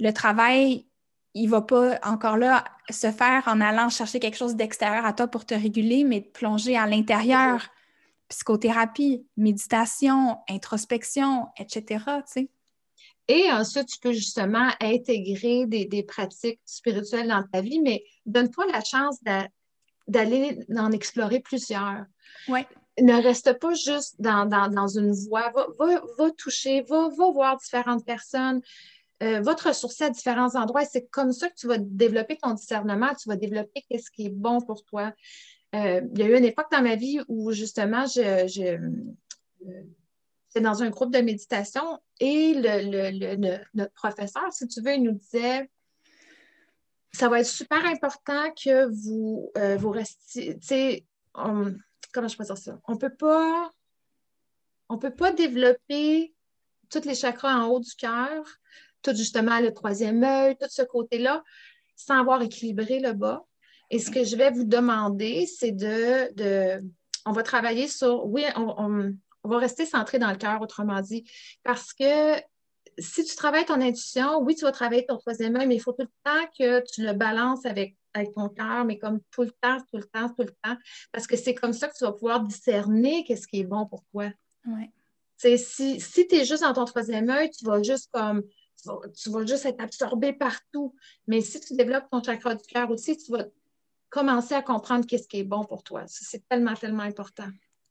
le 0.00 0.12
travail, 0.12 0.86
il 1.34 1.46
ne 1.46 1.50
va 1.50 1.62
pas 1.62 1.98
encore 2.02 2.36
là 2.36 2.64
se 2.90 3.12
faire 3.12 3.44
en 3.46 3.60
allant 3.60 3.90
chercher 3.90 4.18
quelque 4.18 4.36
chose 4.36 4.56
d'extérieur 4.56 5.04
à 5.04 5.12
toi 5.12 5.28
pour 5.28 5.46
te 5.46 5.54
réguler, 5.54 6.02
mais 6.02 6.20
de 6.20 6.26
plonger 6.26 6.76
à 6.76 6.86
l'intérieur. 6.86 7.68
Psychothérapie, 8.28 9.26
méditation, 9.36 10.38
introspection, 10.48 11.46
etc. 11.58 12.04
Tu 12.06 12.22
sais. 12.26 12.50
Et 13.28 13.52
ensuite, 13.52 13.88
tu 13.88 13.98
peux 14.00 14.12
justement 14.12 14.70
intégrer 14.80 15.66
des, 15.66 16.02
pratiques 16.02 16.60
spirituelles 16.64 17.28
dans 17.28 17.44
ta 17.52 17.60
vie, 17.60 17.80
mais 17.80 18.02
donne-toi 18.24 18.66
la 18.72 18.82
chance 18.82 19.18
d'aller 20.06 20.58
en 20.76 20.90
explorer 20.92 21.40
plusieurs. 21.40 22.04
Oui. 22.48 22.60
Ne 23.00 23.22
reste 23.22 23.58
pas 23.60 23.74
juste 23.74 24.16
dans, 24.18 24.88
une 24.88 25.12
voie. 25.12 25.52
Va, 25.78 26.30
toucher, 26.36 26.82
va, 26.82 27.08
voir 27.08 27.58
différentes 27.58 28.04
personnes. 28.04 28.62
Euh, 29.22 29.40
va 29.40 29.54
te 29.54 29.68
ressourcer 29.68 30.04
à 30.04 30.10
différents 30.10 30.54
endroits. 30.54 30.84
C'est 30.84 31.08
comme 31.08 31.32
ça 31.32 31.48
que 31.48 31.54
tu 31.54 31.66
vas 31.66 31.78
développer 31.78 32.36
ton 32.36 32.54
discernement, 32.54 33.14
tu 33.20 33.28
vas 33.28 33.36
développer 33.36 33.84
ce 33.90 34.10
qui 34.10 34.26
est 34.26 34.30
bon 34.30 34.60
pour 34.60 34.84
toi. 34.84 35.12
Euh, 35.74 36.00
il 36.12 36.18
y 36.18 36.22
a 36.22 36.26
eu 36.28 36.38
une 36.38 36.44
époque 36.44 36.70
dans 36.72 36.82
ma 36.82 36.94
vie 36.94 37.20
où 37.28 37.52
justement, 37.52 38.06
je 38.06 38.78
c'est 40.48 40.60
dans 40.60 40.82
un 40.82 40.90
groupe 40.90 41.12
de 41.12 41.20
méditation 41.20 42.00
et 42.20 42.54
le, 42.54 43.58
notre 43.74 43.92
professeur, 43.92 44.52
si 44.52 44.66
tu 44.66 44.80
veux, 44.80 44.94
il 44.94 45.02
nous 45.02 45.12
disait 45.12 45.70
ça 47.12 47.28
va 47.28 47.40
être 47.40 47.46
super 47.46 47.84
important 47.86 48.50
que 48.52 48.86
vous, 48.86 49.50
euh, 49.56 49.76
vous 49.76 49.90
restiez, 49.90 50.58
tu 50.58 50.66
sais, 50.66 51.04
comment 51.32 52.28
je 52.28 52.36
peux 52.36 52.44
dire 52.44 52.56
ça? 52.56 52.78
On 52.86 52.96
peut 52.96 53.14
pas, 53.14 53.70
on 54.88 54.98
peut 54.98 55.14
pas 55.14 55.32
développer 55.32 56.34
tous 56.90 57.04
les 57.04 57.14
chakras 57.14 57.54
en 57.54 57.68
haut 57.68 57.80
du 57.80 57.94
cœur, 57.94 58.44
tout 59.02 59.14
justement 59.14 59.60
le 59.60 59.72
troisième 59.72 60.22
œil, 60.22 60.56
tout 60.58 60.68
ce 60.68 60.82
côté-là, 60.82 61.42
sans 61.96 62.20
avoir 62.20 62.42
équilibré 62.42 63.00
le 63.00 63.12
bas. 63.12 63.44
Et 63.90 63.98
ce 63.98 64.10
que 64.10 64.22
je 64.24 64.36
vais 64.36 64.50
vous 64.50 64.64
demander, 64.64 65.46
c'est 65.46 65.72
de, 65.72 66.32
de, 66.34 66.84
on 67.24 67.32
va 67.32 67.42
travailler 67.42 67.88
sur, 67.88 68.26
oui, 68.26 68.44
on 68.56 69.14
va 69.48 69.58
rester 69.58 69.86
centré 69.86 70.18
dans 70.18 70.30
le 70.30 70.36
cœur, 70.36 70.60
autrement 70.60 71.00
dit. 71.00 71.28
Parce 71.62 71.92
que 71.92 72.36
si 72.98 73.24
tu 73.24 73.36
travailles 73.36 73.64
ton 73.64 73.80
intuition, 73.80 74.40
oui, 74.40 74.54
tu 74.54 74.64
vas 74.64 74.72
travailler 74.72 75.06
ton 75.06 75.16
troisième 75.16 75.56
œil, 75.56 75.66
mais 75.66 75.76
il 75.76 75.80
faut 75.80 75.92
tout 75.92 76.02
le 76.02 76.08
temps 76.24 76.46
que 76.58 76.82
tu 76.92 77.04
le 77.04 77.12
balances 77.12 77.64
avec, 77.64 77.96
avec 78.12 78.32
ton 78.34 78.48
cœur, 78.48 78.84
mais 78.84 78.98
comme 78.98 79.20
tout 79.30 79.42
le 79.42 79.52
temps, 79.60 79.78
tout 79.90 79.98
le 79.98 80.04
temps, 80.04 80.28
tout 80.28 80.42
le 80.42 80.54
temps. 80.62 80.76
Parce 81.12 81.26
que 81.26 81.36
c'est 81.36 81.54
comme 81.54 81.72
ça 81.72 81.88
que 81.88 81.94
tu 81.96 82.04
vas 82.04 82.12
pouvoir 82.12 82.40
discerner 82.40 83.24
qu'est-ce 83.24 83.46
qui 83.46 83.60
est 83.60 83.64
bon 83.64 83.86
pour 83.86 84.04
toi. 84.12 84.30
Ouais. 84.66 84.90
Si, 85.36 86.00
si 86.00 86.26
tu 86.26 86.34
es 86.34 86.44
juste 86.44 86.62
dans 86.62 86.72
ton 86.72 86.84
troisième 86.84 87.30
œil, 87.30 87.50
tu 87.50 87.64
vas 87.64 87.82
juste 87.82 88.10
comme 88.12 88.42
tu 89.16 89.30
vas, 89.30 89.44
juste 89.44 89.66
être 89.66 89.80
absorbé 89.80 90.32
partout. 90.32 90.94
Mais 91.26 91.40
si 91.40 91.60
tu 91.60 91.74
développes 91.74 92.08
ton 92.10 92.22
chakra 92.22 92.54
du 92.54 92.64
cœur 92.64 92.90
aussi, 92.90 93.16
tu 93.16 93.32
vas 93.32 93.44
commencer 94.10 94.54
à 94.54 94.62
comprendre 94.62 95.06
qu'est-ce 95.06 95.28
qui 95.28 95.38
est 95.38 95.44
bon 95.44 95.64
pour 95.64 95.82
toi. 95.82 96.04
C'est 96.06 96.46
tellement, 96.48 96.74
tellement 96.74 97.02
important. 97.02 97.48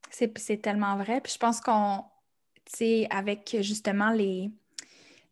C'est 0.10 0.62
tellement 0.62 0.98
vrai. 0.98 1.22
Puis 1.22 1.34
je 1.34 1.40
pense 1.40 1.62
qu'on, 1.62 2.04
tu 2.66 2.78
sais, 2.78 3.08
avec 3.10 3.58
justement 3.62 4.12
les, 4.12 4.52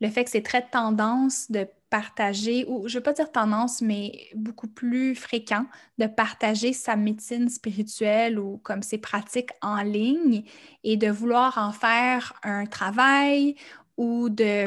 le 0.02 0.10
fait 0.10 0.24
que 0.24 0.30
c'est 0.30 0.42
très 0.42 0.68
tendance 0.68 1.50
de 1.50 1.68
partager, 1.90 2.66
ou 2.68 2.88
je 2.88 2.96
ne 2.96 3.00
veux 3.00 3.04
pas 3.04 3.14
dire 3.14 3.32
tendance, 3.32 3.82
mais 3.82 4.28
beaucoup 4.36 4.68
plus 4.68 5.16
fréquent 5.16 5.66
de 5.98 6.08
partager 6.08 6.74
sa 6.74 6.96
médecine 6.96 7.48
spirituelle 7.48 8.38
ou 8.38 8.58
comme 8.58 8.84
ses 8.84 8.98
pratiques 8.98 9.52
en 9.62 9.82
ligne 9.82 10.44
et 10.84 10.98
de 10.98 11.10
vouloir 11.10 11.58
en 11.58 11.72
faire 11.72 12.34
un 12.44 12.66
travail 12.66 13.56
ou 13.98 14.30
de, 14.30 14.66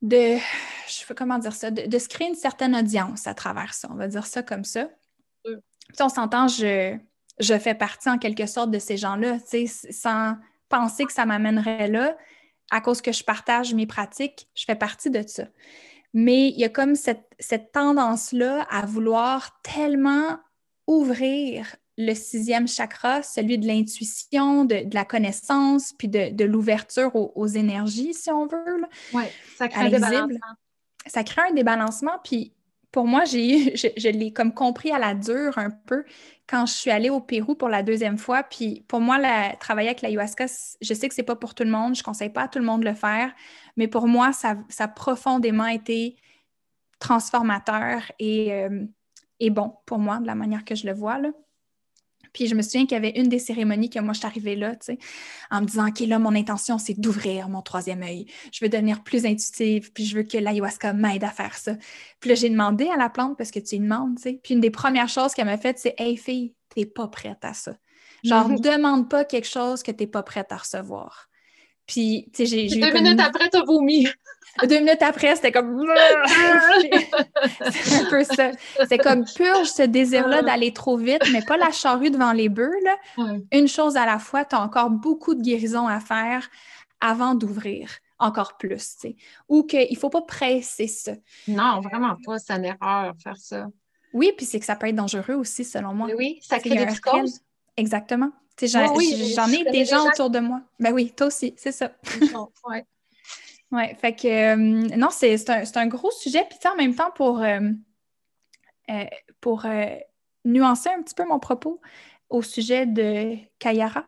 de 0.00 0.38
je 0.88 1.06
veux 1.06 1.14
comment 1.14 1.38
dire 1.38 1.52
ça, 1.52 1.70
de, 1.70 1.98
se 1.98 2.08
créer 2.08 2.28
une 2.28 2.34
certaine 2.34 2.74
audience 2.74 3.26
à 3.26 3.34
travers 3.34 3.74
ça. 3.74 3.88
On 3.90 3.96
va 3.96 4.08
dire 4.08 4.26
ça 4.26 4.42
comme 4.42 4.64
ça. 4.64 4.88
Puis 5.44 6.00
on 6.00 6.08
s'entend, 6.08 6.48
je, 6.48 6.96
je 7.42 7.58
fais 7.58 7.74
partie 7.74 8.08
en 8.08 8.18
quelque 8.18 8.46
sorte 8.46 8.70
de 8.70 8.78
ces 8.78 8.96
gens-là, 8.96 9.38
sans 9.90 10.36
penser 10.68 11.04
que 11.04 11.12
ça 11.12 11.26
m'amènerait 11.26 11.88
là. 11.88 12.16
À 12.70 12.80
cause 12.80 13.02
que 13.02 13.12
je 13.12 13.22
partage 13.22 13.74
mes 13.74 13.86
pratiques, 13.86 14.48
je 14.54 14.64
fais 14.64 14.74
partie 14.74 15.10
de 15.10 15.22
ça. 15.26 15.44
Mais 16.14 16.48
il 16.48 16.58
y 16.58 16.64
a 16.64 16.68
comme 16.68 16.94
cette, 16.94 17.26
tendance-là 17.72 18.66
à 18.70 18.86
vouloir 18.86 19.60
tellement 19.62 20.38
ouvrir 20.86 21.76
le 21.98 22.14
sixième 22.14 22.66
chakra, 22.66 23.22
celui 23.22 23.58
de 23.58 23.66
l'intuition, 23.66 24.64
de, 24.64 24.86
la 24.92 25.04
connaissance, 25.04 25.92
puis 25.92 26.08
de, 26.08 26.44
l'ouverture 26.44 27.14
aux, 27.14 27.46
énergies, 27.46 28.14
si 28.14 28.30
on 28.30 28.46
veut. 28.46 28.82
Oui, 29.12 29.24
ça 29.56 29.68
crée 29.68 29.86
un 29.86 29.90
débalancement. 29.90 30.38
Ça 31.06 31.24
crée 31.24 31.42
un 31.50 31.52
débalancement, 31.52 32.18
puis 32.22 32.52
pour 32.92 33.06
moi, 33.06 33.24
j'ai, 33.24 33.76
je, 33.76 33.88
je 33.96 34.08
l'ai 34.08 34.32
comme 34.32 34.54
compris 34.54 34.92
à 34.92 34.98
la 34.98 35.14
dure 35.14 35.58
un 35.58 35.70
peu 35.70 36.04
quand 36.46 36.66
je 36.66 36.74
suis 36.74 36.90
allée 36.90 37.10
au 37.10 37.20
Pérou 37.20 37.54
pour 37.54 37.68
la 37.68 37.82
deuxième 37.82 38.18
fois. 38.18 38.42
Puis 38.42 38.84
pour 38.86 39.00
moi, 39.00 39.18
la, 39.18 39.56
travailler 39.56 39.88
avec 39.88 40.02
l'ayahuasca, 40.02 40.46
je 40.80 40.94
sais 40.94 41.08
que 41.08 41.14
c'est 41.14 41.22
pas 41.22 41.36
pour 41.36 41.54
tout 41.54 41.64
le 41.64 41.70
monde, 41.70 41.94
je 41.96 42.02
conseille 42.02 42.28
pas 42.30 42.42
à 42.42 42.48
tout 42.48 42.58
le 42.58 42.64
monde 42.64 42.82
de 42.82 42.88
le 42.88 42.94
faire, 42.94 43.32
mais 43.76 43.88
pour 43.88 44.06
moi, 44.06 44.32
ça, 44.32 44.56
ça 44.68 44.84
a 44.84 44.88
profondément 44.88 45.66
été 45.66 46.16
transformateur 46.98 48.12
et, 48.18 48.52
euh, 48.52 48.86
bon 49.50 49.74
pour 49.86 49.98
moi, 49.98 50.18
de 50.18 50.26
la 50.26 50.34
manière 50.34 50.64
que 50.64 50.74
je 50.74 50.86
le 50.86 50.92
vois. 50.92 51.18
Puis 52.32 52.46
je 52.46 52.54
me 52.54 52.62
souviens 52.62 52.82
qu'il 52.82 52.92
y 52.92 52.96
avait 52.96 53.18
une 53.18 53.28
des 53.28 53.38
cérémonies 53.38 53.90
que 53.90 53.98
moi, 53.98 54.12
je 54.12 54.18
suis 54.18 54.26
arrivée 54.26 54.56
là, 54.56 54.74
tu 54.76 54.86
sais, 54.86 54.98
en 55.50 55.60
me 55.60 55.66
disant, 55.66 55.88
OK, 55.88 56.00
là, 56.00 56.18
mon 56.18 56.34
intention, 56.34 56.78
c'est 56.78 56.98
d'ouvrir 56.98 57.48
mon 57.48 57.62
troisième 57.62 58.02
œil. 58.02 58.26
Je 58.52 58.64
veux 58.64 58.68
devenir 58.68 59.02
plus 59.02 59.26
intuitive, 59.26 59.92
puis 59.92 60.04
je 60.04 60.16
veux 60.16 60.22
que 60.22 60.38
l'ayahuasca 60.38 60.92
m'aide 60.92 61.24
à 61.24 61.30
faire 61.30 61.56
ça. 61.56 61.74
Puis 62.20 62.30
là, 62.30 62.34
j'ai 62.34 62.48
demandé 62.48 62.88
à 62.88 62.96
la 62.96 63.10
plante, 63.10 63.36
parce 63.36 63.50
que 63.50 63.58
tu 63.58 63.76
lui 63.76 63.82
demandes, 63.82 64.16
tu 64.16 64.22
sais. 64.22 64.40
Puis 64.42 64.54
une 64.54 64.60
des 64.60 64.70
premières 64.70 65.08
choses 65.08 65.34
qu'elle 65.34 65.46
m'a 65.46 65.58
faites, 65.58 65.78
c'est, 65.78 65.94
Hey, 65.98 66.16
fille, 66.16 66.54
t'es 66.74 66.86
pas 66.86 67.08
prête 67.08 67.44
à 67.44 67.54
ça. 67.54 67.76
Genre, 68.24 68.48
ne 68.48 68.58
demande 68.58 69.10
pas 69.10 69.24
quelque 69.24 69.48
chose 69.48 69.82
que 69.82 69.90
t'es 69.90 70.06
pas 70.06 70.22
prête 70.22 70.52
à 70.52 70.56
recevoir. 70.56 71.28
Puis, 71.86 72.30
tu 72.32 72.46
sais, 72.46 72.68
j'ai. 72.68 72.80
Deux 72.80 72.92
minutes 72.92 73.20
après, 73.20 73.48
t'as 73.48 73.64
vomi. 73.64 74.06
Deux 74.64 74.78
minutes 74.78 75.02
après, 75.02 75.34
c'était 75.36 75.52
comme. 75.52 75.84
c'est 77.72 77.94
un 77.94 78.10
peu 78.10 78.24
ça. 78.24 78.50
C'est 78.88 78.98
comme 78.98 79.24
purge 79.24 79.68
ce 79.68 79.82
désir-là 79.82 80.42
d'aller 80.42 80.72
trop 80.72 80.96
vite, 80.96 81.22
mais 81.32 81.42
pas 81.42 81.56
la 81.56 81.70
charrue 81.70 82.10
devant 82.10 82.32
les 82.32 82.48
bœufs. 82.48 82.74
Là. 82.84 82.96
Une 83.52 83.68
chose 83.68 83.96
à 83.96 84.06
la 84.06 84.18
fois, 84.18 84.44
tu 84.44 84.54
as 84.54 84.60
encore 84.60 84.90
beaucoup 84.90 85.34
de 85.34 85.42
guérison 85.42 85.86
à 85.88 86.00
faire 86.00 86.48
avant 87.00 87.34
d'ouvrir 87.34 87.88
encore 88.18 88.56
plus. 88.56 88.98
Ou 89.48 89.64
qu'il 89.64 89.88
ne 89.90 89.96
faut 89.96 90.10
pas 90.10 90.22
presser 90.22 90.86
ça. 90.86 91.12
Non, 91.48 91.80
vraiment 91.80 92.16
pas. 92.24 92.38
C'est 92.38 92.52
une 92.52 92.64
erreur 92.64 93.14
faire 93.22 93.36
ça. 93.36 93.66
Oui, 94.12 94.32
puis 94.36 94.46
c'est 94.46 94.60
que 94.60 94.66
ça 94.66 94.76
peut 94.76 94.86
être 94.88 94.94
dangereux 94.94 95.34
aussi, 95.34 95.64
selon 95.64 95.94
moi. 95.94 96.08
Oui, 96.16 96.38
ça 96.42 96.58
crée 96.58 96.76
des 96.76 96.86
psychoses. 96.86 97.40
Exactement. 97.76 98.30
J'en 98.62 99.48
ai 99.48 99.64
des 99.70 99.84
gens 99.84 100.06
autour 100.06 100.30
de 100.30 100.38
moi. 100.38 100.60
Ben 100.78 100.92
oui, 100.92 101.12
toi 101.16 101.28
aussi, 101.28 101.54
c'est 101.56 101.72
ça. 101.72 101.92
Oui. 102.68 102.78
Oui, 103.72 103.84
fait 103.98 104.14
que 104.14 104.28
euh, 104.28 104.96
non, 104.96 105.08
c'est 105.10 105.76
un, 105.76 105.86
gros 105.86 106.10
sujet. 106.10 106.46
Puis 106.48 106.58
en 106.70 106.76
même 106.76 106.94
temps, 106.94 107.10
pour, 107.10 107.40
euh, 107.40 107.60
euh, 108.90 109.04
pour 109.40 109.66
nuancer 110.44 110.90
un 110.90 111.02
petit 111.02 111.14
peu 111.14 111.24
mon 111.24 111.38
propos 111.38 111.80
au 112.28 112.42
sujet 112.42 112.86
de 112.86 113.36
Kayara, 113.58 114.06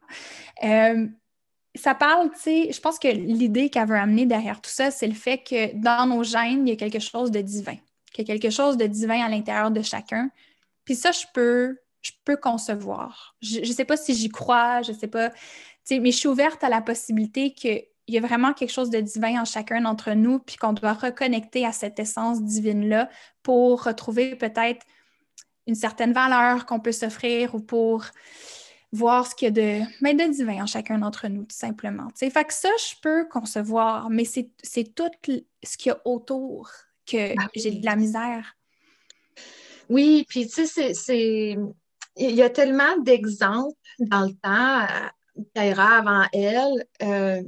ça 1.77 1.93
parle, 1.95 2.31
tu 2.31 2.39
sais, 2.39 2.73
je 2.73 2.81
pense 2.81 3.01
que 3.01 3.09
l'idée 3.09 3.69
qu'elle 3.69 3.89
veut 3.89 3.97
amener 3.97 4.27
derrière 4.27 4.61
tout 4.61 4.71
ça, 4.71 4.93
c'est 4.93 5.09
le 5.09 5.15
fait 5.15 5.39
que 5.39 5.75
dans 5.75 6.07
nos 6.07 6.23
gènes, 6.23 6.69
il 6.69 6.71
y 6.71 6.73
a 6.73 6.77
quelque 6.77 7.01
chose 7.01 7.33
de 7.33 7.41
divin, 7.41 7.75
qu'il 8.13 8.29
y 8.29 8.31
a 8.31 8.39
quelque 8.39 8.53
chose 8.53 8.77
de 8.77 8.87
divin 8.87 9.25
à 9.25 9.29
l'intérieur 9.29 9.73
de 9.73 9.83
chacun. 9.83 10.31
Puis 10.85 10.95
ça, 10.95 11.11
je 11.11 11.25
peux, 11.35 11.77
je 12.01 12.13
peux 12.25 12.37
concevoir. 12.37 13.35
Je 13.43 13.59
ne 13.59 13.65
sais 13.65 13.85
pas 13.85 13.97
si 13.97 14.15
j'y 14.15 14.29
crois, 14.29 14.83
je 14.83 14.93
ne 14.93 14.97
sais 14.97 15.09
pas, 15.09 15.33
mais 15.91 16.13
je 16.13 16.17
suis 16.17 16.29
ouverte 16.29 16.63
à 16.63 16.69
la 16.69 16.81
possibilité 16.81 17.55
que 17.55 17.83
il 18.07 18.15
y 18.15 18.19
a 18.19 18.21
vraiment 18.21 18.53
quelque 18.53 18.73
chose 18.73 18.91
de 18.91 19.01
divin 19.01 19.41
en 19.41 19.45
chacun 19.45 19.81
d'entre 19.81 20.13
nous, 20.13 20.39
puis 20.39 20.57
qu'on 20.57 20.73
doit 20.73 20.93
reconnecter 20.93 21.65
à 21.65 21.73
cette 21.73 21.99
essence 21.99 22.43
divine-là 22.43 23.09
pour 23.43 23.85
retrouver 23.85 24.37
peut-être 24.37 24.85
une 25.67 25.75
certaine 25.75 26.13
valeur 26.13 26.67
qu'on 26.67 26.81
peut 26.81 26.93
s'offrir 26.93 27.55
ou 27.55 27.61
pour 27.61 28.05
voir 28.93 29.27
ce 29.27 29.35
qu'il 29.35 29.47
y 29.47 29.49
a 29.49 29.51
de, 29.51 29.85
ben, 30.03 30.17
de 30.17 30.33
divin 30.33 30.63
en 30.63 30.67
chacun 30.67 30.99
d'entre 30.99 31.29
nous, 31.29 31.45
tout 31.45 31.57
simplement. 31.57 32.09
Fait 32.15 32.31
que 32.31 32.53
ça, 32.53 32.69
je 32.79 32.95
peux 33.03 33.27
concevoir, 33.29 34.11
mais 34.11 34.25
c'est 34.25 34.51
tout 34.95 35.11
ce 35.63 35.77
qu'il 35.77 35.91
y 35.91 35.91
a 35.91 36.01
autour 36.05 36.71
que 37.07 37.35
ah 37.39 37.49
j'ai 37.55 37.73
de 37.73 37.85
la 37.85 37.97
misère. 37.97 38.57
Oui, 39.89 40.25
puis 40.29 40.47
tu 40.47 40.67
sais, 40.67 40.95
c'est. 40.95 41.57
Il 42.17 42.31
y 42.31 42.43
a 42.43 42.51
tellement 42.51 42.97
d'exemples 42.99 43.75
dans 43.99 44.23
le 44.23 44.33
temps, 44.35 44.87
Kaira 45.55 45.99
avant 45.99 46.25
elle. 46.33 46.87
Euh, 47.03 47.43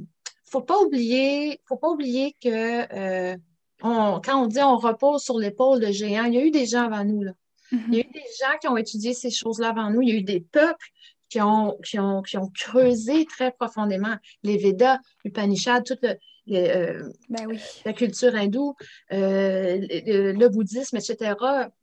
faut 0.49 0.63
pas 0.63 0.79
oublier, 0.81 1.61
faut 1.67 1.77
pas 1.77 1.91
oublier 1.91 2.35
que 2.41 3.33
euh, 3.33 3.37
quand 3.81 4.43
on 4.43 4.47
dit 4.47 4.61
on 4.61 4.77
repose 4.77 5.23
sur 5.23 5.39
l'épaule 5.39 5.81
de 5.81 5.93
géants, 5.93 6.25
il 6.25 6.35
y 6.35 6.39
a 6.39 6.45
eu 6.45 6.51
des 6.51 6.67
gens 6.67 6.85
avant 6.85 7.05
nous. 7.05 7.23
Là. 7.23 7.33
Il 7.73 7.79
y 7.79 7.99
a 7.99 8.03
mm-hmm. 8.03 8.09
eu 8.09 8.13
des 8.13 8.21
gens 8.41 8.59
qui 8.61 8.69
ont 8.69 8.77
étudié 8.77 9.13
ces 9.13 9.31
choses-là 9.31 9.71
avant 9.71 9.91
nous. 9.91 10.03
Il 10.03 10.09
y 10.09 10.13
a 10.13 10.17
eu 10.17 10.23
des 10.23 10.41
peuples 10.41 10.87
qui 11.29 11.41
ont, 11.41 11.77
qui 11.85 11.99
ont, 11.99 12.23
creusé 12.55 13.27
très 13.27 13.51
profondément 13.51 14.17
les 14.43 14.57
Védas, 14.57 14.99
l'Upanishad, 15.25 15.85
toute 15.85 16.05
euh, 16.05 17.11
ben 17.29 17.59
la 17.85 17.93
culture 17.93 18.35
hindoue, 18.37 18.77
euh, 19.13 19.79
le, 19.81 20.49
bouddhisme, 20.49 20.97
etc. 20.97 21.35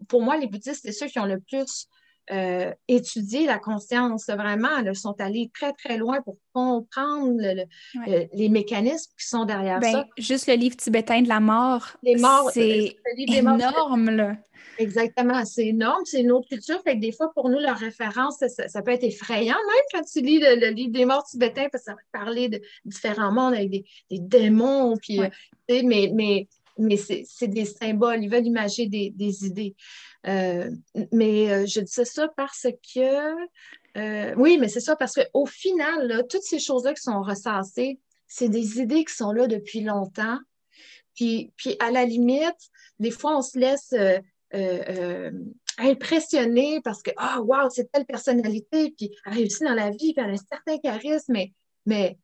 Pour 0.08 0.22
moi, 0.22 0.38
les 0.38 0.48
bouddhistes, 0.48 0.82
c'est 0.84 0.94
ceux 0.94 1.08
qui 1.08 1.20
ont 1.20 1.26
le 1.26 1.40
plus 1.42 1.88
euh, 2.32 2.72
étudier 2.88 3.46
la 3.46 3.60
conscience. 3.60 4.28
Vraiment, 4.28 4.78
ils 4.78 4.96
sont 4.96 5.20
allés 5.20 5.52
très, 5.54 5.74
très 5.74 5.98
loin 5.98 6.22
pour 6.22 6.38
comprendre 6.54 7.42
les 8.34 8.50
mécanismes 8.50 9.12
qui 9.20 9.28
sont 9.28 9.46
derrière 9.46 9.80
ben, 9.80 9.92
ça. 9.92 10.08
Juste 10.18 10.48
le 10.48 10.56
livre 10.56 10.76
tibétain 10.76 11.22
de 11.22 11.28
la 11.28 11.40
mort, 11.40 11.98
c'est 12.54 12.96
énorme. 13.28 14.10
Là. 14.10 14.36
Exactement, 14.78 15.46
c'est 15.46 15.68
énorme, 15.68 16.04
c'est 16.06 16.22
une 16.22 16.32
autre 16.32 16.48
culture. 16.48 16.82
Fait 16.84 16.96
que 16.96 17.02
des 17.02 17.12
fois, 17.12 17.32
pour 17.34 17.50
nous, 17.50 17.60
leur 17.60 17.78
référence, 17.78 18.38
ça, 18.38 18.82
peut 18.82 18.92
être 18.92 19.04
effrayant, 19.04 19.56
même 19.56 19.84
quand 19.92 20.04
tu 20.04 20.22
lis 20.22 20.40
le, 20.40 20.70
livre 20.70 20.92
des 20.92 21.06
morts 21.06 21.24
tibétains, 21.24 21.68
parce 21.72 21.84
que 21.84 21.92
ça 21.92 21.96
va 21.96 22.20
parler 22.20 22.50
de 22.50 22.62
différents 22.86 23.32
mondes 23.32 23.54
avec 23.54 23.70
des, 23.70 23.86
démons, 24.10 24.96
puis, 24.98 25.22
euh, 25.22 25.30
mais, 25.70 26.12
mais, 26.14 26.48
mais 26.78 26.98
c'est 26.98 27.48
des 27.48 27.66
symboles, 27.66 28.24
ils 28.24 28.30
veulent 28.30 28.46
imager 28.46 28.88
des, 28.88 29.12
des 29.12 29.46
idées. 29.46 29.76
Euh, 30.28 30.70
mais 31.12 31.52
euh, 31.52 31.66
je 31.66 31.82
disais 31.82 32.06
ça 32.06 32.28
parce 32.36 32.68
que, 32.94 33.36
euh, 33.98 34.34
oui, 34.38 34.58
mais 34.60 34.70
c'est 34.70 34.80
ça 34.80 34.96
parce 34.96 35.14
qu'au 35.14 35.46
final, 35.46 36.26
toutes 36.30 36.44
ces 36.44 36.60
choses-là 36.60 36.94
qui 36.94 37.02
sont 37.02 37.22
recensées, 37.22 38.00
c'est 38.28 38.50
des 38.50 38.80
idées 38.80 39.06
qui 39.06 39.14
sont 39.14 39.32
là 39.32 39.48
depuis 39.48 39.82
longtemps. 39.82 40.40
Puis, 41.16 41.52
puis 41.58 41.76
à 41.80 41.92
la 41.92 42.06
limite, 42.06 42.58
des 43.00 43.12
fois, 43.12 43.38
on 43.38 43.42
se 43.42 43.60
laisse 43.60 43.94
impressionner 45.78 46.82
parce 46.84 47.02
que, 47.02 47.12
ah, 47.18 47.38
oh, 47.40 47.44
wow, 47.44 47.70
c'est 47.70 47.92
telle 47.92 48.06
personnalité, 48.06 48.94
puis 48.98 49.12
elle 49.26 49.34
réussit 49.34 49.64
dans 49.64 49.74
la 49.74 49.90
vie, 49.90 50.14
puis 50.14 50.24
elle 50.24 50.32
a 50.32 50.34
un 50.34 50.38
certain 50.38 50.78
charisme, 50.78 51.34
mais, 51.34 51.52
mais 51.86 52.18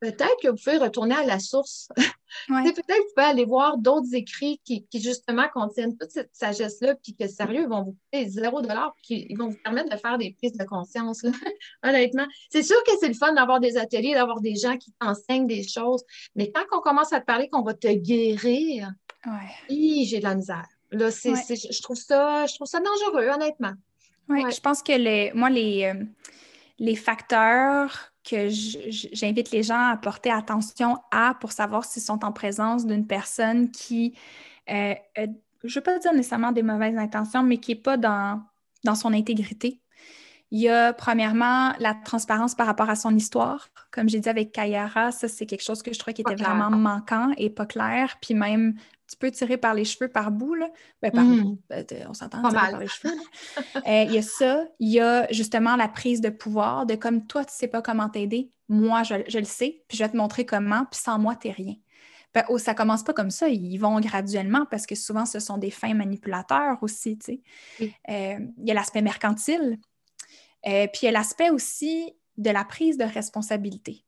peut-être 0.00 0.36
que 0.42 0.48
vous 0.48 0.56
pouvez 0.56 0.78
retourner 0.78 1.14
à 1.14 1.24
la 1.24 1.38
source. 1.38 1.88
Peut-être 2.48 2.82
que 2.82 2.92
vous 2.92 3.14
pouvez 3.14 3.26
aller 3.26 3.44
voir 3.44 3.78
d'autres 3.78 4.14
écrits 4.14 4.60
qui, 4.64 4.84
justement 4.94 5.46
contiennent 5.52 5.96
toute 5.96 6.10
cette 6.10 6.30
sagesse-là, 6.32 6.94
puis 6.96 7.14
que 7.14 7.26
sérieux, 7.26 7.62
ils 7.62 7.68
vont 7.68 7.82
vous 7.82 7.96
coûter 8.12 8.28
zéro 8.28 8.60
dollar, 8.60 8.94
puis 9.02 9.26
ils 9.28 9.36
vont 9.36 9.48
vous 9.48 9.58
permettre 9.62 9.90
de 9.90 9.96
faire 9.96 10.18
des 10.18 10.32
prises 10.32 10.56
de 10.56 10.64
conscience. 10.64 11.24
Honnêtement, 11.82 12.26
c'est 12.50 12.62
sûr 12.62 12.82
que 12.84 12.92
c'est 13.00 13.08
le 13.08 13.14
fun 13.14 13.32
d'avoir 13.32 13.60
des 13.60 13.76
ateliers, 13.76 14.14
d'avoir 14.14 14.40
des 14.40 14.56
gens 14.56 14.76
qui 14.76 14.92
t'enseignent 15.00 15.46
des 15.46 15.66
choses, 15.66 16.04
mais 16.34 16.50
quand 16.50 16.64
on 16.72 16.80
commence 16.80 17.12
à 17.12 17.20
te 17.20 17.26
parler 17.26 17.48
qu'on 17.48 17.62
va 17.62 17.74
te 17.74 17.92
guérir, 17.92 18.92
j'ai 20.06 20.18
de 20.18 20.24
la 20.24 20.34
misère. 20.34 20.66
Là, 20.90 21.10
c'est, 21.10 21.34
je, 21.34 21.82
trouve 21.82 21.96
ça, 21.96 22.46
je 22.46 22.54
trouve 22.54 22.66
ça 22.66 22.80
dangereux, 22.80 23.28
honnêtement. 23.28 23.72
Oui, 24.28 24.42
je 24.50 24.60
pense 24.60 24.82
que 24.82 24.92
les, 24.92 25.32
moi, 25.34 25.50
les, 25.50 25.84
euh, 25.84 26.04
les 26.78 26.96
facteurs 26.96 28.12
que 28.28 28.48
j'invite 28.48 29.50
les 29.50 29.62
gens 29.62 29.90
à 29.90 29.96
porter 29.96 30.30
attention 30.30 30.98
à 31.10 31.34
pour 31.40 31.52
savoir 31.52 31.84
s'ils 31.84 32.02
sont 32.02 32.24
en 32.24 32.32
présence 32.32 32.86
d'une 32.86 33.06
personne 33.06 33.70
qui, 33.70 34.14
euh, 34.70 34.94
euh, 35.18 35.26
je 35.64 35.68
ne 35.68 35.74
veux 35.74 35.80
pas 35.80 35.98
dire 35.98 36.12
nécessairement 36.12 36.52
des 36.52 36.62
mauvaises 36.62 36.96
intentions, 36.96 37.42
mais 37.42 37.58
qui 37.58 37.72
n'est 37.72 37.80
pas 37.80 37.96
dans, 37.96 38.42
dans 38.84 38.94
son 38.94 39.12
intégrité. 39.12 39.80
Il 40.50 40.60
y 40.60 40.68
a 40.68 40.92
premièrement 40.92 41.74
la 41.78 41.94
transparence 41.94 42.54
par 42.54 42.66
rapport 42.66 42.88
à 42.88 42.96
son 42.96 43.14
histoire. 43.14 43.68
Comme 43.90 44.08
j'ai 44.08 44.20
dit 44.20 44.28
avec 44.28 44.52
Kayara, 44.52 45.12
ça 45.12 45.28
c'est 45.28 45.44
quelque 45.44 45.62
chose 45.62 45.82
que 45.82 45.92
je 45.92 45.98
trouvais 45.98 46.14
qui 46.14 46.22
était 46.22 46.36
vraiment 46.36 46.70
manquant 46.70 47.32
et 47.36 47.50
pas 47.50 47.66
clair. 47.66 48.16
Puis 48.22 48.34
même 48.34 48.74
tu 49.08 49.16
peux 49.16 49.30
tirer 49.30 49.56
par 49.56 49.74
les 49.74 49.84
cheveux 49.84 50.08
par 50.08 50.30
bout, 50.30 50.54
là. 50.54 50.68
Ben, 51.02 51.10
par 51.10 51.24
mm. 51.24 51.56
ben, 51.68 51.86
on 52.08 52.14
s'entend, 52.14 52.42
tirer 52.48 52.70
par 52.70 52.78
les 52.78 52.88
cheveux. 52.88 53.14
Euh, 53.86 54.04
il 54.04 54.12
y 54.12 54.18
a 54.18 54.22
ça, 54.22 54.66
il 54.80 54.90
y 54.90 55.00
a 55.00 55.30
justement 55.32 55.76
la 55.76 55.88
prise 55.88 56.20
de 56.20 56.28
pouvoir, 56.28 56.84
de 56.84 56.94
comme 56.94 57.26
toi, 57.26 57.44
tu 57.44 57.52
ne 57.52 57.56
sais 57.56 57.68
pas 57.68 57.80
comment 57.80 58.08
t'aider, 58.08 58.50
moi, 58.68 59.02
je, 59.02 59.38
le 59.38 59.44
sais, 59.44 59.82
puis 59.88 59.96
je 59.96 60.04
vais 60.04 60.10
te 60.10 60.16
montrer 60.16 60.44
comment, 60.44 60.84
puis 60.90 61.00
sans 61.00 61.18
moi, 61.18 61.36
tu 61.36 61.48
n'es 61.48 61.54
rien. 61.54 61.74
Ben, 62.34 62.44
oh, 62.48 62.58
ça 62.58 62.74
commence 62.74 63.02
pas 63.02 63.14
comme 63.14 63.30
ça, 63.30 63.48
ils 63.48 63.78
vont 63.78 63.98
graduellement 64.00 64.66
parce 64.70 64.86
que 64.86 64.94
souvent, 64.94 65.24
ce 65.24 65.38
sont 65.38 65.56
des 65.56 65.70
fins 65.70 65.94
manipulateurs 65.94 66.76
aussi, 66.82 67.18
tu 67.18 67.40
sais. 67.78 67.92
Euh, 68.10 68.38
il 68.58 68.68
y 68.68 68.70
a 68.70 68.74
l'aspect 68.74 69.02
mercantile, 69.02 69.78
euh, 70.66 70.86
puis 70.88 71.00
il 71.02 71.06
y 71.06 71.08
a 71.08 71.12
l'aspect 71.12 71.50
aussi 71.50 72.12
de 72.36 72.50
la 72.50 72.64
prise 72.64 72.98
de 72.98 73.04
responsabilité. 73.04 74.04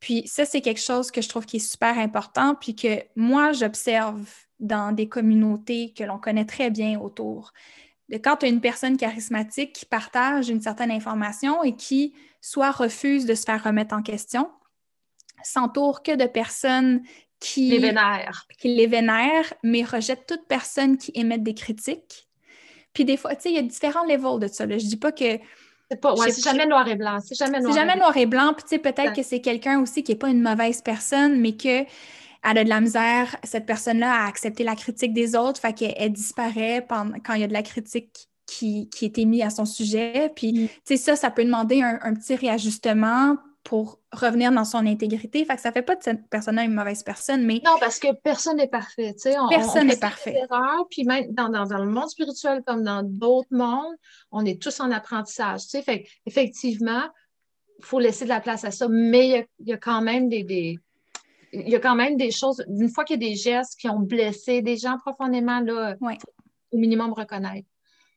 Puis 0.00 0.26
ça, 0.26 0.44
c'est 0.44 0.60
quelque 0.60 0.80
chose 0.80 1.10
que 1.10 1.20
je 1.20 1.28
trouve 1.28 1.44
qui 1.44 1.56
est 1.56 1.70
super 1.70 1.98
important, 1.98 2.54
puis 2.54 2.76
que 2.76 3.02
moi, 3.16 3.52
j'observe 3.52 4.24
dans 4.60 4.92
des 4.92 5.08
communautés 5.08 5.92
que 5.96 6.04
l'on 6.04 6.18
connaît 6.18 6.44
très 6.44 6.70
bien 6.70 7.00
autour. 7.00 7.52
quand 8.10 8.36
tu 8.36 8.46
as 8.46 8.48
une 8.48 8.60
personne 8.60 8.96
charismatique 8.96 9.72
qui 9.72 9.86
partage 9.86 10.48
une 10.48 10.60
certaine 10.60 10.90
information 10.90 11.62
et 11.62 11.76
qui 11.76 12.14
soit 12.40 12.70
refuse 12.70 13.26
de 13.26 13.34
se 13.34 13.44
faire 13.44 13.62
remettre 13.62 13.94
en 13.94 14.02
question, 14.02 14.50
s'entoure 15.42 16.02
que 16.02 16.16
de 16.16 16.26
personnes 16.26 17.02
qui 17.40 17.70
les 17.70 17.78
vénèrent. 17.78 18.46
qui 18.58 18.68
les 18.68 18.86
vénèrent, 18.86 19.52
mais 19.62 19.84
rejette 19.84 20.26
toute 20.26 20.46
personne 20.48 20.96
qui 20.96 21.12
émette 21.14 21.42
des 21.42 21.54
critiques. 21.54 22.28
Puis 22.92 23.04
des 23.04 23.16
fois, 23.16 23.36
tu 23.36 23.42
sais, 23.42 23.50
il 23.50 23.54
y 23.54 23.58
a 23.58 23.62
différents 23.62 24.04
levels 24.04 24.40
de 24.40 24.48
ça. 24.48 24.66
Là. 24.66 24.78
Je 24.78 24.86
dis 24.86 24.96
pas 24.96 25.12
que 25.12 25.38
c'est 25.90 26.00
pas, 26.00 26.14
jamais 26.42 26.66
noir 26.66 26.86
et 26.86 26.96
blanc. 26.96 27.18
C'est 27.24 27.34
jamais 27.34 27.60
noir, 27.60 27.74
jamais 27.74 27.96
noir 27.96 28.16
et 28.16 28.26
blanc. 28.26 28.52
Puis, 28.54 28.64
tu 28.64 28.68
sais, 28.70 28.78
peut-être 28.78 29.14
que 29.14 29.22
c'est 29.22 29.40
quelqu'un 29.40 29.80
aussi 29.80 30.02
qui 30.02 30.12
n'est 30.12 30.18
pas 30.18 30.28
une 30.28 30.42
mauvaise 30.42 30.82
personne, 30.82 31.40
mais 31.40 31.56
que 31.56 31.84
elle 32.44 32.58
a 32.58 32.64
de 32.64 32.68
la 32.68 32.80
misère, 32.80 33.36
cette 33.42 33.66
personne-là, 33.66 34.24
à 34.24 34.28
accepter 34.28 34.64
la 34.64 34.76
critique 34.76 35.12
des 35.12 35.34
autres, 35.34 35.60
fait 35.60 35.72
qu'elle 35.72 36.12
disparaît 36.12 36.84
pendant, 36.86 37.16
quand 37.24 37.34
il 37.34 37.40
y 37.40 37.44
a 37.44 37.48
de 37.48 37.52
la 37.52 37.62
critique 37.62 38.28
qui, 38.46 38.88
qui 38.90 39.06
est 39.06 39.18
émise 39.18 39.42
à 39.42 39.50
son 39.50 39.64
sujet. 39.64 40.30
Puis, 40.34 40.52
mm. 40.52 40.66
tu 40.68 40.80
sais, 40.84 40.96
ça, 40.96 41.16
ça 41.16 41.30
peut 41.30 41.44
demander 41.44 41.82
un, 41.82 42.14
petit 42.14 42.36
réajustement 42.36 43.36
pour 43.68 44.00
revenir 44.12 44.50
dans 44.50 44.64
son 44.64 44.86
intégrité. 44.86 45.44
Fait 45.44 45.56
que 45.56 45.60
ça 45.60 45.70
fait 45.72 45.82
pas 45.82 45.94
de 45.94 46.02
cette 46.02 46.26
personne-là 46.30 46.64
une 46.64 46.72
mauvaise 46.72 47.02
personne, 47.02 47.44
mais... 47.44 47.60
Non, 47.66 47.76
parce 47.78 47.98
que 47.98 48.14
personne 48.22 48.56
n'est 48.56 48.66
parfait, 48.66 49.12
tu 49.12 49.30
sais. 49.30 49.36
Personne 49.50 49.88
n'est 49.88 49.98
parfait. 49.98 50.40
puis 50.88 51.04
même 51.04 51.30
dans, 51.34 51.50
dans, 51.50 51.76
le 51.76 51.90
monde 51.90 52.08
spirituel 52.08 52.62
comme 52.66 52.82
dans 52.82 53.02
d'autres 53.02 53.50
mondes, 53.50 53.94
on 54.32 54.46
est 54.46 54.58
tous 54.58 54.80
en 54.80 54.90
apprentissage, 54.90 55.64
tu 55.64 55.68
sais. 55.68 55.82
Fait 55.82 56.06
effectivement, 56.24 57.02
il 57.78 57.84
faut 57.84 57.98
laisser 57.98 58.24
de 58.24 58.30
la 58.30 58.40
place 58.40 58.64
à 58.64 58.70
ça, 58.70 58.88
mais 58.88 59.46
il 59.58 59.68
y, 59.68 59.74
a, 59.74 59.76
quand 59.76 60.00
même 60.00 60.30
des, 60.30 60.44
des 60.44 60.78
il 61.52 61.68
y 61.68 61.76
a 61.76 61.78
quand 61.78 61.94
même 61.94 62.16
des 62.16 62.30
choses, 62.30 62.64
une 62.68 62.88
fois 62.88 63.04
qu'il 63.04 63.22
y 63.22 63.26
a 63.26 63.28
des 63.28 63.36
gestes 63.36 63.78
qui 63.78 63.90
ont 63.90 64.00
blessé 64.00 64.62
des 64.62 64.78
gens 64.78 64.96
profondément, 64.96 65.60
là, 65.60 65.94
au 66.72 66.78
minimum 66.78 67.12
reconnaître. 67.12 67.68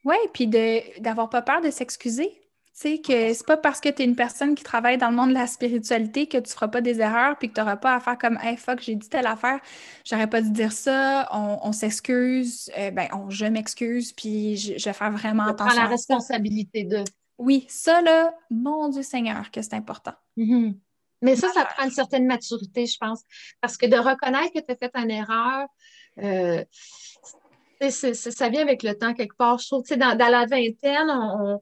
Oui, 0.05 0.15
puis 0.33 0.47
d'avoir 0.47 1.29
pas 1.29 1.41
peur 1.41 1.59
de 1.59 1.71
s'excuser. 1.71 2.41
Tu 2.73 2.87
sais, 2.87 2.97
que 2.99 3.33
c'est 3.33 3.45
pas 3.45 3.57
parce 3.57 3.81
que 3.81 3.89
tu 3.89 4.01
es 4.01 4.05
une 4.05 4.15
personne 4.15 4.55
qui 4.55 4.63
travaille 4.63 4.97
dans 4.97 5.09
le 5.09 5.15
monde 5.15 5.29
de 5.29 5.33
la 5.33 5.45
spiritualité 5.45 6.27
que 6.27 6.37
tu 6.37 6.53
feras 6.53 6.69
pas 6.69 6.79
des 6.79 7.01
erreurs 7.01 7.37
puis 7.37 7.49
que 7.49 7.53
tu 7.53 7.59
n'auras 7.59 7.75
pas 7.75 7.95
à 7.95 7.99
faire 7.99 8.17
comme 8.17 8.39
Hey 8.41 8.55
fuck, 8.55 8.79
j'ai 8.81 8.95
dit 8.95 9.09
telle 9.09 9.27
affaire, 9.27 9.59
j'aurais 10.05 10.27
pas 10.27 10.41
dû 10.41 10.51
dire 10.51 10.71
ça, 10.71 11.27
on, 11.33 11.73
s'excuse, 11.73 12.71
euh, 12.77 12.91
ben 12.91 13.09
je 13.27 13.45
m'excuse, 13.45 14.13
puis 14.13 14.55
je, 14.55 14.85
vais 14.85 14.93
faire 14.93 15.11
vraiment 15.11 15.45
je 15.47 15.51
attention. 15.51 15.81
la 15.81 15.87
responsabilité 15.87 16.85
de. 16.85 17.03
Oui, 17.37 17.65
ça 17.67 18.01
là, 18.01 18.33
mon 18.49 18.87
Dieu 18.87 19.03
Seigneur, 19.03 19.51
que 19.51 19.61
c'est 19.61 19.73
important. 19.73 20.13
Mm-hmm. 20.37 20.75
Mais 21.23 21.35
ça, 21.35 21.49
ça 21.49 21.65
prend 21.65 21.83
une 21.83 21.91
certaine 21.91 22.25
maturité, 22.25 22.85
je 22.85 22.97
pense. 22.97 23.21
Parce 23.59 23.77
que 23.77 23.85
de 23.85 23.97
reconnaître 23.97 24.53
que 24.53 24.59
tu 24.59 24.71
as 24.71 24.75
fait 24.75 24.91
une 24.95 25.11
erreur, 25.11 25.67
euh, 26.19 26.63
ça 27.89 28.49
vient 28.49 28.61
avec 28.61 28.81
le 28.83 28.97
temps 28.97 29.13
quelque 29.13 29.35
part. 29.35 29.59
Je 29.59 29.67
trouve, 29.67 29.83
dans, 29.97 30.17
dans 30.17 30.29
la 30.29 30.45
vingtaine, 30.45 31.09
on, 31.09 31.61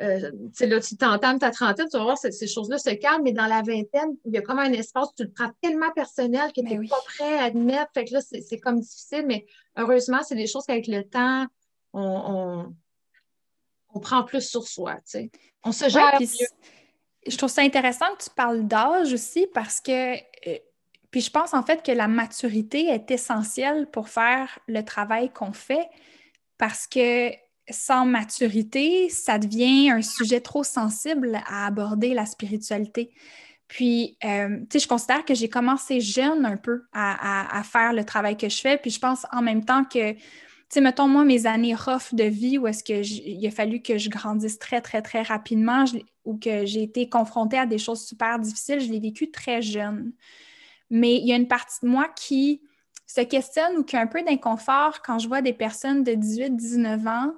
euh, 0.00 0.30
là, 0.60 0.80
tu 0.80 0.96
t'entames 0.96 1.38
ta 1.38 1.50
trentaine, 1.50 1.86
tu 1.90 1.98
vas 1.98 2.04
voir, 2.04 2.18
ces, 2.18 2.32
ces 2.32 2.46
choses-là 2.46 2.78
se 2.78 2.90
calment, 2.90 3.22
mais 3.22 3.32
dans 3.32 3.46
la 3.46 3.60
vingtaine, 3.62 4.16
il 4.24 4.32
y 4.32 4.38
a 4.38 4.42
comme 4.42 4.58
un 4.58 4.72
espace 4.72 5.08
où 5.08 5.14
tu 5.16 5.24
le 5.24 5.30
prends 5.30 5.50
tellement 5.60 5.90
personnel 5.92 6.52
que 6.52 6.62
tu 6.62 6.78
n'es 6.78 6.88
pas 6.88 7.00
prêt 7.04 7.38
à 7.38 7.44
admettre. 7.44 7.90
Fait 7.92 8.06
que 8.06 8.14
là, 8.14 8.20
c'est 8.22 8.58
comme 8.60 8.80
difficile, 8.80 9.24
mais 9.26 9.46
heureusement, 9.76 10.22
c'est 10.22 10.36
des 10.36 10.46
choses 10.46 10.64
qu'avec 10.64 10.86
le 10.86 11.04
temps, 11.04 11.46
on, 11.92 12.72
on, 13.92 14.00
prend 14.00 14.22
plus 14.22 14.48
sur 14.48 14.66
soi. 14.66 14.96
On 15.64 15.72
se 15.72 15.88
gère 15.88 16.18
Je 17.26 17.36
trouve 17.36 17.50
ça 17.50 17.62
intéressant 17.62 18.06
que 18.16 18.24
tu 18.24 18.30
parles 18.30 18.66
d'âge 18.66 19.12
aussi 19.12 19.48
parce 19.52 19.80
que, 19.80 20.14
euh, 20.14 20.58
puis 21.10 21.20
je 21.20 21.30
pense 21.30 21.52
en 21.52 21.62
fait 21.62 21.84
que 21.84 21.92
la 21.92 22.08
maturité 22.08 22.86
est 22.86 23.10
essentielle 23.10 23.90
pour 23.90 24.08
faire 24.08 24.58
le 24.66 24.82
travail 24.82 25.30
qu'on 25.30 25.52
fait 25.52 25.88
parce 26.56 26.86
que 26.86 27.32
sans 27.70 28.06
maturité, 28.06 29.08
ça 29.08 29.38
devient 29.38 29.90
un 29.90 30.02
sujet 30.02 30.40
trop 30.40 30.64
sensible 30.64 31.40
à 31.46 31.66
aborder 31.66 32.14
la 32.14 32.26
spiritualité. 32.26 33.12
Puis, 33.70 34.16
euh, 34.24 34.58
tu 34.62 34.66
sais, 34.72 34.78
je 34.80 34.88
considère 34.88 35.24
que 35.24 35.34
j'ai 35.34 35.48
commencé 35.48 36.00
jeune 36.00 36.44
un 36.44 36.56
peu 36.56 36.82
à, 36.92 37.62
faire 37.64 37.92
le 37.92 38.04
travail 38.04 38.36
que 38.36 38.48
je 38.48 38.60
fais. 38.60 38.76
Puis, 38.76 38.90
je 38.90 38.98
pense 38.98 39.24
en 39.30 39.42
même 39.42 39.64
temps 39.64 39.84
que, 39.84 40.12
tu 40.12 40.18
sais, 40.68 40.80
mettons, 40.80 41.06
moi, 41.06 41.24
mes 41.24 41.46
années 41.46 41.76
rough 41.76 42.12
de 42.12 42.24
vie 42.24 42.58
où 42.58 42.66
est-ce 42.66 42.82
qu'il 42.82 43.46
a 43.46 43.50
fallu 43.52 43.80
que 43.80 43.96
je 43.96 44.10
grandisse 44.10 44.58
très, 44.58 44.80
très, 44.80 45.02
très 45.02 45.22
rapidement 45.22 45.84
ou 46.24 46.36
que 46.36 46.66
j'ai 46.66 46.82
été 46.82 47.08
confrontée 47.08 47.58
à 47.58 47.66
des 47.66 47.78
choses 47.78 48.04
super 48.04 48.40
difficiles, 48.40 48.80
je 48.80 48.90
l'ai 48.90 48.98
vécu 48.98 49.30
très 49.30 49.62
jeune. 49.62 50.12
Mais 50.90 51.14
il 51.16 51.26
y 51.28 51.32
a 51.32 51.36
une 51.36 51.48
partie 51.48 51.78
de 51.84 51.88
moi 51.88 52.08
qui 52.16 52.62
se 53.06 53.20
questionne 53.20 53.76
ou 53.78 53.84
qui 53.84 53.96
a 53.96 54.00
un 54.00 54.08
peu 54.08 54.22
d'inconfort 54.22 55.00
quand 55.02 55.20
je 55.20 55.28
vois 55.28 55.42
des 55.42 55.52
personnes 55.52 56.02
de 56.02 56.14
18, 56.14 56.56
19 56.56 57.06
ans 57.06 57.34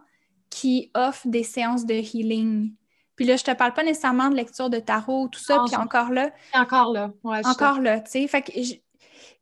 qui 0.52 0.90
offre 0.94 1.26
des 1.26 1.44
séances 1.44 1.86
de 1.86 1.94
healing. 1.94 2.74
Puis 3.16 3.24
là, 3.24 3.36
je 3.36 3.44
te 3.44 3.52
parle 3.52 3.72
pas 3.72 3.82
nécessairement 3.82 4.28
de 4.28 4.36
lecture 4.36 4.68
de 4.68 4.78
tarot, 4.78 5.28
tout 5.28 5.40
ça, 5.40 5.64
puis 5.66 5.74
encore 5.76 6.10
là. 6.10 6.30
Encore 6.52 6.92
là, 6.92 7.10
Encore 7.24 7.80
là, 7.80 8.00
tu 8.00 8.10
sais. 8.10 8.26
Fait 8.26 8.42
que 8.42 8.52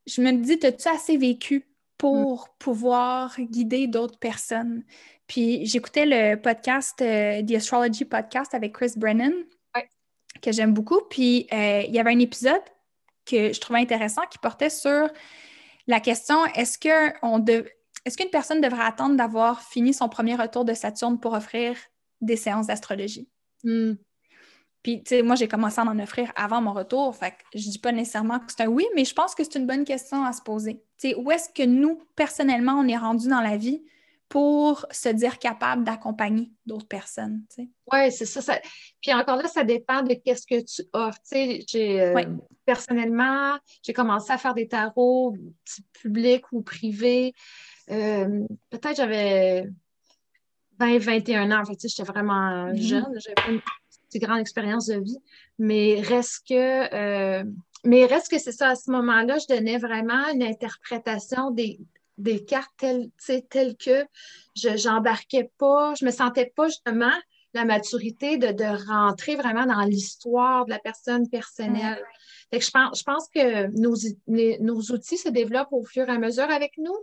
je, 0.07 0.23
me 0.23 0.31
dis, 0.33 0.65
as-tu 0.65 0.89
assez 0.89 1.17
vécu 1.17 1.69
pour 1.99 2.45
mm. 2.45 2.49
pouvoir 2.61 3.41
guider 3.41 3.89
d'autres 3.89 4.21
personnes? 4.21 4.85
Puis 5.27 5.67
j'écoutais 5.67 6.07
le 6.07 6.41
podcast, 6.41 7.03
euh, 7.03 7.43
The 7.43 7.57
Astrology 7.57 8.05
Podcast 8.05 8.55
avec 8.55 8.73
Chris 8.73 8.93
Brennan, 8.97 9.33
que 10.41 10.53
j'aime 10.53 10.73
beaucoup. 10.73 11.01
Puis 11.11 11.49
euh, 11.53 11.83
il 11.89 11.93
y 11.93 11.99
avait 11.99 12.13
un 12.13 12.21
épisode 12.21 12.63
que 13.27 13.53
je 13.53 13.61
trouvais 13.61 13.81
intéressant 13.81 14.23
qui 14.31 14.39
portait 14.39 14.71
sur 14.71 15.09
la 15.89 15.99
question 15.99 16.47
est-ce 16.55 16.79
qu'on 16.79 17.41
de 17.41 17.67
est-ce 18.05 18.17
qu'une 18.17 18.31
personne 18.31 18.61
devrait 18.61 18.85
attendre 18.85 19.17
d'avoir 19.17 19.63
fini 19.63 19.93
son 19.93 20.09
premier 20.09 20.35
retour 20.35 20.65
de 20.65 20.75
Saturne 20.75 21.19
pour 21.21 21.35
offrir 21.35 21.77
des 22.21 22.37
séances 22.37 22.67
d'astrologie? 22.67 23.29
Hmm. 23.63 23.95
Puis, 24.83 25.03
tu 25.03 25.11
sais, 25.11 25.23
moi, 25.23 25.37
j'ai 25.37 25.49
commencé 25.49 25.79
à 25.79 25.85
en 25.85 25.99
offrir 25.99 26.33
avant 26.37 26.63
mon 26.63 26.73
retour. 26.73 27.15
Fait 27.15 27.33
que 27.33 27.37
je 27.55 27.69
dis 27.69 27.79
pas 27.79 27.93
nécessairement 27.93 28.39
que 28.39 28.47
c'est 28.49 28.63
un 28.63 28.69
oui, 28.69 28.87
mais 28.95 29.05
je 29.05 29.15
pense 29.15 29.35
que 29.35 29.45
c'est 29.45 29.59
une 29.59 29.67
bonne 29.67 29.85
question 29.85 30.25
à 30.25 30.33
se 30.33 30.41
poser. 30.41 30.83
Tu 30.99 31.11
sais, 31.11 31.15
où 31.15 31.31
est-ce 31.31 31.51
que 31.51 31.67
nous, 31.67 32.01
personnellement, 32.17 32.75
on 32.75 32.89
est 32.89 32.97
rendu 32.97 33.29
dans 33.29 33.43
la 33.43 33.59
vie? 33.59 33.83
Pour 34.31 34.87
se 34.93 35.09
dire 35.09 35.41
capable 35.41 35.83
d'accompagner 35.83 36.53
d'autres 36.65 36.87
personnes, 36.87 37.43
tu 37.51 37.65
sais? 37.65 37.69
Oui, 37.93 38.13
c'est 38.13 38.27
ça, 38.27 38.61
Puis 39.03 39.13
encore 39.13 39.37
là, 39.37 39.49
ça 39.49 39.65
dépend 39.65 40.03
de 40.05 40.15
qu'est-ce 40.15 40.47
que 40.47 40.65
tu 40.65 40.89
offres. 40.93 41.19
Tu 41.23 41.29
sais, 41.29 41.65
j'ai, 41.69 42.01
euh, 42.01 42.37
personnellement, 42.65 43.59
j'ai 43.83 43.93
commencé 43.93 44.33
à 44.33 44.39
faire 44.39 44.55
des 44.55 44.69
tarots 44.69 45.37
publics 45.93 46.45
ou 46.53 46.63
privés. 46.63 47.35
Euh, 47.91 48.47
peut-être 48.71 48.99
j'avais 48.99 49.67
20, 50.79 50.99
21 50.99 51.51
ans. 51.51 51.63
En 51.63 51.65
fait, 51.65 51.89
j'étais 51.89 52.05
vraiment 52.05 52.69
mhm. 52.69 52.77
jeune. 52.77 53.19
J'avais 53.19 53.35
pas 53.35 53.51
une 53.51 53.61
grande 54.21 54.39
expérience 54.39 54.87
de 54.87 55.01
vie. 55.01 55.19
Mais 55.59 56.01
reste 56.03 56.47
que, 56.49 56.95
euh, 56.95 57.45
mais 57.85 58.07
reste 58.07 58.31
que 58.31 58.39
c'est 58.39 58.53
ça. 58.53 58.69
À 58.69 58.77
ce 58.77 58.93
moment-là, 58.93 59.39
je 59.39 59.53
donnais 59.53 59.79
vraiment 59.79 60.29
une 60.33 60.45
interprétation 60.45 61.51
des, 61.51 61.81
des 62.19 62.45
cartes 62.45 62.73
telles, 62.77 63.11
telles 63.49 63.77
que 63.77 64.05
je 64.57 64.89
n'embarquais 64.89 65.51
pas, 65.59 65.95
je 65.95 66.05
me 66.05 66.11
sentais 66.11 66.53
pas 66.55 66.69
justement 66.69 67.13
la 67.55 67.65
maturité 67.65 68.37
de, 68.37 68.49
de 68.49 68.89
rentrer 68.89 69.37
vraiment 69.37 69.67
dans 69.67 69.83
l'histoire 69.83 70.65
de 70.67 70.71
la 70.71 70.79
personne 70.79 71.29
personnelle. 71.29 72.03
je, 72.53 72.71
pense, 72.71 72.99
je 72.99 73.03
pense 73.03 73.29
que 73.35 73.67
nos, 73.79 73.97
nos 74.29 74.81
outils 74.93 75.19
se 75.19 75.29
développent 75.29 75.73
au 75.73 75.85
fur 75.85 76.09
et 76.09 76.13
à 76.13 76.19
mesure 76.19 76.51
avec 76.51 76.79
nous. 76.79 76.97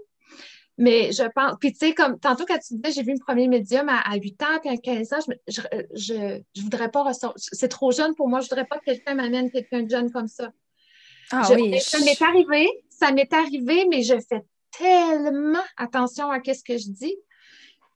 Mais 0.80 1.12
je 1.12 1.24
pense, 1.34 1.56
puis 1.60 1.72
tu 1.72 1.80
sais, 1.80 1.94
comme 1.94 2.20
tantôt 2.20 2.46
quand 2.46 2.60
tu 2.60 2.76
disais, 2.76 2.94
j'ai 2.94 3.04
vu 3.04 3.14
un 3.14 3.18
premier 3.18 3.48
médium 3.48 3.90
à, 3.90 4.16
8 4.16 4.44
ans, 4.44 4.60
puis 4.62 4.70
à 4.70 4.78
15 4.78 5.14
ans, 5.14 5.18
je, 5.48 5.62
je, 5.94 6.42
je, 6.54 6.62
voudrais 6.62 6.92
pas 6.92 7.04
ressortir. 7.04 7.44
C'est 7.52 7.68
trop 7.68 7.92
jeune 7.92 8.14
pour 8.14 8.30
moi, 8.30 8.42
je 8.42 8.48
voudrais 8.48 8.66
pas 8.66 8.78
que 8.78 8.86
quelqu'un 8.86 9.16
m'amène 9.16 9.50
quelqu'un 9.50 9.82
de 9.82 9.90
jeune 9.90 10.12
comme 10.12 10.28
ça. 10.28 10.52
Ah 11.32 11.50
oui. 11.56 11.80
Ça 11.80 12.00
m'est 12.00 12.22
arrivé, 12.22 12.70
ça 12.90 13.12
m'est 13.12 13.34
arrivé, 13.34 13.88
mais 13.90 14.04
je 14.04 14.20
fais 14.30 14.44
tellement 14.72 15.64
attention 15.78 16.32
à 16.32 16.40
ce 16.44 16.64
que 16.64 16.78
je 16.78 16.90
dis. 16.90 17.16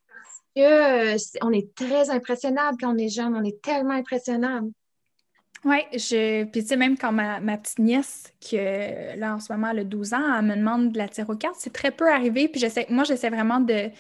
Parce 0.08 0.42
que 0.56 1.14
euh, 1.14 1.38
on 1.42 1.52
est 1.52 1.74
très 1.76 2.10
impressionnable 2.10 2.78
quand 2.80 2.94
on 2.94 2.98
est 2.98 3.10
jeune, 3.10 3.36
on 3.36 3.44
est 3.44 3.62
tellement 3.62 3.94
impressionnable. 3.94 4.70
Oui, 5.64 5.78
je... 5.94 6.44
puis 6.46 6.62
tu 6.62 6.70
sais, 6.70 6.76
même 6.76 6.98
quand 6.98 7.12
ma, 7.12 7.40
petite 7.58 7.80
nièce, 7.80 8.34
qui 8.40 8.58
là 8.58 9.36
en 9.36 9.40
ce 9.40 9.54
moment 9.54 9.70
elle 9.70 9.80
a 9.80 9.84
12 9.84 10.14
ans, 10.14 10.40
elle 10.40 10.46
me 10.46 10.56
demande 10.56 10.92
de 10.92 10.98
la 10.98 11.08
cartes, 11.08 11.58
c'est 11.60 11.74
très 11.74 11.92
peu 11.92 12.12
arrivé. 12.12 12.48
Puis 12.48 12.60
j'essaie, 12.60 12.88
moi, 12.90 13.04
j'essaie 13.04 13.30
vraiment 13.30 13.60
de 13.60 13.92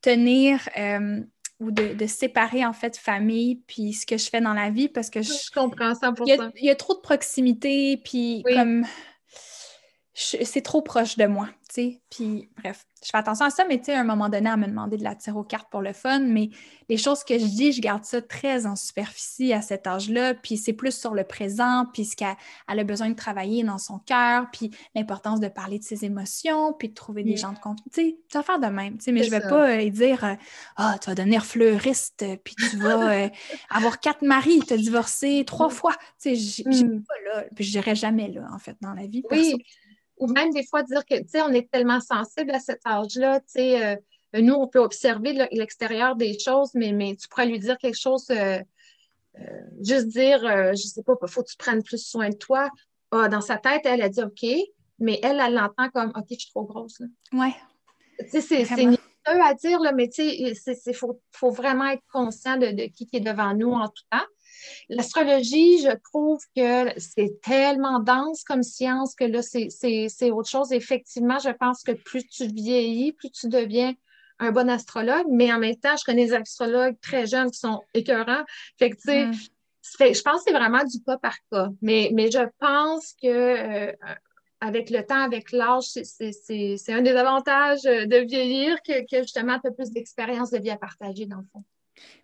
tenir 0.00 0.66
euh, 0.78 1.20
ou 1.60 1.70
de, 1.70 2.06
séparer 2.06 2.66
en 2.66 2.72
fait 2.72 2.96
famille 2.96 3.62
puis 3.66 3.92
ce 3.92 4.04
que 4.04 4.16
je 4.16 4.28
fais 4.28 4.40
dans 4.40 4.54
la 4.54 4.70
vie 4.70 4.88
parce 4.88 5.10
que 5.10 5.22
je, 5.22 5.30
comprends 5.54 5.94
ça 5.94 6.12
il 6.26 6.28
y, 6.28 6.32
a, 6.32 6.50
il 6.56 6.64
y 6.64 6.70
a 6.70 6.74
trop 6.74 6.94
de 6.94 7.00
proximité, 7.00 8.00
puis 8.04 8.42
comme 8.52 8.84
c'est 10.14 10.62
trop 10.62 10.82
proche 10.82 11.16
de 11.16 11.24
moi, 11.24 11.48
tu 11.68 11.74
sais. 11.74 12.00
Puis, 12.10 12.50
bref, 12.58 12.86
je 13.02 13.08
fais 13.10 13.16
attention 13.16 13.46
à 13.46 13.50
ça, 13.50 13.64
mais 13.66 13.78
tu 13.78 13.86
sais, 13.86 13.94
à 13.94 14.00
un 14.00 14.04
moment 14.04 14.28
donné, 14.28 14.50
à 14.50 14.58
me 14.58 14.66
demander 14.66 14.98
de 14.98 15.04
la 15.04 15.14
tirer 15.14 15.38
aux 15.38 15.42
cartes 15.42 15.70
pour 15.70 15.80
le 15.80 15.94
fun, 15.94 16.20
mais 16.20 16.50
les 16.90 16.98
choses 16.98 17.24
que 17.24 17.38
je 17.38 17.46
dis, 17.46 17.72
je 17.72 17.80
garde 17.80 18.04
ça 18.04 18.20
très 18.20 18.66
en 18.66 18.76
superficie 18.76 19.54
à 19.54 19.62
cet 19.62 19.86
âge-là, 19.86 20.34
puis 20.34 20.58
c'est 20.58 20.74
plus 20.74 20.94
sur 20.94 21.14
le 21.14 21.24
présent, 21.24 21.86
puis 21.94 22.04
ce 22.04 22.14
qu'elle 22.14 22.36
a 22.68 22.84
besoin 22.84 23.08
de 23.08 23.14
travailler 23.14 23.64
dans 23.64 23.78
son 23.78 23.98
cœur, 24.00 24.50
puis 24.52 24.70
l'importance 24.94 25.40
de 25.40 25.48
parler 25.48 25.78
de 25.78 25.84
ses 25.84 26.04
émotions, 26.04 26.74
puis 26.74 26.90
de 26.90 26.94
trouver 26.94 27.22
des 27.22 27.36
gens 27.36 27.52
de 27.52 27.58
confiance. 27.58 27.88
Tu 27.92 28.02
sais, 28.02 28.18
tu 28.28 28.36
vas 28.36 28.42
faire 28.42 28.60
de 28.60 28.66
même, 28.66 28.98
tu 28.98 29.04
sais, 29.04 29.12
mais 29.12 29.22
je 29.22 29.30
vais 29.30 29.40
pas 29.40 29.70
euh, 29.70 29.88
dire 29.88 30.24
euh, 30.24 30.34
«Ah, 30.76 30.98
tu 31.00 31.08
vas 31.08 31.14
devenir 31.14 31.46
fleuriste, 31.46 32.22
puis 32.44 32.54
tu 32.54 32.76
vas 32.76 33.12
euh, 33.12 33.28
avoir 33.70 33.98
quatre 33.98 34.22
maris, 34.22 34.60
te 34.60 34.74
divorcer 34.74 35.44
trois 35.46 35.68
mm. 35.68 35.72
fois.» 35.72 35.92
Tu 36.22 36.36
sais, 36.36 36.62
je 36.70 36.84
mm. 36.84 37.02
pas 37.02 37.14
là, 37.32 37.44
puis 37.56 37.64
je 37.64 37.70
dirais 37.70 37.94
jamais 37.94 38.28
là, 38.28 38.46
en 38.52 38.58
fait, 38.58 38.76
dans 38.82 38.92
la 38.92 39.06
vie. 39.06 39.22
Oui 39.30 39.56
ou 40.22 40.28
même 40.28 40.52
des 40.52 40.64
fois 40.64 40.84
dire 40.84 41.04
que, 41.04 41.18
tu 41.18 41.28
sais, 41.28 41.42
on 41.42 41.52
est 41.52 41.68
tellement 41.68 42.00
sensible 42.00 42.52
à 42.52 42.60
cet 42.60 42.86
âge-là, 42.86 43.40
tu 43.40 43.46
sais, 43.48 43.84
euh, 43.84 44.40
nous, 44.40 44.54
on 44.54 44.68
peut 44.68 44.78
observer 44.78 45.32
l'extérieur 45.50 46.14
des 46.14 46.38
choses, 46.38 46.70
mais, 46.74 46.92
mais 46.92 47.16
tu 47.16 47.26
pourrais 47.26 47.46
lui 47.46 47.58
dire 47.58 47.76
quelque 47.76 47.98
chose, 47.98 48.30
euh, 48.30 48.60
euh, 49.40 49.60
juste 49.80 50.06
dire, 50.06 50.40
je 50.42 50.82
sais 50.86 51.02
pas, 51.02 51.14
il 51.20 51.28
faut 51.28 51.42
que 51.42 51.50
tu 51.50 51.56
prennes 51.56 51.82
plus 51.82 52.06
soin 52.06 52.28
de 52.28 52.36
toi. 52.36 52.70
Ah, 53.10 53.28
dans 53.28 53.40
sa 53.40 53.56
tête, 53.56 53.82
elle 53.84 54.00
a 54.00 54.08
dit 54.08 54.22
OK, 54.22 54.46
mais 55.00 55.18
elle, 55.24 55.40
elle 55.44 55.54
l'entend 55.54 55.90
comme 55.90 56.12
OK, 56.14 56.26
je 56.30 56.38
suis 56.38 56.50
trop 56.50 56.64
grosse. 56.64 57.00
Là. 57.00 57.06
Ouais. 57.32 57.54
Tu 58.20 58.40
sais, 58.40 58.64
c'est 58.64 58.76
niaiseux 58.76 58.98
à 59.26 59.54
dire, 59.54 59.80
là, 59.80 59.90
mais 59.90 60.08
tu 60.08 60.22
sais, 60.54 60.78
il 60.86 60.94
faut, 60.94 61.20
faut, 61.32 61.50
vraiment 61.50 61.88
être 61.88 62.04
conscient 62.12 62.58
de, 62.58 62.68
de, 62.68 62.84
qui 62.84 63.08
est 63.12 63.20
devant 63.20 63.54
nous 63.54 63.72
en 63.72 63.88
tout 63.88 64.04
temps. 64.08 64.26
L'astrologie, 64.88 65.78
je 65.80 65.96
trouve 66.10 66.40
que 66.56 66.98
c'est 66.98 67.40
tellement 67.42 68.00
dense 68.00 68.44
comme 68.44 68.62
science 68.62 69.14
que 69.14 69.24
là, 69.24 69.42
c'est 69.42 70.30
autre 70.30 70.48
chose. 70.48 70.72
Effectivement, 70.72 71.38
je 71.38 71.50
pense 71.50 71.82
que 71.82 71.92
plus 71.92 72.26
tu 72.26 72.46
vieillis, 72.46 73.12
plus 73.12 73.30
tu 73.30 73.48
deviens 73.48 73.94
un 74.38 74.50
bon 74.50 74.68
astrologue, 74.68 75.26
mais 75.30 75.52
en 75.52 75.58
même 75.58 75.76
temps, 75.76 75.96
je 75.96 76.04
connais 76.04 76.26
des 76.26 76.34
astrologues 76.34 76.96
très 77.00 77.26
jeunes 77.26 77.50
qui 77.50 77.58
sont 77.58 77.82
écœurants. 77.94 78.44
Fait 78.78 78.90
que, 78.90 78.96
tu 78.96 79.02
sais, 79.02 79.26
mm. 79.26 80.14
je 80.14 80.22
pense 80.22 80.38
que 80.38 80.42
c'est 80.46 80.52
vraiment 80.52 80.84
du 80.84 81.02
cas 81.04 81.18
par 81.18 81.36
cas. 81.50 81.68
Mais, 81.80 82.10
mais 82.12 82.30
je 82.30 82.48
pense 82.58 83.14
que 83.22 83.28
euh, 83.28 83.92
avec 84.60 84.90
le 84.90 85.04
temps, 85.04 85.22
avec 85.22 85.52
l'âge, 85.52 85.84
c'est 85.84 86.92
un 86.92 87.02
des 87.02 87.16
avantages 87.16 87.82
de 87.82 88.26
vieillir 88.26 88.80
que, 88.82 89.00
que 89.08 89.22
justement, 89.22 89.58
tu 89.58 89.68
as 89.68 89.72
plus 89.72 89.90
d'expérience 89.90 90.50
de 90.50 90.58
vie 90.58 90.70
à 90.70 90.76
partager, 90.76 91.26
dans 91.26 91.38
le 91.38 91.46
fond. 91.52 91.64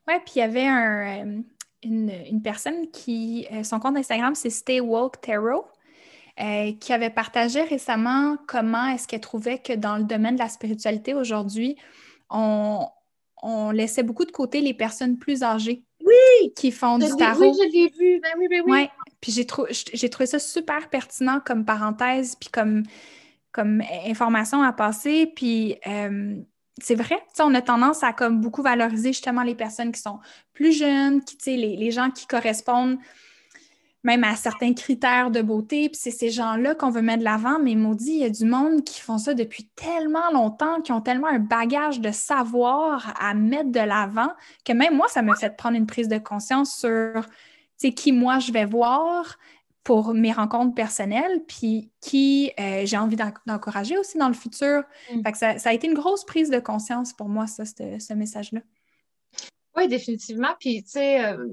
Oui, 0.06 0.14
puis 0.24 0.34
il 0.36 0.38
y 0.38 0.42
avait 0.42 0.66
un, 0.66 1.26
euh, 1.26 1.42
une, 1.82 2.42
personne 2.42 2.90
qui, 2.90 3.46
euh, 3.52 3.62
son 3.62 3.78
compte 3.78 3.96
Instagram, 3.96 4.34
c'est 4.34 4.50
Stay 4.50 4.80
Woke 4.80 5.20
Tarot, 5.20 5.66
euh, 6.40 6.72
qui 6.80 6.92
avait 6.92 7.10
partagé 7.10 7.62
récemment 7.62 8.36
comment 8.46 8.86
est-ce 8.86 9.08
qu'elle 9.08 9.20
trouvait 9.20 9.58
que 9.58 9.72
dans 9.72 9.96
le 9.96 10.04
domaine 10.04 10.34
de 10.34 10.40
la 10.40 10.48
spiritualité 10.48 11.14
aujourd'hui, 11.14 11.76
on, 12.30 12.88
laissait 13.72 14.02
beaucoup 14.02 14.24
de 14.24 14.32
côté 14.32 14.60
les 14.60 14.74
personnes 14.74 15.18
plus 15.18 15.42
âgées. 15.42 15.84
Oui! 16.04 16.52
Qui 16.56 16.72
font 16.72 16.98
du 16.98 17.06
tarot. 17.16 17.40
Oui, 17.40 17.52
je 17.56 17.72
l'ai 17.72 17.88
vu. 17.88 18.20
Ben 18.20 18.30
oui, 18.38 18.48
ben 18.48 18.62
oui. 18.66 18.72
Ouais. 18.72 18.90
Puis 19.20 19.32
j'ai, 19.32 19.46
j'ai 19.94 20.10
trouvé 20.10 20.26
ça 20.26 20.38
super 20.38 20.90
pertinent 20.90 21.40
comme 21.44 21.64
parenthèse, 21.64 22.34
puis 22.34 22.50
comme, 22.50 22.82
comme 23.52 23.82
information 24.06 24.62
à 24.62 24.72
passer. 24.72 25.32
Puis 25.34 25.76
euh, 25.86 26.36
c'est 26.80 26.94
vrai, 26.94 27.22
on 27.40 27.54
a 27.54 27.62
tendance 27.62 28.02
à 28.02 28.12
comme 28.12 28.40
beaucoup 28.40 28.62
valoriser 28.62 29.12
justement 29.12 29.42
les 29.42 29.54
personnes 29.54 29.92
qui 29.92 30.00
sont 30.00 30.18
plus 30.52 30.72
jeunes, 30.72 31.22
qui, 31.22 31.56
les, 31.56 31.76
les 31.76 31.90
gens 31.90 32.10
qui 32.10 32.26
correspondent 32.26 32.98
même 34.04 34.24
à 34.24 34.36
certains 34.36 34.74
critères 34.74 35.30
de 35.30 35.42
beauté. 35.42 35.90
C'est 35.92 36.10
ces 36.10 36.30
gens-là 36.30 36.74
qu'on 36.74 36.90
veut 36.90 37.02
mettre 37.02 37.18
de 37.18 37.24
l'avant, 37.24 37.58
mais 37.62 37.74
maudit, 37.74 38.12
il 38.12 38.18
y 38.18 38.24
a 38.24 38.30
du 38.30 38.44
monde 38.44 38.84
qui 38.84 39.00
font 39.00 39.18
ça 39.18 39.34
depuis 39.34 39.68
tellement 39.74 40.30
longtemps, 40.32 40.80
qui 40.80 40.92
ont 40.92 41.00
tellement 41.00 41.28
un 41.28 41.40
bagage 41.40 42.00
de 42.00 42.10
savoir 42.10 43.14
à 43.20 43.34
mettre 43.34 43.70
de 43.70 43.80
l'avant, 43.80 44.30
que 44.64 44.72
même 44.72 44.96
moi, 44.96 45.08
ça 45.08 45.22
me 45.22 45.34
fait 45.34 45.56
prendre 45.56 45.76
une 45.76 45.86
prise 45.86 46.08
de 46.08 46.18
conscience 46.18 46.76
sur 46.76 47.24
qui 47.94 48.12
moi 48.12 48.38
je 48.40 48.52
vais 48.52 48.64
voir, 48.64 49.38
pour 49.88 50.12
mes 50.12 50.32
rencontres 50.32 50.74
personnelles, 50.74 51.42
puis 51.48 51.90
qui 52.02 52.52
euh, 52.60 52.84
j'ai 52.84 52.98
envie 52.98 53.16
d'encourager 53.46 53.96
aussi 53.96 54.18
dans 54.18 54.28
le 54.28 54.34
futur. 54.34 54.82
Mm. 55.10 55.22
Fait 55.22 55.32
que 55.32 55.38
ça, 55.38 55.70
a 55.70 55.72
été 55.72 55.86
une 55.86 55.94
grosse 55.94 56.26
prise 56.26 56.50
de 56.50 56.58
conscience 56.58 57.14
pour 57.14 57.30
moi, 57.30 57.46
ça, 57.46 57.64
ce 57.64 58.12
message-là. 58.12 58.60
Oui, 59.74 59.88
définitivement. 59.88 60.54
Puis, 60.60 60.82
tu 60.82 60.90
sais, 60.90 61.24
euh, 61.24 61.46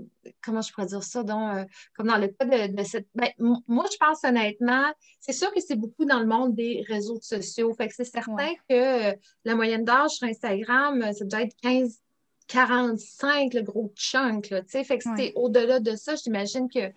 comment 0.43 0.61
je 0.61 0.73
pourrais 0.73 0.87
dire 0.87 1.01
ça? 1.01 1.23
Donc, 1.23 1.55
euh, 1.55 1.63
comme 1.95 2.07
dans 2.07 2.17
le 2.17 2.27
cas 2.27 2.67
de, 2.67 2.83
cette. 2.83 3.07
Ben, 3.15 3.29
moi, 3.39 3.85
je 3.89 3.95
pense 3.97 4.25
honnêtement, 4.25 4.91
c'est 5.21 5.31
sûr 5.31 5.53
que 5.53 5.61
c'est 5.61 5.77
beaucoup 5.77 6.03
dans 6.03 6.19
le 6.19 6.27
monde 6.27 6.55
des 6.55 6.83
réseaux 6.89 7.21
sociaux. 7.21 7.73
Fait 7.73 7.87
que 7.87 7.95
c'est 7.95 8.03
certain 8.03 8.51
que 8.67 9.15
la 9.45 9.55
moyenne 9.55 9.85
d'âge 9.85 10.11
sur 10.11 10.27
Instagram, 10.27 11.13
ça 11.13 11.23
doit 11.23 11.43
être 11.43 11.55
15, 11.61 12.01
45, 12.47 13.53
le 13.53 13.61
gros 13.61 13.93
chunk. 13.95 14.49
Là, 14.49 14.61
fait 14.67 14.83
que 14.97 15.03
c'était 15.03 15.31
au-delà 15.35 15.79
de 15.79 15.95
ça, 15.95 16.15
j'imagine 16.15 16.67
que 16.69 16.91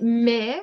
mais 0.00 0.60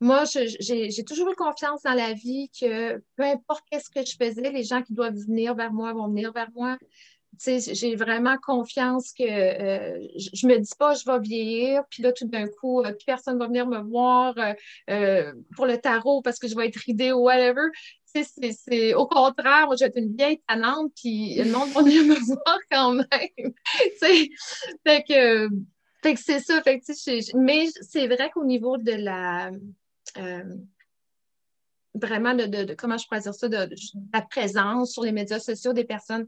moi, 0.00 0.24
j'ai 0.26 1.04
toujours 1.04 1.30
eu 1.30 1.34
confiance 1.34 1.82
dans 1.82 1.94
la 1.94 2.12
vie 2.12 2.50
que 2.60 2.98
peu 3.16 3.22
importe 3.22 3.64
qu'est-ce 3.70 3.88
que 3.88 4.04
je 4.04 4.16
faisais, 4.16 4.50
les 4.50 4.64
gens 4.64 4.82
qui 4.82 4.92
doivent 4.92 5.16
venir 5.16 5.54
vers 5.54 5.72
moi 5.72 5.92
vont 5.94 6.08
venir 6.08 6.32
vers 6.32 6.50
moi. 6.54 6.76
J'ai 7.44 7.96
vraiment 7.96 8.36
confiance 8.38 9.12
que 9.12 9.22
euh, 9.24 10.08
je, 10.16 10.46
ne 10.46 10.54
me 10.54 10.58
dis 10.58 10.72
pas 10.78 10.94
je 10.94 11.04
vais 11.04 11.18
vieillir, 11.18 11.82
puis 11.90 12.02
là, 12.02 12.12
tout 12.12 12.26
d'un 12.26 12.46
coup, 12.46 12.82
euh, 12.82 12.92
personne 13.06 13.38
va 13.38 13.46
venir 13.46 13.66
me 13.66 13.78
voir 13.80 14.34
euh, 14.90 15.32
pour 15.54 15.66
le 15.66 15.78
tarot 15.78 16.22
parce 16.22 16.38
que 16.38 16.48
je 16.48 16.56
vais 16.56 16.68
être 16.68 16.76
ridée 16.76 17.12
ou 17.12 17.20
whatever. 17.20 17.68
C'est 18.04 18.94
au 18.94 19.06
contraire, 19.06 19.66
moi, 19.66 19.76
je 19.76 19.84
vais 19.84 19.88
être 19.88 19.98
une 19.98 20.16
vieille 20.16 20.40
tannante, 20.48 20.92
puis 20.96 21.34
le 21.34 21.52
monde 21.52 21.68
va 21.70 21.82
venir 21.82 22.04
me 22.04 22.14
voir 22.24 22.58
quand 22.70 22.92
même. 22.92 23.52
fait 24.86 25.04
que 25.06 25.48
fait 26.06 26.14
que 26.14 26.20
c'est 26.20 26.40
ça. 26.40 26.62
Fait 26.62 26.80
que, 26.80 27.36
mais 27.36 27.66
c'est 27.80 28.06
vrai 28.06 28.30
qu'au 28.30 28.44
niveau 28.44 28.76
de 28.76 28.92
la. 28.92 29.50
Euh, 30.18 30.54
vraiment, 31.94 32.34
de, 32.34 32.74
comment 32.74 32.96
je 32.96 33.06
pourrais 33.06 33.20
dire 33.20 33.34
ça, 33.34 33.48
de, 33.48 33.74
la 34.12 34.22
présence 34.22 34.92
sur 34.92 35.02
les 35.02 35.12
médias 35.12 35.40
sociaux 35.40 35.72
des 35.72 35.84
personnes 35.84 36.26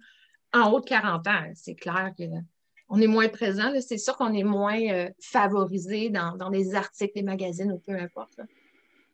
en 0.53 0.71
haut 0.73 0.81
de 0.81 0.87
40 0.87 1.27
ans, 1.27 1.53
c'est 1.55 1.75
clair 1.75 2.13
qu'on 2.17 3.01
est 3.01 3.07
moins 3.07 3.29
présent. 3.29 3.71
C'est 3.81 3.99
sûr 3.99 4.17
qu'on 4.17 4.33
est 4.33 4.45
moins 4.45 4.81
euh, 4.81 5.11
favorisé 5.21 6.11
dans, 6.11 6.37
dans, 6.37 6.49
les 6.49 6.75
articles, 6.75 7.13
les 7.17 7.23
magazines 7.23 7.71
ou 7.73 7.79
peu 7.79 7.93
importe. 7.93 8.41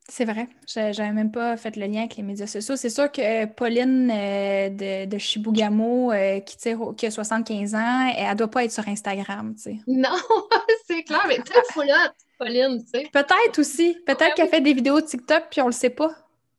C'est 0.07 0.27
vrai. 0.27 0.49
J'avais 0.67 1.13
même 1.13 1.33
pas 1.33 1.57
fait 1.57 1.77
le 1.77 1.87
lien 1.87 2.01
avec 2.01 2.17
les 2.17 2.23
médias 2.23 2.47
sociaux. 2.47 2.77
C'est 2.77 2.91
sûr 2.91 3.11
que 3.11 3.47
Pauline 3.47 4.11
euh, 4.13 4.69
de, 4.69 5.07
de, 5.07 5.19
Chibougamau, 5.19 6.13
euh, 6.13 6.41
qui, 6.41 6.57
qui 6.97 7.07
a 7.07 7.11
75 7.11 7.75
ans, 7.75 8.13
elle, 8.15 8.29
ne 8.29 8.35
doit 8.35 8.51
pas 8.51 8.65
être 8.65 8.73
sur 8.73 8.87
Instagram, 8.87 9.55
tu 9.55 9.63
sais. 9.63 9.77
Non, 9.87 10.11
c'est 10.87 11.05
clair, 11.05 11.25
mais 11.27 11.39
très 11.39 11.63
foulotte, 11.73 12.15
Pauline, 12.39 12.85
tu 12.85 13.01
sais. 13.01 13.09
Peut-être 13.13 13.59
aussi. 13.59 13.97
Peut-être 14.07 14.35
qu'elle 14.35 14.49
fait 14.49 14.61
des 14.61 14.75
vidéos 14.75 15.01
TikTok, 15.01 15.45
puis 15.51 15.63
on 15.63 15.67
le 15.67 15.73
sait 15.73 15.91
pas. 15.91 16.11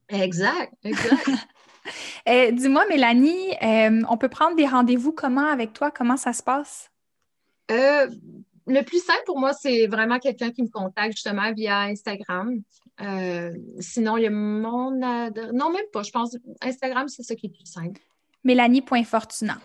Exact, 0.08 0.72
exact. 0.84 1.28
Euh, 2.28 2.50
dis-moi, 2.50 2.84
Mélanie, 2.88 3.52
on 3.62 4.16
peut 4.16 4.28
prendre 4.28 4.56
des 4.56 4.66
rendez-vous 4.66 5.12
comment 5.12 5.46
avec 5.46 5.72
toi? 5.72 5.92
Comment 5.92 6.16
ça 6.16 6.32
se 6.32 6.42
passe? 6.42 6.90
le 7.68 8.82
plus 8.82 9.04
simple 9.04 9.22
pour 9.24 9.38
moi, 9.38 9.52
c'est 9.52 9.86
vraiment 9.86 10.18
quelqu'un 10.18 10.50
qui 10.50 10.64
me 10.64 10.68
contacte 10.68 11.12
justement 11.12 11.52
via 11.52 11.82
Instagram. 11.82 12.60
Euh, 13.00 13.52
sinon, 13.78 14.16
il 14.16 14.22
y 14.22 14.26
a 14.26 14.30
mon 14.30 14.90
Non, 14.90 15.70
même 15.70 15.86
pas. 15.92 16.02
Je 16.02 16.10
pense 16.10 16.36
Instagram, 16.62 17.08
c'est 17.08 17.22
ce 17.22 17.34
qui 17.34 17.46
est 17.46 17.50
plus 17.50 17.66
simple. 17.66 18.00
Mélanie.fortunat. 18.44 19.58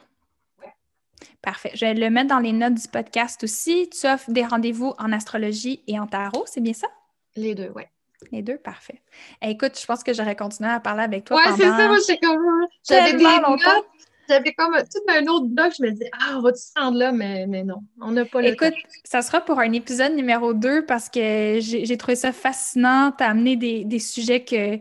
Parfait. 1.41 1.71
Je 1.73 1.85
vais 1.85 1.93
le 1.93 2.09
mettre 2.09 2.29
dans 2.29 2.39
les 2.39 2.51
notes 2.51 2.75
du 2.75 2.87
podcast 2.87 3.43
aussi. 3.43 3.89
Tu 3.89 4.07
offres 4.07 4.29
des 4.31 4.45
rendez-vous 4.45 4.93
en 4.97 5.11
astrologie 5.11 5.81
et 5.87 5.99
en 5.99 6.07
tarot, 6.07 6.43
c'est 6.45 6.61
bien 6.61 6.73
ça? 6.73 6.87
Les 7.35 7.55
deux, 7.55 7.71
oui. 7.75 7.83
Les 8.31 8.43
deux, 8.43 8.57
parfait. 8.57 9.01
écoute, 9.41 9.79
je 9.79 9.85
pense 9.85 10.03
que 10.03 10.13
j'aurais 10.13 10.35
continué 10.35 10.69
à 10.69 10.79
parler 10.79 11.03
avec 11.03 11.25
toi. 11.25 11.41
Oui, 11.43 11.53
c'est 11.57 11.63
ça, 11.63 11.87
moi. 11.87 11.97
J'avais 12.87 13.13
des 13.13 13.23
longtemps 13.23 13.83
j'avais 14.31 14.53
comme 14.53 14.73
tout 14.73 15.03
un 15.09 15.25
autre 15.27 15.47
doc. 15.49 15.73
Je 15.77 15.83
me 15.83 15.91
disais, 15.91 16.09
ah, 16.13 16.35
on 16.37 16.41
va-tu 16.41 16.61
se 16.61 16.71
rendre 16.79 16.97
là? 16.97 17.11
Mais, 17.11 17.45
mais 17.47 17.63
non, 17.63 17.83
on 17.99 18.11
n'a 18.11 18.25
pas 18.25 18.41
le 18.41 18.49
Écoute, 18.49 18.73
ça 19.03 19.21
sera 19.21 19.41
pour 19.41 19.59
un 19.59 19.71
épisode 19.73 20.13
numéro 20.13 20.53
2 20.53 20.85
parce 20.85 21.09
que 21.09 21.59
j'ai 21.59 21.97
trouvé 21.97 22.15
ça 22.15 22.31
fascinant. 22.31 23.11
Tu 23.17 23.23
as 23.23 23.29
amené 23.29 23.55
des, 23.55 23.99
sujets 23.99 24.43
que, 24.43 24.77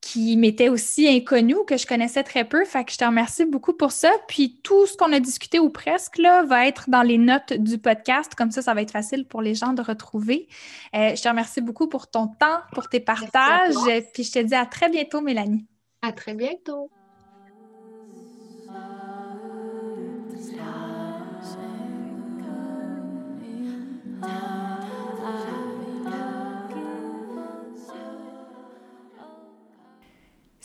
qui 0.00 0.36
m'étaient 0.36 0.68
aussi 0.68 1.08
inconnus, 1.08 1.58
que 1.66 1.76
je 1.76 1.86
connaissais 1.86 2.22
très 2.22 2.44
peu. 2.44 2.64
Fait 2.64 2.84
que 2.84 2.92
je 2.92 2.98
te 2.98 3.04
remercie 3.04 3.44
beaucoup 3.44 3.72
pour 3.72 3.92
ça. 3.92 4.10
Puis 4.28 4.60
tout 4.62 4.86
ce 4.86 4.96
qu'on 4.96 5.12
a 5.12 5.20
discuté 5.20 5.58
ou 5.58 5.70
presque 5.70 6.18
là, 6.18 6.42
va 6.44 6.66
être 6.66 6.88
dans 6.88 7.02
les 7.02 7.18
notes 7.18 7.52
du 7.52 7.78
podcast. 7.78 8.34
Comme 8.36 8.52
ça, 8.52 8.62
ça 8.62 8.74
va 8.74 8.82
être 8.82 8.92
facile 8.92 9.26
pour 9.26 9.42
les 9.42 9.54
gens 9.54 9.72
de 9.72 9.82
retrouver. 9.82 10.48
Euh, 10.94 11.14
je 11.16 11.22
te 11.22 11.28
remercie 11.28 11.60
beaucoup 11.60 11.88
pour 11.88 12.08
ton 12.08 12.28
temps, 12.28 12.60
pour 12.72 12.88
tes 12.88 13.00
partages. 13.00 13.74
Puis 14.14 14.24
je 14.24 14.32
te 14.32 14.38
dis 14.38 14.54
à 14.54 14.66
très 14.66 14.88
bientôt, 14.88 15.20
Mélanie. 15.20 15.66
À 16.02 16.12
très 16.12 16.34
bientôt. 16.34 16.90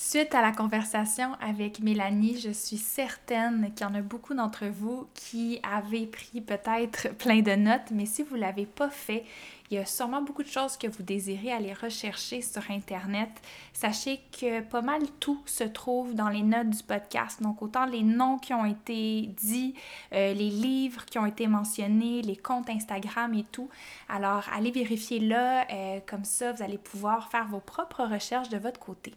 Suite 0.10 0.34
à 0.36 0.42
la 0.42 0.52
conversation 0.52 1.34
avec 1.42 1.82
Mélanie, 1.82 2.40
je 2.40 2.52
suis 2.52 2.78
certaine 2.78 3.74
qu'il 3.76 3.86
y 3.86 3.90
en 3.90 3.94
a 3.94 4.02
beaucoup 4.02 4.34
d'entre 4.34 4.66
vous 4.66 5.06
qui 5.14 5.60
avez 5.64 6.08
pris 6.08 6.40
peut-être 6.40 7.10
plein 7.18 7.42
de 7.42 7.52
notes, 7.56 7.92
mais 7.92 8.06
si 8.06 8.24
vous 8.24 8.36
ne 8.36 8.42
l'avez 8.42 8.66
pas 8.66 8.90
fait, 8.90 9.26
il 9.69 9.76
y 9.76 9.77
a 9.77 9.85
sûrement 9.85 10.22
beaucoup 10.22 10.44
de 10.44 10.48
choses 10.48 10.77
que 10.77 10.88
vous 10.88 11.03
désirez 11.03 11.52
aller 11.52 11.73
rechercher 11.73 12.41
sur 12.41 12.64
Internet. 12.72 13.30
Sachez 13.73 14.22
que 14.31 14.61
pas 14.61 14.81
mal 14.81 15.02
tout 15.19 15.41
se 15.45 15.65
trouve 15.65 16.15
dans 16.15 16.30
les 16.30 16.41
notes 16.41 16.69
du 16.69 16.84
podcast. 16.84 17.41
Donc, 17.41 17.61
autant 17.61 17.85
les 17.85 18.03
noms 18.03 18.38
qui 18.38 18.53
ont 18.53 18.65
été 18.65 19.27
dits, 19.41 19.76
euh, 20.14 20.34
les 20.34 20.49
livres 20.49 21.06
qui 21.06 21.19
ont 21.19 21.26
été 21.26 21.48
mentionnés, 21.48 22.22
les 22.22 22.38
comptes 22.38 22.69
Instagram 22.69 23.34
et 23.34 23.44
tout. 23.44 23.69
Alors, 24.07 24.45
allez 24.53 24.72
vérifier 24.72 25.19
là. 25.19 25.68
Euh, 25.72 25.99
comme 26.06 26.23
ça, 26.23 26.53
vous 26.53 26.64
allez 26.64 26.77
pouvoir 26.77 27.30
faire 27.30 27.48
vos 27.48 27.60
propres 27.60 28.06
recherches 28.06 28.49
de 28.49 28.57
votre 28.57 28.80
côté. 28.80 29.14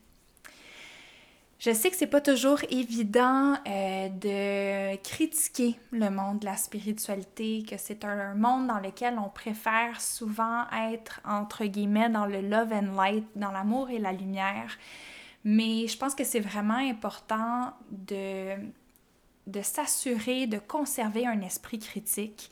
Je 1.60 1.74
sais 1.74 1.90
que 1.90 1.96
c'est 1.96 2.06
pas 2.06 2.22
toujours 2.22 2.58
évident 2.70 3.54
euh, 3.66 4.08
de 4.08 4.96
critiquer 5.02 5.78
le 5.90 6.08
monde 6.08 6.38
de 6.38 6.46
la 6.46 6.56
spiritualité, 6.56 7.66
que 7.68 7.76
c'est 7.76 8.02
un 8.06 8.32
monde 8.34 8.66
dans 8.66 8.78
lequel 8.78 9.18
on 9.18 9.28
préfère 9.28 10.00
souvent 10.00 10.64
être 10.90 11.20
entre 11.22 11.66
guillemets 11.66 12.08
dans 12.08 12.24
le 12.24 12.40
love 12.40 12.72
and 12.72 12.96
light, 12.96 13.26
dans 13.36 13.50
l'amour 13.50 13.90
et 13.90 13.98
la 13.98 14.12
lumière. 14.12 14.78
Mais 15.44 15.86
je 15.86 15.98
pense 15.98 16.14
que 16.14 16.24
c'est 16.24 16.40
vraiment 16.40 16.78
important 16.78 17.74
de, 17.90 18.54
de 19.46 19.60
s'assurer 19.60 20.46
de 20.46 20.58
conserver 20.58 21.26
un 21.26 21.42
esprit 21.42 21.78
critique, 21.78 22.50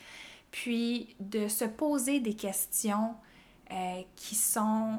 puis 0.50 1.16
de 1.18 1.48
se 1.48 1.64
poser 1.64 2.20
des 2.20 2.34
questions 2.34 3.14
euh, 3.70 4.02
qui 4.16 4.34
sont 4.34 4.98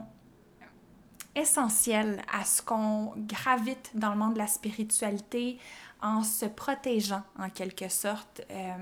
essentiel 1.40 2.22
à 2.32 2.46
ce 2.46 2.62
qu'on 2.62 3.14
gravite 3.18 3.92
dans 3.94 4.12
le 4.12 4.18
monde 4.18 4.34
de 4.34 4.40
la 4.40 4.48
spiritualité 4.48 5.58
en 6.02 6.24
se 6.24 6.46
protégeant 6.46 7.24
en 7.38 7.50
quelque 7.50 7.90
sorte. 7.90 8.42
Euh, 8.52 8.74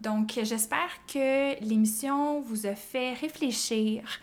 donc 0.00 0.38
j'espère 0.42 0.90
que 1.06 1.60
l'émission 1.62 2.40
vous 2.40 2.66
a 2.66 2.74
fait 2.74 3.14
réfléchir, 3.14 4.20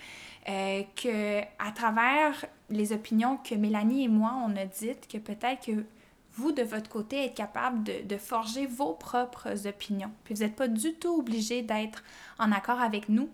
euh, 0.49 0.83
que 0.95 1.41
à 1.59 1.71
travers 1.73 2.45
les 2.69 2.93
opinions 2.93 3.37
que 3.37 3.55
Mélanie 3.55 4.05
et 4.05 4.07
moi 4.07 4.33
on 4.45 4.55
a 4.55 4.65
dites, 4.65 5.07
que 5.07 5.17
peut-être 5.17 5.65
que 5.65 5.85
vous, 6.33 6.53
de 6.53 6.63
votre 6.63 6.89
côté, 6.89 7.25
êtes 7.25 7.35
capable 7.35 7.83
de, 7.83 8.03
de 8.05 8.17
forger 8.17 8.65
vos 8.65 8.93
propres 8.93 9.67
opinions. 9.67 10.11
Puis 10.23 10.33
vous 10.33 10.41
n'êtes 10.41 10.55
pas 10.55 10.69
du 10.69 10.93
tout 10.93 11.19
obligé 11.19 11.61
d'être 11.61 12.03
en 12.39 12.53
accord 12.53 12.79
avec 12.79 13.09
nous 13.09 13.29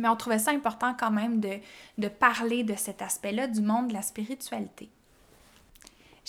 mais 0.00 0.08
on 0.08 0.16
trouvait 0.16 0.38
ça 0.38 0.50
important 0.50 0.94
quand 0.98 1.10
même 1.10 1.40
de, 1.40 2.08
parler 2.08 2.64
de 2.64 2.74
cet 2.74 3.02
aspect-là 3.02 3.46
du 3.46 3.60
monde 3.60 3.88
de 3.88 3.92
la 3.92 4.02
spiritualité. 4.02 4.90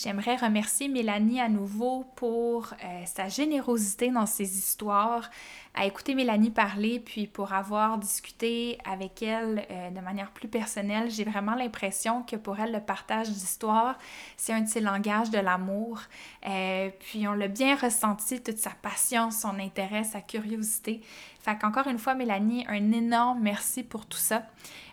J'aimerais 0.02 0.34
remercier 0.34 0.88
Mélanie 0.88 1.40
à 1.40 1.48
nouveau 1.48 2.04
pour 2.16 2.74
euh, 2.82 3.02
sa 3.04 3.28
générosité 3.28 4.10
dans 4.10 4.26
ses 4.26 4.58
histoires, 4.58 5.30
à 5.74 5.86
écouter 5.86 6.16
Mélanie 6.16 6.50
parler, 6.50 6.98
puis 6.98 7.28
pour 7.28 7.52
avoir 7.52 7.98
discuté 7.98 8.78
avec 8.84 9.22
elle 9.22 9.64
euh, 9.70 9.90
de 9.90 10.00
manière 10.00 10.32
plus 10.32 10.48
personnelle. 10.48 11.08
J'ai 11.08 11.22
vraiment 11.22 11.54
l'impression 11.54 12.24
que 12.24 12.34
pour 12.34 12.58
elle, 12.58 12.72
le 12.72 12.80
partage 12.80 13.28
d'histoire, 13.28 13.96
c'est 14.36 14.52
un 14.52 14.62
de 14.62 14.68
ses 14.68 14.80
langages 14.80 15.30
de 15.30 15.38
l'amour. 15.38 16.00
Euh, 16.48 16.90
puis 16.98 17.28
on 17.28 17.34
l'a 17.34 17.48
bien 17.48 17.76
ressenti, 17.76 18.42
toute 18.42 18.58
sa 18.58 18.70
passion, 18.70 19.30
son 19.30 19.56
intérêt, 19.60 20.02
sa 20.02 20.20
curiosité. 20.20 21.00
Fait 21.40 21.56
qu'encore 21.56 21.86
une 21.86 21.98
fois, 21.98 22.14
Mélanie, 22.14 22.64
un 22.68 22.90
énorme 22.90 23.38
merci 23.40 23.84
pour 23.84 24.06
tout 24.06 24.18
ça. 24.18 24.42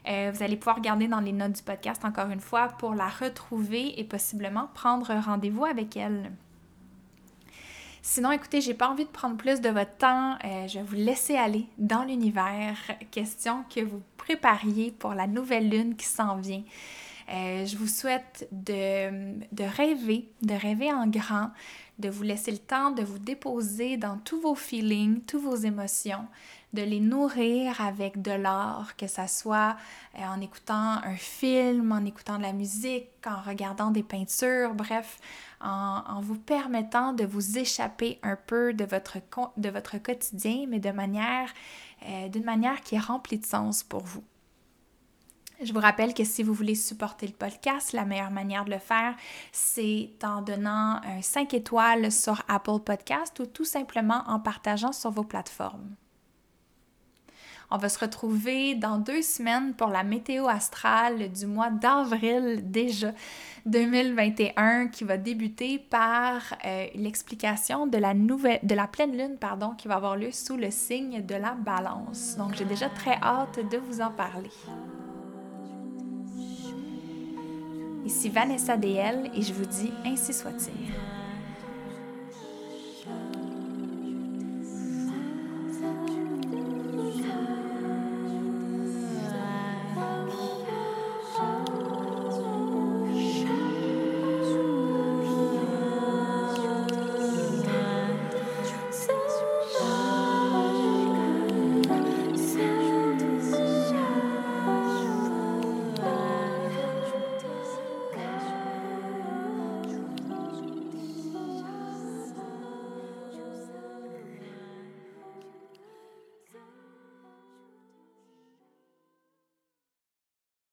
Euh, 0.09 0.31
vous 0.33 0.43
allez 0.43 0.55
pouvoir 0.55 0.77
regarder 0.77 1.07
dans 1.07 1.19
les 1.19 1.31
notes 1.31 1.53
du 1.53 1.61
podcast 1.61 2.03
encore 2.03 2.29
une 2.29 2.39
fois 2.39 2.69
pour 2.79 2.95
la 2.95 3.07
retrouver 3.07 3.99
et 3.99 4.03
possiblement 4.03 4.69
prendre 4.73 5.13
rendez-vous 5.13 5.65
avec 5.65 5.95
elle. 5.97 6.31
Sinon, 8.01 8.31
écoutez, 8.31 8.61
j'ai 8.61 8.73
pas 8.73 8.89
envie 8.89 9.05
de 9.05 9.09
prendre 9.09 9.37
plus 9.37 9.61
de 9.61 9.69
votre 9.69 9.95
temps. 9.97 10.35
Euh, 10.43 10.67
je 10.67 10.79
vais 10.79 10.83
vous 10.83 10.95
laisser 10.95 11.35
aller 11.35 11.67
dans 11.77 12.03
l'univers. 12.03 12.77
Question 13.11 13.63
que 13.73 13.81
vous 13.81 14.01
prépariez 14.17 14.91
pour 14.91 15.13
la 15.13 15.27
nouvelle 15.27 15.69
lune 15.69 15.95
qui 15.95 16.05
s'en 16.05 16.37
vient. 16.37 16.63
Euh, 17.31 17.65
je 17.65 17.77
vous 17.77 17.87
souhaite 17.87 18.47
de, 18.51 19.37
de, 19.51 19.63
rêver, 19.63 20.29
de 20.41 20.55
rêver 20.55 20.91
en 20.91 21.05
grand, 21.05 21.51
de 21.99 22.09
vous 22.09 22.23
laisser 22.23 22.51
le 22.51 22.57
temps 22.57 22.89
de 22.89 23.03
vous 23.03 23.19
déposer 23.19 23.97
dans 23.97 24.17
tous 24.17 24.39
vos 24.39 24.55
feelings, 24.55 25.21
toutes 25.21 25.43
vos 25.43 25.55
émotions, 25.55 26.25
de 26.73 26.83
les 26.83 26.99
nourrir 26.99 27.81
avec 27.81 28.21
de 28.21 28.31
l'art, 28.31 28.95
que 28.95 29.07
ce 29.07 29.25
soit 29.27 29.75
euh, 30.17 30.23
en 30.23 30.39
écoutant 30.39 31.01
un 31.03 31.15
film, 31.15 31.91
en 31.91 32.05
écoutant 32.05 32.37
de 32.37 32.43
la 32.43 32.53
musique, 32.53 33.09
en 33.25 33.41
regardant 33.41 33.91
des 33.91 34.03
peintures, 34.03 34.75
bref, 34.75 35.19
en, 35.61 36.21
vous 36.21 36.37
permettant 36.37 37.13
de 37.13 37.25
vous 37.25 37.57
échapper 37.57 38.19
un 38.23 38.35
peu 38.35 38.73
de 38.73 38.85
votre, 38.85 39.17
de 39.57 39.69
votre 39.69 39.97
quotidien, 39.97 40.65
mais 40.67 40.79
de 40.79 40.91
manière, 40.91 41.49
euh, 42.07 42.29
d'une 42.29 42.45
manière 42.45 42.81
qui 42.81 42.95
est 42.95 42.99
remplie 42.99 43.39
de 43.39 43.45
sens 43.45 43.83
pour 43.83 44.03
vous. 44.03 44.23
Je 45.61 45.73
vous 45.73 45.79
rappelle 45.79 46.13
que 46.13 46.23
si 46.23 46.41
vous 46.41 46.53
voulez 46.53 46.75
supporter 46.75 47.27
le 47.27 47.33
podcast, 47.33 47.91
la 47.91 48.05
meilleure 48.05 48.31
manière 48.31 48.63
de 48.63 48.71
le 48.71 48.79
faire, 48.79 49.15
c'est 49.51 50.11
en 50.23 50.41
donnant 50.41 51.01
un 51.03 51.21
5 51.21 51.53
étoiles 51.53 52.13
sur 52.13 52.41
Apple 52.47 52.79
Podcast 52.79 53.37
ou 53.41 53.45
tout 53.45 53.65
simplement 53.65 54.23
en 54.27 54.39
partageant 54.39 54.93
sur 54.93 55.11
vos 55.11 55.25
plateformes. 55.25 55.95
On 57.71 57.77
va 57.77 57.87
se 57.87 57.99
retrouver 57.99 58.73
dans 58.73 58.97
deux 58.97 59.21
semaines 59.21 59.73
pour 59.75 59.89
la 59.89 60.03
météo 60.03 60.47
astrale 60.47 61.31
du 61.31 61.45
mois 61.45 61.69
d'avril 61.69 62.71
déjà 62.71 63.11
2021 63.67 64.87
qui 64.87 65.03
va 65.03 65.17
débuter 65.17 65.77
par 65.77 66.41
euh, 66.65 66.87
l'explication 66.95 67.85
de 67.85 67.97
la 67.99 68.15
nouvelle 68.15 68.59
de 68.63 68.73
la 68.73 68.87
pleine 68.87 69.15
lune 69.15 69.37
pardon 69.39 69.75
qui 69.77 69.87
va 69.87 69.95
avoir 69.95 70.15
lieu 70.15 70.31
sous 70.31 70.57
le 70.57 70.71
signe 70.71 71.23
de 71.23 71.35
la 71.35 71.51
balance. 71.51 72.35
Donc 72.37 72.55
j'ai 72.55 72.65
déjà 72.65 72.89
très 72.89 73.17
hâte 73.21 73.59
de 73.69 73.77
vous 73.77 74.01
en 74.01 74.09
parler. 74.09 74.49
Ici 78.03 78.29
Vanessa 78.29 78.77
DL 78.77 79.29
et 79.35 79.41
je 79.43 79.53
vous 79.53 79.65
dis 79.65 79.91
ainsi 80.05 80.33
soit-il. 80.33 81.18